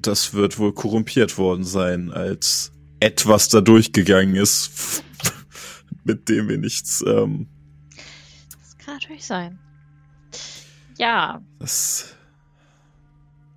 das 0.00 0.34
wird 0.34 0.58
wohl 0.58 0.72
korrumpiert 0.72 1.38
worden 1.38 1.64
sein, 1.64 2.10
als 2.10 2.72
etwas 3.00 3.48
da 3.48 3.60
durchgegangen 3.60 4.36
ist, 4.36 5.02
mit 6.04 6.28
dem 6.28 6.48
wir 6.48 6.58
nichts 6.58 7.02
ähm, 7.06 7.48
Das 8.60 8.78
kann 8.78 8.94
natürlich 8.94 9.24
sein. 9.24 9.58
Ja, 11.00 11.40
Das 11.58 12.14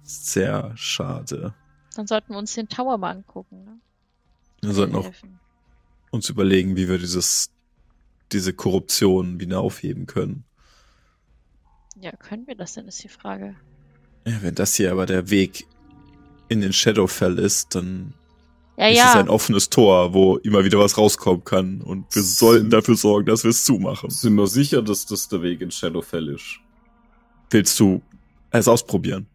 ist 0.04 0.26
sehr 0.34 0.72
schade. 0.76 1.54
dann 1.96 2.08
sollten 2.08 2.32
wir 2.34 2.38
uns 2.38 2.54
den 2.54 2.70
Tower 2.70 2.98
mal 2.98 3.12
angucken. 3.12 3.66
Ne? 3.66 3.80
Wir 4.62 4.74
sollten 4.74 4.96
auch 4.96 5.12
uns 6.12 6.30
überlegen, 6.30 6.76
wie 6.78 6.88
wir 6.88 6.98
dieses, 7.00 7.52
diese 8.32 8.54
Korruption 8.54 9.40
wieder 9.42 9.60
aufheben 9.60 10.06
können. 10.06 10.46
Ja, 12.00 12.12
können 12.14 12.48
wir 12.48 12.56
das 12.56 12.74
denn, 12.76 12.88
ist 12.88 13.04
die 13.04 13.10
Frage. 13.10 13.56
Ja, 14.26 14.42
wenn 14.42 14.56
das 14.56 14.76
hier 14.76 14.92
aber 14.94 15.06
der 15.06 15.30
Weg 15.30 15.66
in 16.48 16.62
den 16.62 16.72
Shadowfell 16.72 17.40
ist, 17.40 17.76
dann 17.76 18.14
Ja, 18.78 18.88
ist 18.88 18.92
es 19.00 19.04
ja. 19.16 19.20
ein 19.20 19.28
offenes 19.30 19.70
Tor, 19.70 20.14
wo 20.14 20.38
immer 20.38 20.64
wieder 20.64 20.80
was 20.80 20.98
rauskommen 20.98 21.44
kann. 21.44 21.82
Und 21.82 22.14
wir 22.16 22.24
sollten 22.24 22.70
dafür 22.70 22.96
sorgen, 22.96 23.26
dass 23.26 23.44
wir 23.44 23.50
es 23.52 23.66
zumachen. 23.66 24.10
Sind 24.10 24.36
wir 24.36 24.48
sicher, 24.48 24.82
dass 24.82 25.06
das 25.06 25.28
der 25.28 25.42
Weg 25.42 25.60
in 25.62 25.72
Shadowfell 25.72 26.30
ist? 26.30 26.60
Willst 27.54 27.80
du 27.80 28.02
es 28.50 28.68
ausprobieren? 28.68 29.28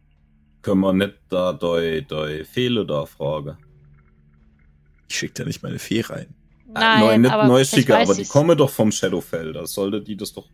Können 0.63 0.81
wir 0.81 0.93
nicht 0.93 1.15
da 1.29 1.53
doi, 1.53 2.03
doi 2.03 2.45
Fehle 2.45 2.85
da 2.85 3.07
fragen? 3.07 3.57
Ich 5.09 5.17
schicke 5.17 5.35
da 5.35 5.45
nicht 5.45 5.63
meine 5.63 5.79
Fee 5.79 6.01
rein. 6.01 6.27
Nein, 6.75 7.01
Neu, 7.01 7.19
nicht 7.19 7.31
aber 7.31 7.47
neu 7.47 7.61
weiß 7.61 7.89
aber 7.91 8.15
die 8.15 8.23
ich's. 8.23 8.31
kommen 8.31 8.59
doch 8.59 8.69
vom 8.71 8.91
Shadowfell. 8.93 9.53
Da 9.53 9.67
sollte 9.67 10.03
die 10.03 10.17
das 10.17 10.33
doch 10.33 10.49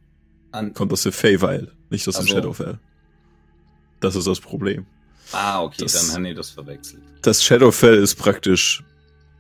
an. 0.53 0.73
Kommt 0.75 0.93
aus 0.93 1.03
dem 1.03 1.13
Feywild, 1.13 1.73
nicht 1.91 2.07
aus 2.07 2.15
dem 2.17 2.25
Ach 2.25 2.29
so. 2.29 2.35
Shadowfell. 2.35 2.79
Das 4.01 4.15
ist 4.15 4.27
das 4.27 4.39
Problem. 4.41 4.87
Ah, 5.33 5.63
okay, 5.63 5.83
Das- 5.83 6.07
dann 6.07 6.17
haben 6.17 6.25
die 6.25 6.35
das 6.35 6.51
verwechselt. 6.51 7.03
das 7.23 7.43
Shadowfell 7.43 7.95
ist 7.97 8.15
praktisch 8.17 8.85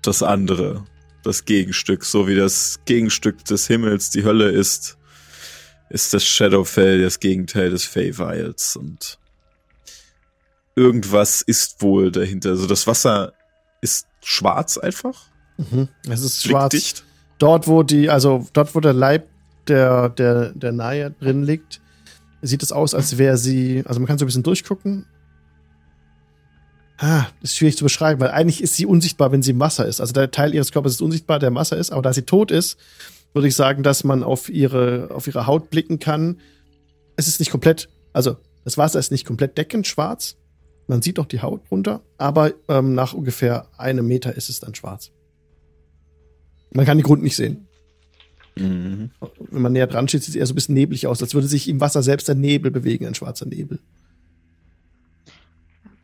das 0.03 0.23
andere, 0.23 0.85
das 1.23 1.45
Gegenstück, 1.45 2.05
so 2.05 2.27
wie 2.27 2.35
das 2.35 2.81
Gegenstück 2.87 3.45
des 3.45 3.67
Himmels 3.67 4.09
die 4.11 4.25
Hölle 4.25 4.49
ist, 4.51 4.97
ist 5.90 6.12
das 6.15 6.24
Shadowfell 6.24 7.02
das 7.02 7.20
Gegenteil 7.20 7.70
des 7.70 7.85
Feywilds 7.85 8.77
und 8.77 9.19
irgendwas 10.77 11.43
ist 11.43 11.81
wohl 11.82 12.11
dahinter. 12.11 12.51
Also 12.51 12.66
das 12.66 12.86
Wasser 12.86 13.32
ist 13.81 14.06
schwarz 14.23 14.78
einfach, 14.78 15.28
Mhm. 15.56 15.89
Es 16.11 16.20
ist 16.23 16.43
schwarz. 16.43 16.70
dicht. 16.73 17.05
Dort, 17.39 17.69
wo 17.69 17.85
die, 17.85 18.11
also 18.11 18.44
dort, 18.55 18.74
wo 18.74 18.81
der 18.81 18.93
Leib 18.93 19.28
der, 19.69 20.09
der, 20.09 20.51
der 20.51 20.73
Nayad 20.73 21.15
drin 21.20 21.44
liegt, 21.44 21.81
sieht 22.43 22.61
es 22.65 22.73
aus, 22.73 22.93
als 22.93 23.19
wäre 23.19 23.36
sie, 23.39 23.85
also 23.86 24.01
man 24.01 24.09
kann 24.09 24.19
so 24.19 24.24
ein 24.24 24.27
bisschen 24.27 24.43
durchgucken. 24.43 25.06
Ah, 26.98 27.27
das 27.40 27.51
ist 27.52 27.56
schwierig 27.56 27.77
zu 27.77 27.85
beschreiben, 27.85 28.20
weil 28.20 28.31
eigentlich 28.32 28.62
ist 28.62 28.74
sie 28.74 28.85
unsichtbar, 28.86 29.31
wenn 29.31 29.43
sie 29.43 29.52
im 29.52 29.61
Wasser 29.61 29.86
ist. 29.86 30.01
Also 30.01 30.12
der 30.12 30.31
Teil 30.32 30.55
ihres 30.55 30.73
Körpers 30.73 30.93
ist 30.94 31.02
unsichtbar, 31.02 31.39
der 31.39 31.55
Wasser 31.55 31.77
ist, 31.77 31.93
aber 31.93 32.02
da 32.02 32.12
sie 32.12 32.23
tot 32.23 32.51
ist, 32.51 32.77
würde 33.35 33.48
ich 33.48 33.56
sagen, 33.56 33.82
dass 33.82 34.05
man 34.05 34.23
auf 34.23 34.48
ihre, 34.48 35.11
auf 35.11 35.27
ihre 35.27 35.47
Haut 35.47 35.69
blicken 35.69 35.98
kann. 35.98 36.40
Es 37.16 37.28
ist 37.28 37.40
nicht 37.40 37.51
komplett, 37.51 37.89
also 38.12 38.36
das 38.65 38.78
Wasser 38.78 38.98
ist 38.98 39.11
nicht 39.11 39.27
komplett 39.27 39.59
deckend 39.59 39.86
schwarz. 39.86 40.36
Man 40.86 41.02
sieht 41.02 41.19
doch 41.19 41.27
die 41.27 41.43
Haut 41.43 41.62
runter, 41.70 42.02
aber 42.16 42.52
ähm, 42.69 42.94
nach 42.94 43.12
ungefähr 43.12 43.69
einem 43.78 44.06
Meter 44.06 44.35
ist 44.35 44.48
es 44.48 44.61
dann 44.61 44.74
schwarz. 44.74 45.11
Man 46.73 46.86
kann 46.86 46.98
den 46.98 47.05
Grund 47.05 47.23
nicht 47.23 47.36
sehen. 47.36 47.66
Mhm. 48.56 49.11
Wenn 49.39 49.62
man 49.62 49.73
näher 49.73 49.86
dran 49.86 50.06
steht, 50.06 50.23
sieht 50.23 50.35
es 50.35 50.36
eher 50.36 50.47
so 50.47 50.52
ein 50.52 50.55
bisschen 50.55 50.74
neblig 50.74 51.06
aus, 51.06 51.20
als 51.23 51.35
würde 51.35 51.48
sich 51.48 51.69
im 51.69 51.81
Wasser 51.81 52.02
selbst 52.02 52.31
ein 52.31 52.40
Nebel 52.40 52.70
bewegen, 52.70 53.06
ein 53.06 53.15
schwarzer 53.15 53.47
Nebel. 53.47 53.81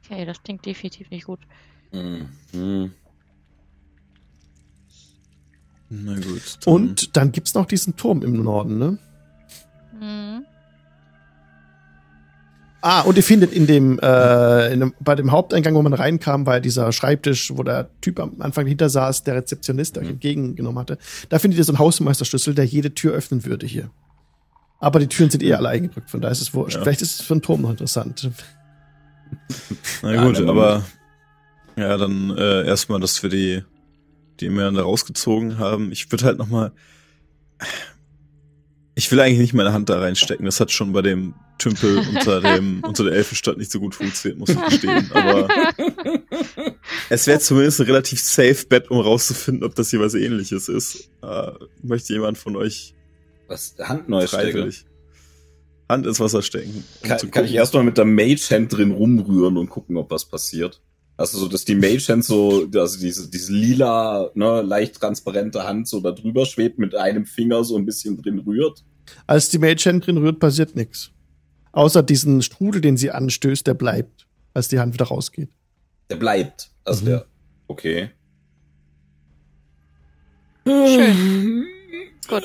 Okay, 0.04 0.24
das 0.24 0.42
klingt 0.42 0.66
definitiv 0.66 1.10
nicht 1.10 1.26
gut. 1.26 1.40
Mhm. 1.92 2.92
Na 5.90 6.14
gut. 6.14 6.58
dann- 6.64 6.72
Und 6.74 7.16
dann 7.16 7.32
gibt's 7.32 7.54
noch 7.54 7.66
diesen 7.66 7.96
Turm 7.96 8.22
im 8.22 8.42
Norden, 8.42 8.78
ne? 8.78 8.98
Hm. 9.98 10.44
Ah, 12.82 13.02
und 13.02 13.16
ihr 13.18 13.22
findet 13.22 13.52
in 13.52 13.66
dem, 13.66 13.98
äh, 13.98 14.72
in 14.72 14.80
dem, 14.80 14.94
bei 15.00 15.14
dem 15.14 15.30
Haupteingang, 15.32 15.74
wo 15.74 15.82
man 15.82 15.92
reinkam, 15.92 16.46
war 16.46 16.60
dieser 16.60 16.92
Schreibtisch, 16.92 17.52
wo 17.54 17.62
der 17.62 17.90
Typ 18.00 18.18
am 18.18 18.40
Anfang 18.40 18.66
hinter 18.66 18.88
saß, 18.88 19.22
der 19.24 19.34
Rezeptionist, 19.34 19.96
der 19.96 20.02
euch 20.04 20.08
entgegengenommen 20.10 20.78
hatte. 20.78 20.96
Da 21.28 21.38
findet 21.38 21.58
ihr 21.58 21.64
so 21.64 21.72
einen 21.72 21.78
Hausmeisterschlüssel, 21.78 22.54
der 22.54 22.64
jede 22.64 22.94
Tür 22.94 23.12
öffnen 23.12 23.44
würde 23.44 23.66
hier. 23.66 23.90
Aber 24.78 24.98
die 24.98 25.08
Türen 25.08 25.28
sind 25.28 25.42
eh 25.42 25.52
alle 25.52 25.68
eingedrückt, 25.68 26.08
von 26.08 26.22
daher 26.22 26.32
ist 26.32 26.40
es 26.40 26.54
wurscht. 26.54 26.76
Ja. 26.76 26.82
Vielleicht 26.82 27.02
ist 27.02 27.20
es 27.20 27.26
für 27.26 27.34
einen 27.34 27.42
Turm 27.42 27.60
noch 27.60 27.70
interessant. 27.70 28.30
Na 30.02 30.14
Ja, 30.14 30.24
gut, 30.24 30.38
dann- 30.38 30.48
aber 30.48 30.82
ja, 31.76 31.98
dann 31.98 32.30
äh, 32.30 32.66
erstmal, 32.66 32.98
dass 32.98 33.22
wir 33.22 33.28
die 33.28 33.62
die 34.40 34.46
immer 34.46 34.70
da 34.72 34.82
rausgezogen 34.82 35.58
haben. 35.58 35.92
Ich 35.92 36.10
würde 36.10 36.24
halt 36.24 36.38
noch 36.38 36.48
mal 36.48 36.72
ich 39.00 39.10
will 39.10 39.20
eigentlich 39.20 39.38
nicht 39.38 39.54
meine 39.54 39.72
Hand 39.72 39.88
da 39.88 39.98
reinstecken. 39.98 40.44
Das 40.44 40.60
hat 40.60 40.70
schon 40.70 40.92
bei 40.92 41.00
dem 41.00 41.34
Tümpel 41.58 41.98
unter 42.14 42.40
dem 42.40 42.84
unter 42.84 43.04
der 43.04 43.14
Elfenstadt 43.14 43.56
nicht 43.56 43.70
so 43.70 43.80
gut 43.80 43.94
funktioniert, 43.94 44.38
muss 44.38 44.50
ich 44.50 44.62
gestehen. 44.62 45.10
Aber 45.12 45.48
es 47.08 47.26
wäre 47.26 47.38
zumindest 47.38 47.80
ein 47.80 47.86
relativ 47.86 48.20
safe 48.20 48.66
Bet, 48.68 48.90
um 48.90 49.00
rauszufinden, 49.00 49.64
ob 49.64 49.74
das 49.74 49.90
hier 49.90 50.00
was 50.00 50.14
Ähnliches 50.14 50.68
ist. 50.68 51.10
Äh, 51.22 51.52
möchte 51.82 52.12
jemand 52.12 52.36
von 52.36 52.56
euch 52.56 52.94
Was? 53.48 53.74
Hand 53.78 54.08
neu 54.10 54.26
stecken? 54.26 54.70
Hand 55.88 56.06
ins 56.06 56.20
Wasser 56.20 56.42
stecken? 56.42 56.84
um 57.02 57.08
Kann, 57.08 57.30
kann 57.30 57.44
ich 57.46 57.54
erstmal 57.54 57.84
mit 57.84 57.96
der 57.96 58.04
Mage 58.04 58.46
Hand 58.50 58.76
drin 58.76 58.92
rumrühren 58.92 59.56
und 59.56 59.70
gucken, 59.70 59.96
ob 59.96 60.10
was 60.10 60.26
passiert. 60.26 60.82
Also 61.20 61.36
so, 61.36 61.48
dass 61.48 61.66
die 61.66 61.74
Mage 61.74 62.02
Hand 62.08 62.24
so, 62.24 62.66
also 62.74 62.98
diese, 62.98 63.28
diese 63.28 63.52
lila, 63.52 64.30
ne, 64.32 64.62
leicht 64.62 64.94
transparente 64.94 65.64
Hand 65.64 65.86
so 65.86 66.00
da 66.00 66.12
drüber 66.12 66.46
schwebt, 66.46 66.78
mit 66.78 66.94
einem 66.94 67.26
Finger 67.26 67.62
so 67.62 67.76
ein 67.76 67.84
bisschen 67.84 68.16
drin 68.16 68.38
rührt. 68.38 68.82
Als 69.26 69.50
die 69.50 69.58
Mage 69.58 69.84
Hand 69.84 70.06
drin 70.06 70.16
rührt, 70.16 70.38
passiert 70.38 70.76
nichts. 70.76 71.10
Außer 71.72 72.02
diesen 72.02 72.40
Strudel, 72.40 72.80
den 72.80 72.96
sie 72.96 73.10
anstößt, 73.10 73.66
der 73.66 73.74
bleibt, 73.74 74.26
als 74.54 74.68
die 74.68 74.78
Hand 74.78 74.94
wieder 74.94 75.04
rausgeht. 75.04 75.50
Der 76.08 76.16
bleibt. 76.16 76.70
Also 76.84 77.02
Mhm. 77.02 77.06
der, 77.08 77.26
Okay. 77.68 78.10
Schön. 80.66 81.66
Gut. 82.28 82.44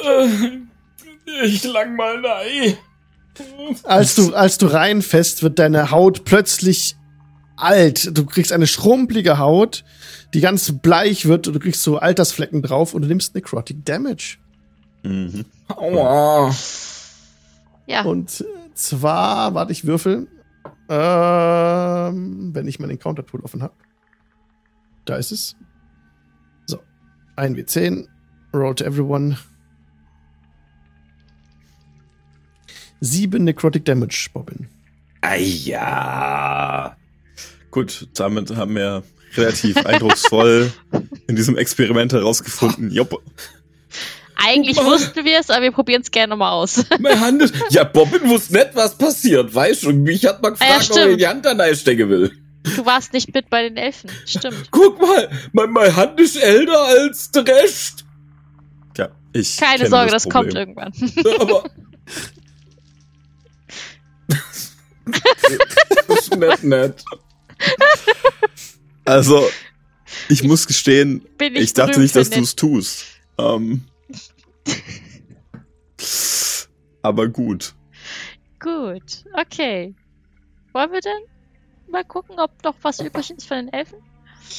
Ich 1.45 1.63
lang 1.63 1.95
mal 1.95 2.19
nein. 2.19 2.77
Als 3.83 4.15
du, 4.15 4.33
als 4.33 4.57
du 4.57 4.67
reinfäst, 4.67 5.43
wird 5.43 5.59
deine 5.59 5.91
Haut 5.91 6.25
plötzlich 6.25 6.97
alt. 7.57 8.17
Du 8.17 8.25
kriegst 8.25 8.51
eine 8.51 8.67
schrumpelige 8.67 9.37
Haut, 9.37 9.83
die 10.33 10.41
ganz 10.41 10.71
bleich 10.79 11.25
wird 11.25 11.47
und 11.47 11.53
du 11.53 11.59
kriegst 11.59 11.83
so 11.83 11.97
Altersflecken 11.97 12.61
drauf 12.61 12.93
und 12.93 13.01
du 13.03 13.07
nimmst 13.07 13.35
Necrotic 13.35 13.85
Damage. 13.85 14.37
Mhm. 15.03 15.45
Aua. 15.69 16.53
Ja, 17.87 18.03
Und 18.03 18.43
zwar, 18.73 19.53
warte, 19.53 19.71
ich 19.71 19.85
würfel. 19.85 20.27
Ähm, 20.89 22.49
wenn 22.53 22.67
ich 22.67 22.79
meinen 22.79 22.91
Encounter-Tool 22.91 23.41
offen 23.41 23.61
habe. 23.63 23.73
Da 25.05 25.15
ist 25.15 25.31
es. 25.31 25.55
So. 26.65 26.79
1W10. 27.37 28.07
Roll 28.53 28.75
to 28.75 28.83
everyone. 28.85 29.37
Sieben 33.01 33.43
Necrotic 33.43 33.85
Damage, 33.85 34.29
Bobbin. 34.33 34.67
Ah 35.21 35.35
ja. 35.35 36.95
Gut, 37.75 38.07
damit 38.13 38.55
haben 38.55 38.73
wir 38.73 39.03
relativ 39.35 39.75
eindrucksvoll 39.85 40.71
in 41.27 41.35
diesem 41.35 41.57
Experiment 41.57 42.13
herausgefunden. 42.13 42.89
Jopp. 42.89 43.21
eigentlich 44.37 44.77
wussten 44.77 45.25
wir 45.25 45.41
es, 45.41 45.49
aber 45.49 45.63
wir 45.63 45.73
probieren 45.73 46.01
es 46.01 46.09
gerne 46.09 46.31
nochmal 46.31 46.53
aus. 46.53 46.85
Mein 46.99 47.19
Hand 47.19 47.41
ist. 47.41 47.53
Ja, 47.71 47.83
Bobbin 47.83 48.29
wusste 48.29 48.53
nicht, 48.53 48.69
was 48.75 48.97
passiert, 48.97 49.53
weißt 49.53 49.83
du? 49.83 49.91
Mich 49.91 50.25
hat 50.25 50.41
man 50.41 50.53
Ah 50.53 50.65
ja, 50.65 50.77
gefragt, 50.77 50.91
ob 50.91 50.97
er 50.99 51.17
die 51.17 51.27
Hand 51.27 51.45
an 51.45 51.57
der 51.57 51.75
stecken 51.75 52.09
will. 52.09 52.31
Du 52.63 52.85
warst 52.85 53.11
nicht 53.11 53.33
mit 53.33 53.49
bei 53.49 53.63
den 53.63 53.75
Elfen. 53.75 54.09
Stimmt. 54.25 54.71
Guck 54.71 55.01
mal, 55.01 55.29
mein, 55.51 55.69
meine 55.71 55.93
Hand 55.97 56.17
ist 56.21 56.37
älter 56.37 56.81
als 56.81 57.29
der 57.31 57.45
Rest. 57.45 58.05
Ja, 58.97 59.09
ich. 59.33 59.57
Keine 59.57 59.89
Sorge, 59.89 60.11
das, 60.11 60.23
Problem. 60.23 60.43
kommt 60.45 60.55
irgendwann. 60.55 60.93
Aber. 61.41 61.69
das 66.07 66.19
ist 66.19 66.37
nett, 66.37 66.63
nett. 66.63 67.03
Also, 69.07 69.47
ich 70.29 70.41
muss 70.43 70.65
gestehen, 70.65 71.23
Bin 71.37 71.55
ich 71.55 71.61
ich 71.61 71.73
dachte 71.73 71.99
nicht, 71.99 72.15
dass 72.15 72.31
du 72.31 72.39
es 72.41 72.55
tust. 72.55 73.05
Ähm, 73.37 73.83
aber 77.01 77.27
gut. 77.27 77.73
Gut, 78.59 79.23
okay. 79.39 79.93
Wollen 80.73 80.91
wir 80.91 81.01
denn 81.01 81.11
mal 81.91 82.03
gucken, 82.03 82.39
ob 82.39 82.51
noch 82.63 82.73
was 82.81 82.99
übrig 82.99 83.29
ist 83.29 83.47
von 83.47 83.57
den 83.57 83.73
Elfen? 83.73 83.99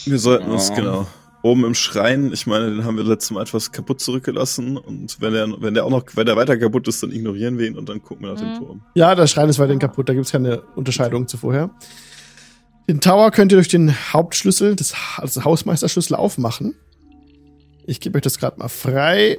Wir 0.05 0.19
sollten 0.19 0.51
uns, 0.51 0.73
genau, 0.73 1.07
oben 1.43 1.65
im 1.65 1.75
Schrein, 1.75 2.33
ich 2.33 2.47
meine, 2.47 2.71
den 2.71 2.85
haben 2.85 2.97
wir 2.97 3.05
letztes 3.05 3.33
Mal 3.33 3.43
etwas 3.43 3.73
kaputt 3.73 4.01
zurückgelassen 4.01 4.77
und 4.77 5.21
wenn 5.21 5.33
der, 5.33 5.49
wenn 5.61 5.75
der 5.75 5.85
auch 5.85 5.91
noch, 5.91 6.05
wenn 6.15 6.27
der 6.27 6.37
weiter 6.37 6.57
kaputt 6.57 6.87
ist, 6.89 7.03
dann 7.03 7.11
ignorieren 7.13 7.59
wir 7.59 7.67
ihn 7.67 7.77
und 7.77 7.89
dann 7.89 8.01
gucken 8.03 8.27
wir 8.27 8.35
nach 8.35 8.41
Mhm. 8.41 8.55
dem 8.55 8.59
Turm. 8.59 8.83
Ja, 8.95 9.15
der 9.15 9.27
Schrein 9.27 9.49
ist 9.49 9.59
weiterhin 9.59 9.79
kaputt, 9.81 10.09
da 10.09 10.15
gibt's 10.15 10.31
keine 10.33 10.63
Unterscheidung 10.77 11.27
zu 11.27 11.37
vorher. 11.37 11.71
Den 12.89 13.01
Tower 13.01 13.31
könnt 13.31 13.53
ihr 13.53 13.57
durch 13.57 13.69
den 13.69 13.93
Hauptschlüssel, 14.13 14.77
das, 14.77 14.95
also 15.17 15.45
Hausmeisterschlüssel, 15.45 16.17
aufmachen. 16.17 16.75
Ich 17.87 18.01
gebe 18.01 18.17
euch 18.17 18.23
das 18.23 18.39
gerade 18.39 18.59
mal 18.59 18.69
frei. 18.69 19.39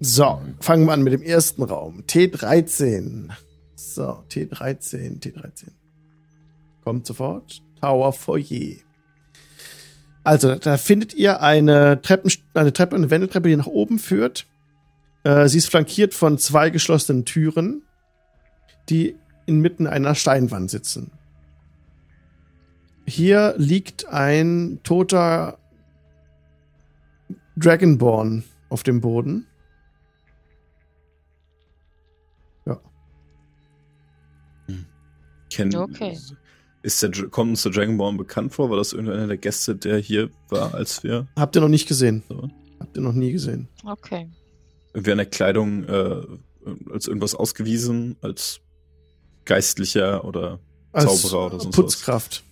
So, 0.00 0.40
fangen 0.60 0.86
wir 0.86 0.92
an 0.92 1.02
mit 1.02 1.12
dem 1.12 1.22
ersten 1.22 1.62
Raum. 1.62 2.04
T13. 2.06 3.30
So, 3.74 4.24
T13, 4.30 5.20
T13. 5.20 5.68
Kommt 6.82 7.06
sofort. 7.06 7.62
Tower 7.80 8.12
Foyer. 8.12 8.76
Also, 10.22 10.54
da 10.54 10.78
findet 10.78 11.14
ihr 11.14 11.42
eine 11.42 12.00
Treppen, 12.00 12.30
eine 12.54 12.72
Treppe, 12.72 12.96
eine 12.96 13.10
Wendeltreppe, 13.10 13.48
die 13.48 13.56
nach 13.56 13.66
oben 13.66 13.98
führt. 13.98 14.46
Äh, 15.22 15.48
sie 15.48 15.58
ist 15.58 15.68
flankiert 15.68 16.14
von 16.14 16.38
zwei 16.38 16.70
geschlossenen 16.70 17.24
Türen 17.24 17.82
die 18.88 19.16
inmitten 19.46 19.86
einer 19.86 20.14
Steinwand 20.14 20.70
sitzen. 20.70 21.10
Hier 23.06 23.54
liegt 23.58 24.06
ein 24.06 24.80
toter 24.82 25.58
Dragonborn 27.56 28.44
auf 28.70 28.82
dem 28.82 29.00
Boden. 29.00 29.46
Ja. 32.66 32.80
Kennen, 35.50 35.74
Okay. 35.76 36.18
Ist 36.82 37.02
der, 37.02 37.10
kommt 37.30 37.50
uns 37.50 37.62
der 37.62 37.72
Dragonborn 37.72 38.16
bekannt 38.18 38.52
vor? 38.52 38.68
War 38.68 38.76
das 38.76 38.92
irgendeiner 38.92 39.26
der 39.26 39.38
Gäste, 39.38 39.74
der 39.74 39.98
hier 39.98 40.28
war, 40.50 40.74
als 40.74 41.02
wir, 41.02 41.26
Habt 41.36 41.56
ihr 41.56 41.62
noch 41.62 41.68
nicht 41.68 41.88
gesehen? 41.88 42.22
So. 42.28 42.50
Habt 42.78 42.96
ihr 42.96 43.02
noch 43.02 43.14
nie 43.14 43.32
gesehen? 43.32 43.68
Okay. 43.84 44.28
wir 44.92 45.12
an 45.12 45.18
der 45.18 45.26
Kleidung 45.26 45.84
äh, 45.84 46.22
als 46.92 47.06
irgendwas 47.06 47.34
ausgewiesen? 47.34 48.16
Als 48.20 48.60
Geistlicher 49.46 50.24
oder 50.24 50.58
Als 50.92 51.22
Zauberer 51.22 51.46
oder 51.46 51.60
sonst 51.60 51.74
Putzkraft. 51.76 52.44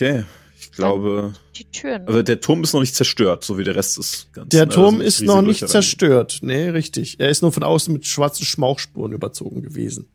Okay, 0.00 0.24
ich 0.60 0.70
glaube. 0.72 1.32
Die 1.56 1.64
Türen. 1.64 2.06
Aber 2.06 2.22
der 2.22 2.40
Turm 2.40 2.62
ist 2.62 2.72
noch 2.72 2.80
nicht 2.80 2.94
zerstört, 2.94 3.42
so 3.42 3.58
wie 3.58 3.64
der 3.64 3.74
Rest 3.74 3.98
ist. 3.98 4.32
Ganz, 4.32 4.48
Der 4.50 4.66
ne, 4.66 4.72
Turm 4.72 4.94
also 4.96 5.06
ist 5.06 5.22
noch 5.22 5.42
nicht 5.42 5.60
Löcher 5.60 5.66
rein. 5.66 5.70
zerstört. 5.72 6.38
Nee, 6.42 6.68
richtig. 6.68 7.18
Er 7.18 7.30
ist 7.30 7.42
nur 7.42 7.50
von 7.52 7.64
außen 7.64 7.92
mit 7.92 8.06
schwarzen 8.06 8.44
Schmauchspuren 8.44 9.12
überzogen 9.12 9.62
gewesen. 9.62 10.06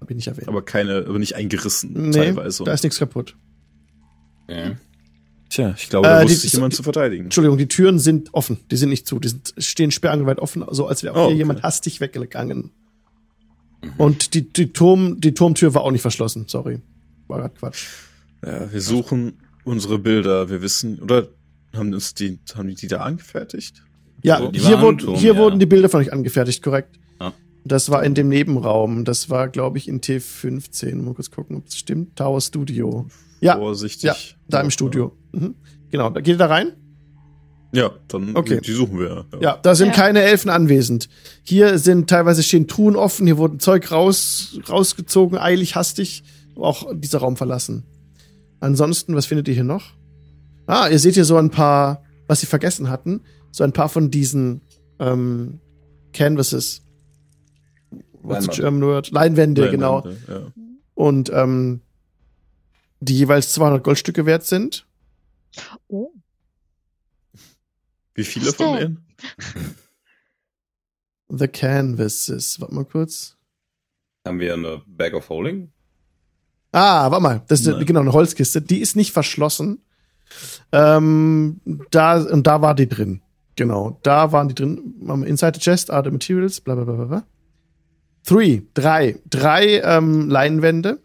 Hab 0.00 0.10
ich 0.10 0.16
nicht 0.16 0.28
erwähnt. 0.28 0.46
Aber 0.48 0.62
keine, 0.64 0.98
aber 1.08 1.18
nicht 1.18 1.34
eingerissen, 1.34 1.92
nee, 1.92 2.10
teilweise. 2.12 2.62
da 2.64 2.72
ist 2.72 2.82
nichts 2.84 2.98
kaputt. 2.98 3.36
Okay. 4.48 4.76
Tja, 5.48 5.74
ich 5.76 5.88
glaube, 5.90 6.06
da 6.08 6.20
Äh, 6.20 6.24
wusste 6.24 6.34
die- 6.36 6.40
sich 6.42 6.52
jemand 6.54 6.74
zu 6.74 6.82
verteidigen. 6.82 7.24
Entschuldigung, 7.24 7.58
die 7.58 7.68
Türen 7.68 7.98
sind 7.98 8.32
offen. 8.32 8.58
Die 8.70 8.76
sind 8.76 8.88
nicht 8.88 9.06
zu. 9.06 9.18
Die 9.18 9.28
sind, 9.28 9.52
stehen 9.58 9.90
sperrangelweit 9.90 10.38
offen, 10.38 10.64
so 10.70 10.86
als 10.86 11.02
wäre 11.02 11.14
auch 11.14 11.18
Oh, 11.18 11.20
hier 11.26 11.30
okay. 11.32 11.38
jemand 11.38 11.62
hastig 11.62 12.00
weggegangen. 12.00 12.70
Und 13.98 14.34
die, 14.34 14.48
die, 14.50 14.72
Turm, 14.72 15.20
die 15.20 15.34
Turmtür 15.34 15.74
war 15.74 15.82
auch 15.82 15.90
nicht 15.90 16.00
verschlossen. 16.02 16.44
Sorry. 16.48 16.80
War 17.28 17.40
grad 17.40 17.56
Quatsch. 17.58 17.86
Ja, 18.44 18.72
wir 18.72 18.80
suchen 18.80 19.34
unsere 19.64 19.98
Bilder. 19.98 20.48
Wir 20.50 20.62
wissen, 20.62 21.00
oder 21.00 21.28
haben 21.74 21.92
uns 21.94 22.14
die, 22.14 22.38
haben 22.54 22.68
die 22.68 22.74
die 22.74 22.88
da 22.88 22.98
angefertigt? 22.98 23.82
Ja, 24.22 24.38
So, 24.38 24.52
hier, 24.52 24.80
wurden, 24.80 25.14
hier 25.16 25.34
ja. 25.34 25.38
wurden 25.38 25.58
die 25.58 25.66
Bilder 25.66 25.88
von 25.88 26.00
euch 26.00 26.12
angefertigt, 26.12 26.62
korrekt. 26.62 26.98
Ja. 27.20 27.32
Das 27.64 27.90
war 27.90 28.04
in 28.04 28.14
dem 28.14 28.28
Nebenraum. 28.28 29.04
Das 29.04 29.30
war, 29.30 29.48
glaube 29.48 29.78
ich, 29.78 29.88
in 29.88 30.00
T15. 30.00 30.96
Mal 30.96 31.14
kurz 31.14 31.30
gucken, 31.30 31.56
ob 31.56 31.66
es 31.68 31.76
stimmt. 31.78 32.16
Tower 32.16 32.40
Studio. 32.40 33.06
Ja, 33.40 33.56
Vorsichtig. 33.56 34.04
ja, 34.04 34.14
da 34.48 34.60
im 34.60 34.70
Studio. 34.70 35.12
Mhm. 35.32 35.54
Genau, 35.90 36.10
da 36.10 36.20
geht 36.20 36.34
ihr 36.34 36.38
da 36.38 36.46
rein? 36.46 36.72
Ja, 37.74 37.90
dann 38.08 38.36
Okay. 38.36 38.60
die 38.60 38.72
suchen 38.72 38.98
wir. 38.98 39.24
Ja, 39.40 39.56
da 39.56 39.74
sind 39.74 39.88
Ja. 39.88 39.94
keine 39.94 40.20
Elfen 40.22 40.50
anwesend. 40.50 41.08
Hier 41.42 41.78
sind 41.78 42.08
teilweise 42.10 42.42
stehen 42.42 42.68
Truhen 42.68 42.96
offen, 42.96 43.26
hier 43.26 43.38
wurden 43.38 43.60
Zeug 43.60 43.90
raus, 43.90 44.58
rausgezogen, 44.68 45.38
eilig, 45.38 45.74
hastig, 45.74 46.22
auch 46.56 46.86
dieser 46.94 47.18
Raum 47.20 47.36
verlassen. 47.36 47.84
Ansonsten, 48.62 49.16
was 49.16 49.26
findet 49.26 49.48
ihr 49.48 49.54
hier 49.54 49.64
noch? 49.64 49.94
Ah, 50.66 50.88
ihr 50.88 51.00
seht 51.00 51.14
hier 51.14 51.24
so 51.24 51.36
ein 51.36 51.50
paar, 51.50 52.04
was 52.28 52.40
sie 52.40 52.46
vergessen 52.46 52.88
hatten, 52.88 53.22
so 53.50 53.64
ein 53.64 53.72
paar 53.72 53.88
von 53.88 54.08
diesen 54.08 54.62
ähm, 55.00 55.58
Canvases. 56.12 56.82
What's 58.22 58.44
the 58.44 58.62
Leinwände. 58.62 58.62
German 58.62 58.82
word? 58.82 59.10
Leinwände, 59.10 59.70
genau. 59.72 60.06
Ja. 60.28 60.52
Und 60.94 61.28
ähm, 61.30 61.80
die 63.00 63.18
jeweils 63.18 63.52
200 63.52 63.82
Goldstücke 63.82 64.26
wert 64.26 64.44
sind. 64.44 64.86
Oh. 65.88 66.12
Wie 68.14 68.22
viele 68.22 68.52
von 68.52 68.76
denen? 68.76 69.06
The 71.28 71.48
Canvases. 71.48 72.60
Warte 72.60 72.74
mal 72.76 72.84
kurz. 72.84 73.36
Haben 74.24 74.38
wir 74.38 74.54
eine 74.54 74.82
Bag 74.86 75.14
of 75.14 75.28
Holding? 75.30 75.72
Ah, 76.72 77.10
warte 77.10 77.22
mal, 77.22 77.42
das 77.48 77.60
ist 77.60 77.66
Nein. 77.66 77.84
genau 77.84 78.00
eine 78.00 78.12
Holzkiste. 78.12 78.62
Die 78.62 78.80
ist 78.80 78.96
nicht 78.96 79.12
verschlossen. 79.12 79.82
Ähm, 80.72 81.60
da 81.90 82.22
und 82.22 82.46
da 82.46 82.62
war 82.62 82.74
die 82.74 82.88
drin. 82.88 83.20
Genau, 83.56 83.98
da 84.02 84.32
waren 84.32 84.48
die 84.48 84.54
drin. 84.54 84.94
Inside 85.26 85.52
the 85.54 85.60
Chest, 85.60 85.90
are 85.90 86.02
the 86.02 86.10
materials, 86.10 86.60
bla 86.60 86.74
bla 86.74 86.84
bla 86.84 86.94
bla, 86.94 87.04
bla. 87.04 87.24
Three, 88.24 88.62
drei, 88.72 89.18
drei 89.28 89.80
ähm, 89.80 90.30
Leinwände, 90.30 91.00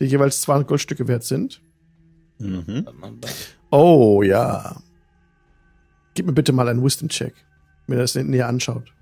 die 0.00 0.06
jeweils 0.06 0.40
200 0.42 0.66
Goldstücke 0.66 1.06
wert 1.06 1.22
sind. 1.22 1.62
Mhm. 2.38 2.86
Oh 3.70 4.22
ja. 4.22 4.76
Gib 6.14 6.26
mir 6.26 6.32
bitte 6.32 6.52
mal 6.52 6.68
einen 6.68 6.82
Wisdom-Check, 6.82 7.34
wenn 7.86 7.98
ihr 7.98 8.02
das 8.02 8.14
näher 8.14 8.48
anschaut. 8.48 8.92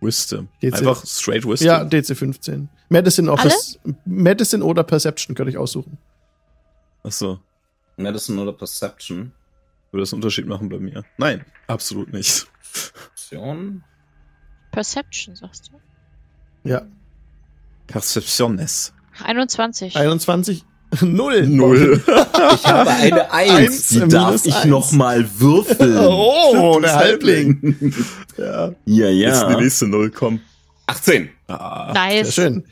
Wisdom. 0.00 0.48
DC. 0.62 0.74
Einfach 0.74 1.04
straight 1.06 1.46
Wisdom. 1.46 1.66
Ja, 1.66 1.84
DC 1.84 2.16
15. 2.16 2.68
Medicine, 2.88 3.32
oder 3.32 3.50
Medicine 4.04 4.64
oder 4.64 4.82
Perception 4.84 5.34
könnt 5.34 5.48
ihr 5.48 5.52
euch 5.54 5.58
aussuchen. 5.58 5.98
Ach 7.02 7.12
so. 7.12 7.38
Medicine 7.96 8.40
oder 8.40 8.52
Perception? 8.52 9.32
Würde 9.90 10.02
das 10.02 10.12
einen 10.12 10.22
Unterschied 10.22 10.46
machen 10.46 10.68
bei 10.68 10.78
mir? 10.78 11.04
Nein, 11.18 11.44
absolut 11.66 12.12
nicht. 12.12 12.46
Option? 13.12 13.84
Perception, 14.72 15.36
sagst 15.36 15.70
du? 15.70 16.68
Ja. 16.68 16.82
Perceptiones. 17.86 18.92
21. 19.22 19.96
21. 19.96 20.64
Null. 21.02 21.46
Null. 21.46 22.02
Ich 22.54 22.66
habe 22.66 22.90
eine 22.90 23.32
Eins, 23.32 23.50
Eins, 23.52 23.88
die 23.88 24.08
darf 24.08 24.44
ich 24.46 24.54
eins. 24.54 24.66
noch 24.66 24.92
mal 24.92 25.26
würfeln. 25.40 25.96
Oh, 25.98 26.78
der 26.80 26.94
Halbling. 26.94 27.94
ja. 28.36 28.72
Ja, 28.84 29.08
Jetzt 29.08 29.42
ja. 29.42 29.54
die 29.54 29.62
nächste 29.62 29.88
Null 29.88 30.10
kommt. 30.10 30.40
18. 30.86 31.30
Ah. 31.48 31.92
Sehr 31.92 32.22
Nice. 32.24 32.34
schön. 32.34 32.64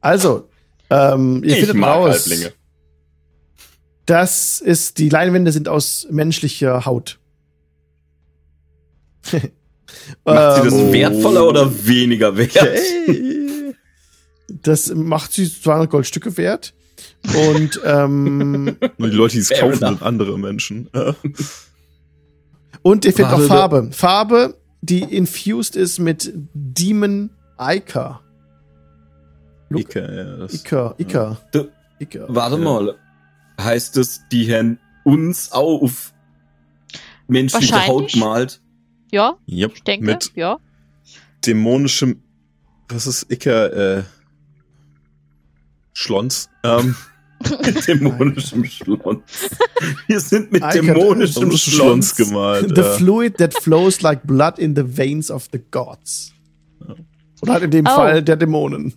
Also, 0.00 0.48
ähm, 0.90 1.42
ihr 1.44 1.50
Ich 1.52 1.58
findet 1.60 1.76
mag 1.76 1.94
raus, 1.96 2.14
Halblinge. 2.26 2.52
das 4.06 4.60
ist, 4.60 4.98
die 4.98 5.08
Leinwände 5.08 5.52
sind 5.52 5.68
aus 5.68 6.06
menschlicher 6.10 6.84
Haut. 6.86 7.18
Macht 10.24 10.56
sie 10.56 10.62
das 10.70 10.74
Ähm, 10.74 10.92
wertvoller 10.92 11.46
oder 11.48 11.86
weniger 11.86 12.36
wert? 12.36 12.56
Okay. 12.56 13.74
Das 14.62 14.92
macht 14.94 15.32
sie 15.32 15.48
200 15.50 15.90
Goldstücke 15.90 16.36
wert. 16.36 16.74
Und, 17.34 17.80
ähm, 17.84 18.76
Nur 18.98 19.08
die 19.10 19.16
Leute, 19.16 19.34
die 19.34 19.40
es 19.40 19.50
kaufen, 19.50 19.78
sind 19.78 20.02
andere 20.02 20.38
Menschen. 20.38 20.88
Und 22.82 23.04
ihr 23.04 23.12
findet 23.12 23.32
auch 23.34 23.40
Farbe. 23.42 23.90
Farbe. 23.92 23.92
Farbe, 23.92 24.54
die 24.80 25.02
infused 25.02 25.76
ist 25.76 25.98
mit 25.98 26.32
Demon 26.54 27.30
Ica. 27.60 28.20
Look. 29.68 29.80
Ike, 29.82 30.00
ja, 30.00 30.36
das, 30.38 30.54
Ica. 30.98 31.38
Du- 31.52 31.68
Ica. 32.00 32.24
Warte 32.28 32.56
Ja. 32.56 32.62
mal. 32.62 32.94
Heißt 33.60 33.96
es, 33.98 34.22
die 34.32 34.52
haben 34.52 34.78
uns 35.04 35.52
auf 35.52 36.12
menschliche 37.28 37.86
Haut 37.86 38.12
gemalt? 38.12 38.60
Ja, 39.12 39.36
Yep. 39.48 39.72
ich 39.74 39.82
denke, 39.84 40.06
Mit 40.06 40.32
ja. 40.34 40.58
dämonischem, 41.46 42.22
was 42.88 43.06
ist 43.06 43.30
Ike, 43.30 43.50
äh, 43.50 44.02
Schlons. 45.92 46.48
Ähm, 46.64 46.96
Mit 47.64 47.86
dämonischem 47.88 48.64
Schlons. 48.64 49.22
Wir 50.06 50.20
sind 50.20 50.52
mit 50.52 50.62
dämonischem 50.74 51.50
Schlons 51.56 51.62
Schlons. 51.62 52.16
gemalt. 52.16 52.74
The 52.74 52.80
ja. 52.82 52.92
fluid 52.96 53.38
that 53.38 53.54
flows 53.54 54.02
like 54.02 54.22
blood 54.26 54.58
in 54.58 54.74
the 54.76 54.82
veins 54.84 55.30
of 55.30 55.48
the 55.52 55.58
gods. 55.70 56.32
Oder 57.42 57.52
halt 57.54 57.64
in 57.64 57.70
dem 57.70 57.86
Oh. 57.86 57.90
Fall 57.90 58.22
der 58.22 58.36
Dämonen. 58.36 58.94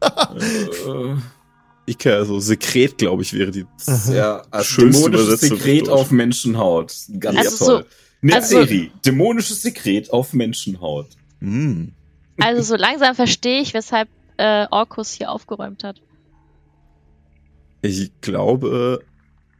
Äh, 0.00 1.90
Ike, 1.90 2.14
also 2.14 2.38
Sekret, 2.40 2.98
glaube 2.98 3.22
ich, 3.22 3.32
wäre 3.34 3.50
die. 3.50 3.66
Ja, 4.12 4.42
also 4.50 4.64
Schönste 4.64 5.02
dämonisches 5.10 5.26
Übersetzung 5.28 5.58
Sekret 5.58 5.86
durch. 5.86 5.90
auf 5.90 6.10
Menschenhaut. 6.10 6.94
Ganz 7.18 7.38
Also 7.38 7.66
toll. 7.66 7.86
Eine 8.22 8.34
also- 8.36 8.48
Serie. 8.48 8.90
Dämonisches 9.04 9.62
Sekret 9.62 10.12
auf 10.12 10.32
Menschenhaut. 10.32 11.08
Mm. 11.40 11.86
Also 12.40 12.62
so 12.62 12.76
langsam 12.76 13.14
verstehe 13.14 13.60
ich, 13.60 13.74
weshalb 13.74 14.08
äh, 14.38 14.66
Orkus 14.70 15.12
hier 15.12 15.30
aufgeräumt 15.30 15.84
hat. 15.84 16.00
Ich 17.82 18.12
glaube, 18.20 19.04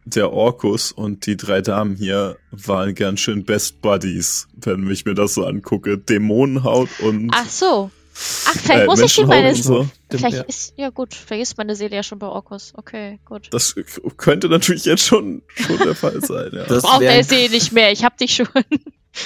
der 0.05 0.33
Orkus 0.33 0.93
und 0.93 1.27
die 1.27 1.37
drei 1.37 1.61
Damen 1.61 1.97
hier 1.97 2.37
waren 2.53 2.95
ganz 2.95 3.21
schön 3.21 3.45
Best 3.45 3.83
Buddies, 3.83 4.49
wenn 4.55 4.89
ich 4.91 5.05
mir 5.05 5.15
das 5.15 5.35
so 5.35 5.45
angucke. 5.45 5.99
Dämonenhaut 5.99 6.89
und 7.01 7.31
Ach 7.35 7.49
so. 7.49 7.91
Ach, 8.15 8.55
vielleicht 8.55 8.83
äh, 8.83 8.87
muss 8.87 9.01
ich 9.01 9.15
die 9.15 9.25
meine 9.25 9.55
so. 9.55 9.89
Vielleicht 10.11 10.37
ja. 10.37 10.43
ist, 10.43 10.75
ja 10.77 10.91
gut, 10.91 11.15
vielleicht 11.15 11.43
ist 11.43 11.59
meine 11.59 11.75
Seele 11.75 11.97
ja 11.97 12.03
schon 12.03 12.19
bei 12.19 12.27
Orkus. 12.27 12.73
Okay, 12.77 13.19
gut. 13.25 13.49
Das 13.51 13.75
könnte 14.17 14.49
natürlich 14.49 14.85
jetzt 14.85 15.05
schon, 15.05 15.43
schon 15.55 15.79
der 15.79 15.95
Fall 15.95 16.21
sein, 16.21 16.51
ja. 16.53 16.65
Das 16.69 16.83
Braucht 16.83 17.01
der 17.01 17.25
Seele 17.25 17.51
nicht 17.51 17.73
mehr, 17.73 17.91
ich 17.91 18.05
hab 18.05 18.19
dich 18.19 18.35
schon. 18.35 18.49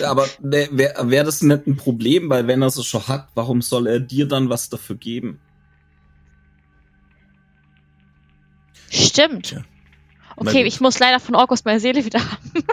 Aber 0.05 0.27
wäre 0.41 1.11
wär, 1.11 1.25
das 1.25 1.43
nicht 1.43 1.67
ein 1.67 1.77
Problem, 1.77 2.31
weil 2.31 2.47
wenn 2.47 2.63
er 2.63 2.69
es 2.69 2.85
schon 2.85 3.07
hat, 3.09 3.29
warum 3.35 3.63
soll 3.63 3.87
er 3.87 4.01
dir 4.01 4.27
dann 4.27 4.51
was 4.51 4.69
dafür 4.69 4.97
geben? 4.97 5.41
Stimmt. 8.91 9.51
Ja. 9.51 9.65
Okay, 10.37 10.65
ich 10.65 10.81
muss 10.81 10.99
leider 10.99 11.19
von 11.19 11.35
Orkus 11.35 11.65
meine 11.65 11.81
Seele 11.81 12.05
wieder 12.05 12.21
haben. 12.21 12.65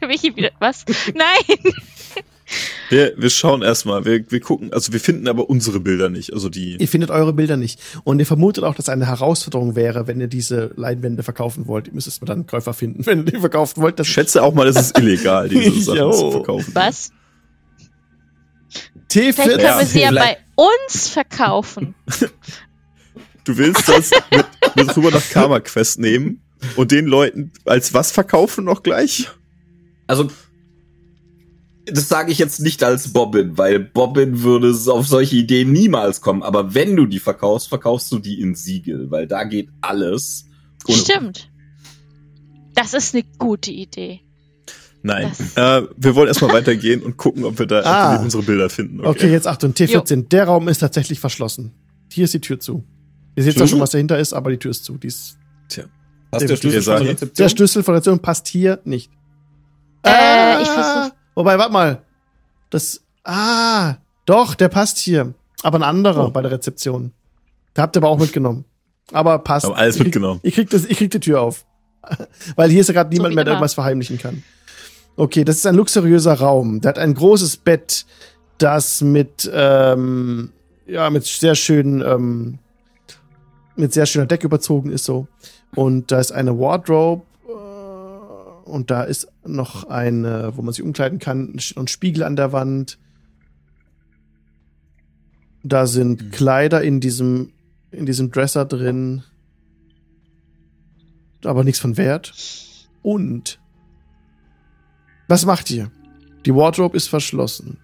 Michi 0.06 0.34
wieder, 0.36 0.50
was? 0.58 0.84
Nein! 1.14 1.74
Wir, 2.90 3.12
wir 3.16 3.30
schauen 3.30 3.62
erstmal, 3.62 4.04
wir, 4.04 4.30
wir 4.30 4.40
gucken, 4.40 4.72
also 4.72 4.92
wir 4.92 5.00
finden 5.00 5.28
aber 5.28 5.50
unsere 5.50 5.80
Bilder 5.80 6.08
nicht, 6.08 6.32
also 6.32 6.48
die. 6.48 6.76
Ihr 6.76 6.88
findet 6.88 7.10
eure 7.10 7.32
Bilder 7.32 7.56
nicht. 7.56 7.80
Und 8.04 8.18
ihr 8.18 8.26
vermutet 8.26 8.64
auch, 8.64 8.74
dass 8.74 8.88
eine 8.88 9.06
Herausforderung 9.06 9.76
wäre, 9.76 10.06
wenn 10.06 10.20
ihr 10.20 10.28
diese 10.28 10.70
Leinwände 10.76 11.22
verkaufen 11.22 11.66
wollt. 11.66 11.88
Ihr 11.88 11.94
müsst 11.94 12.06
erstmal 12.06 12.26
dann 12.26 12.38
einen 12.38 12.46
Käufer 12.46 12.72
finden, 12.72 13.04
wenn 13.06 13.26
ihr 13.26 13.32
die 13.32 13.40
verkaufen 13.40 13.82
wollt. 13.82 13.98
Das 13.98 14.06
Ich 14.06 14.12
schätze 14.14 14.42
auch 14.42 14.54
mal, 14.54 14.66
es 14.66 14.76
ist 14.76 14.98
illegal, 14.98 15.48
diese 15.50 15.70
Sachen 15.82 16.12
zu 16.12 16.30
verkaufen. 16.30 16.70
Was? 16.74 17.12
T14. 19.10 19.32
Vielleicht 19.32 19.36
können 19.36 19.60
Ja, 19.60 19.78
wir 19.78 19.86
sie 19.86 20.00
ja 20.00 20.10
bei 20.14 20.36
uns 20.54 21.08
verkaufen. 21.08 21.94
Du 23.44 23.56
willst 23.56 23.88
das 23.88 24.10
mit, 24.30 24.46
mit 24.76 24.96
rüber 24.96 25.10
nach 25.10 25.26
Karma 25.30 25.60
Quest 25.60 25.98
nehmen 25.98 26.42
und 26.76 26.90
den 26.90 27.06
Leuten 27.06 27.52
als 27.64 27.94
was 27.94 28.12
verkaufen 28.12 28.64
noch 28.64 28.82
gleich? 28.82 29.28
Also, 30.06 30.28
das 31.92 32.08
sage 32.08 32.32
ich 32.32 32.38
jetzt 32.38 32.60
nicht 32.60 32.82
als 32.82 33.12
Bobbin, 33.12 33.56
weil 33.58 33.78
Bobbin 33.80 34.42
würde 34.42 34.68
es 34.68 34.88
auf 34.88 35.06
solche 35.06 35.36
Ideen 35.36 35.72
niemals 35.72 36.20
kommen. 36.20 36.42
Aber 36.42 36.74
wenn 36.74 36.96
du 36.96 37.06
die 37.06 37.18
verkaufst, 37.18 37.68
verkaufst 37.68 38.10
du 38.12 38.18
die 38.18 38.40
in 38.40 38.54
Siegel, 38.54 39.10
weil 39.10 39.26
da 39.26 39.44
geht 39.44 39.68
alles. 39.80 40.46
Und 40.86 40.94
Stimmt. 40.96 41.50
Das 42.74 42.94
ist 42.94 43.14
eine 43.14 43.24
gute 43.38 43.70
Idee. 43.72 44.20
Nein. 45.02 45.30
Äh, 45.54 45.82
wir 45.96 46.14
wollen 46.14 46.28
erstmal 46.28 46.52
weitergehen 46.52 47.02
und 47.02 47.16
gucken, 47.16 47.44
ob 47.44 47.58
wir 47.58 47.66
da 47.66 47.80
Ah. 47.84 48.14
ob 48.14 48.20
wir 48.20 48.24
unsere 48.24 48.42
Bilder 48.42 48.68
finden. 48.68 49.04
Okay, 49.04 49.30
jetzt 49.30 49.46
Achtung, 49.46 49.72
T14. 49.72 50.28
Der 50.28 50.44
Raum 50.44 50.68
ist 50.68 50.78
tatsächlich 50.78 51.20
verschlossen. 51.20 51.72
Hier 52.12 52.24
ist 52.24 52.34
die 52.34 52.40
Tür 52.40 52.58
zu. 52.60 52.84
Ihr 53.36 53.44
seht 53.44 53.56
zwar 53.56 53.68
schon, 53.68 53.80
was 53.80 53.90
dahinter 53.90 54.18
ist, 54.18 54.32
aber 54.32 54.50
die 54.50 54.56
Tür 54.58 54.72
ist 54.72 54.84
zu. 54.84 54.98
Die 54.98 55.06
ist, 55.06 55.38
Tja. 55.68 55.84
hast 56.32 56.40
Der 56.40 56.48
der 56.48 56.56
Schlüssel 56.56 56.82
von 56.82 56.92
der 57.04 57.12
Rezeption? 57.12 57.34
der 57.44 57.48
Schlüssel 57.48 57.82
von 57.84 57.94
der 57.94 58.02
Tür 58.02 58.18
passt 58.18 58.48
hier 58.48 58.80
nicht. 58.84 59.10
Äh, 60.04 60.62
ich 60.62 60.68
versuch- 60.68 61.12
Wobei, 61.38 61.56
warte 61.56 61.72
mal. 61.72 62.02
Das. 62.70 63.00
Ah, 63.22 63.94
doch, 64.26 64.54
der 64.56 64.68
passt 64.68 64.98
hier. 64.98 65.34
Aber 65.62 65.78
ein 65.78 65.82
anderer 65.84 66.26
Oh. 66.26 66.30
bei 66.30 66.42
der 66.42 66.50
Rezeption. 66.50 67.12
Da 67.74 67.82
habt 67.82 67.96
ihr 67.96 68.00
aber 68.00 68.08
auch 68.08 68.18
mitgenommen. 68.18 68.64
Aber 69.12 69.38
passt. 69.38 69.64
Haben 69.66 69.74
alles 69.74 69.94
Ich 69.94 70.00
krieg- 70.00 70.06
mitgenommen. 70.08 70.40
Ich 70.42 70.54
krieg, 70.54 70.68
das, 70.70 70.84
ich 70.84 70.98
krieg 70.98 71.10
die 71.12 71.20
Tür 71.20 71.40
auf. 71.42 71.64
Weil 72.56 72.70
hier 72.70 72.80
ist 72.80 72.88
ja 72.88 72.94
gerade 72.94 73.10
niemand 73.10 73.30
wie 73.32 73.34
mehr, 73.36 73.44
der 73.44 73.52
irgendwas 73.54 73.74
verheimlichen 73.74 74.18
kann. 74.18 74.42
Okay, 75.16 75.44
das 75.44 75.56
ist 75.56 75.66
ein 75.66 75.76
luxuriöser 75.76 76.34
Raum. 76.34 76.80
Der 76.80 76.88
hat 76.90 76.98
ein 76.98 77.14
großes 77.14 77.58
Bett, 77.58 78.04
das 78.58 79.00
mit, 79.00 79.48
ähm, 79.54 80.50
ja, 80.86 81.08
mit 81.10 81.24
sehr 81.24 81.54
schönen, 81.54 82.02
ähm, 82.02 82.58
mit 83.76 83.92
sehr 83.92 84.06
schöner 84.06 84.26
Decke 84.26 84.46
überzogen 84.46 84.90
ist 84.90 85.04
so. 85.04 85.28
Und 85.76 86.10
da 86.10 86.18
ist 86.18 86.32
eine 86.32 86.58
Wardrobe 86.58 87.22
äh, 87.48 88.68
und 88.70 88.90
da 88.90 89.02
ist 89.04 89.28
noch 89.48 89.84
eine, 89.84 90.52
wo 90.56 90.62
man 90.62 90.72
sich 90.72 90.82
umkleiden 90.82 91.18
kann, 91.18 91.58
ein 91.76 91.88
Spiegel 91.88 92.22
an 92.22 92.36
der 92.36 92.52
Wand. 92.52 92.98
Da 95.62 95.86
sind 95.86 96.22
Mhm. 96.22 96.30
Kleider 96.30 96.82
in 96.82 97.00
diesem, 97.00 97.52
in 97.90 98.06
diesem 98.06 98.30
Dresser 98.30 98.64
drin. 98.64 99.22
Aber 101.44 101.64
nichts 101.64 101.80
von 101.80 101.96
Wert. 101.96 102.32
Und 103.02 103.60
was 105.28 105.44
macht 105.44 105.70
ihr? 105.70 105.90
Die 106.46 106.54
Wardrobe 106.54 106.96
ist 106.96 107.08
verschlossen. 107.08 107.78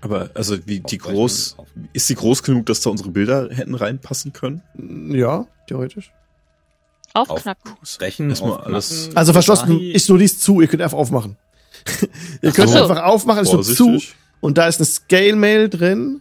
Aber 0.00 0.30
also 0.34 0.58
wie 0.66 0.80
die 0.80 1.00
Aufbrechen. 1.00 1.16
groß 1.16 1.56
ist 1.94 2.06
sie 2.08 2.14
groß 2.14 2.42
genug, 2.42 2.66
dass 2.66 2.82
da 2.82 2.90
unsere 2.90 3.10
Bilder 3.10 3.48
hätten 3.50 3.74
reinpassen 3.74 4.32
können? 4.32 4.62
Ja, 5.10 5.46
theoretisch. 5.66 6.12
Aufknacken. 7.14 7.72
Erstmal 8.30 8.50
aufknacken. 8.52 8.74
alles- 8.74 9.10
Also 9.14 9.32
verschlossen 9.32 9.80
ist 9.80 10.08
nur 10.08 10.18
dies 10.18 10.40
zu, 10.40 10.60
ihr 10.60 10.66
könnt 10.68 10.82
einfach 10.82 10.98
aufmachen. 10.98 11.36
ihr 12.42 12.52
könnt 12.52 12.70
so. 12.70 12.82
einfach 12.82 13.02
aufmachen, 13.04 13.42
ist 13.44 13.52
nur 13.52 13.62
zu. 13.62 14.00
Und 14.40 14.58
da 14.58 14.66
ist 14.66 14.78
eine 14.80 14.86
Scale 14.86 15.36
Mail 15.36 15.68
drin. 15.68 16.20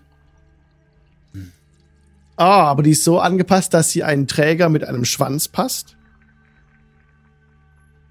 Ah, 2.36 2.64
aber 2.65 2.82
die 2.84 2.91
ist 2.91 3.03
so 3.03 3.20
angepasst, 3.20 3.74
dass 3.74 3.91
sie 3.91 4.03
einen 4.03 4.28
Träger 4.28 4.70
mit 4.70 4.84
einem 4.84 5.06
Schwanz 5.06 5.48
passt. 5.48 5.98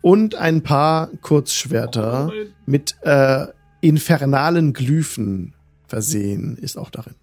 Und 0.01 0.35
ein 0.35 0.63
paar 0.63 1.09
Kurzschwerter 1.21 2.31
mit 2.67 2.97
äh, 3.03 3.47
infernalen 3.81 4.73
Glyphen 4.73 5.55
versehen 5.87 6.57
ist 6.57 6.77
auch 6.77 6.91
darin. 6.91 7.15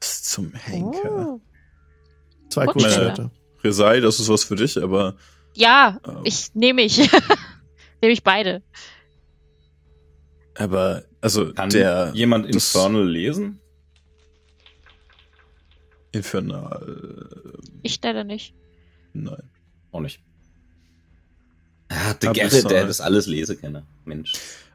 Zum 0.00 0.52
Henker. 0.54 1.28
Oh. 1.34 1.40
Zwei 2.48 2.66
Kurzschwerter. 2.66 3.30
Resai, 3.64 4.00
das 4.00 4.20
ist 4.20 4.28
was 4.28 4.44
für 4.44 4.56
dich, 4.56 4.80
aber 4.82 5.16
Ja, 5.54 5.98
Ähm. 6.06 6.20
ich 6.24 6.54
nehme 6.54 6.82
ich. 6.82 6.98
nehme 8.00 8.12
ich 8.12 8.22
beide. 8.22 8.62
aber 10.56 11.04
also 11.20 11.52
Kann 11.52 11.70
der 11.70 12.10
jemand 12.14 12.46
Infernal 12.46 13.08
lesen? 13.08 13.60
Infernal 16.12 17.58
Ich 17.82 18.00
leider 18.02 18.24
nicht. 18.24 18.54
nein. 19.12 19.42
Auch 19.92 20.00
nicht. 20.00 20.20
Ja, 21.90 22.14
der 22.14 22.30
Aber 22.30 22.38
Gerrit, 22.38 22.70
der 22.70 22.86
das 22.86 23.00
alles 23.00 23.26
lesen 23.26 23.58
kann. 23.60 23.82
Mensch. 24.04 24.32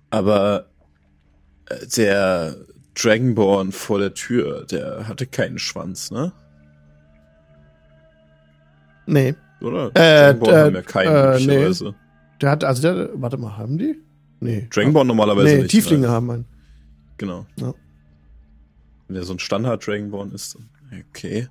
Aber 0.09 0.67
äh, 1.69 1.85
der 1.95 2.55
Dragonborn 2.95 3.71
vor 3.71 3.99
der 3.99 4.13
Tür, 4.15 4.65
der 4.65 5.07
hatte 5.07 5.27
keinen 5.27 5.59
Schwanz, 5.59 6.09
ne? 6.11 6.31
Nee. 9.05 9.35
Oder? 9.61 9.87
Äh, 9.95 10.33
Dragonborn 10.33 10.53
äh, 10.53 10.57
haben 10.57 10.75
ja 10.75 10.81
keinen, 10.81 11.07
äh, 11.07 11.39
möglicherweise. 11.39 11.95
Der 12.41 12.49
hat, 12.51 12.63
also 12.63 12.81
der, 12.81 13.09
warte 13.13 13.37
mal, 13.37 13.57
haben 13.57 13.77
die? 13.77 13.95
Nee. 14.39 14.67
Dragonborn 14.69 15.07
normalerweise 15.07 15.55
nee, 15.55 15.61
nicht. 15.63 15.71
Tieflinge 15.71 16.07
nein. 16.07 16.11
haben 16.11 16.31
einen. 16.31 16.45
Genau. 17.17 17.45
Ja. 17.55 17.73
Wenn 19.07 19.15
der 19.15 19.23
so 19.23 19.33
ein 19.33 19.39
Standard 19.39 19.85
Dragonborn 19.85 20.31
ist, 20.31 20.57
okay. 21.09 21.47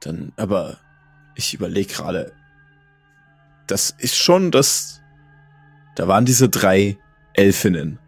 Dann, 0.00 0.32
aber 0.36 0.78
ich 1.34 1.54
überlege 1.54 1.92
gerade, 1.92 2.32
das 3.66 3.94
ist 3.98 4.16
schon 4.16 4.50
das, 4.50 5.00
da 5.96 6.08
waren 6.08 6.24
diese 6.24 6.48
drei 6.48 6.98
Elfinnen 7.34 7.98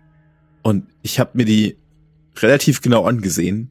und 0.62 0.86
ich 1.02 1.20
habe 1.20 1.30
mir 1.34 1.44
die 1.44 1.76
relativ 2.36 2.80
genau 2.80 3.04
angesehen. 3.04 3.70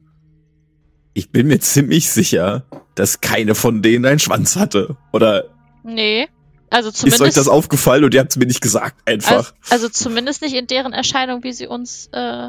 Ich 1.14 1.30
bin 1.30 1.46
mir 1.46 1.60
ziemlich 1.60 2.10
sicher, 2.10 2.64
dass 2.94 3.20
keine 3.20 3.54
von 3.54 3.82
denen 3.82 4.04
einen 4.06 4.18
Schwanz 4.18 4.56
hatte. 4.56 4.96
Oder 5.12 5.44
Nee. 5.84 6.28
Also 6.70 6.88
ist 6.88 6.98
zumindest. 6.98 7.22
euch 7.22 7.34
das 7.34 7.48
aufgefallen 7.48 8.04
und 8.04 8.14
ihr 8.14 8.20
habt 8.20 8.30
es 8.30 8.38
mir 8.38 8.46
nicht 8.46 8.62
gesagt 8.62 8.96
also, 9.04 9.28
einfach? 9.28 9.54
also 9.68 9.88
zumindest 9.90 10.40
nicht 10.40 10.54
in 10.54 10.66
deren 10.66 10.94
Erscheinung, 10.94 11.42
wie 11.44 11.52
sie 11.52 11.66
uns. 11.66 12.08
Äh, 12.12 12.48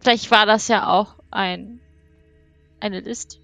vielleicht 0.00 0.30
war 0.30 0.46
das 0.46 0.68
ja 0.68 0.88
auch 0.88 1.16
ein 1.30 1.80
eine 2.80 3.00
List. 3.00 3.38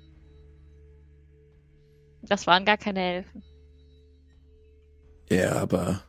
Das 2.22 2.46
waren 2.46 2.64
gar 2.64 2.78
keine 2.78 3.00
Elfen. 3.00 3.42
Ja, 5.30 5.52
aber 5.56 6.02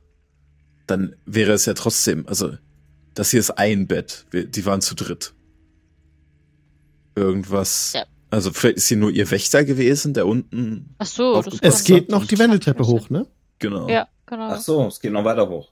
dann 0.88 1.15
wäre 1.26 1.51
es 1.51 1.65
ja 1.65 1.73
trotzdem, 1.73 2.26
also 2.27 2.57
das 3.14 3.31
hier 3.31 3.41
ist 3.41 3.51
ein 3.51 3.85
Bett. 3.85 4.26
Wir, 4.31 4.47
die 4.47 4.65
waren 4.65 4.81
zu 4.81 4.95
dritt. 4.95 5.34
Irgendwas. 7.19 7.93
Ja. 7.93 8.05
Also 8.31 8.51
vielleicht 8.51 8.77
ist 8.77 8.87
hier 8.87 8.97
nur 8.97 9.11
ihr 9.11 9.29
Wächter 9.31 9.63
gewesen, 9.63 10.13
der 10.13 10.27
unten. 10.27 10.95
Ach 10.99 11.05
so, 11.05 11.43
Es 11.61 11.83
geht 11.83 12.09
noch 12.09 12.25
die 12.25 12.37
Wendeltreppe 12.37 12.85
hoch, 12.85 13.09
ne? 13.09 13.25
Genau. 13.57 13.89
Ja, 13.89 14.07
genau. 14.25 14.49
Ach 14.51 14.61
so, 14.61 14.87
es 14.87 14.99
geht 14.99 15.11
noch 15.11 15.25
weiter 15.25 15.49
hoch. 15.49 15.71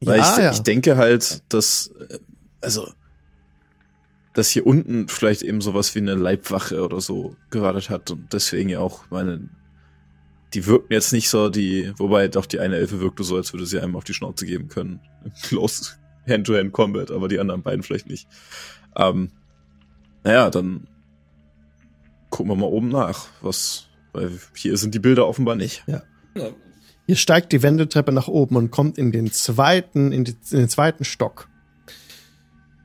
Weil 0.00 0.18
ja, 0.18 0.32
ich, 0.32 0.42
ja. 0.42 0.52
ich 0.52 0.60
denke 0.60 0.96
halt, 0.96 1.42
dass, 1.48 1.90
äh, 2.08 2.18
also, 2.60 2.92
dass 4.34 4.50
hier 4.50 4.66
unten 4.66 5.08
vielleicht 5.08 5.42
eben 5.42 5.60
sowas 5.60 5.94
wie 5.94 6.00
eine 6.00 6.14
Leibwache 6.14 6.84
oder 6.84 7.00
so 7.00 7.36
gewartet 7.50 7.88
hat 7.90 8.10
und 8.10 8.32
deswegen 8.32 8.68
ja 8.68 8.80
auch 8.80 9.04
meine, 9.10 9.48
die 10.52 10.66
wirkten 10.66 10.92
jetzt 10.92 11.12
nicht 11.12 11.30
so, 11.30 11.48
die, 11.48 11.92
wobei 11.96 12.28
doch 12.28 12.46
die 12.46 12.60
eine 12.60 12.76
Elfe 12.76 13.00
wirkte 13.00 13.24
so, 13.24 13.36
als 13.36 13.52
würde 13.52 13.66
sie 13.66 13.80
einem 13.80 13.96
auf 13.96 14.04
die 14.04 14.14
Schnauze 14.14 14.46
geben 14.46 14.68
können. 14.68 15.00
Close 15.42 15.92
Hand-to-Hand 16.28 16.72
Combat, 16.72 17.10
aber 17.10 17.28
die 17.28 17.38
anderen 17.38 17.62
beiden 17.62 17.82
vielleicht 17.82 18.08
nicht. 18.08 18.28
Ähm, 18.96 19.30
naja, 20.24 20.50
dann 20.50 20.88
gucken 22.30 22.50
wir 22.50 22.56
mal 22.56 22.66
oben 22.66 22.88
nach, 22.88 23.28
was, 23.42 23.86
weil 24.12 24.40
hier 24.56 24.76
sind 24.76 24.94
die 24.94 24.98
Bilder 24.98 25.28
offenbar 25.28 25.54
nicht. 25.54 25.84
Ihr 27.06 27.16
steigt 27.16 27.52
die 27.52 27.62
Wendeltreppe 27.62 28.12
nach 28.12 28.28
oben 28.28 28.56
und 28.56 28.70
kommt 28.70 28.96
in 28.96 29.12
den 29.12 29.30
zweiten, 29.30 30.10
in, 30.10 30.24
die, 30.24 30.34
in 30.50 30.58
den 30.58 30.68
zweiten 30.68 31.04
Stock. 31.04 31.48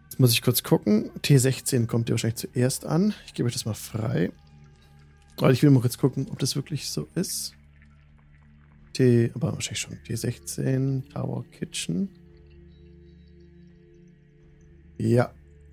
Jetzt 0.03 0.19
muss 0.19 0.33
ich 0.33 0.41
kurz 0.41 0.61
gucken. 0.63 1.09
T16 1.21 1.87
kommt 1.87 2.09
ihr 2.09 2.13
wahrscheinlich 2.13 2.37
zuerst 2.37 2.85
an. 2.85 3.13
Ich 3.25 3.33
gebe 3.33 3.47
euch 3.47 3.53
das 3.53 3.65
mal 3.65 3.73
frei. 3.73 4.31
Weil 5.37 5.53
ich 5.53 5.63
will 5.63 5.69
mal 5.69 5.79
kurz 5.79 5.97
gucken, 5.97 6.27
ob 6.29 6.39
das 6.39 6.57
wirklich 6.57 6.89
so 6.89 7.07
ist. 7.15 7.53
T, 8.91 9.31
aber 9.33 9.53
wahrscheinlich 9.53 9.79
schon. 9.79 9.97
T16, 10.05 11.13
Tower 11.13 11.45
Kitchen. 11.51 12.09
Ja, 14.97 15.31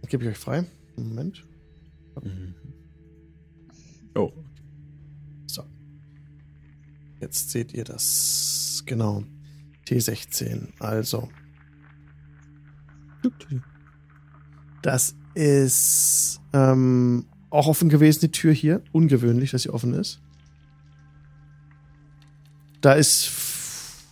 gebe 0.08 0.22
ich 0.22 0.30
euch 0.30 0.38
frei. 0.38 0.64
Moment. 0.94 1.44
Oh, 4.14 4.32
So. 5.46 5.62
Jetzt 7.20 7.50
seht 7.50 7.74
ihr 7.74 7.84
das. 7.84 8.82
Genau. 8.86 9.24
T16. 9.86 10.68
Also. 10.78 11.28
Das 14.82 15.14
ist 15.34 16.40
ähm, 16.52 17.26
auch 17.50 17.66
offen 17.66 17.88
gewesen, 17.88 18.20
die 18.20 18.32
Tür 18.32 18.52
hier. 18.52 18.82
Ungewöhnlich, 18.92 19.50
dass 19.50 19.62
sie 19.62 19.70
offen 19.70 19.94
ist. 19.94 20.20
Da 22.80 22.92
ist. 22.94 23.32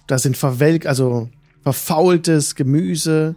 Da 0.07 0.19
sind 0.19 0.37
verwelk, 0.37 0.85
also 0.85 1.31
verfaultes 1.63 2.57
Gemüse, 2.57 3.37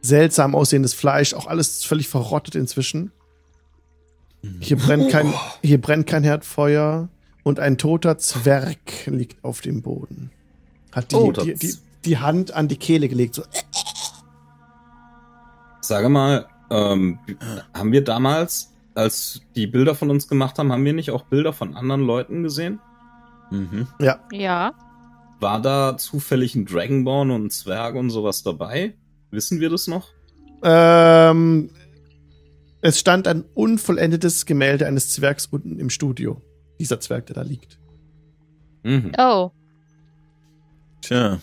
seltsam 0.00 0.54
aussehendes 0.54 0.94
Fleisch, 0.94 1.34
auch 1.34 1.46
alles 1.46 1.84
völlig 1.84 2.08
verrottet 2.08 2.54
inzwischen. 2.54 3.12
Hier 4.60 4.76
brennt 4.78 5.10
kein, 5.10 5.32
hier 5.62 5.80
brennt 5.80 6.06
kein 6.06 6.24
Herdfeuer 6.24 7.08
und 7.42 7.60
ein 7.60 7.76
toter 7.78 8.18
Zwerg 8.18 8.78
liegt 9.06 9.44
auf 9.44 9.60
dem 9.60 9.82
Boden. 9.82 10.30
Hat 10.92 11.12
die, 11.12 11.16
Oh, 11.16 11.30
die, 11.32 11.54
die, 11.54 11.74
die 12.04 12.18
Hand 12.18 12.52
an 12.52 12.68
die 12.68 12.76
Kehle 12.76 13.08
gelegt. 13.08 13.34
So. 13.34 13.42
Sage 15.80 16.08
mal, 16.08 16.46
ähm, 16.70 17.18
haben 17.74 17.92
wir 17.92 18.04
damals, 18.04 18.72
als 18.94 19.40
die 19.56 19.66
Bilder 19.66 19.94
von 19.94 20.10
uns 20.10 20.28
gemacht 20.28 20.58
haben, 20.58 20.72
haben 20.72 20.84
wir 20.84 20.92
nicht 20.92 21.10
auch 21.10 21.22
Bilder 21.24 21.52
von 21.52 21.74
anderen 21.76 22.02
Leuten 22.02 22.42
gesehen? 22.42 22.80
mhm. 23.50 23.86
Ja, 23.98 24.20
Ja. 24.32 24.72
War 25.40 25.60
da 25.62 25.96
zufällig 25.96 26.54
ein 26.54 26.66
Dragonborn 26.66 27.30
und 27.30 27.46
ein 27.46 27.50
Zwerg 27.50 27.94
und 27.94 28.10
sowas 28.10 28.42
dabei? 28.42 28.92
Wissen 29.30 29.58
wir 29.60 29.70
das 29.70 29.86
noch? 29.86 30.08
ähm, 30.62 31.70
es 32.82 32.98
stand 32.98 33.28
ein 33.28 33.44
unvollendetes 33.54 34.46
Gemälde 34.46 34.86
eines 34.86 35.10
Zwergs 35.10 35.46
unten 35.46 35.78
im 35.78 35.90
Studio. 35.90 36.40
Dieser 36.78 37.00
Zwerg, 37.00 37.26
der 37.26 37.34
da 37.34 37.42
liegt. 37.42 37.78
Mhm. 38.82 39.12
Oh. 39.18 39.50
Tja. 41.02 41.40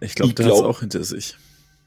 Ich 0.00 0.14
glaube, 0.14 0.34
der 0.34 0.46
glaub- 0.46 0.64
auch 0.64 0.80
hinter 0.80 1.04
sich. 1.04 1.36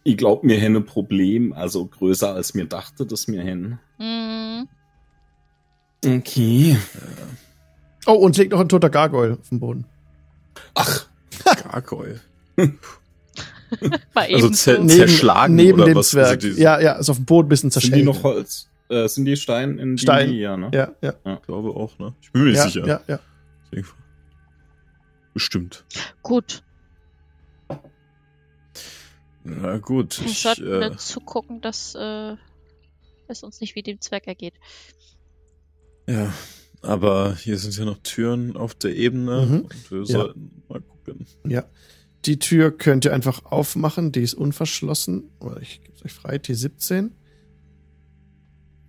Ich 0.03 0.17
glaube, 0.17 0.45
mir 0.45 0.59
hätte 0.59 0.75
ein 0.75 0.85
Problem, 0.85 1.53
also 1.53 1.85
größer 1.85 2.33
als 2.33 2.53
mir 2.53 2.65
dachte, 2.65 3.05
dass 3.05 3.27
mir 3.27 3.41
hin. 3.41 3.79
Hm. 3.99 4.67
Okay. 6.05 6.77
Oh, 8.05 8.13
und 8.13 8.31
es 8.31 8.37
liegt 8.37 8.51
noch 8.51 8.59
ein 8.59 8.67
toter 8.67 8.89
Gargoyle 8.89 9.37
auf 9.39 9.47
dem 9.47 9.61
Boden. 9.61 9.85
Ach, 10.75 11.07
Gargoyle. 11.45 12.19
War 14.13 14.23
Also 14.23 14.47
zer- 14.49 14.77
so. 14.81 14.87
Zerschlagen 14.87 15.55
neben 15.55 15.79
oder 15.79 15.85
dem 15.91 15.95
was? 15.97 16.09
Zwerg. 16.09 16.27
Also 16.27 16.49
die- 16.49 16.61
ja, 16.61 16.79
ja, 16.79 16.93
ist 16.93 17.09
auf 17.09 17.17
dem 17.17 17.25
Boden 17.25 17.47
ein 17.47 17.49
bisschen 17.49 17.69
sind 17.71 17.95
die 17.95 18.03
noch 18.03 18.23
Holz? 18.23 18.69
Äh, 18.89 19.07
sind 19.07 19.25
die 19.25 19.37
Stein 19.37 19.77
in 19.79 19.97
Stein. 19.97 20.29
die? 20.29 20.39
Ja, 20.39 20.57
ne? 20.57 20.69
Ja, 20.73 20.91
ja. 21.01 21.13
Ich 21.35 21.41
glaube 21.45 21.69
auch, 21.69 21.97
ne? 21.99 22.13
Ich 22.21 22.31
bin 22.31 22.43
mir 22.43 22.49
nicht 22.49 22.57
ja, 22.57 22.63
sicher. 22.65 22.85
ja, 22.87 23.01
ja. 23.07 23.19
Bestimmt. 25.33 25.83
Gut. 26.21 26.61
Na 29.43 29.77
gut. 29.77 30.19
Wir 30.21 30.27
Ich, 30.27 30.41
sollten 30.41 30.81
äh, 30.81 30.95
zugucken, 30.97 31.59
dass 31.61 31.95
äh, 31.95 32.35
es 33.27 33.43
uns 33.43 33.59
nicht 33.61 33.75
wie 33.75 33.83
dem 33.83 33.99
Zweck 33.99 34.27
ergeht. 34.27 34.53
ja, 36.07 36.31
aber 36.81 37.35
hier 37.35 37.57
sind 37.57 37.75
ja 37.77 37.85
noch 37.85 37.97
Türen 38.03 38.55
auf 38.55 38.75
der 38.75 38.95
Ebene 38.95 39.45
Mhm. 39.45 39.59
und 39.61 39.91
wir 39.91 39.99
Ja. 39.99 40.05
sollten 40.05 40.63
mal 40.69 40.81
gucken. 40.81 41.25
Ja. 41.47 41.63
Die 42.25 42.39
Tür 42.39 42.71
könnt 42.71 43.05
ihr 43.05 43.13
einfach 43.13 43.43
aufmachen, 43.45 44.11
die 44.11 44.21
ist 44.21 44.33
unverschlossen. 44.33 45.23
Oder 45.39 45.61
ich 45.61 45.81
gebe 45.81 45.93
es 45.95 46.05
euch 46.05 46.13
frei, 46.13 46.37
T17. 46.37 47.09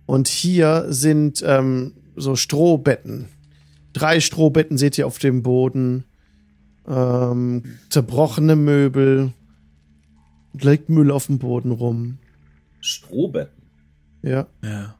Und 0.05 0.27
hier 0.27 0.85
sind 0.89 1.43
ähm, 1.45 1.93
so 2.15 2.35
Strohbetten. 2.35 3.27
Drei 3.93 4.19
Strohbetten 4.19 4.77
seht 4.77 4.97
ihr 4.97 5.07
auf 5.07 5.17
dem 5.19 5.41
Boden. 5.41 6.05
Ähm, 6.87 7.63
zerbrochene 7.89 8.55
Möbel. 8.55 9.33
Liegt 10.53 10.89
Müll 10.89 11.11
auf 11.11 11.25
dem 11.25 11.39
Boden 11.39 11.71
rum. 11.71 12.19
Strohbetten. 12.79 13.63
Ja. 14.21 14.47
Ja. 14.63 14.95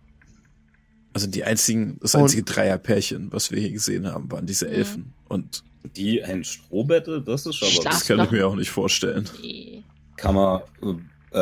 Also 1.13 1.27
die 1.27 1.43
einzigen, 1.45 1.97
das 2.01 2.15
Und- 2.15 2.23
einzige 2.23 2.43
Dreierpärchen, 2.43 3.31
was 3.31 3.51
wir 3.51 3.59
hier 3.61 3.71
gesehen 3.71 4.07
haben, 4.07 4.29
waren 4.31 4.45
diese. 4.45 4.67
Elfen. 4.67 5.13
Und 5.29 5.63
Die 5.95 6.23
ein 6.23 6.43
Strohbette, 6.43 7.21
das 7.21 7.45
ist 7.45 7.61
aber. 7.61 7.71
Schlaf- 7.71 7.83
das 7.83 8.05
kann 8.07 8.23
ich 8.23 8.31
mir 8.31 8.47
auch 8.47 8.55
nicht 8.55 8.69
vorstellen. 8.71 9.29
Nee. 9.41 9.83
Kann 10.17 10.35
man. 10.35 10.61
äh, 10.81 10.93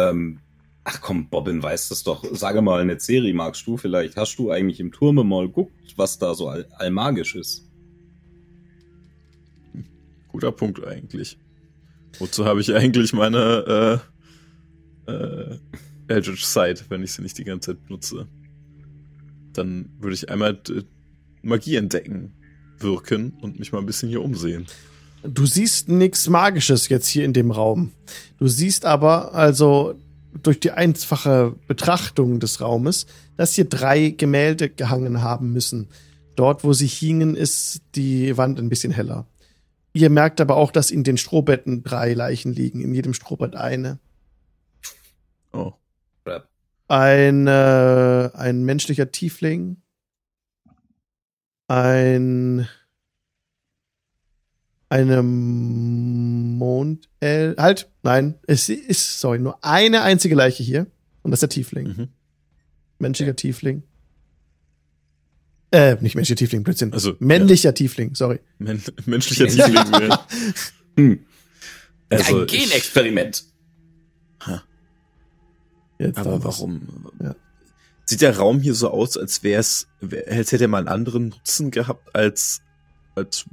Ähm, 0.09 0.39
ach 0.83 0.99
komm, 1.01 1.29
Bobbin 1.29 1.61
weiß 1.61 1.89
das 1.89 2.03
doch. 2.03 2.23
Sage 2.33 2.61
mal 2.61 2.81
eine 2.81 2.99
Serie, 2.99 3.33
magst 3.33 3.65
du 3.67 3.77
vielleicht? 3.77 4.17
Hast 4.17 4.37
du 4.39 4.49
eigentlich 4.51 4.79
im 4.79 4.91
Turme 4.91 5.23
mal 5.23 5.47
geguckt, 5.47 5.71
was 5.97 6.17
da 6.17 6.33
so 6.33 6.47
all, 6.49 6.65
allmagisch 6.77 7.35
ist? 7.35 7.69
Guter 10.29 10.51
Punkt 10.51 10.83
eigentlich. 10.85 11.37
Wozu 12.19 12.45
habe 12.45 12.61
ich 12.61 12.73
eigentlich 12.73 13.13
meine 13.13 14.01
äh, 15.07 15.11
äh, 15.11 15.57
Eldritch 16.07 16.43
Sight, 16.43 16.85
wenn 16.89 17.03
ich 17.03 17.11
sie 17.13 17.21
nicht 17.21 17.37
die 17.37 17.43
ganze 17.43 17.71
Zeit 17.71 17.85
benutze? 17.85 18.27
Dann 19.53 19.89
würde 19.99 20.15
ich 20.15 20.29
einmal 20.29 20.59
äh, 20.69 20.81
Magie 21.43 21.75
entdecken, 21.75 22.33
wirken 22.83 23.33
und 23.41 23.59
mich 23.59 23.71
mal 23.71 23.79
ein 23.79 23.85
bisschen 23.85 24.09
hier 24.09 24.21
umsehen. 24.21 24.67
Du 25.23 25.45
siehst 25.45 25.87
nichts 25.87 26.27
Magisches 26.27 26.89
jetzt 26.89 27.07
hier 27.07 27.23
in 27.23 27.33
dem 27.33 27.51
Raum. 27.51 27.91
Du 28.37 28.47
siehst 28.47 28.85
aber 28.85 29.33
also 29.33 29.95
durch 30.41 30.59
die 30.59 30.71
einfache 30.71 31.55
Betrachtung 31.67 32.39
des 32.39 32.59
Raumes, 32.59 33.05
dass 33.37 33.53
hier 33.53 33.65
drei 33.65 34.09
Gemälde 34.09 34.69
gehangen 34.69 35.21
haben 35.21 35.53
müssen. 35.53 35.87
Dort, 36.35 36.63
wo 36.63 36.73
sie 36.73 36.87
hingen, 36.87 37.35
ist 37.35 37.81
die 37.95 38.35
Wand 38.37 38.59
ein 38.59 38.69
bisschen 38.69 38.91
heller. 38.91 39.27
Ihr 39.93 40.09
merkt 40.09 40.41
aber 40.41 40.55
auch, 40.55 40.71
dass 40.71 40.91
in 40.91 41.03
den 41.03 41.17
Strohbetten 41.17 41.83
drei 41.83 42.13
Leichen 42.13 42.51
liegen, 42.51 42.81
in 42.81 42.93
jedem 42.95 43.13
Strohbett 43.13 43.55
eine. 43.55 43.99
Oh. 45.53 45.73
Ein, 46.87 47.47
äh, 47.47 48.29
ein 48.33 48.63
menschlicher 48.63 49.11
Tiefling. 49.11 49.77
Ein 51.67 52.67
eine 54.89 55.23
Mondelf. 55.23 57.57
Halt, 57.57 57.89
nein, 58.03 58.35
es 58.45 58.69
ist, 58.69 59.19
sorry, 59.19 59.39
nur 59.39 59.63
eine 59.63 60.03
einzige 60.03 60.35
Leiche 60.35 60.61
hier. 60.61 60.85
Und 61.23 61.31
das 61.31 61.37
ist 61.37 61.41
der 61.41 61.49
Tiefling. 61.49 61.87
Mhm. 61.87 62.07
Menschlicher 62.99 63.35
Tiefling. 63.35 63.81
Äh, 65.71 65.95
nicht 66.01 66.15
menschlicher 66.15 66.37
Tiefling, 66.37 66.61
Blödsinn. 66.61 66.93
Also, 66.93 67.15
Männlicher 67.17 67.73
Tiefling, 67.73 68.13
sorry. 68.13 68.39
Men 68.59 68.83
menschlicher 69.07 69.47
Tiefling. 69.47 69.73
ja. 69.73 70.27
hm. 70.97 71.25
Also, 72.09 72.41
Ein 72.41 72.47
Genexperiment. 72.47 73.45
Jetzt 75.97 76.17
aber 76.19 76.43
warum? 76.43 77.07
Ja. 77.19 77.35
Sieht 78.05 78.21
der 78.21 78.37
Raum 78.37 78.59
hier 78.59 78.75
so 78.75 78.89
aus, 78.89 79.17
als 79.17 79.43
wäre 79.43 79.59
es, 79.61 79.87
als 80.01 80.51
hätte 80.51 80.65
er 80.65 80.67
mal 80.67 80.79
einen 80.79 80.87
anderen 80.89 81.29
Nutzen 81.29 81.71
gehabt 81.71 82.13
als, 82.15 82.61
als 83.15 83.45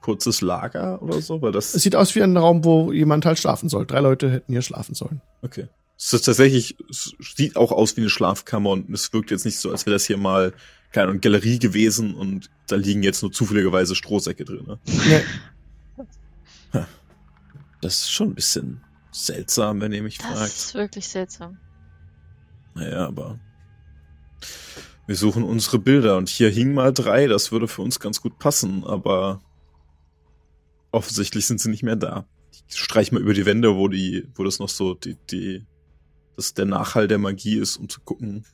kurzes 0.00 0.40
Lager 0.40 1.02
oder 1.02 1.20
so? 1.20 1.42
Weil 1.42 1.52
das 1.52 1.74
Es 1.74 1.82
sieht 1.82 1.96
aus 1.96 2.14
wie 2.14 2.22
ein 2.22 2.36
Raum, 2.36 2.64
wo 2.64 2.92
jemand 2.92 3.26
halt 3.26 3.38
schlafen 3.38 3.68
soll. 3.68 3.86
Drei 3.86 4.00
Leute 4.00 4.30
hätten 4.30 4.52
hier 4.52 4.62
schlafen 4.62 4.94
sollen. 4.94 5.20
Okay. 5.42 5.68
Es 5.96 6.12
ist 6.12 6.22
tatsächlich, 6.22 6.76
es 6.90 7.14
sieht 7.36 7.56
auch 7.56 7.72
aus 7.72 7.96
wie 7.96 8.00
eine 8.00 8.10
Schlafkammer 8.10 8.70
und 8.70 8.90
es 8.90 9.12
wirkt 9.12 9.30
jetzt 9.30 9.44
nicht 9.44 9.58
so, 9.58 9.70
als 9.70 9.86
wäre 9.86 9.94
das 9.94 10.04
hier 10.04 10.16
mal 10.16 10.52
keine 10.94 11.08
Ahnung, 11.08 11.20
Galerie 11.20 11.58
gewesen 11.58 12.14
und 12.14 12.50
da 12.68 12.76
liegen 12.76 13.02
jetzt 13.02 13.20
nur 13.22 13.32
zufälligerweise 13.32 13.96
Strohsäcke 13.96 14.44
drin. 14.44 14.64
Ne? 14.66 14.78
Nee. 14.86 15.22
Das 17.80 17.94
ist 17.98 18.10
schon 18.12 18.28
ein 18.30 18.34
bisschen 18.34 18.80
seltsam, 19.10 19.80
wenn 19.80 19.92
ihr 19.92 20.02
mich 20.02 20.18
Das 20.18 20.26
fragt. 20.26 20.46
ist 20.52 20.74
wirklich 20.74 21.08
seltsam. 21.08 21.58
Naja, 22.74 23.06
aber 23.06 23.38
wir 25.06 25.16
suchen 25.16 25.42
unsere 25.42 25.78
Bilder 25.78 26.16
und 26.16 26.28
hier 26.28 26.48
hingen 26.48 26.74
mal 26.74 26.92
drei, 26.92 27.26
das 27.26 27.52
würde 27.52 27.68
für 27.68 27.82
uns 27.82 28.00
ganz 28.00 28.20
gut 28.20 28.38
passen, 28.38 28.84
aber 28.84 29.40
offensichtlich 30.92 31.46
sind 31.46 31.60
sie 31.60 31.70
nicht 31.70 31.82
mehr 31.82 31.96
da. 31.96 32.26
Ich 32.68 32.78
streich 32.78 33.12
mal 33.12 33.20
über 33.20 33.34
die 33.34 33.46
Wände, 33.46 33.76
wo 33.76 33.88
die, 33.88 34.28
wo 34.34 34.44
das 34.44 34.58
noch 34.58 34.68
so 34.68 34.94
die, 34.94 35.16
die, 35.30 35.66
das 36.36 36.54
der 36.54 36.64
Nachhall 36.64 37.08
der 37.08 37.18
Magie 37.18 37.58
ist, 37.58 37.76
um 37.76 37.88
zu 37.88 38.00
gucken, 38.00 38.46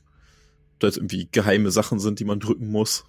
ob 0.73 0.79
da 0.79 0.87
jetzt 0.87 0.97
irgendwie 0.97 1.29
geheime 1.31 1.71
Sachen 1.71 1.99
sind, 1.99 2.19
die 2.19 2.25
man 2.25 2.39
drücken 2.39 2.67
muss. 2.67 3.05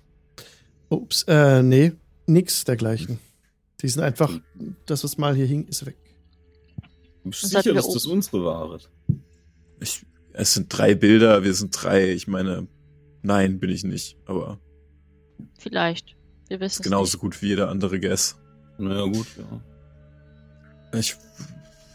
Ups, 0.89 1.25
äh, 1.25 1.63
nee, 1.63 1.93
nix 2.27 2.65
dergleichen. 2.65 3.19
Die 3.81 3.89
sind 3.89 4.03
einfach, 4.03 4.39
das, 4.87 5.03
was 5.03 5.19
mal 5.19 5.35
hier 5.35 5.47
hing, 5.47 5.67
ist 5.67 5.85
weg. 5.85 5.97
Sicher, 7.33 7.75
dass 7.75 7.93
das 7.93 8.07
unsere 8.07 8.45
Ware? 8.45 8.79
Ich, 9.81 10.05
es 10.35 10.55
sind 10.55 10.67
drei 10.69 10.95
Bilder, 10.95 11.45
wir 11.45 11.55
sind 11.55 11.71
drei, 11.81 12.11
ich 12.13 12.27
meine, 12.29 12.67
nein, 13.23 13.59
bin 13.61 13.71
ich 13.71 13.85
nicht, 13.85 14.17
aber 14.27 14.59
Vielleicht. 15.59 16.17
Wir 16.49 16.61
wissen 16.61 16.81
es 16.81 16.85
genauso 16.85 17.19
gut 17.19 17.41
wie 17.43 17.49
jeder 17.49 17.69
andere 17.69 17.99
Guess. 18.01 18.37
Naja, 18.79 19.05
gut, 19.05 19.27
ja. 19.39 20.99
Ich 20.99 21.17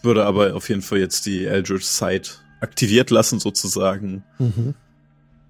würde 0.04 0.26
aber 0.26 0.56
auf 0.56 0.70
jeden 0.70 0.82
Fall 0.82 1.00
jetzt 1.00 1.26
die 1.26 1.46
Eldritch 1.46 1.84
Sight 1.86 2.42
aktiviert 2.62 3.10
lassen 3.12 3.40
sozusagen 3.40 4.24
Mhm. 4.40 4.74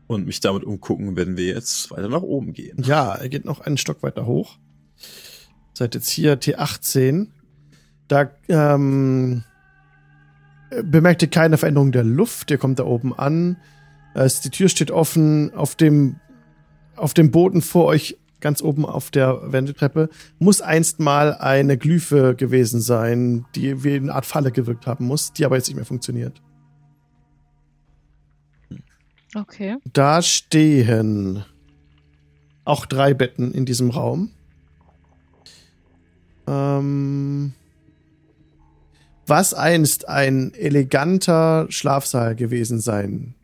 und 0.07 0.25
mich 0.25 0.39
damit 0.41 0.63
umgucken, 0.63 1.15
wenn 1.15 1.37
wir 1.37 1.45
jetzt 1.47 1.89
weiter 1.91 2.09
nach 2.09 2.21
oben 2.21 2.53
gehen. 2.53 2.81
Ja, 2.83 3.15
er 3.15 3.29
geht 3.29 3.45
noch 3.45 3.61
einen 3.61 3.77
Stock 3.77 4.03
weiter 4.03 4.25
hoch. 4.25 4.57
Seid 5.73 5.95
jetzt 5.95 6.09
hier 6.09 6.39
T18. 6.39 7.27
Da 8.07 8.31
ähm, 8.49 9.43
bemerkt 10.83 11.21
ihr 11.21 11.29
keine 11.29 11.57
Veränderung 11.57 11.91
der 11.91 12.03
Luft. 12.03 12.51
Ihr 12.51 12.57
kommt 12.57 12.79
da 12.79 12.85
oben 12.85 13.17
an. 13.17 13.57
Es, 14.13 14.41
die 14.41 14.49
Tür 14.49 14.69
steht 14.69 14.91
offen. 14.91 15.53
Auf 15.53 15.75
dem, 15.75 16.17
auf 16.95 17.13
dem 17.13 17.31
Boden 17.31 17.61
vor 17.61 17.85
euch, 17.85 18.17
ganz 18.39 18.61
oben 18.61 18.85
auf 18.85 19.11
der 19.11 19.51
Wendeltreppe, 19.51 20.09
muss 20.39 20.61
einst 20.61 20.99
mal 20.99 21.33
eine 21.33 21.77
Glyphe 21.77 22.35
gewesen 22.35 22.81
sein, 22.81 23.45
die 23.55 23.83
wie 23.83 23.95
eine 23.95 24.13
Art 24.13 24.25
Falle 24.25 24.51
gewirkt 24.51 24.87
haben 24.87 25.05
muss, 25.05 25.33
die 25.33 25.45
aber 25.45 25.55
jetzt 25.55 25.67
nicht 25.67 25.75
mehr 25.75 25.85
funktioniert. 25.85 26.41
Okay. 29.35 29.77
Da 29.93 30.21
stehen 30.21 31.43
auch 32.65 32.85
drei 32.85 33.13
Betten 33.13 33.53
in 33.53 33.65
diesem 33.65 33.91
Raum. 33.91 34.31
Ähm, 36.47 37.53
was 39.27 39.53
einst 39.53 40.07
ein 40.07 40.53
eleganter 40.53 41.67
Schlafsaal 41.69 42.35
gewesen 42.35 42.79
sein 42.79 43.35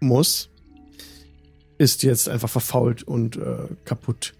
muss, 0.00 0.50
ist 1.78 2.02
jetzt 2.04 2.28
einfach 2.28 2.48
verfault 2.48 3.02
und 3.02 3.36
äh, 3.36 3.66
kaputt. 3.84 4.34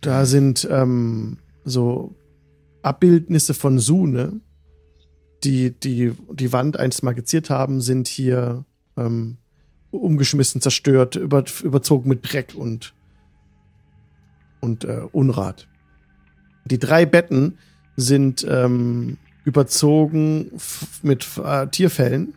Da 0.00 0.26
sind 0.26 0.66
ähm, 0.70 1.38
so 1.64 2.14
Abbildnisse 2.82 3.54
von 3.54 3.78
Sune, 3.78 4.40
die, 5.44 5.70
die 5.70 6.12
die 6.32 6.52
Wand 6.52 6.78
einst 6.78 7.02
magiziert 7.02 7.50
haben, 7.50 7.80
sind 7.80 8.08
hier 8.08 8.64
ähm, 8.96 9.36
umgeschmissen, 9.90 10.60
zerstört, 10.60 11.16
über, 11.16 11.44
überzogen 11.62 12.08
mit 12.08 12.32
Dreck 12.32 12.54
und, 12.54 12.94
und 14.60 14.84
äh, 14.84 15.02
Unrat. 15.12 15.69
Die 16.64 16.78
drei 16.78 17.06
Betten 17.06 17.58
sind 17.96 18.46
ähm, 18.48 19.18
überzogen 19.44 20.52
mit 21.02 21.26
äh, 21.38 21.66
Tierfällen. 21.68 22.34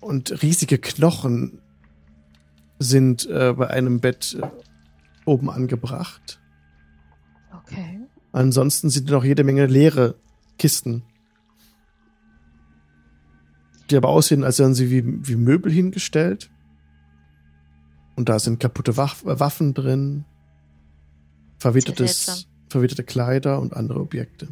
Und 0.00 0.42
riesige 0.42 0.78
Knochen 0.78 1.58
sind 2.78 3.26
äh, 3.26 3.52
bei 3.52 3.68
einem 3.68 4.00
Bett 4.00 4.38
äh, 4.40 4.46
oben 5.26 5.50
angebracht. 5.50 6.40
Okay. 7.52 8.00
Ansonsten 8.32 8.88
sind 8.88 9.10
noch 9.10 9.24
jede 9.24 9.44
Menge 9.44 9.66
leere 9.66 10.14
Kisten. 10.58 11.02
Die 13.90 13.96
aber 13.96 14.08
aussehen, 14.08 14.44
als 14.44 14.58
wären 14.58 14.74
sie 14.74 14.90
wie, 14.90 15.28
wie 15.28 15.36
Möbel 15.36 15.72
hingestellt. 15.72 16.50
Und 18.18 18.28
da 18.28 18.40
sind 18.40 18.58
kaputte 18.58 18.96
Waff 18.96 19.24
Waffen 19.24 19.74
drin, 19.74 20.24
verwittertes, 21.60 22.48
verwitterte 22.68 23.04
Kleider 23.04 23.60
und 23.60 23.74
andere 23.74 24.00
Objekte. 24.00 24.48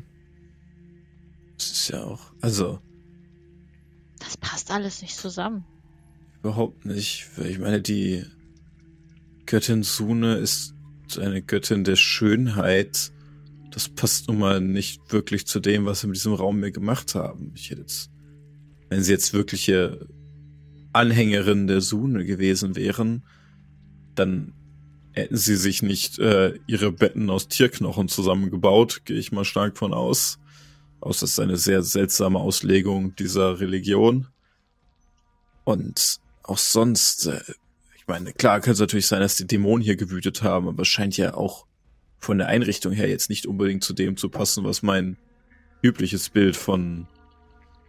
Das 1.59 1.73
ist 1.73 1.89
ja 1.89 2.05
auch, 2.05 2.31
also 2.41 2.79
Das 4.21 4.37
passt 4.37 4.71
alles 4.71 5.03
nicht 5.03 5.17
zusammen. 5.17 5.65
überhaupt 6.39 6.85
nicht. 6.85 7.29
Weil 7.35 7.47
Ich 7.51 7.59
meine, 7.59 7.83
die 7.83 8.25
Göttin 9.47 9.83
Sune 9.83 10.37
ist 10.37 10.73
eine 11.19 11.43
Göttin 11.43 11.83
der 11.83 11.97
Schönheit. 11.97 13.11
Das 13.73 13.89
passt 13.89 14.29
nun 14.29 14.39
mal 14.39 14.61
nicht 14.61 15.13
wirklich 15.13 15.45
zu 15.45 15.59
dem, 15.59 15.87
was 15.87 16.03
sie 16.03 16.07
mit 16.07 16.15
diesem 16.15 16.35
Raum 16.35 16.61
mir 16.61 16.71
gemacht 16.71 17.17
haben. 17.17 17.51
Ich 17.57 17.71
hätte 17.71 17.81
jetzt, 17.81 18.13
wenn 18.91 19.03
sie 19.03 19.11
jetzt 19.11 19.33
wirkliche 19.33 20.07
Anhängerin 20.93 21.67
der 21.67 21.81
Sune 21.81 22.25
gewesen 22.25 22.77
wären, 22.77 23.25
dann 24.19 24.53
hätten 25.13 25.37
sie 25.37 25.57
sich 25.57 25.83
nicht 25.83 26.19
äh, 26.19 26.59
ihre 26.67 26.93
Betten 26.93 27.31
aus 27.31 27.49
Tierknochen 27.49 28.09
zusammengebaut, 28.09 29.03
gehe 29.05 29.19
ich 29.19 29.33
mal 29.33 29.45
stark 29.45 29.79
von 29.79 29.95
aus. 29.95 30.39
Aus 31.01 31.23
ist 31.23 31.41
eine 31.41 31.57
sehr 31.57 31.83
seltsame 31.83 32.39
Auslegung 32.39 33.15
dieser 33.17 33.61
Religion. 33.61 34.29
Und 35.65 36.21
auch 36.43 36.59
sonst, 36.59 37.27
äh, 37.27 37.41
ich 37.97 38.07
meine, 38.07 38.33
klar 38.33 38.61
könnte 38.61 38.75
es 38.75 38.81
natürlich 38.81 39.07
sein, 39.07 39.21
dass 39.21 39.37
die 39.37 39.47
Dämonen 39.47 39.83
hier 39.83 39.97
gewütet 39.97 40.43
haben, 40.43 40.69
aber 40.69 40.83
es 40.83 40.89
scheint 40.89 41.17
ja 41.17 41.35
auch 41.35 41.67
von 42.19 42.39
der 42.39 42.49
Einrichtung 42.49 42.93
her 42.93 43.09
jetzt 43.09 43.31
nicht 43.31 43.47
unbedingt 43.47 43.85
zu 43.85 43.95
dem 43.95 44.17
zu 44.17 44.29
passen, 44.29 44.65
was 44.65 44.83
mein 44.83 45.17
übliches 45.83 46.29
Bild 46.29 46.57
von 46.57 47.07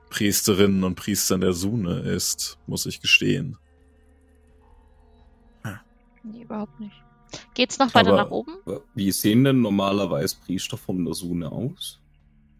Priesterinnen 0.09 0.83
und 0.83 0.95
Priestern 0.95 1.41
der 1.41 1.53
Sune 1.53 1.99
ist, 1.99 2.57
muss 2.67 2.85
ich 2.85 3.01
gestehen. 3.01 3.57
Nee, 6.31 6.43
überhaupt 6.43 6.79
nicht. 6.79 6.95
Geht's 7.53 7.77
noch 7.79 7.93
weiter 7.93 8.13
Aber- 8.13 8.23
nach 8.23 8.31
oben? 8.31 8.53
Wie 8.95 9.11
sehen 9.11 9.43
denn 9.43 9.61
normalerweise 9.61 10.37
Priester 10.45 10.77
von 10.77 11.03
der 11.05 11.13
Sune 11.13 11.51
aus? 11.51 11.99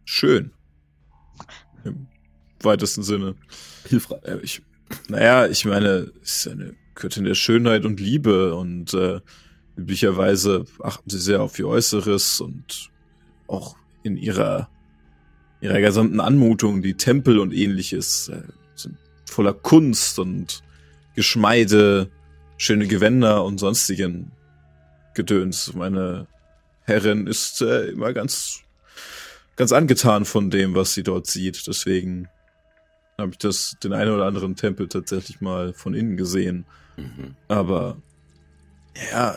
Schön. 0.06 0.52
Im 1.84 2.08
weitesten 2.62 3.04
Sinne. 3.04 3.36
Hilfreich. 3.88 4.24
Äh, 4.24 4.40
ich, 4.42 4.62
naja, 5.08 5.48
ich 5.48 5.66
meine, 5.66 6.12
es 6.22 6.46
ist 6.46 6.48
eine 6.48 6.76
Göttin 6.96 7.24
der 7.26 7.36
Schönheit 7.36 7.86
und 7.86 8.00
Liebe 8.00 8.56
und 8.56 8.94
äh, 8.94 9.22
üblicherweise 9.78 10.66
achten 10.82 11.10
sie 11.10 11.20
sehr 11.20 11.42
auf 11.42 11.58
ihr 11.60 11.68
Äußeres 11.68 12.42
und 12.42 12.90
auch 13.48 13.76
in 14.04 14.18
ihrer 14.18 14.70
ihrer 15.60 15.80
gesamten 15.82 16.20
Anmutung, 16.20 16.84
die 16.84 16.94
Tempel 16.94 17.40
und 17.40 17.52
ähnliches, 17.52 18.30
äh, 18.30 18.44
sind 18.76 18.98
voller 19.26 19.54
Kunst 19.54 20.20
und 20.20 20.62
Geschmeide, 21.16 22.12
schöne 22.58 22.88
Gewänder 22.88 23.44
und 23.44 23.60
sonstigen 23.60 24.32
Gedöns. 25.14 25.74
Meine 25.74 26.28
Herrin 26.84 27.28
ist 27.28 27.62
äh, 27.62 27.88
immer 27.90 28.14
ganz, 28.14 28.62
ganz 29.56 29.72
angetan 29.72 30.26
von 30.26 30.50
dem, 30.50 30.76
was 30.76 30.94
sie 30.94 31.04
dort 31.04 31.28
sieht. 31.28 31.68
Deswegen 31.68 32.28
habe 33.18 33.32
ich 33.32 33.38
das, 33.38 33.78
den 33.84 33.94
einen 33.94 34.12
oder 34.12 34.26
anderen 34.26 34.56
Tempel 34.56 34.88
tatsächlich 34.88 35.42
mal 35.42 35.74
von 35.74 35.94
innen 35.94 36.18
gesehen. 36.18 36.66
Mhm. 36.98 37.36
Aber 37.48 37.98
ja, 39.12 39.36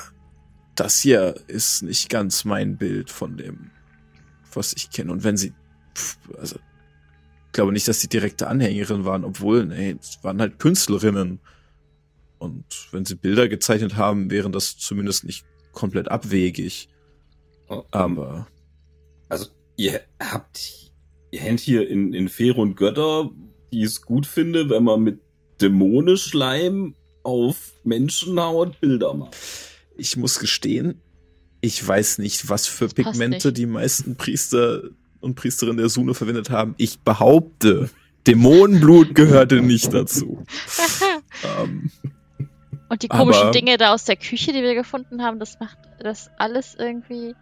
das 0.75 1.01
hier 1.01 1.35
ist 1.47 1.83
nicht 1.83 2.09
ganz 2.09 2.45
mein 2.45 2.77
Bild 2.77 3.11
von 3.11 3.37
dem, 3.37 3.71
was 4.53 4.73
ich 4.73 4.91
kenne. 4.91 5.13
Und 5.13 5.25
wenn 5.25 5.37
sie, 5.37 5.53
pff, 5.95 6.19
also, 6.39 6.57
ich 7.47 7.53
glaube 7.53 7.73
nicht, 7.73 7.89
dass 7.89 8.01
sie 8.01 8.09
direkte 8.09 8.47
Anhängerin 8.47 9.05
waren, 9.05 9.25
obwohl, 9.25 9.67
nee, 9.67 9.97
es 10.01 10.23
waren 10.23 10.41
halt 10.41 10.59
Künstlerinnen. 10.59 11.41
Und 12.41 12.65
wenn 12.91 13.05
sie 13.05 13.15
Bilder 13.15 13.49
gezeichnet 13.49 13.97
haben, 13.97 14.31
wären 14.31 14.51
das 14.51 14.77
zumindest 14.79 15.25
nicht 15.25 15.45
komplett 15.73 16.09
abwegig. 16.09 16.89
Oh, 17.69 17.85
Aber 17.93 18.49
Also, 19.29 19.47
ihr 19.77 20.01
habt, 20.19 20.91
ihr 21.31 21.41
hängt 21.41 21.61
hier 21.61 21.89
in, 21.89 22.15
in 22.15 22.29
Fähre 22.29 22.63
und 22.63 22.77
Götter, 22.77 23.31
die 23.73 23.85
ich 23.85 24.01
gut 24.01 24.27
finde, 24.27 24.71
wenn 24.71 24.83
man 24.85 25.03
mit 25.03 25.21
Dämonenschleim 25.61 26.95
auf 27.23 27.73
Menschenhaut 27.85 28.81
Bilder 28.81 29.13
macht. 29.13 29.37
ich 29.97 30.17
muss 30.17 30.39
gestehen, 30.39 31.01
ich 31.61 31.87
weiß 31.87 32.19
nicht, 32.19 32.49
was 32.49 32.67
für 32.67 32.87
Das 32.87 32.95
Pigmente 32.95 33.53
die 33.53 33.67
meisten 33.67 34.17
Priester 34.17 34.83
und 35.21 35.35
Priesterinnen 35.35 35.77
der 35.77 35.91
Sune 35.91 36.15
verwendet 36.15 36.49
haben. 36.49 36.75
Ich 36.79 37.01
behaupte, 37.01 37.91
Dämonenblut 38.27 39.15
gehörte 39.15 39.61
nicht 39.61 39.93
dazu. 39.93 40.43
ähm, 41.61 41.91
Und 42.91 43.03
die 43.03 43.09
komischen 43.09 43.45
Aber- 43.45 43.51
Dinge 43.53 43.79
da 43.79 43.95
aus 43.95 44.05
der 44.05 44.17
Küche, 44.17 44.53
die 44.53 44.63
wir 44.63 44.75
gefunden 44.75 45.23
haben, 45.23 45.39
das 45.39 45.59
macht 45.61 45.79
das 46.01 46.29
alles 46.39 46.75
irgendwie. 46.79 47.35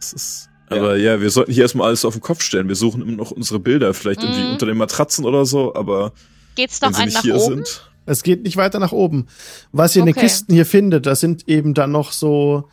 das 0.00 0.12
ist, 0.12 0.50
aber 0.68 0.96
ja. 0.96 1.20
wir 1.20 1.30
sollten 1.30 1.52
hier 1.52 1.62
erstmal 1.64 1.88
alles 1.88 2.04
auf 2.04 2.14
den 2.14 2.20
Kopf 2.22 2.40
stellen. 2.42 2.68
Wir 2.68 2.74
suchen 2.76 3.02
immer 3.02 3.12
noch 3.12 3.30
unsere 3.32 3.58
Bilder, 3.60 3.92
vielleicht 3.94 4.22
irgendwie 4.22 4.42
Mhm. 4.44 4.52
unter 4.52 4.66
den 4.66 4.76
Matratzen 4.78 5.24
oder 5.26 5.44
so, 5.44 5.74
aber 5.74 6.12
Geht's 6.54 6.80
wenn 6.80 6.90
noch 6.90 6.96
sie 6.96 7.02
einen 7.02 7.08
nicht 7.08 7.16
nach 7.16 7.22
hier 7.22 7.36
oben? 7.36 7.54
sind. 7.64 7.90
Es 8.06 8.22
geht 8.22 8.42
nicht 8.44 8.56
weiter 8.56 8.78
nach 8.78 8.92
oben. 8.92 9.26
Was 9.72 9.96
ihr 9.96 10.00
in 10.00 10.06
den 10.06 10.12
Okay. 10.14 10.26
Kisten 10.26 10.52
hier 10.54 10.66
findet, 10.66 11.06
das 11.06 11.20
sind 11.20 11.48
eben 11.48 11.74
dann 11.74 11.90
noch 11.90 12.12
so, 12.12 12.68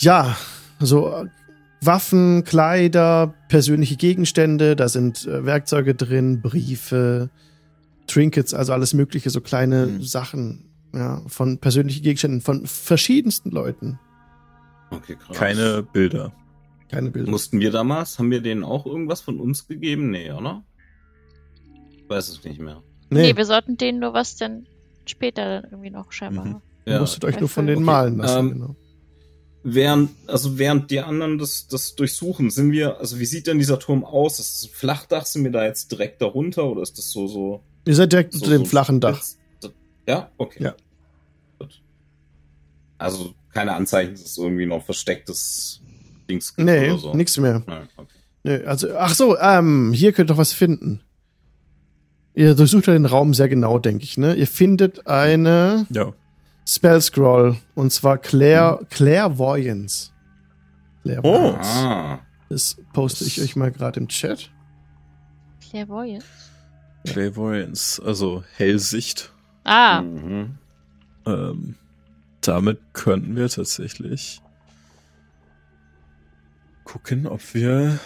ja, 0.00 0.36
so 0.80 1.08
äh, 1.12 1.26
Waffen, 1.80 2.44
Kleider, 2.44 3.34
persönliche 3.48 3.96
Gegenstände, 3.96 4.76
da 4.76 4.88
sind 4.88 5.26
äh, 5.26 5.44
Werkzeuge 5.44 5.94
drin, 5.96 6.40
Briefe, 6.40 7.30
Trinkets, 8.06 8.54
also 8.54 8.72
alles 8.72 8.94
mögliche, 8.94 9.30
so 9.30 9.40
kleine 9.40 9.86
Mhm. 9.86 10.02
Sachen, 10.02 10.64
ja, 10.94 11.22
von 11.26 11.58
persönlichen 11.58 12.02
Gegenständen 12.02 12.40
von 12.40 12.66
verschiedensten 12.66 13.50
Leuten. 13.50 13.98
Okay, 14.90 15.16
krass. 15.16 15.36
Keine 15.36 15.82
Bilder. 15.82 16.32
Keine 16.90 17.10
Bilder. 17.10 17.30
Mussten 17.30 17.60
wir 17.60 17.70
damals, 17.70 18.18
haben 18.18 18.30
wir 18.30 18.42
denen 18.42 18.64
auch 18.64 18.84
irgendwas 18.84 19.22
von 19.22 19.40
uns 19.40 19.66
gegeben? 19.66 20.10
Nee, 20.10 20.30
oder? 20.32 20.62
Ich 21.90 22.08
weiß 22.08 22.28
es 22.28 22.44
nicht 22.44 22.60
mehr. 22.60 22.82
Nee. 23.10 23.22
nee, 23.32 23.36
wir 23.36 23.46
sollten 23.46 23.76
denen 23.76 24.00
nur 24.00 24.12
was 24.12 24.36
denn 24.36 24.66
später 25.06 25.60
dann 25.62 25.70
irgendwie 25.70 25.90
noch 25.90 26.12
scheinbar. 26.12 26.44
Mhm. 26.44 26.56
ihr 26.86 27.00
musstet 27.00 27.24
euch 27.24 27.40
nur 27.40 27.48
von 27.48 27.66
denen 27.66 27.78
Okay, 27.78 27.86
malen 27.86 28.18
lassen. 28.18 28.38
ähm, 28.38 28.52
genau. 28.52 28.76
Während, 29.64 30.10
also 30.26 30.58
während 30.58 30.90
die 30.90 31.00
anderen 31.00 31.38
das, 31.38 31.68
das 31.68 31.94
durchsuchen, 31.94 32.50
sind 32.50 32.72
wir, 32.72 32.98
also 32.98 33.20
wie 33.20 33.26
sieht 33.26 33.46
denn 33.46 33.58
dieser 33.58 33.78
Turm 33.78 34.04
aus? 34.04 34.40
Ist 34.40 34.64
das 34.64 34.70
ein 34.70 34.74
Flachdach? 34.74 35.24
Sind 35.24 35.44
wir 35.44 35.52
da 35.52 35.64
jetzt 35.64 35.90
direkt 35.92 36.20
darunter 36.20 36.64
oder 36.64 36.82
ist 36.82 36.98
das 36.98 37.10
so, 37.12 37.28
so? 37.28 37.62
Ihr 37.86 37.94
seid 37.94 38.12
direkt 38.12 38.32
so 38.32 38.40
unter 38.40 38.50
dem 38.50 38.64
so 38.64 38.70
flachen 38.70 39.00
Dach. 39.00 39.16
spitz- 39.18 39.38
Ja? 40.06 40.30
Okay. 40.38 40.62
Ja. 40.64 40.74
Gut. 41.58 41.82
Also 42.98 43.34
keine 43.52 43.74
Anzeichen, 43.74 44.12
dass 44.12 44.22
es 44.22 44.38
irgendwie 44.38 44.66
noch 44.66 44.84
verstecktes 44.84 45.80
Dings 46.28 46.54
gibt 46.54 46.66
Nee, 46.66 46.90
oder 46.90 46.98
so. 46.98 47.14
nix 47.14 47.36
mehr. 47.38 47.62
Nein, 47.66 47.88
okay. 47.96 48.14
Nö, 48.44 48.64
also, 48.66 48.96
ach 48.96 49.14
so, 49.14 49.38
ähm, 49.38 49.92
hier 49.92 50.12
könnt 50.12 50.28
ihr 50.30 50.34
doch 50.34 50.38
was 50.38 50.52
finden. 50.52 51.00
Ihr 52.34 52.54
durchsucht 52.54 52.86
ja 52.86 52.94
den 52.94 53.06
Raum 53.06 53.34
sehr 53.34 53.48
genau, 53.48 53.78
denke 53.78 54.04
ich, 54.04 54.16
ne? 54.18 54.34
Ihr 54.34 54.46
findet 54.46 55.06
eine 55.06 55.86
Ja. 55.90 56.12
Spell 56.66 57.00
Scroll 57.00 57.56
und 57.74 57.92
zwar 57.92 58.18
Clair, 58.18 58.80
Clairvoyance. 58.90 60.10
Clairvoyance. 61.02 61.68
Ah. 61.68 62.20
Das 62.48 62.76
poste 62.92 63.24
ich 63.24 63.40
euch 63.42 63.56
mal 63.56 63.70
gerade 63.72 64.00
im 64.00 64.08
Chat. 64.08 64.50
Clairvoyance. 65.60 66.26
Clairvoyance, 67.06 68.00
also 68.04 68.44
Hellsicht. 68.56 69.31
Ah, 69.64 70.02
Mhm. 70.02 70.58
Ähm, 71.24 71.76
damit 72.40 72.80
könnten 72.94 73.36
wir 73.36 73.48
tatsächlich 73.48 74.40
gucken, 76.84 77.26
ob 77.28 77.54
wir 77.54 78.00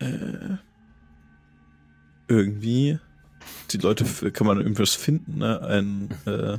äh, 0.00 0.56
irgendwie 2.26 2.98
die 3.70 3.78
Leute 3.78 4.04
kann 4.32 4.46
man 4.46 4.58
irgendwas 4.58 4.94
finden, 4.94 5.38
ne? 5.38 5.60
Ein 5.62 6.08
äh, 6.26 6.58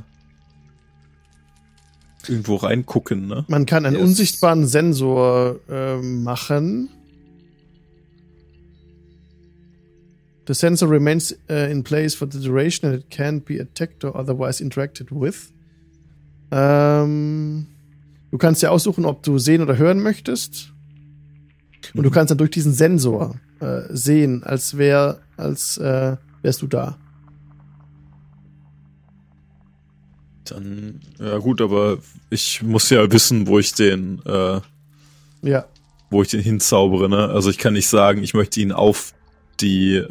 irgendwo 2.28 2.56
reingucken, 2.56 3.26
ne? 3.26 3.44
Man 3.48 3.66
kann 3.66 3.84
einen 3.86 3.96
Yes. 3.96 4.04
unsichtbaren 4.04 4.66
Sensor 4.66 5.60
ähm, 5.68 6.22
machen. 6.22 6.88
The 10.50 10.54
sensor 10.54 10.88
remains 10.88 11.32
uh, 11.48 11.70
in 11.70 11.84
place 11.84 12.16
for 12.16 12.26
the 12.26 12.40
duration 12.40 12.88
and 12.90 12.98
it 12.98 13.08
can't 13.08 13.44
be 13.44 13.60
attacked 13.60 14.02
or 14.02 14.16
otherwise 14.16 14.60
interacted 14.60 15.12
with. 15.12 15.52
Ähm, 16.50 17.68
du 18.32 18.36
kannst 18.38 18.60
ja 18.60 18.70
aussuchen, 18.70 19.04
ob 19.04 19.22
du 19.22 19.38
sehen 19.38 19.62
oder 19.62 19.76
hören 19.78 20.00
möchtest. 20.02 20.72
Und 21.94 22.02
du 22.02 22.10
kannst 22.10 22.32
dann 22.32 22.38
durch 22.38 22.50
diesen 22.50 22.72
Sensor 22.72 23.36
äh, 23.60 23.82
sehen, 23.90 24.42
als 24.42 24.76
wär, 24.76 25.20
als 25.36 25.78
äh, 25.78 26.16
wärst 26.42 26.62
du 26.62 26.66
da. 26.66 26.98
Dann 30.46 30.98
ja 31.20 31.38
gut, 31.38 31.60
aber 31.60 31.98
ich 32.28 32.60
muss 32.64 32.90
ja 32.90 33.08
wissen, 33.12 33.46
wo 33.46 33.60
ich 33.60 33.72
den 33.74 34.20
äh, 34.26 34.60
Ja. 35.42 35.66
wo 36.10 36.22
ich 36.22 36.28
den 36.30 36.40
hinzaubere, 36.40 37.08
ne? 37.08 37.28
Also 37.28 37.50
ich 37.50 37.58
kann 37.58 37.74
nicht 37.74 37.86
sagen, 37.86 38.24
ich 38.24 38.34
möchte 38.34 38.60
ihn 38.60 38.72
auf 38.72 39.14
die, 39.60 40.02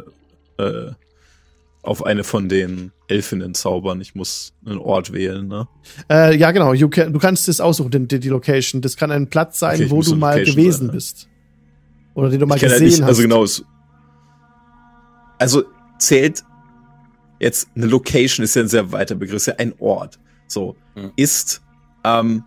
äh, 0.59 0.91
auf 1.81 2.05
eine 2.05 2.23
von 2.23 2.49
den 2.49 2.91
Elfinnen 3.07 3.53
zaubern. 3.53 4.01
Ich 4.01 4.13
muss 4.13 4.53
einen 4.65 4.77
Ort 4.77 5.13
wählen, 5.13 5.47
ne? 5.47 5.67
Äh, 6.11 6.35
ja, 6.37 6.51
genau. 6.51 6.73
You 6.73 6.89
can, 6.89 7.13
du 7.13 7.19
kannst 7.19 7.47
es 7.47 7.61
aussuchen, 7.61 7.89
die, 7.91 8.07
die, 8.07 8.19
die 8.19 8.29
Location. 8.29 8.81
Das 8.81 8.97
kann 8.97 9.11
ein 9.11 9.29
Platz 9.29 9.59
sein, 9.59 9.75
Okay, 9.81 9.89
wo 9.89 10.01
du 10.01 10.15
mal 10.15 10.37
Location 10.39 10.55
gewesen 10.55 10.77
sein, 10.79 10.87
ne? 10.87 10.93
bist. 10.93 11.29
Oder 12.13 12.29
den 12.29 12.39
du 12.41 12.45
mal 12.45 12.55
ich 12.55 12.61
kann 12.61 12.71
gesehen 12.71 12.81
halt 12.85 12.91
nicht, 12.91 13.01
hast. 13.01 13.07
also 13.07 13.21
genau, 13.21 13.43
es, 13.43 13.63
also 15.39 15.63
zählt 15.99 16.43
jetzt 17.39 17.69
eine 17.75 17.85
Location 17.85 18.43
ist 18.43 18.55
ja 18.55 18.63
ein 18.63 18.67
sehr 18.67 18.91
weiter 18.91 19.15
Begriff, 19.15 19.37
ist 19.37 19.45
ja 19.47 19.55
ein 19.57 19.73
Ort. 19.79 20.19
So, 20.47 20.75
Hm. 20.95 21.11
ist, 21.15 21.61
ähm, 22.03 22.43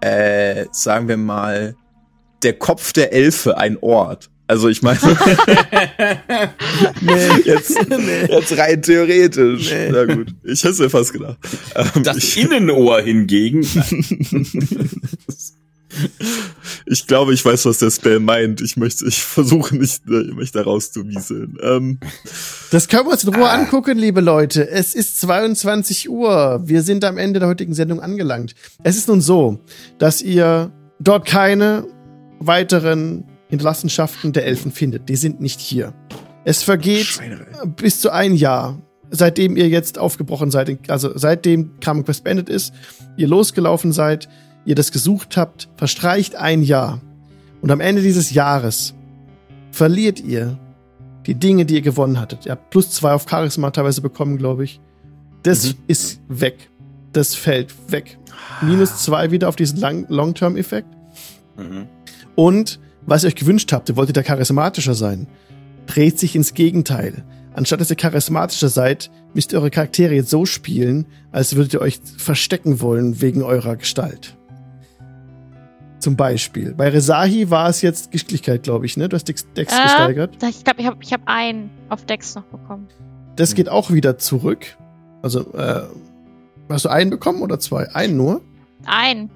äh, 0.00 0.66
sagen 0.72 1.08
wir 1.08 1.16
mal, 1.18 1.76
der 2.42 2.54
Kopf 2.58 2.92
der 2.94 3.12
Elfe 3.12 3.58
ein 3.58 3.76
Ort. 3.80 4.30
Also 4.46 4.68
ich 4.68 4.82
meine, 4.82 4.98
Nee. 7.00 7.28
jetzt, 7.44 7.74
jetzt 8.28 8.58
rein 8.58 8.82
theoretisch. 8.82 9.70
Nee. 9.70 9.90
Na 9.90 10.04
gut, 10.04 10.34
ich 10.44 10.62
hätte 10.62 10.74
es 10.74 10.78
mir 10.80 10.90
fast 10.90 11.12
gedacht. 11.14 11.38
Ähm, 11.74 12.02
Das 12.02 12.18
ich, 12.18 12.36
Innenohr 12.42 13.00
hingegen. 13.00 13.66
ich 16.86 17.06
glaube, 17.06 17.32
ich 17.34 17.44
weiß, 17.44 17.64
was 17.66 17.78
der 17.78 17.90
Spell 17.90 18.20
meint. 18.20 18.60
Ich 18.60 18.76
möchte, 18.76 19.06
ich 19.06 19.22
versuche 19.22 19.76
nicht, 19.76 20.06
mich 20.06 20.52
da 20.52 20.62
rauszuwieseln. 20.62 21.56
Ähm, 21.62 21.98
Das 22.70 22.88
können 22.88 23.06
wir 23.06 23.12
uns 23.12 23.24
in 23.24 23.34
Ruhe 23.34 23.48
Ah. 23.48 23.54
angucken, 23.54 23.96
liebe 23.96 24.20
Leute. 24.20 24.68
Es 24.68 24.94
ist 24.94 25.20
22 25.20 26.10
Uhr. 26.10 26.60
Wir 26.64 26.82
sind 26.82 27.04
am 27.04 27.16
Ende 27.18 27.38
der 27.40 27.48
heutigen 27.48 27.74
Sendung 27.74 28.00
angelangt. 28.00 28.54
Es 28.82 28.96
ist 28.96 29.08
nun 29.08 29.20
so, 29.20 29.60
dass 29.98 30.20
ihr 30.20 30.72
dort 31.00 31.26
keine 31.26 31.86
weiteren 32.40 33.24
Hinterlassenschaften 33.48 34.32
der 34.32 34.46
Elfen 34.46 34.72
findet. 34.72 35.08
Die 35.08 35.16
sind 35.16 35.40
nicht 35.40 35.60
hier. 35.60 35.92
Es 36.44 36.62
vergeht 36.62 37.18
bis 37.76 38.00
zu 38.00 38.10
ein 38.10 38.34
Jahr, 38.34 38.78
seitdem 39.10 39.56
ihr 39.56 39.68
jetzt 39.68 39.98
aufgebrochen 39.98 40.50
seid, 40.50 40.90
also 40.90 41.16
seitdem 41.16 41.78
Carmen 41.80 42.04
Quest 42.04 42.24
beendet 42.24 42.48
ist, 42.48 42.74
ihr 43.16 43.28
losgelaufen 43.28 43.92
seid, 43.92 44.28
ihr 44.66 44.74
das 44.74 44.92
gesucht 44.92 45.36
habt, 45.36 45.68
verstreicht 45.76 46.36
ein 46.36 46.62
Jahr. 46.62 47.00
Und 47.62 47.70
am 47.70 47.80
Ende 47.80 48.02
dieses 48.02 48.32
Jahres 48.32 48.94
verliert 49.70 50.20
ihr 50.20 50.58
die 51.26 51.34
Dinge, 51.34 51.64
die 51.64 51.74
ihr 51.76 51.80
gewonnen 51.82 52.20
hattet. 52.20 52.44
Ihr 52.44 52.52
habt 52.52 52.68
plus 52.70 52.90
zwei 52.90 53.12
auf 53.12 53.26
Charisma 53.28 53.70
teilweise 53.70 54.02
bekommen, 54.02 54.36
glaube 54.36 54.64
ich. 54.64 54.80
Das 55.42 55.68
Mhm. 55.68 55.74
ist 55.86 56.20
weg. 56.28 56.70
Das 57.12 57.34
fällt 57.34 57.74
weg. 57.90 58.18
Minus 58.60 59.02
zwei 59.02 59.30
wieder 59.30 59.48
auf 59.48 59.56
diesen 59.56 59.78
Long-Term-Effekt. 60.08 60.88
Mhm. 61.56 61.86
Und 62.34 62.80
was 63.06 63.24
ihr 63.24 63.28
euch 63.28 63.34
gewünscht 63.36 63.72
habt, 63.72 63.88
ihr 63.88 63.96
wolltet 63.96 64.16
ja 64.16 64.22
charismatischer 64.22 64.94
sein, 64.94 65.26
dreht 65.86 66.18
sich 66.18 66.34
ins 66.36 66.54
Gegenteil. 66.54 67.24
Anstatt 67.52 67.80
dass 67.80 67.90
ihr 67.90 67.96
charismatischer 67.96 68.68
seid, 68.68 69.10
müsst 69.32 69.52
ihr 69.52 69.58
eure 69.58 69.70
Charaktere 69.70 70.14
jetzt 70.14 70.30
so 70.30 70.44
spielen, 70.44 71.06
als 71.30 71.54
würdet 71.54 71.74
ihr 71.74 71.80
euch 71.80 72.00
verstecken 72.16 72.80
wollen 72.80 73.20
wegen 73.20 73.42
eurer 73.42 73.76
Gestalt. 73.76 74.36
Zum 76.00 76.16
Beispiel. 76.16 76.74
Bei 76.74 76.88
Resahi 76.90 77.48
war 77.50 77.68
es 77.68 77.80
jetzt 77.80 78.10
Geschicklichkeit, 78.10 78.62
glaube 78.64 78.84
ich, 78.86 78.96
ne? 78.96 79.08
Du 79.08 79.14
hast 79.14 79.26
Dex, 79.26 79.46
Dex 79.54 79.72
Äh, 79.72 79.82
gesteigert. 79.84 80.36
Ich 80.42 80.64
glaube, 80.64 80.80
ich 80.80 80.86
habe 80.86 80.96
ich 81.00 81.12
hab 81.12 81.22
einen 81.26 81.70
auf 81.88 82.04
Dex 82.04 82.34
noch 82.34 82.44
bekommen. 82.44 82.88
Das 83.36 83.54
geht 83.54 83.68
auch 83.68 83.90
wieder 83.90 84.18
zurück. 84.18 84.76
Also, 85.22 85.52
äh, 85.54 85.82
hast 86.68 86.84
du 86.84 86.88
einen 86.90 87.10
bekommen 87.10 87.40
oder 87.40 87.58
zwei? 87.58 87.88
Einen 87.94 88.16
nur? 88.16 88.42
Einen, 88.84 89.28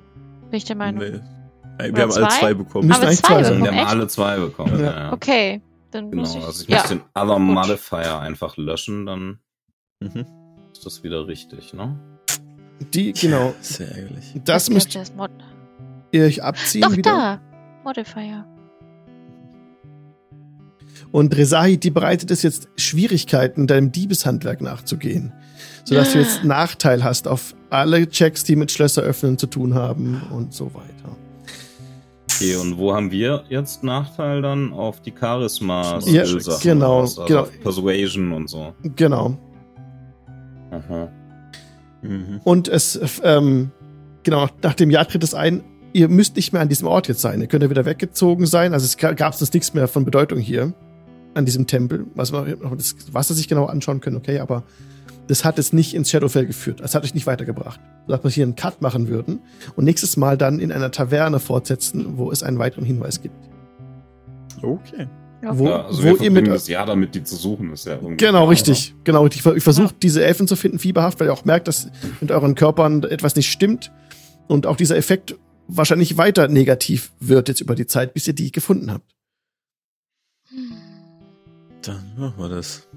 bin 0.50 0.58
ich 0.58 0.64
der 0.66 0.76
Meinung. 0.76 1.02
Nee. 1.02 1.20
Oder 1.78 1.94
wir 1.96 2.02
haben 2.02 2.12
alle 2.12 2.28
zwei? 2.28 2.38
zwei 2.38 2.54
bekommen. 2.54 2.88
Müssen 2.88 2.98
Aber 3.00 3.06
eigentlich 3.08 3.22
zwei 3.22 3.42
sein. 3.44 3.62
Wir 3.62 3.68
haben 3.70 3.78
echt? 3.78 3.86
alle 3.88 4.08
zwei 4.08 4.36
bekommen. 4.38 4.80
Ja. 4.80 4.90
Ja. 4.98 5.12
Okay, 5.12 5.62
dann 5.90 6.10
muss 6.10 6.32
Genau, 6.32 6.40
ich. 6.42 6.46
also 6.46 6.62
ich 6.64 6.68
ja. 6.68 6.78
muss 6.80 6.88
den 6.88 7.00
Other 7.14 7.34
gut. 7.36 7.40
Modifier 7.40 8.18
einfach 8.20 8.56
löschen, 8.56 9.06
dann 9.06 9.38
Mhm. 10.00 10.26
ist 10.72 10.86
das 10.86 11.02
wieder 11.02 11.26
richtig, 11.26 11.72
ne? 11.74 11.98
Die, 12.94 13.12
genau. 13.12 13.54
Sehr 13.60 13.88
ärgerlich. 13.88 14.34
Das 14.44 14.70
müsst 14.70 14.94
ist 14.94 15.16
Mod 15.16 15.30
ihr 16.12 16.22
euch 16.24 16.42
abziehen 16.42 16.82
Doch, 16.82 16.96
wieder. 16.96 17.10
da. 17.10 17.40
Modifier. 17.84 18.46
Und 21.10 21.36
Resahi, 21.36 21.78
die 21.78 21.90
bereitet 21.90 22.30
es 22.30 22.42
jetzt 22.42 22.68
Schwierigkeiten, 22.76 23.66
deinem 23.66 23.92
Diebeshandwerk 23.92 24.60
nachzugehen. 24.60 25.32
Sodass 25.84 26.12
du 26.12 26.18
jetzt 26.18 26.44
Nachteil 26.44 27.02
hast 27.02 27.26
auf 27.28 27.54
alle 27.70 28.08
Checks, 28.08 28.44
die 28.44 28.56
mit 28.56 28.70
Schlösser 28.70 29.02
öffnen 29.02 29.38
zu 29.38 29.46
tun 29.46 29.74
haben 29.74 30.22
und 30.30 30.52
so 30.52 30.72
weiter. 30.74 31.16
Okay, 32.40 32.56
und 32.56 32.78
wo 32.78 32.94
haben 32.94 33.10
wir 33.10 33.44
jetzt 33.48 33.82
Nachteil 33.82 34.42
dann? 34.42 34.72
Auf 34.72 35.00
die 35.00 35.12
Charisma 35.18 35.98
Ja, 36.06 36.24
Skillsachen 36.24 36.60
genau, 36.62 37.02
was? 37.02 37.18
also 37.18 37.24
genau. 37.26 37.40
Auf 37.42 37.60
Persuasion 37.60 38.32
und 38.32 38.48
so. 38.48 38.74
Genau. 38.96 39.36
Aha. 40.70 41.08
Mhm. 42.02 42.40
Und 42.44 42.68
es, 42.68 43.00
ähm, 43.24 43.70
genau, 44.22 44.46
nach 44.62 44.74
dem 44.74 44.90
Jahr 44.90 45.06
tritt 45.08 45.24
es 45.24 45.34
ein, 45.34 45.64
ihr 45.92 46.08
müsst 46.08 46.36
nicht 46.36 46.52
mehr 46.52 46.62
an 46.62 46.68
diesem 46.68 46.86
Ort 46.86 47.08
jetzt 47.08 47.20
sein. 47.20 47.40
Ihr 47.40 47.48
könnt 47.48 47.62
ja 47.62 47.70
wieder 47.70 47.84
weggezogen 47.84 48.46
sein. 48.46 48.72
Also 48.72 48.84
es 48.84 48.96
gab 48.96 49.34
es 49.34 49.52
nichts 49.52 49.74
mehr 49.74 49.88
von 49.88 50.04
Bedeutung 50.04 50.38
hier 50.38 50.72
an 51.34 51.44
diesem 51.44 51.66
Tempel. 51.66 52.06
Was 52.14 52.30
man 52.32 52.56
das 52.76 52.94
Wasser 53.12 53.34
sich 53.34 53.48
genau 53.48 53.66
anschauen 53.66 54.00
können, 54.00 54.16
okay, 54.16 54.38
aber 54.38 54.62
das 55.28 55.44
hat 55.44 55.58
es 55.58 55.72
nicht 55.72 55.94
ins 55.94 56.10
Shadowfell 56.10 56.46
geführt. 56.46 56.80
Das 56.80 56.94
hat 56.94 57.04
euch 57.04 57.14
nicht 57.14 57.26
weitergebracht. 57.26 57.78
Dass 58.08 58.24
wir 58.24 58.30
hier 58.30 58.44
einen 58.44 58.56
Cut 58.56 58.82
machen 58.82 59.08
würden 59.08 59.40
und 59.76 59.84
nächstes 59.84 60.16
Mal 60.16 60.36
dann 60.36 60.58
in 60.58 60.72
einer 60.72 60.90
Taverne 60.90 61.38
fortsetzen, 61.38 62.16
wo 62.16 62.32
es 62.32 62.42
einen 62.42 62.58
weiteren 62.58 62.84
Hinweis 62.84 63.20
gibt. 63.20 63.36
Okay. 64.62 65.06
Ja. 65.42 65.56
Wo, 65.56 65.66
Ja, 65.66 65.84
also 65.86 66.02
wo 66.02 66.18
wir 66.18 66.20
ihr 66.22 66.30
mit 66.30 66.48
das 66.48 66.66
Jahr 66.66 66.86
damit, 66.86 67.14
die 67.14 67.22
zu 67.22 67.36
suchen, 67.36 67.72
ist 67.72 67.86
ja 67.86 67.94
irgendwie. 67.94 68.16
Genau, 68.16 68.40
klar, 68.40 68.48
richtig. 68.48 68.94
Genau, 69.04 69.22
richtig. 69.22 69.46
Ich 69.46 69.62
versuche 69.62 69.94
diese 70.02 70.24
Elfen 70.24 70.48
zu 70.48 70.56
finden, 70.56 70.78
fieberhaft, 70.78 71.20
weil 71.20 71.28
ihr 71.28 71.32
auch 71.32 71.44
merkt, 71.44 71.68
dass 71.68 71.90
mit 72.20 72.32
euren 72.32 72.54
Körpern 72.54 73.04
etwas 73.04 73.36
nicht 73.36 73.50
stimmt. 73.52 73.92
Und 74.48 74.66
auch 74.66 74.76
dieser 74.76 74.96
Effekt 74.96 75.36
wahrscheinlich 75.68 76.16
weiter 76.16 76.48
negativ 76.48 77.12
wird 77.20 77.48
jetzt 77.48 77.60
über 77.60 77.74
die 77.74 77.86
Zeit, 77.86 78.14
bis 78.14 78.26
ihr 78.26 78.34
die 78.34 78.50
gefunden 78.50 78.90
habt. 78.90 79.14
Dann 81.82 82.14
machen 82.16 82.34
wir 82.38 82.48
das. 82.48 82.87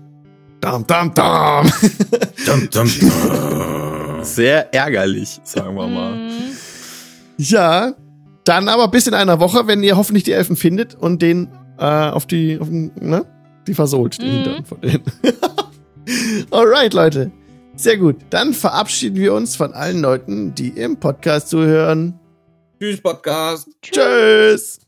Dam, 0.62 0.86
dam, 0.86 1.14
dam. 1.14 1.72
Dum, 2.46 2.70
dum, 2.70 2.88
dum. 3.00 4.24
Sehr 4.24 4.74
ärgerlich, 4.74 5.40
sagen 5.44 5.76
wir 5.76 5.88
mal. 5.88 6.16
Mhm. 6.16 6.32
ja, 7.38 7.94
dann 8.44 8.70
aber 8.70 8.88
bis 8.88 9.08
in 9.08 9.14
einer 9.16 9.40
Woche, 9.40 9.66
wenn 9.68 9.82
ihr 9.84 9.98
hoffentlich 9.98 10.24
die 10.24 10.32
Elfen 10.32 10.56
findet 10.56 10.96
und 10.96 11.22
den 11.22 11.50
äh, 11.80 11.84
auf 11.86 12.26
die, 12.28 12.60
auf 12.60 12.68
den, 12.70 12.92
ne? 13.00 13.26
Die 13.68 13.74
versohlt, 13.74 14.22
den 14.22 14.28
Mhm. 14.28 14.34
Hintern 14.44 14.66
von 14.66 14.82
denen. 14.82 15.04
Alright, 16.52 16.94
Leute. 16.94 17.32
Sehr 17.76 17.98
gut. 17.98 18.18
Dann 18.30 18.54
verabschieden 18.54 19.16
wir 19.18 19.34
uns 19.34 19.56
von 19.56 19.74
allen 19.74 20.02
Leuten, 20.02 20.54
die 20.54 20.70
im 20.70 20.98
Podcast 20.98 21.50
zuhören. 21.50 22.20
Tschüss, 22.80 23.02
Podcast. 23.02 23.68
Tschüss. 23.82 24.81